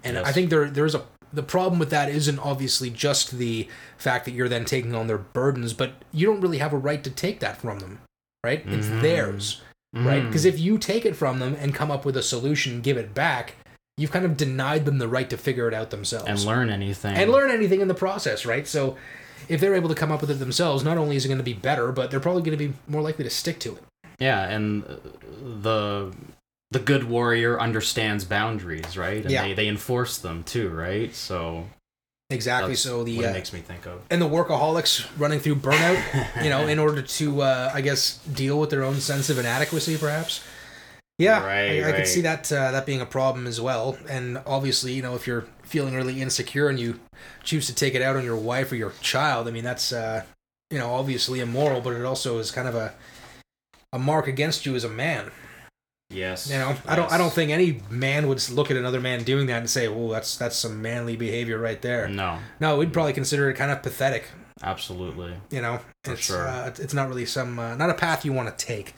And 0.05 0.15
Yes. 0.17 0.27
I 0.27 0.33
think 0.33 0.49
there 0.51 0.71
there's 0.71 0.95
a 0.95 1.03
the 1.33 1.43
problem 1.43 1.81
with 1.81 1.91
that 1.91 2.09
isn't 2.09 2.39
obviously 2.39 2.91
just 2.91 3.33
the 3.33 3.67
fact 3.99 4.25
that 4.27 4.31
you're 4.31 4.49
then 4.49 4.65
taking 4.65 4.95
on 4.95 5.09
their 5.09 5.19
burdens, 5.19 5.73
but 5.73 5.95
you 6.13 6.29
don't 6.29 6.41
really 6.41 6.59
have 6.59 6.73
a 6.73 6.79
right 6.79 7.03
to 7.03 7.11
take 7.11 7.41
that 7.41 7.57
from 7.61 7.81
them, 7.81 7.99
right? 8.45 8.63
It's 8.67 8.87
Mhm. 8.87 9.01
theirs, 9.01 9.63
right? 9.95 10.23
Mhm. 10.23 10.27
Because 10.29 10.45
if 10.45 10.61
you 10.61 10.79
take 10.79 11.05
it 11.07 11.17
from 11.17 11.39
them 11.41 11.57
and 11.59 11.75
come 11.75 11.91
up 11.91 12.05
with 12.05 12.17
a 12.17 12.23
solution, 12.23 12.81
give 12.83 12.97
it 12.97 13.15
back, 13.15 13.55
you've 13.97 14.13
kind 14.13 14.25
of 14.25 14.37
denied 14.37 14.85
them 14.85 14.99
the 14.99 15.09
right 15.09 15.29
to 15.31 15.37
figure 15.37 15.67
it 15.67 15.75
out 15.75 15.91
themselves 15.91 16.29
and 16.29 16.39
learn 16.45 16.69
anything 16.69 17.17
and 17.17 17.31
learn 17.33 17.51
anything 17.51 17.81
in 17.81 17.89
the 17.89 17.95
process, 17.95 18.45
right? 18.45 18.69
So 18.69 18.97
if 19.49 19.61
they're 19.61 19.75
able 19.75 19.89
to 19.89 19.95
come 19.95 20.13
up 20.13 20.21
with 20.21 20.31
it 20.31 20.35
themselves, 20.39 20.85
not 20.85 20.99
only 20.99 21.17
is 21.17 21.25
it 21.25 21.29
going 21.29 21.39
to 21.39 21.45
be 21.45 21.53
better, 21.55 21.91
but 21.93 22.11
they're 22.11 22.21
probably 22.21 22.43
going 22.43 22.57
to 22.59 22.69
be 22.69 22.75
more 22.87 23.03
likely 23.03 23.25
to 23.25 23.31
stick 23.31 23.59
to 23.61 23.77
it. 23.77 23.83
Yeah, 24.21 24.43
and 24.49 24.85
the 25.63 26.13
the 26.71 26.79
good 26.81 27.05
warrior 27.05 27.61
understands 27.61 28.25
boundaries, 28.25 28.97
right? 28.97 29.23
And 29.23 29.31
Yeah. 29.31 29.43
they, 29.43 29.53
they 29.55 29.69
enforce 29.69 30.19
them 30.19 30.43
too, 30.43 30.71
right? 30.71 31.15
So 31.15 31.69
Exactly. 32.31 32.73
that's 32.73 32.81
So 32.81 33.05
the 33.05 33.19
what 33.19 33.27
uh, 33.27 33.33
makes 33.33 33.53
me 33.53 33.61
think 33.61 33.87
of. 33.87 34.01
and 34.11 34.21
the 34.21 34.29
workaholics 34.29 35.07
running 35.19 35.41
through 35.41 35.57
burnout, 35.57 36.43
you 36.43 36.51
know, 36.51 36.67
in 36.67 36.79
order 36.87 37.03
to, 37.03 37.43
uh, 37.43 37.71
I 37.75 37.81
guess, 37.81 38.19
deal 38.19 38.59
with 38.59 38.71
their 38.71 38.83
own 38.83 38.97
sense 38.97 39.29
of 39.31 39.39
inadequacy, 39.39 39.99
perhaps. 39.99 40.43
Yeah, 41.19 41.45
Right, 41.45 41.85
I, 41.85 41.91
I 41.91 41.93
could 41.93 42.09
see 42.09 42.23
that 42.23 42.51
uh, 42.51 42.73
that 42.73 42.87
being 42.87 43.01
a 43.01 43.07
problem 43.07 43.47
as 43.47 43.61
well. 43.61 43.97
And 44.09 44.39
obviously, 44.47 44.93
you 44.95 45.03
know, 45.03 45.15
if 45.15 45.27
you're 45.29 45.47
feeling 45.63 45.95
really 45.95 46.21
insecure 46.21 46.69
and 46.69 46.81
you 46.81 46.99
choose 47.45 47.67
to 47.67 47.75
take 47.75 47.95
it 47.95 48.03
out 48.03 48.17
on 48.17 48.25
your 48.25 48.37
wife 48.37 48.73
or 48.73 48.77
your 48.77 48.93
child, 49.01 49.47
I 49.47 49.53
mean, 49.53 49.63
that's, 49.63 49.93
uh, 49.93 50.25
you 50.71 50.79
know, 50.79 50.91
obviously 50.93 51.39
immoral, 51.39 51.81
but 51.81 51.93
it 51.93 52.05
also 52.05 52.39
is 52.39 52.51
kind 52.51 52.67
of 52.67 52.75
a 52.75 52.95
a 53.93 53.99
mark 53.99 54.27
against 54.27 54.67
you 54.67 54.75
as 54.75 54.83
a 54.83 54.89
man. 54.89 55.31
Yes. 56.11 56.51
You 56.51 56.59
know, 56.59 56.77
I 56.87 56.97
don't 56.97 57.11
I 57.13 57.19
don't 57.19 57.33
think 57.33 57.51
any 57.51 57.81
man 57.91 58.29
would 58.29 58.49
look 58.51 58.71
at 58.71 58.77
another 58.77 59.01
man 59.01 59.23
doing 59.25 59.47
that 59.47 59.59
and 59.59 59.71
say, 59.71 59.87
"Oh, 59.89 60.11
that's 60.11 60.37
that's 60.37 60.57
some 60.57 60.81
manly 60.83 61.17
behavior 61.17 61.59
right 61.59 61.81
there." 61.83 62.09
No, 62.09 62.39
No, 62.61 62.77
we'd 62.79 62.93
probably 62.93 63.13
consider 63.13 63.51
it 63.51 63.55
kind 63.55 63.71
of 63.71 63.83
pathetic. 63.83 64.25
absolutely. 64.63 65.35
You 65.51 65.61
know, 65.63 65.81
For 66.05 66.13
it's 66.13 66.23
sure. 66.23 66.47
uh, 66.49 66.73
it's 66.79 66.95
not 66.95 67.09
really 67.09 67.27
some 67.27 67.59
uh, 67.59 67.75
not 67.77 67.91
a 67.91 67.95
path 67.95 68.25
you 68.25 68.33
want 68.33 68.57
to 68.57 68.65
take. 68.67 68.95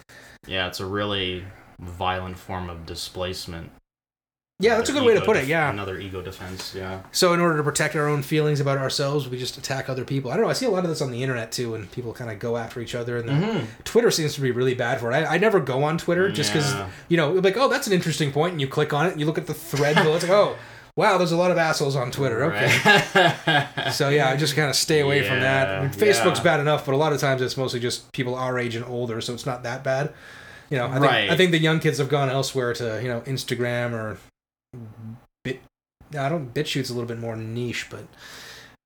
Yeah, 0.47 0.67
it's 0.69 0.81
a 0.81 0.87
really 0.87 1.45
violent 1.81 2.39
form 2.39 2.71
of 2.71 2.87
displacement. 2.87 3.71
Yeah, 4.59 4.77
that's 4.77 4.89
a 4.89 4.93
good 4.95 5.05
way 5.05 5.13
to 5.15 5.21
put 5.21 5.37
it. 5.37 5.47
Yeah. 5.47 5.69
Another 5.71 5.99
ego 5.99 6.23
defense. 6.23 6.75
Yeah. 6.75 7.03
So 7.13 7.35
in 7.35 7.41
order 7.41 7.59
to 7.59 7.63
protect 7.63 7.95
our 7.95 8.09
own 8.09 8.23
feelings 8.23 8.59
about 8.59 8.79
ourselves, 8.79 9.29
we 9.29 9.39
just 9.39 9.59
attack 9.59 9.91
other 9.91 10.05
people. 10.05 10.31
I 10.31 10.35
don't 10.37 10.45
know. 10.45 10.51
I 10.51 10.55
see 10.55 10.65
a 10.65 10.71
lot 10.71 10.83
of 10.85 10.89
this 10.89 11.03
on 11.03 11.11
the 11.11 11.23
internet 11.23 11.53
too, 11.53 11.75
and 11.75 11.91
people 11.93 12.15
kind 12.15 12.31
of 12.31 12.39
go 12.39 12.57
after 12.57 12.81
each 12.81 12.95
other. 12.95 13.19
And 13.19 13.29
Mm-hmm. 13.29 13.67
Twitter 13.85 14.11
seems 14.11 14.35
to 14.35 14.41
be 14.41 14.51
really 14.53 14.73
bad 14.75 14.99
for 15.01 15.13
it. 15.13 15.15
I, 15.15 15.35
I 15.35 15.39
never 15.39 15.61
go 15.61 15.85
on 15.85 15.99
Twitter 15.99 16.31
just 16.31 16.53
because 16.53 16.73
Yeah. 16.73 16.89
you 17.09 17.17
know, 17.19 17.33
like, 17.33 17.59
oh, 17.59 17.69
that's 17.69 17.87
an 17.87 17.93
interesting 17.93 18.33
point, 18.33 18.53
and 18.53 18.61
you 18.61 18.67
click 18.67 18.95
on 18.95 19.05
it, 19.07 19.11
and 19.13 19.21
you 19.21 19.27
look 19.27 19.37
at 19.37 19.47
the 19.47 19.53
thread, 19.55 19.99
and 19.99 20.09
it's 20.09 20.23
like, 20.25 20.33
oh, 20.33 20.57
wow, 20.97 21.19
there's 21.19 21.33
a 21.33 21.37
lot 21.37 21.51
of 21.51 21.59
assholes 21.59 21.95
on 21.95 22.11
Twitter. 22.11 22.45
Okay. 22.45 22.81
Right. 23.45 23.67
So 23.93 24.09
yeah, 24.09 24.31
I 24.31 24.37
just 24.37 24.57
kind 24.57 24.69
of 24.71 24.75
stay 24.75 25.01
away 25.01 25.23
from 25.27 25.41
that. 25.41 25.69
I 25.69 25.81
mean, 25.83 25.91
Facebook's 25.91 26.39
yeah. 26.39 26.45
bad 26.45 26.61
enough, 26.61 26.85
but 26.87 26.95
a 26.95 26.97
lot 26.97 27.13
of 27.13 27.21
times 27.21 27.41
it's 27.43 27.57
mostly 27.59 27.79
just 27.79 28.11
people 28.13 28.35
our 28.35 28.59
age 28.59 28.75
and 28.75 28.85
older, 28.87 29.21
so 29.21 29.35
it's 29.35 29.45
not 29.47 29.63
that 29.65 29.85
bad. 29.85 30.13
You 30.71 30.79
know, 30.79 30.87
I 30.87 30.93
think 30.93 31.03
Right. 31.05 31.31
I 31.31 31.37
think 31.37 31.51
the 31.53 31.59
young 31.61 31.79
kids 31.79 31.99
have 31.99 32.09
gone 32.09 32.31
elsewhere 32.31 32.73
to 32.75 33.01
you 33.03 33.09
know 33.09 33.21
Instagram 33.21 33.93
or. 33.93 34.17
I 36.19 36.29
don't 36.29 36.53
BitChute's 36.53 36.91
a 36.91 36.95
little 36.95 37.09
bit 37.09 37.19
more 37.19 37.37
niche, 37.37 37.87
but 37.91 38.07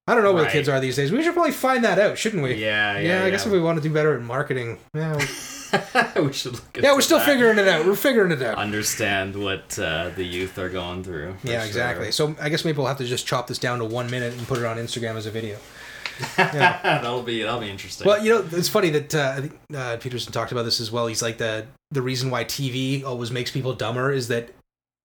I 0.07 0.15
don't 0.15 0.25
know 0.25 0.33
where 0.33 0.45
the 0.45 0.51
kids 0.51 0.69
are 0.69 0.81
these 0.81 0.97
days. 0.97 1.13
We 1.13 1.23
should 1.23 1.35
probably 1.35 1.53
find 1.53 1.85
that 1.85 1.99
out, 1.99 2.19
shouldn't 2.19 2.43
we? 2.43 2.55
yeah, 2.55 2.99
yeah, 2.99 3.21
Yeah, 3.21 3.25
I 3.25 3.31
guess 3.31 3.47
if 3.47 3.53
we 3.53 3.61
want 3.61 3.81
to 3.81 3.89
do 3.89 3.93
better 3.95 4.15
at 4.17 4.23
marketing, 4.23 4.79
yeah, 4.95 5.17
we, 5.17 6.23
we 6.23 6.33
should 6.33 6.55
look. 6.55 6.79
yeah, 6.83 6.93
we're 6.95 7.01
still 7.01 7.19
that. 7.19 7.27
figuring 7.27 7.59
it 7.59 7.69
out. 7.69 7.87
We're 7.87 7.95
figuring 7.95 8.33
it 8.33 8.43
out. 8.43 8.59
Understand 8.59 9.37
what 9.41 9.79
uh, 9.79 10.11
the 10.17 10.25
youth 10.25 10.59
are 10.59 10.69
going 10.69 11.05
through. 11.05 11.37
Yeah, 11.45 11.59
sure. 11.59 11.67
exactly. 11.67 12.13
So 12.13 12.35
I 12.41 12.49
guess 12.49 12.65
maybe 12.65 12.79
we'll 12.79 12.87
have 12.89 12.99
to 12.99 13.05
just 13.05 13.27
chop 13.27 13.47
this 13.47 13.59
down 13.59 13.79
to 13.79 13.85
one 13.85 14.11
minute 14.11 14.33
and 14.33 14.47
put 14.49 14.59
it 14.59 14.65
on 14.65 14.79
Instagram 14.79 15.15
as 15.15 15.27
a 15.27 15.31
video. 15.31 15.59
Yeah. 16.37 16.79
that'll 16.83 17.23
be 17.23 17.43
that'll 17.43 17.61
be 17.61 17.71
interesting. 17.71 18.07
Well, 18.07 18.23
you 18.23 18.31
know, 18.31 18.47
it's 18.53 18.69
funny 18.69 18.91
that 18.91 19.15
uh, 19.15 19.35
I 19.37 19.41
think 19.41 19.59
uh, 19.75 19.97
Peterson 19.99 20.33
talked 20.35 20.53
about 20.53 20.65
this 20.65 20.79
as 20.79 20.91
well. 20.93 21.07
He's 21.07 21.23
like 21.23 21.39
the 21.39 21.67
the 21.93 22.03
reason 22.03 22.31
why 22.31 22.45
TV 22.45 23.03
always 23.05 23.31
makes 23.31 23.51
people 23.51 23.73
dumber 23.73 24.13
is 24.13 24.29
that 24.29 24.51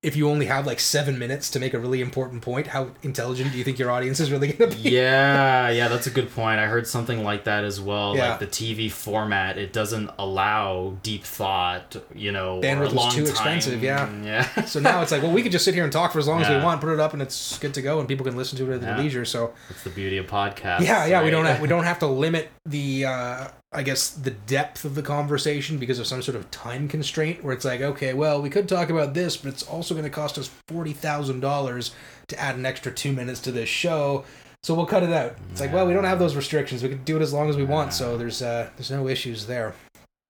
if 0.04 0.16
you 0.16 0.30
only 0.30 0.46
have 0.46 0.68
like 0.68 0.80
seven 0.80 1.18
minutes 1.18 1.50
to 1.50 1.60
make 1.60 1.74
a 1.74 1.80
really 1.80 2.00
important 2.00 2.44
point, 2.44 2.68
how 2.68 2.90
intelligent 3.02 3.52
do 3.52 3.58
you 3.58 3.64
think 3.64 3.80
your 3.80 3.90
audience 3.90 4.20
is 4.20 4.32
really 4.32 4.52
going 4.52 4.70
to 4.70 4.78
be? 4.78 4.90
yeah, 4.92 5.70
yeah, 5.70 5.88
that's 5.88 6.06
a 6.06 6.12
good 6.12 6.30
point. 6.30 6.60
I 6.60 6.68
heard 6.68 6.86
something 6.86 7.24
like 7.24 7.46
that 7.46 7.64
as 7.64 7.82
well. 7.82 8.16
Yeah. 8.16 8.30
Like 8.32 8.40
the 8.40 8.46
TV 8.48 8.92
format, 8.92 9.58
it 9.58 9.74
doesn't 9.74 10.12
allow 10.20 10.96
deep 11.02 11.24
thought. 11.24 11.96
You 12.14 12.32
know, 12.32 12.62
Bandwidth 12.62 12.94
was 12.94 13.16
too 13.16 13.22
time. 13.24 13.32
expensive, 13.32 13.82
yeah. 13.82 14.08
yeah. 14.24 14.66
So 14.66 14.80
now 14.80 15.02
it's 15.02 15.12
like, 15.12 15.24
well, 15.24 15.32
we 15.32 15.42
could 15.42 15.52
just 15.52 15.66
sit 15.66 15.74
here 15.74 15.84
and 15.84 15.92
talk 15.92 16.12
for 16.12 16.20
as 16.20 16.28
long 16.28 16.40
as 16.42 16.50
we 16.50 16.58
want, 16.64 16.82
put 16.82 16.94
it 16.94 17.00
up, 17.00 17.14
and 17.14 17.22
it's 17.22 17.58
good 17.58 17.74
to 17.74 17.82
go, 17.82 18.00
and 18.00 18.08
people 18.08 18.26
can 18.26 18.38
listen 18.38 18.58
to 18.60 18.72
it 18.72 18.76
at 18.76 18.82
their 18.82 18.92
Yeah. 18.98 19.02
leisure. 19.02 19.26
So 19.26 19.54
That's 19.70 19.84
the 19.84 19.90
beauty 19.90 20.18
of 20.18 20.28
podcasts. 20.28 20.82
yeah, 20.82 21.06
yeah, 21.08 21.24
we 21.24 21.32
don't 21.32 21.46
have, 21.46 21.62
we 21.62 21.68
don't 21.76 21.84
have 21.86 21.98
to 22.00 22.08
limit 22.08 22.50
the 22.66 23.06
uh, 23.06 23.48
I 23.72 23.84
guess 23.84 24.10
the 24.10 24.32
depth 24.32 24.86
of 24.86 24.96
the 24.96 25.02
conversation 25.02 25.78
because 25.78 26.00
of 26.00 26.08
some 26.08 26.22
sort 26.22 26.36
of 26.36 26.50
time 26.52 26.88
constraint 26.88 27.44
where 27.44 27.54
it's 27.54 27.66
like, 27.66 27.82
okay, 27.82 28.14
well, 28.14 28.42
we 28.42 28.50
could 28.50 28.68
talk 28.68 28.90
about 28.90 29.14
this, 29.14 29.38
but 29.38 29.50
it's 29.50 29.64
also 29.64 29.94
going 29.94 30.06
to 30.06 30.10
cost 30.10 30.38
us 30.38 30.50
forty 30.68 30.94
thousand 30.94 31.42
dollars 31.42 31.92
to 32.28 32.40
add 32.40 32.56
an 32.56 32.66
extra 32.66 32.92
two 32.92 33.14
minutes 33.14 33.40
to 33.42 33.52
this 33.52 33.70
show. 33.70 34.26
So 34.64 34.74
we'll 34.74 34.88
cut 34.88 35.04
it 35.04 35.14
out. 35.14 35.36
It's 35.52 35.62
like, 35.62 35.72
well, 35.72 35.86
we 35.86 35.94
don't 35.94 36.06
have 36.06 36.18
those 36.18 36.36
restrictions. 36.36 36.82
We 36.82 36.90
can 36.90 37.04
do 37.04 37.18
it 37.18 37.22
as 37.22 37.32
long 37.32 37.50
as 37.50 37.56
we 37.56 37.66
want. 37.66 37.94
So 37.94 38.18
there's 38.18 38.42
uh, 38.42 38.70
there's 38.78 38.90
no 38.90 39.08
issues 39.08 39.46
there. 39.46 39.76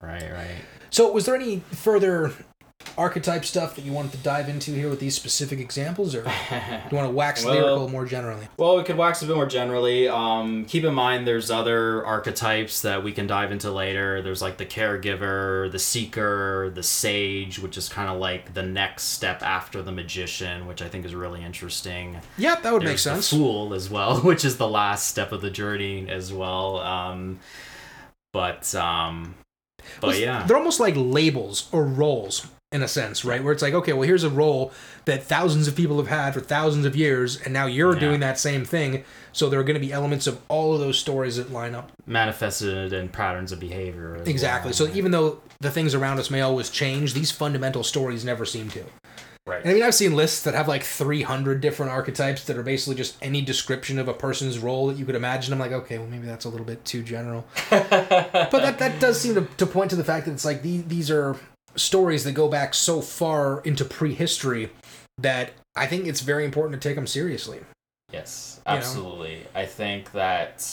Right, 0.02 0.30
right. 0.30 0.56
So 0.90 1.10
was 1.10 1.24
there 1.24 1.34
any 1.34 1.60
further 1.72 2.32
archetype 2.98 3.44
stuff 3.44 3.76
that 3.76 3.84
you 3.84 3.92
wanted 3.92 4.12
to 4.12 4.18
dive 4.18 4.48
into 4.48 4.70
here 4.72 4.88
with 4.88 5.00
these 5.00 5.14
specific 5.14 5.58
examples, 5.60 6.14
or 6.14 6.22
do 6.22 6.30
you 6.90 6.96
want 6.96 7.08
to 7.08 7.10
wax 7.14 7.44
Well- 7.44 7.54
lyrical 7.54 7.88
more 7.88 8.06
generally? 8.06 8.48
Well, 8.56 8.76
we 8.76 8.82
could 8.84 8.96
wax 8.96 9.22
a 9.22 9.26
bit 9.26 9.36
more 9.36 9.46
generally. 9.46 10.08
Um, 10.08 10.64
keep 10.64 10.84
in 10.84 10.94
mind, 10.94 11.26
there's 11.26 11.50
other 11.50 12.04
archetypes 12.06 12.82
that 12.82 13.02
we 13.04 13.12
can 13.12 13.26
dive 13.26 13.52
into 13.52 13.70
later. 13.70 14.22
There's 14.22 14.40
like 14.42 14.56
the 14.56 14.66
caregiver, 14.66 15.70
the 15.70 15.78
seeker, 15.78 16.70
the 16.74 16.82
sage, 16.82 17.58
which 17.58 17.76
is 17.76 17.88
kind 17.88 18.08
of 18.08 18.18
like 18.18 18.54
the 18.54 18.62
next 18.62 19.04
step 19.04 19.42
after 19.42 19.82
the 19.82 19.92
magician, 19.92 20.66
which 20.66 20.82
I 20.82 20.88
think 20.88 21.04
is 21.04 21.14
really 21.14 21.42
interesting. 21.44 22.18
Yep, 22.38 22.62
that 22.62 22.72
would 22.72 22.82
make 22.82 22.88
There's 22.90 23.04
the 23.04 23.14
sense. 23.14 23.30
fool 23.30 23.74
as 23.74 23.90
well, 23.90 24.20
which 24.22 24.44
is 24.44 24.56
the 24.56 24.68
last 24.68 25.08
step 25.08 25.32
of 25.32 25.40
the 25.42 25.50
journey 25.50 26.08
as 26.08 26.32
well. 26.32 26.78
Um, 26.80 27.40
but 28.32 28.74
um, 28.74 29.34
but 30.00 30.08
Well, 30.08 30.16
yeah, 30.18 30.44
They're 30.46 30.56
almost 30.56 30.80
like 30.80 30.94
labels 30.96 31.68
or 31.72 31.84
roles 31.84 32.46
in 32.72 32.82
a 32.82 32.88
sense, 32.88 33.24
right? 33.24 33.42
Where 33.44 33.52
it's 33.52 33.62
like, 33.62 33.74
okay, 33.74 33.92
well, 33.92 34.02
here's 34.02 34.24
a 34.24 34.30
role 34.30 34.72
that 35.04 35.22
thousands 35.22 35.68
of 35.68 35.76
people 35.76 35.98
have 35.98 36.08
had 36.08 36.34
for 36.34 36.40
thousands 36.40 36.84
of 36.84 36.96
years, 36.96 37.40
and 37.40 37.54
now 37.54 37.66
you're 37.66 37.94
Yeah. 37.94 38.00
doing 38.00 38.20
that 38.20 38.38
same 38.40 38.64
thing. 38.64 39.04
So 39.32 39.48
there 39.48 39.60
are 39.60 39.64
going 39.64 39.80
to 39.80 39.86
be 39.86 39.92
elements 39.92 40.26
of 40.26 40.40
all 40.48 40.74
of 40.74 40.80
those 40.80 40.98
stories 40.98 41.36
that 41.36 41.52
line 41.52 41.74
up. 41.76 41.92
manifested 42.06 42.92
in 42.92 43.08
patterns 43.08 43.52
of 43.52 43.60
behavior. 43.60 44.16
Exactly. 44.26 44.70
well. 44.70 44.74
So 44.74 44.88
even 44.94 45.12
though 45.12 45.40
the 45.60 45.70
things 45.70 45.94
around 45.94 46.18
us 46.18 46.28
may 46.30 46.40
always 46.40 46.68
change, 46.68 47.14
these 47.14 47.30
fundamental 47.30 47.84
stories 47.84 48.24
never 48.24 48.44
seem 48.44 48.68
to. 48.70 48.84
right. 49.46 49.60
And 49.62 49.70
I 49.70 49.74
mean, 49.74 49.82
I've 49.84 49.94
seen 49.94 50.14
lists 50.16 50.42
that 50.42 50.54
have 50.54 50.66
like 50.66 50.82
300 50.82 51.60
different 51.60 51.92
archetypes 51.92 52.44
that 52.44 52.56
are 52.58 52.62
basically 52.64 52.96
just 52.96 53.16
any 53.22 53.42
description 53.42 53.98
of 54.00 54.08
a 54.08 54.12
person's 54.12 54.58
role 54.58 54.88
that 54.88 54.96
you 54.98 55.04
could 55.04 55.14
imagine. 55.14 55.52
I'm 55.52 55.60
like, 55.60 55.70
okay, 55.72 55.98
well, 55.98 56.08
maybe 56.08 56.26
that's 56.26 56.44
a 56.46 56.48
little 56.48 56.66
bit 56.66 56.84
too 56.84 57.04
general. 57.04 57.46
but 57.70 58.50
that, 58.50 58.78
that 58.80 58.98
does 59.00 59.20
seem 59.20 59.34
to, 59.36 59.42
to 59.58 59.66
point 59.66 59.90
to 59.90 59.96
the 59.96 60.02
fact 60.04 60.26
that 60.26 60.32
it's 60.32 60.44
like 60.44 60.62
these, 60.62 60.82
these 60.86 61.10
are 61.12 61.36
stories 61.76 62.24
that 62.24 62.32
go 62.32 62.48
back 62.48 62.74
so 62.74 63.00
far 63.00 63.60
into 63.60 63.84
prehistory 63.84 64.70
that 65.18 65.52
I 65.76 65.86
think 65.86 66.06
it's 66.06 66.20
very 66.20 66.44
important 66.44 66.80
to 66.80 66.88
take 66.88 66.96
them 66.96 67.06
seriously. 67.06 67.60
Yes, 68.12 68.60
You 68.66 68.72
know? 68.72 68.78
absolutely. 68.78 69.46
I 69.54 69.66
think 69.66 70.12
that 70.12 70.66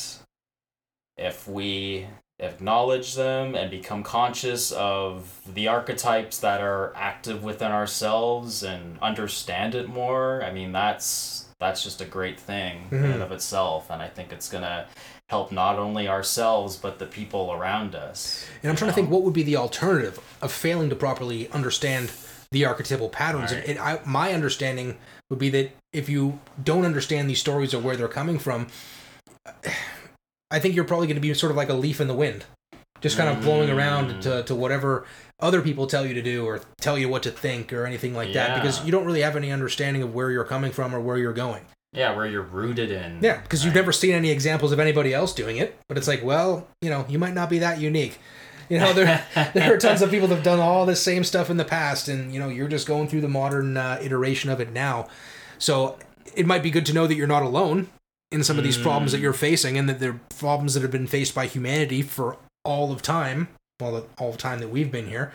if 1.18 1.48
we 1.48 2.08
acknowledge 2.40 3.16
them 3.16 3.56
and 3.56 3.70
become 3.70 4.04
conscious 4.04 4.72
of 4.72 5.40
the 5.54 5.68
archetypes 5.68 6.40
that 6.40 6.62
are 6.62 6.92
active 6.96 7.44
within 7.44 7.72
ourselves 7.72 8.64
and 8.64 8.98
understand 9.02 9.76
it 9.76 9.88
more, 9.88 10.44
I 10.44 10.52
mean 10.52 10.72
that's 10.72 11.46
that's 11.60 11.84
just 11.84 12.02
a 12.02 12.06
great 12.06 12.38
thing 12.40 12.88
in 12.92 12.98
Mhm. 13.04 13.14
and 13.14 13.24
of 13.24 13.32
itself 13.32 13.90
and 13.90 14.02
I 14.02 14.10
think 14.10 14.34
it's 14.34 14.50
going 14.50 14.64
to 14.64 14.86
help 15.34 15.52
not 15.52 15.76
only 15.80 16.08
ourselves 16.08 16.78
but 16.78 17.00
the 17.00 17.06
people 17.06 17.52
around 17.58 17.96
us. 17.96 18.46
And 18.62 18.70
I'm 18.70 18.76
trying 18.76 18.92
to 18.92 18.96
think 18.96 19.10
what 19.10 19.24
would 19.24 19.34
be 19.34 19.44
the 19.44 19.58
alternative 19.58 20.20
of 20.42 20.52
failing 20.52 20.90
to 20.90 20.96
properly 20.96 21.50
understand 21.52 22.12
the 22.52 22.66
archetypal 22.66 23.10
patterns. 23.10 23.52
Right. 23.52 23.68
And 23.68 23.78
it, 23.78 23.82
I, 23.82 24.00
my 24.06 24.32
understanding 24.32 24.98
would 25.30 25.40
be 25.40 25.50
that 25.50 25.72
if 25.92 26.08
you 26.08 26.40
don't 26.64 26.86
understand 26.86 27.28
these 27.30 27.40
stories 27.40 27.74
or 27.74 27.80
where 27.80 27.96
they're 27.98 28.08
coming 28.22 28.38
from, 28.38 28.68
I 30.52 30.60
think 30.60 30.76
you're 30.76 30.86
probably 30.86 31.08
going 31.08 31.16
to 31.16 31.22
be 31.22 31.34
sort 31.34 31.50
of 31.52 31.58
like 31.58 31.70
a 31.70 31.74
leaf 31.74 32.00
in 32.00 32.08
the 32.08 32.14
wind, 32.14 32.46
just 33.02 33.18
kind 33.18 33.30
of 33.30 33.44
blowing 33.44 33.70
around 33.72 34.06
Mm. 34.12 34.22
to, 34.22 34.44
to 34.44 34.56
whatever 34.56 35.06
other 35.40 35.62
people 35.62 35.88
tell 35.88 36.06
you 36.06 36.14
to 36.14 36.22
do 36.22 36.46
or 36.46 36.62
tell 36.80 36.98
you 36.98 37.10
what 37.10 37.24
to 37.24 37.32
think 37.32 37.74
or 37.74 37.86
anything 37.86 38.14
like 38.14 38.34
that 38.34 38.56
because 38.56 38.86
you 38.86 38.92
don't 38.92 39.06
really 39.06 39.22
have 39.22 39.36
any 39.36 39.52
understanding 39.52 40.04
of 40.04 40.14
where 40.14 40.30
you're 40.32 40.46
coming 40.46 40.72
from 40.72 40.94
or 40.96 41.00
where 41.00 41.18
you're 41.18 41.34
going. 41.34 41.66
Yeah, 41.94 42.16
where 42.16 42.26
you're 42.26 42.42
rooted 42.42 42.90
in. 42.92 43.20
Yeah, 43.22 43.40
because 43.42 43.64
you've 43.64 43.76
never 43.76 43.92
seen 43.92 44.12
any 44.14 44.32
examples 44.32 44.72
of 44.72 44.80
anybody 44.80 45.14
else 45.14 45.34
doing 45.34 45.58
it. 45.58 45.78
But 45.88 45.98
it's 45.98 46.08
like, 46.08 46.24
well, 46.24 46.68
you 46.82 46.90
know, 46.90 47.06
you 47.08 47.20
might 47.20 47.34
not 47.36 47.50
be 47.50 47.60
that 47.60 47.80
unique. 47.80 48.18
You 48.70 48.80
know, 48.80 48.94
there 48.94 49.24
there 49.54 49.74
are 49.74 49.78
tons 49.78 50.02
of 50.02 50.10
people 50.10 50.28
that 50.30 50.36
have 50.36 50.44
done 50.44 50.60
all 50.60 50.86
this 50.86 51.02
same 51.04 51.24
stuff 51.24 51.50
in 51.50 51.58
the 51.58 51.66
past, 51.66 52.08
and 52.08 52.34
you 52.34 52.40
know, 52.40 52.50
you're 52.50 52.68
just 52.68 52.88
going 52.88 53.08
through 53.08 53.22
the 53.22 53.28
modern 53.28 53.78
uh, 53.78 54.00
iteration 54.02 54.50
of 54.50 54.60
it 54.60 54.72
now. 54.72 55.08
So 55.60 55.98
it 56.36 56.46
might 56.48 56.64
be 56.64 56.72
good 56.72 56.86
to 56.88 56.94
know 56.94 57.06
that 57.08 57.16
you're 57.16 57.28
not 57.28 57.44
alone 57.44 57.90
in 58.32 58.44
some 58.44 58.58
of 58.58 58.64
these 58.64 58.78
problems 58.78 59.12
that 59.12 59.20
you're 59.22 59.32
facing, 59.34 59.78
and 59.78 59.88
that 59.88 60.00
they're 60.00 60.20
problems 60.40 60.74
that 60.74 60.82
have 60.82 60.92
been 60.92 61.06
faced 61.08 61.36
by 61.36 61.46
humanity 61.46 62.02
for 62.02 62.38
all 62.66 62.92
of 62.92 63.02
time, 63.04 63.50
all 63.82 63.92
the 63.92 64.06
all 64.18 64.30
of 64.30 64.38
time 64.38 64.58
that 64.60 64.70
we've 64.70 64.92
been 64.92 65.08
here. 65.08 65.32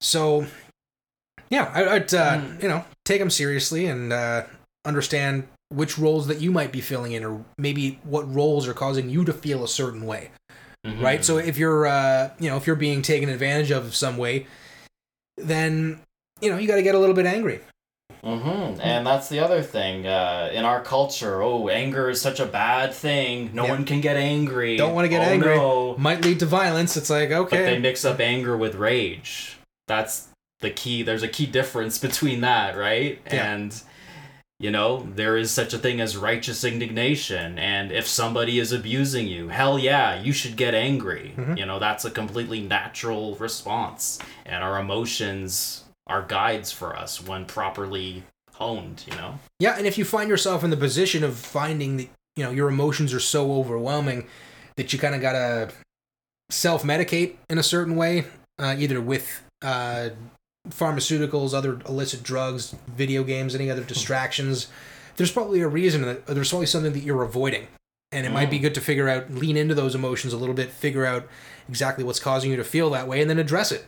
So, 0.00 0.46
yeah, 1.50 1.70
I, 1.74 1.96
I'd 1.96 2.14
uh, 2.14 2.38
Mm. 2.40 2.62
you 2.62 2.68
know 2.68 2.84
take 3.04 3.18
them 3.20 3.30
seriously 3.30 3.84
and 3.86 4.12
uh, 4.12 4.44
understand 4.86 5.46
which 5.74 5.98
roles 5.98 6.26
that 6.28 6.40
you 6.40 6.50
might 6.52 6.72
be 6.72 6.80
filling 6.80 7.12
in, 7.12 7.24
or 7.24 7.44
maybe 7.58 7.98
what 8.04 8.32
roles 8.32 8.66
are 8.68 8.74
causing 8.74 9.10
you 9.10 9.24
to 9.24 9.32
feel 9.32 9.64
a 9.64 9.68
certain 9.68 10.06
way, 10.06 10.30
Mhm. 10.86 11.02
right? 11.02 11.24
So 11.24 11.38
if 11.38 11.58
you're, 11.58 11.86
uh, 11.86 12.30
you 12.38 12.48
know, 12.48 12.56
if 12.56 12.66
you're 12.66 12.76
being 12.76 13.02
taken 13.02 13.28
advantage 13.28 13.70
of 13.70 13.94
some 13.94 14.16
way, 14.16 14.46
then 15.36 16.00
you 16.40 16.50
know 16.50 16.58
you 16.58 16.66
got 16.68 16.76
to 16.76 16.82
get 16.82 16.94
a 16.94 16.98
little 16.98 17.14
bit 17.14 17.26
angry. 17.26 17.60
Mm-hmm. 18.22 18.80
And 18.80 19.06
that's 19.06 19.28
the 19.28 19.40
other 19.40 19.60
thing. 19.62 20.06
Uh, 20.06 20.50
in 20.52 20.64
our 20.64 20.80
culture, 20.82 21.42
oh, 21.42 21.68
anger 21.68 22.08
is 22.08 22.20
such 22.22 22.40
a 22.40 22.46
bad 22.46 22.94
thing. 22.94 23.50
No 23.52 23.64
Yeah. 23.64 23.70
one 23.70 23.84
can 23.84 24.00
get 24.00 24.16
angry. 24.16 24.76
Don't 24.78 24.94
wanna 24.94 25.08
get 25.08 25.20
Oh, 25.20 25.30
angry. 25.30 25.56
no. 25.56 25.96
Might 25.98 26.24
lead 26.24 26.38
to 26.40 26.46
violence. 26.46 26.96
It's 26.96 27.10
like 27.10 27.30
okay. 27.30 27.56
But 27.58 27.64
they 27.66 27.78
mix 27.78 28.04
up 28.04 28.20
anger 28.20 28.56
with 28.56 28.76
rage. 28.76 29.56
That's 29.88 30.28
the 30.60 30.70
key. 30.70 31.02
There's 31.02 31.22
a 31.22 31.28
key 31.28 31.44
difference 31.46 31.98
between 32.08 32.40
that, 32.40 32.76
right? 32.78 33.20
Yeah. 33.26 33.52
And 33.54 33.82
you 34.64 34.70
know, 34.70 35.06
there 35.14 35.36
is 35.36 35.50
such 35.50 35.74
a 35.74 35.78
thing 35.78 36.00
as 36.00 36.16
righteous 36.16 36.64
indignation. 36.64 37.58
And 37.58 37.92
if 37.92 38.08
somebody 38.08 38.58
is 38.58 38.72
abusing 38.72 39.28
you, 39.28 39.48
hell 39.48 39.78
yeah, 39.78 40.18
you 40.18 40.32
should 40.32 40.56
get 40.56 40.72
angry. 40.72 41.34
Mhm. 41.36 41.58
You 41.58 41.66
know, 41.66 41.78
that's 41.78 42.06
a 42.06 42.10
completely 42.10 42.62
natural 42.62 43.34
response. 43.36 44.18
And 44.46 44.64
our 44.64 44.78
emotions 44.78 45.84
are 46.06 46.22
guides 46.22 46.72
for 46.72 46.96
us 46.96 47.22
when 47.22 47.44
properly 47.44 48.22
honed, 48.54 49.04
you 49.06 49.14
know? 49.18 49.38
yeah. 49.60 49.76
And 49.76 49.86
if 49.86 49.98
you 49.98 50.04
find 50.06 50.30
yourself 50.30 50.64
in 50.64 50.70
the 50.70 50.78
position 50.78 51.24
of 51.24 51.36
finding 51.36 51.98
that 51.98 52.08
you 52.34 52.42
know 52.44 52.50
your 52.50 52.68
emotions 52.70 53.12
are 53.12 53.20
so 53.20 53.52
overwhelming 53.52 54.26
that 54.76 54.94
you 54.94 54.98
kind 54.98 55.14
of 55.14 55.20
gotta 55.20 55.72
self 56.50 56.82
medicate 56.84 57.34
in 57.50 57.58
a 57.58 57.62
certain 57.62 57.96
way, 57.96 58.24
uh, 58.58 58.74
either 58.78 58.98
with 58.98 59.42
uh, 59.60 60.08
pharmaceuticals, 60.68 61.54
other 61.54 61.80
illicit 61.88 62.22
drugs, 62.22 62.74
video 62.88 63.22
games, 63.24 63.54
any 63.54 63.70
other 63.70 63.84
distractions. 63.84 64.68
There's 65.16 65.32
probably 65.32 65.60
a 65.60 65.68
reason 65.68 66.02
that 66.02 66.26
there's 66.26 66.48
probably 66.50 66.66
something 66.66 66.92
that 66.92 67.02
you're 67.02 67.22
avoiding, 67.22 67.68
and 68.12 68.26
it 68.26 68.30
might 68.30 68.50
be 68.50 68.58
Mm. 68.58 68.62
good 68.62 68.74
to 68.74 68.80
figure 68.80 69.08
out, 69.08 69.30
lean 69.32 69.56
into 69.56 69.74
those 69.74 69.94
emotions 69.94 70.32
a 70.32 70.36
little 70.36 70.54
bit, 70.54 70.70
figure 70.70 71.04
out 71.04 71.28
exactly 71.68 72.04
what's 72.04 72.20
causing 72.20 72.50
you 72.50 72.56
to 72.56 72.64
feel 72.64 72.90
that 72.90 73.06
way, 73.06 73.20
and 73.20 73.30
then 73.30 73.38
address 73.38 73.70
it. 73.70 73.86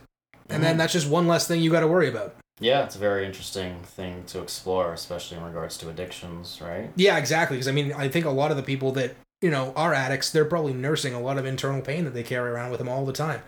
And 0.49 0.63
then 0.63 0.77
Mm. 0.77 0.79
that's 0.79 0.93
just 0.93 1.09
one 1.09 1.27
less 1.27 1.47
thing 1.49 1.61
you 1.61 1.71
got 1.71 1.81
to 1.81 1.89
worry 1.89 2.09
about. 2.09 2.37
Yeah, 2.61 2.85
it's 2.85 2.95
a 2.95 2.99
very 2.99 3.27
interesting 3.27 3.83
thing 3.83 4.23
to 4.29 4.41
explore, 4.41 4.93
especially 4.93 5.37
in 5.37 5.45
regards 5.45 5.77
to 5.79 5.89
addictions, 5.91 6.61
right? 6.63 6.91
Yeah, 6.97 7.19
exactly. 7.19 7.57
Because 7.57 7.69
I 7.69 7.73
mean, 7.73 7.93
I 7.93 8.09
think 8.09 8.25
a 8.25 8.31
lot 8.31 8.51
of 8.51 8.57
the 8.57 8.63
people 8.63 8.93
that 8.93 9.15
you 9.43 9.51
know 9.51 9.73
are 9.77 9.93
addicts, 9.93 10.31
they're 10.31 10.47
probably 10.47 10.73
nursing 10.73 11.13
a 11.13 11.21
lot 11.21 11.37
of 11.37 11.45
internal 11.45 11.83
pain 11.83 12.05
that 12.05 12.15
they 12.15 12.23
carry 12.23 12.51
around 12.51 12.71
with 12.71 12.79
them 12.79 12.89
all 12.89 13.05
the 13.05 13.13
time. 13.13 13.43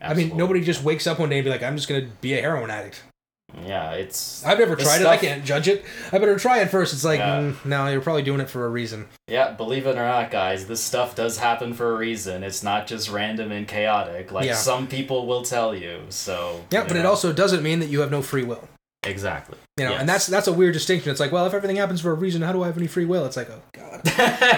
I 0.00 0.14
mean, 0.14 0.36
nobody 0.36 0.62
just 0.62 0.82
wakes 0.82 1.06
up 1.06 1.18
one 1.18 1.28
day 1.28 1.38
and 1.38 1.44
be 1.44 1.50
like, 1.50 1.62
"I'm 1.62 1.76
just 1.76 1.88
gonna 1.88 2.08
be 2.20 2.34
a 2.34 2.40
heroin 2.40 2.70
addict." 2.70 3.02
Yeah, 3.66 3.92
it's 3.92 4.42
I've 4.46 4.58
never 4.58 4.74
tried 4.76 5.02
it. 5.02 5.06
I 5.06 5.18
can't 5.18 5.44
judge 5.44 5.68
it. 5.68 5.84
I 6.10 6.18
better 6.18 6.38
try 6.38 6.60
it 6.60 6.70
first. 6.70 6.94
It's 6.94 7.04
like, 7.04 7.18
Yeah. 7.18 7.40
mm, 7.52 7.64
no, 7.66 7.86
you're 7.88 8.00
probably 8.00 8.22
doing 8.22 8.40
it 8.40 8.48
for 8.48 8.64
a 8.64 8.68
reason. 8.70 9.08
yeah. 9.28 9.50
Believe 9.50 9.86
it 9.86 9.90
or 9.98 10.06
not, 10.06 10.30
guys, 10.30 10.66
this 10.66 10.82
stuff 10.82 11.14
does 11.14 11.36
happen 11.36 11.74
for 11.74 11.92
a 11.94 11.98
reason. 11.98 12.42
It's 12.44 12.62
not 12.62 12.86
just 12.86 13.10
random 13.10 13.52
and 13.52 13.68
chaotic, 13.68 14.32
like 14.32 14.46
Yeah. 14.46 14.54
some 14.54 14.86
people 14.86 15.26
will 15.26 15.42
tell 15.42 15.74
you. 15.74 16.00
So 16.08 16.64
Yeah, 16.70 16.84
but 16.88 16.96
it 16.96 17.04
also 17.04 17.30
doesn't 17.32 17.62
mean 17.62 17.80
that 17.80 17.88
you 17.90 18.00
have 18.00 18.10
no 18.10 18.22
free 18.22 18.42
will. 18.42 18.68
Exactly. 19.04 19.58
You 19.78 19.84
know, 19.86 19.90
Yes. 19.92 20.00
and 20.00 20.08
that's 20.08 20.26
that's 20.26 20.46
a 20.48 20.52
weird 20.52 20.74
distinction. 20.74 21.10
It's 21.10 21.20
like, 21.20 21.32
well, 21.32 21.46
if 21.46 21.54
everything 21.54 21.76
happens 21.76 22.00
for 22.00 22.10
a 22.10 22.14
reason, 22.14 22.42
how 22.42 22.52
do 22.52 22.62
I 22.62 22.66
have 22.66 22.76
any 22.76 22.86
free 22.86 23.04
will? 23.06 23.24
It's 23.26 23.36
like, 23.36 23.50
oh 23.50 23.62
god. 23.72 24.02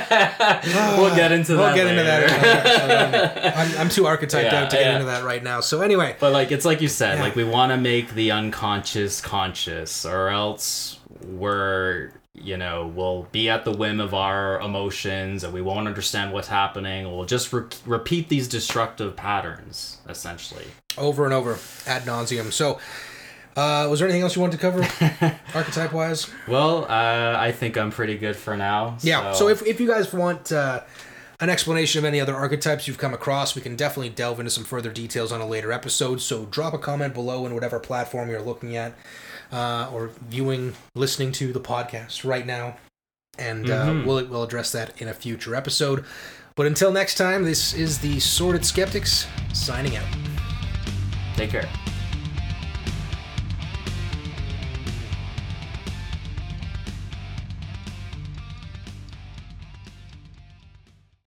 Ah, 0.06 0.96
we'll 0.98 1.14
get 1.14 1.32
into 1.32 1.54
that. 1.54 1.58
We'll 1.58 1.68
that. 1.68 1.74
get 1.76 1.86
into 1.86 2.02
that. 2.02 2.22
later. 2.22 3.38
Okay, 3.38 3.50
so 3.54 3.56
I'm, 3.60 3.78
I'm 3.82 3.88
too 3.88 4.06
archetyped 4.06 4.52
Yeah, 4.52 4.62
out 4.64 4.70
to 4.70 4.76
get 4.76 4.86
yeah. 4.86 4.92
into 4.94 5.06
that 5.06 5.24
right 5.24 5.42
now. 5.42 5.60
So 5.60 5.80
anyway, 5.80 6.16
But 6.20 6.32
like 6.32 6.50
it's 6.52 6.64
like 6.64 6.80
you 6.80 6.88
said, 6.88 7.16
Yeah. 7.18 7.22
like 7.24 7.36
we 7.36 7.44
want 7.44 7.70
to 7.72 7.76
make 7.76 8.14
the 8.14 8.30
unconscious 8.32 9.20
conscious, 9.20 10.04
or 10.04 10.28
else 10.28 10.98
we're 11.26 12.12
you 12.34 12.56
know 12.56 12.90
we'll 12.94 13.28
be 13.30 13.48
at 13.48 13.64
the 13.64 13.72
whim 13.72 14.00
of 14.00 14.14
our 14.14 14.60
emotions, 14.60 15.44
and 15.44 15.52
we 15.52 15.62
won't 15.62 15.86
understand 15.86 16.32
what's 16.32 16.48
happening. 16.48 17.04
We'll 17.06 17.24
just 17.26 17.52
re- 17.52 17.62
repeat 17.86 18.28
these 18.28 18.48
destructive 18.48 19.14
patterns, 19.16 19.98
essentially. 20.08 20.66
over 20.98 21.24
and 21.24 21.32
over 21.34 21.58
ad 21.86 22.02
nauseum. 22.02 22.52
So, 22.52 22.78
uh, 23.56 23.86
was 23.90 23.98
there 24.00 24.08
anything 24.08 24.22
else 24.22 24.34
you 24.36 24.42
wanted 24.42 24.58
to 24.58 24.62
cover, 24.62 25.38
archetype 25.54 25.92
wise? 25.92 26.28
Well, 26.48 26.84
uh, 26.84 27.36
I 27.38 27.52
think 27.52 27.76
I'm 27.76 27.90
pretty 27.90 28.16
good 28.18 28.36
for 28.36 28.56
now. 28.56 28.96
Yeah. 29.02 29.32
So, 29.32 29.48
if, 29.48 29.64
if 29.66 29.80
you 29.80 29.86
guys 29.86 30.12
want 30.12 30.50
uh, 30.52 30.80
an 31.40 31.50
explanation 31.50 31.98
of 31.98 32.04
any 32.04 32.20
other 32.20 32.34
archetypes 32.34 32.86
you've 32.88 32.98
come 32.98 33.14
across, 33.14 33.54
we 33.54 33.62
can 33.62 33.76
definitely 33.76 34.08
delve 34.10 34.38
into 34.40 34.50
some 34.50 34.64
further 34.64 34.90
details 34.90 35.30
on 35.32 35.40
a 35.40 35.46
later 35.46 35.72
episode. 35.72 36.20
So 36.20 36.46
drop 36.46 36.74
a 36.74 36.78
comment 36.78 37.12
below 37.14 37.44
in 37.46 37.54
whatever 37.54 37.78
platform 37.80 38.30
you're 38.30 38.40
looking 38.42 38.76
at 38.76 38.94
uh, 39.52 39.88
or 39.92 40.10
viewing, 40.28 40.74
listening 40.94 41.32
to 41.32 41.52
the 41.52 41.60
podcast 41.60 42.24
right 42.28 42.46
now, 42.46 42.76
and 43.38 43.68
uh, 43.70 43.86
Mhm. 43.86 44.04
we'll 44.06 44.24
we'll 44.26 44.42
address 44.44 44.72
that 44.72 45.00
in 45.00 45.08
a 45.08 45.14
future 45.14 45.54
episode. 45.54 46.04
But 46.56 46.66
until 46.66 46.92
next 46.92 47.16
time, 47.16 47.42
this 47.42 47.74
is 47.74 47.98
the 47.98 48.20
Sorted 48.20 48.64
Skeptics 48.64 49.26
signing 49.52 49.96
out. 49.96 50.06
take 51.36 51.50
care. 51.50 51.68